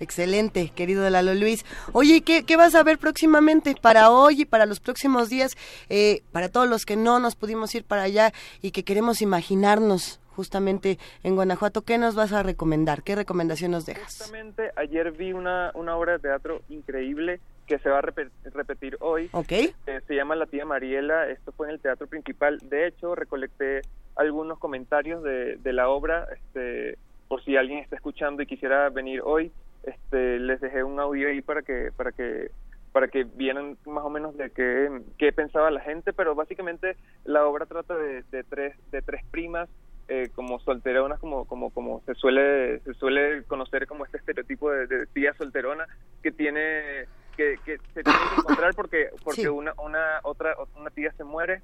Excelente, 0.00 0.70
querido 0.74 1.08
Lalo 1.08 1.34
Luis. 1.34 1.64
Oye, 1.92 2.22
¿qué, 2.22 2.44
¿qué 2.44 2.56
vas 2.56 2.74
a 2.74 2.82
ver 2.82 2.98
próximamente 2.98 3.74
para 3.80 4.10
hoy 4.10 4.42
y 4.42 4.44
para 4.44 4.66
los 4.66 4.80
próximos 4.80 5.28
días? 5.28 5.56
Eh, 5.88 6.22
para 6.32 6.48
todos 6.48 6.68
los 6.68 6.84
que 6.84 6.96
no 6.96 7.20
nos 7.20 7.36
pudimos 7.36 7.74
ir 7.74 7.84
para 7.84 8.02
allá 8.02 8.32
y 8.60 8.72
que 8.72 8.84
queremos 8.84 9.22
imaginarnos 9.22 10.20
justamente 10.34 10.98
en 11.22 11.34
Guanajuato, 11.36 11.82
¿qué 11.82 11.98
nos 11.98 12.14
vas 12.14 12.32
a 12.32 12.42
recomendar? 12.42 13.02
¿Qué 13.02 13.14
recomendación 13.14 13.70
nos 13.70 13.86
dejas? 13.86 14.18
Justamente 14.18 14.70
ayer 14.76 15.12
vi 15.12 15.32
una, 15.32 15.70
una 15.74 15.96
obra 15.96 16.12
de 16.14 16.18
teatro 16.18 16.60
increíble 16.68 17.40
que 17.66 17.78
se 17.78 17.88
va 17.88 18.00
a 18.00 18.02
repe- 18.02 18.30
repetir 18.52 18.96
hoy. 19.00 19.30
Ok. 19.32 19.52
Eh, 19.52 19.72
se 20.06 20.14
llama 20.14 20.34
La 20.36 20.46
tía 20.46 20.66
Mariela, 20.66 21.28
esto 21.28 21.52
fue 21.52 21.68
en 21.68 21.74
el 21.74 21.80
teatro 21.80 22.06
principal. 22.06 22.58
De 22.68 22.86
hecho, 22.86 23.14
recolecté 23.14 23.80
algunos 24.16 24.58
comentarios 24.58 25.22
de, 25.22 25.56
de 25.56 25.72
la 25.72 25.88
obra, 25.88 26.26
este, 26.36 26.98
por 27.28 27.42
si 27.42 27.56
alguien 27.56 27.78
está 27.78 27.96
escuchando 27.96 28.42
y 28.42 28.46
quisiera 28.46 28.90
venir 28.90 29.22
hoy, 29.24 29.50
este, 29.84 30.38
les 30.38 30.60
dejé 30.60 30.84
un 30.84 31.00
audio 31.00 31.28
ahí 31.28 31.40
para 31.42 31.62
que, 31.62 31.90
para 31.96 32.12
que 32.12 32.50
para 32.92 33.08
que 33.08 33.24
vieran 33.24 33.76
más 33.86 34.04
o 34.04 34.08
menos 34.08 34.36
de 34.36 34.50
qué, 34.50 34.88
qué 35.18 35.32
pensaba 35.32 35.68
la 35.72 35.80
gente, 35.80 36.12
pero 36.12 36.36
básicamente 36.36 36.96
la 37.24 37.44
obra 37.44 37.66
trata 37.66 37.96
de, 37.96 38.22
de 38.30 38.44
tres 38.44 38.76
de 38.92 39.02
tres 39.02 39.24
primas 39.32 39.68
eh, 40.08 40.28
como 40.34 40.58
solteronas, 40.60 41.18
como 41.20 41.44
como 41.46 41.70
como 41.70 42.02
se 42.06 42.14
suele 42.14 42.80
se 42.80 42.94
suele 42.94 43.42
conocer 43.44 43.86
como 43.86 44.04
este 44.04 44.18
estereotipo 44.18 44.70
de, 44.70 44.86
de 44.86 45.06
tía 45.06 45.32
solterona 45.34 45.86
que 46.22 46.30
tiene 46.32 47.06
que, 47.36 47.56
que 47.64 47.78
se 47.94 48.02
tiene 48.02 48.18
que 48.34 48.40
encontrar 48.40 48.74
porque 48.74 49.08
porque 49.24 49.42
Sí. 49.42 49.46
una 49.48 49.72
una 49.82 50.20
otra 50.22 50.54
una 50.78 50.90
tía 50.90 51.12
se 51.12 51.24
muere 51.24 51.62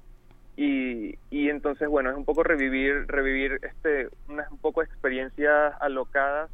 y, 0.57 1.15
y 1.29 1.49
entonces 1.49 1.87
bueno 1.87 2.09
es 2.09 2.17
un 2.17 2.25
poco 2.25 2.43
revivir 2.43 3.05
revivir 3.07 3.59
este 3.61 4.09
unas 4.27 4.51
un 4.51 4.57
poco 4.57 4.81
experiencias 4.83 5.73
alocadas 5.79 6.49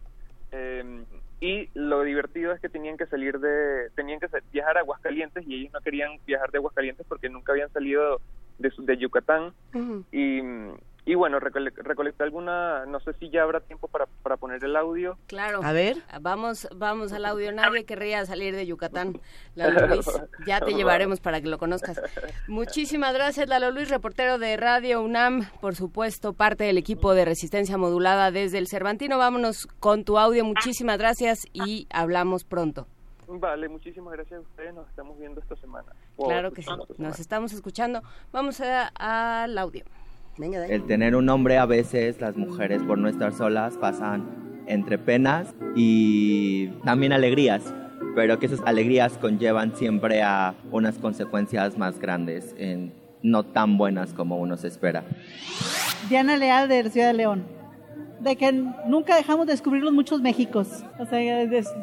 eh, 0.52 1.04
y 1.40 1.70
lo 1.74 2.02
divertido 2.04 2.52
es 2.52 2.60
que 2.60 2.70
tenían 2.70 2.98
que 2.98 3.06
salir 3.08 3.40
de 3.40 3.90
tenían 3.96 4.20
que 4.20 4.28
viajar 4.52 4.78
a 4.78 4.82
Aguascalientes 4.82 5.46
y 5.48 5.56
ellos 5.62 5.74
no 5.74 5.82
querían 5.82 6.12
viajar 6.26 6.52
de 6.52 6.58
Aguascalientes 6.58 7.06
porque 7.08 7.30
nunca 7.30 7.52
habían 7.54 7.72
salido 7.72 8.20
de, 8.60 8.72
de 8.78 8.98
Yucatán 8.98 9.54
y, 10.12 10.42
y 11.08 11.16
bueno 11.16 11.40
recole- 11.40 11.74
recolecté 11.74 12.24
alguna 12.24 12.86
no 12.86 13.00
sé 13.00 13.14
si 13.14 13.30
ya 13.30 13.42
habrá 13.44 13.62
tiempo 13.62 13.88
para, 13.88 14.06
para 14.22 14.38
poner 14.38 14.64
el 14.64 14.76
audio 14.76 15.18
Claro. 15.28 15.62
A 15.64 15.72
ver. 15.72 15.98
Vamos, 16.22 16.68
vamos 16.76 17.14
al 17.14 17.26
audio. 17.26 17.52
Nadie 17.52 17.86
querría 17.86 18.26
salir 18.26 18.56
de 18.56 18.66
Yucatán. 18.68 19.20
Lalo 19.56 19.88
Luis, 19.88 20.06
ya 20.46 20.60
te 20.62 20.74
llevaremos 20.74 21.20
para 21.20 21.42
que 21.42 21.48
lo 21.48 21.58
conozcas. 21.58 22.00
Muchísimas 22.48 23.14
gracias, 23.14 23.48
Lalo 23.48 23.72
Luis, 23.72 23.90
reportero 23.90 24.38
de 24.38 24.56
Radio 24.58 25.02
UNAM, 25.02 25.50
por 25.62 25.76
supuesto, 25.76 26.34
parte 26.34 26.66
del 26.66 26.78
equipo 26.78 27.14
de 27.14 27.26
Resistencia 27.26 27.78
Modulada 27.78 28.30
desde 28.32 28.58
el 28.58 28.68
Cervantino. 28.68 29.18
Vámonos 29.18 29.68
con 29.80 30.04
tu 30.04 30.18
audio. 30.20 30.44
Muchísimas 30.46 30.98
gracias 30.98 31.40
y 31.54 31.88
hablamos 31.90 32.44
pronto. 32.44 32.86
vale 33.28 33.68
muchísimas 33.70 34.14
gracias 34.14 34.40
a 34.40 34.42
ustedes 34.42 34.74
nos 34.74 34.88
estamos 34.90 35.18
viendo 35.20 35.42
esta 35.42 35.56
semana 35.58 35.92
Claro 36.18 36.52
que 36.52 36.62
sí. 36.62 36.70
semana. 36.70 36.86
Nos 36.98 37.20
estamos 37.20 37.52
escuchando. 37.54 38.02
Vamos 38.32 38.62
a- 38.62 38.92
al 39.44 39.58
audio. 39.58 39.84
Venga, 40.38 40.66
El 40.68 40.84
tener 40.86 41.16
un 41.16 41.30
hombre 41.30 41.58
a 41.58 41.66
veces, 41.66 42.22
las 42.22 42.36
mujeres 42.38 42.84
por 42.84 42.98
no 42.98 43.08
estar 43.08 43.34
solas 43.34 43.76
pasan 43.78 44.24
entre 44.68 44.98
penas 44.98 45.56
y 45.76 46.68
también 46.84 47.12
alegrías, 47.14 47.74
pero 48.16 48.38
que 48.38 48.46
esas 48.46 48.62
alegrías 48.66 49.18
conllevan 49.18 49.76
siempre 49.76 50.22
a 50.22 50.54
unas 50.72 50.98
consecuencias 51.00 51.78
más 51.78 52.00
grandes, 52.00 52.54
en- 52.58 52.94
no 53.24 53.44
tan 53.44 53.78
buenas 53.80 54.14
como 54.14 54.38
uno 54.38 54.58
se 54.58 54.68
espera. 54.68 55.04
Diana 56.08 56.38
Leal 56.38 56.68
de 56.70 56.88
Ciudad 56.92 57.08
de 57.08 57.14
León. 57.14 57.44
De 58.20 58.36
que 58.36 58.52
nunca 58.52 59.16
dejamos 59.16 59.46
de 59.46 59.54
descubrir 59.54 59.84
los 59.84 59.94
muchos 59.94 60.22
Méxicos. 60.22 60.84
O 61.00 61.06
sea, 61.06 61.20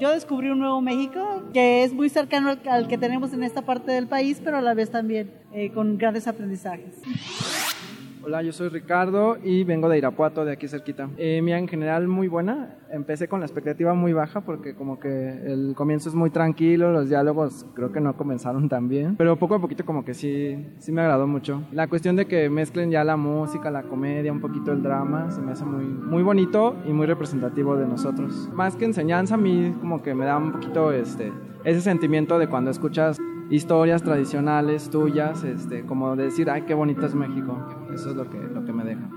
yo 0.00 0.10
descubrí 0.12 0.50
un 0.50 0.58
nuevo 0.58 0.80
México 0.80 1.42
que 1.52 1.84
es 1.84 1.92
muy 1.92 2.08
cercano 2.08 2.50
al, 2.50 2.60
al 2.68 2.88
que 2.88 2.98
tenemos 2.98 3.32
en 3.32 3.44
esta 3.44 3.62
parte 3.62 3.92
del 3.92 4.08
país, 4.08 4.40
pero 4.44 4.56
a 4.56 4.60
la 4.60 4.74
vez 4.74 4.90
también 4.90 5.30
eh, 5.52 5.70
con 5.70 5.96
grandes 5.96 6.26
aprendizajes. 6.26 6.96
Hola, 8.26 8.40
yo 8.40 8.52
soy 8.52 8.70
Ricardo 8.70 9.36
y 9.44 9.64
vengo 9.64 9.86
de 9.86 9.98
Irapuato, 9.98 10.46
de 10.46 10.52
aquí 10.52 10.66
cerquita. 10.66 11.10
Eh, 11.18 11.42
mía, 11.42 11.58
en 11.58 11.68
general 11.68 12.08
muy 12.08 12.26
buena. 12.26 12.78
Empecé 12.90 13.28
con 13.28 13.40
la 13.40 13.46
expectativa 13.46 13.92
muy 13.92 14.14
baja 14.14 14.40
porque 14.40 14.74
como 14.74 14.98
que 14.98 15.08
el 15.44 15.74
comienzo 15.76 16.08
es 16.08 16.14
muy 16.14 16.30
tranquilo, 16.30 16.90
los 16.90 17.10
diálogos 17.10 17.66
creo 17.74 17.92
que 17.92 18.00
no 18.00 18.16
comenzaron 18.16 18.70
tan 18.70 18.88
bien, 18.88 19.16
pero 19.16 19.36
poco 19.36 19.56
a 19.56 19.60
poquito 19.60 19.84
como 19.84 20.06
que 20.06 20.14
sí, 20.14 20.56
sí 20.78 20.90
me 20.90 21.02
agradó 21.02 21.26
mucho. 21.26 21.64
La 21.72 21.86
cuestión 21.86 22.16
de 22.16 22.24
que 22.24 22.48
mezclen 22.48 22.90
ya 22.90 23.04
la 23.04 23.18
música, 23.18 23.70
la 23.70 23.82
comedia, 23.82 24.32
un 24.32 24.40
poquito 24.40 24.72
el 24.72 24.82
drama, 24.82 25.30
se 25.30 25.42
me 25.42 25.52
hace 25.52 25.66
muy, 25.66 25.84
muy 25.84 26.22
bonito 26.22 26.76
y 26.86 26.94
muy 26.94 27.06
representativo 27.06 27.76
de 27.76 27.86
nosotros. 27.86 28.48
Más 28.54 28.74
que 28.74 28.86
enseñanza, 28.86 29.34
a 29.34 29.38
mí 29.38 29.74
como 29.80 30.02
que 30.02 30.14
me 30.14 30.24
da 30.24 30.38
un 30.38 30.52
poquito 30.52 30.92
este, 30.92 31.30
ese 31.64 31.82
sentimiento 31.82 32.38
de 32.38 32.46
cuando 32.46 32.70
escuchas 32.70 33.18
historias 33.50 34.02
tradicionales 34.02 34.88
tuyas, 34.88 35.44
este, 35.44 35.84
como 35.84 36.16
de 36.16 36.24
decir, 36.24 36.48
ay, 36.48 36.62
qué 36.62 36.74
bonito 36.74 37.04
es 37.06 37.14
México. 37.14 37.58
Eso 37.94 38.10
es 38.10 38.16
lo 38.16 38.28
que, 38.28 38.38
lo 38.38 38.64
que 38.64 38.72
me 38.72 38.84
deja. 38.84 39.08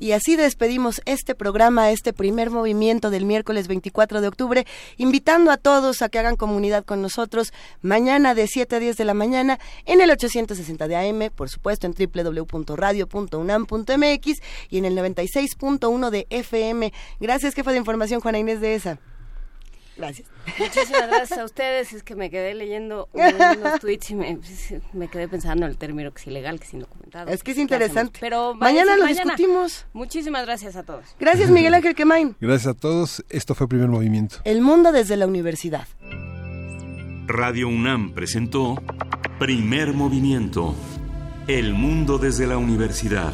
Y 0.00 0.12
así 0.12 0.34
despedimos 0.34 1.00
este 1.04 1.34
programa, 1.34 1.90
este 1.90 2.14
primer 2.14 2.48
movimiento 2.48 3.10
del 3.10 3.26
miércoles 3.26 3.68
24 3.68 4.22
de 4.22 4.28
octubre, 4.28 4.66
invitando 4.96 5.50
a 5.50 5.58
todos 5.58 6.00
a 6.00 6.08
que 6.08 6.18
hagan 6.18 6.36
comunidad 6.36 6.86
con 6.86 7.02
nosotros 7.02 7.52
mañana 7.82 8.34
de 8.34 8.46
7 8.46 8.76
a 8.76 8.78
10 8.78 8.96
de 8.96 9.04
la 9.04 9.12
mañana 9.12 9.58
en 9.84 10.00
el 10.00 10.10
860 10.10 10.88
de 10.88 10.96
AM, 10.96 11.30
por 11.34 11.50
supuesto 11.50 11.86
en 11.86 11.94
www.radio.unam.mx 11.94 14.42
y 14.70 14.78
en 14.78 14.86
el 14.86 14.96
96.1 14.96 16.08
de 16.08 16.26
FM. 16.30 16.94
Gracias, 17.20 17.54
jefa 17.54 17.72
de 17.72 17.76
información, 17.76 18.22
Juana 18.22 18.38
Inés 18.38 18.62
de 18.62 18.76
ESA. 18.76 18.98
Gracias. 20.00 20.28
Muchísimas 20.58 21.08
gracias 21.08 21.38
a 21.38 21.44
ustedes. 21.44 21.92
Es 21.92 22.02
que 22.02 22.14
me 22.14 22.30
quedé 22.30 22.54
leyendo 22.54 23.08
unos 23.12 23.80
tweets 23.80 24.10
y 24.10 24.14
me, 24.14 24.38
me 24.94 25.08
quedé 25.08 25.28
pensando 25.28 25.66
en 25.66 25.72
el 25.72 25.76
término 25.78 26.10
que 26.12 26.20
es 26.22 26.26
ilegal, 26.26 26.58
que 26.58 26.66
es 26.66 26.74
indocumentado. 26.74 27.30
Es 27.30 27.42
que 27.42 27.50
es 27.50 27.56
¿Qué 27.56 27.62
interesante. 27.62 28.18
Pero 28.20 28.54
Mañana 28.54 28.96
lo 28.96 29.04
mañana. 29.04 29.22
discutimos. 29.34 29.86
Muchísimas 29.92 30.44
gracias 30.46 30.76
a 30.76 30.82
todos. 30.82 31.04
Gracias, 31.18 31.50
Miguel 31.50 31.74
Ángel 31.74 31.94
Quemain. 31.94 32.36
Gracias 32.40 32.74
a 32.74 32.78
todos. 32.78 33.24
Esto 33.28 33.54
fue 33.54 33.68
Primer 33.68 33.88
Movimiento. 33.88 34.36
El 34.44 34.60
mundo 34.62 34.92
desde 34.92 35.16
la 35.16 35.26
universidad. 35.26 35.86
Radio 37.26 37.68
UNAM 37.68 38.12
presentó 38.12 38.76
Primer 39.38 39.92
Movimiento. 39.92 40.74
El 41.46 41.74
mundo 41.74 42.18
desde 42.18 42.46
la 42.46 42.58
universidad. 42.58 43.32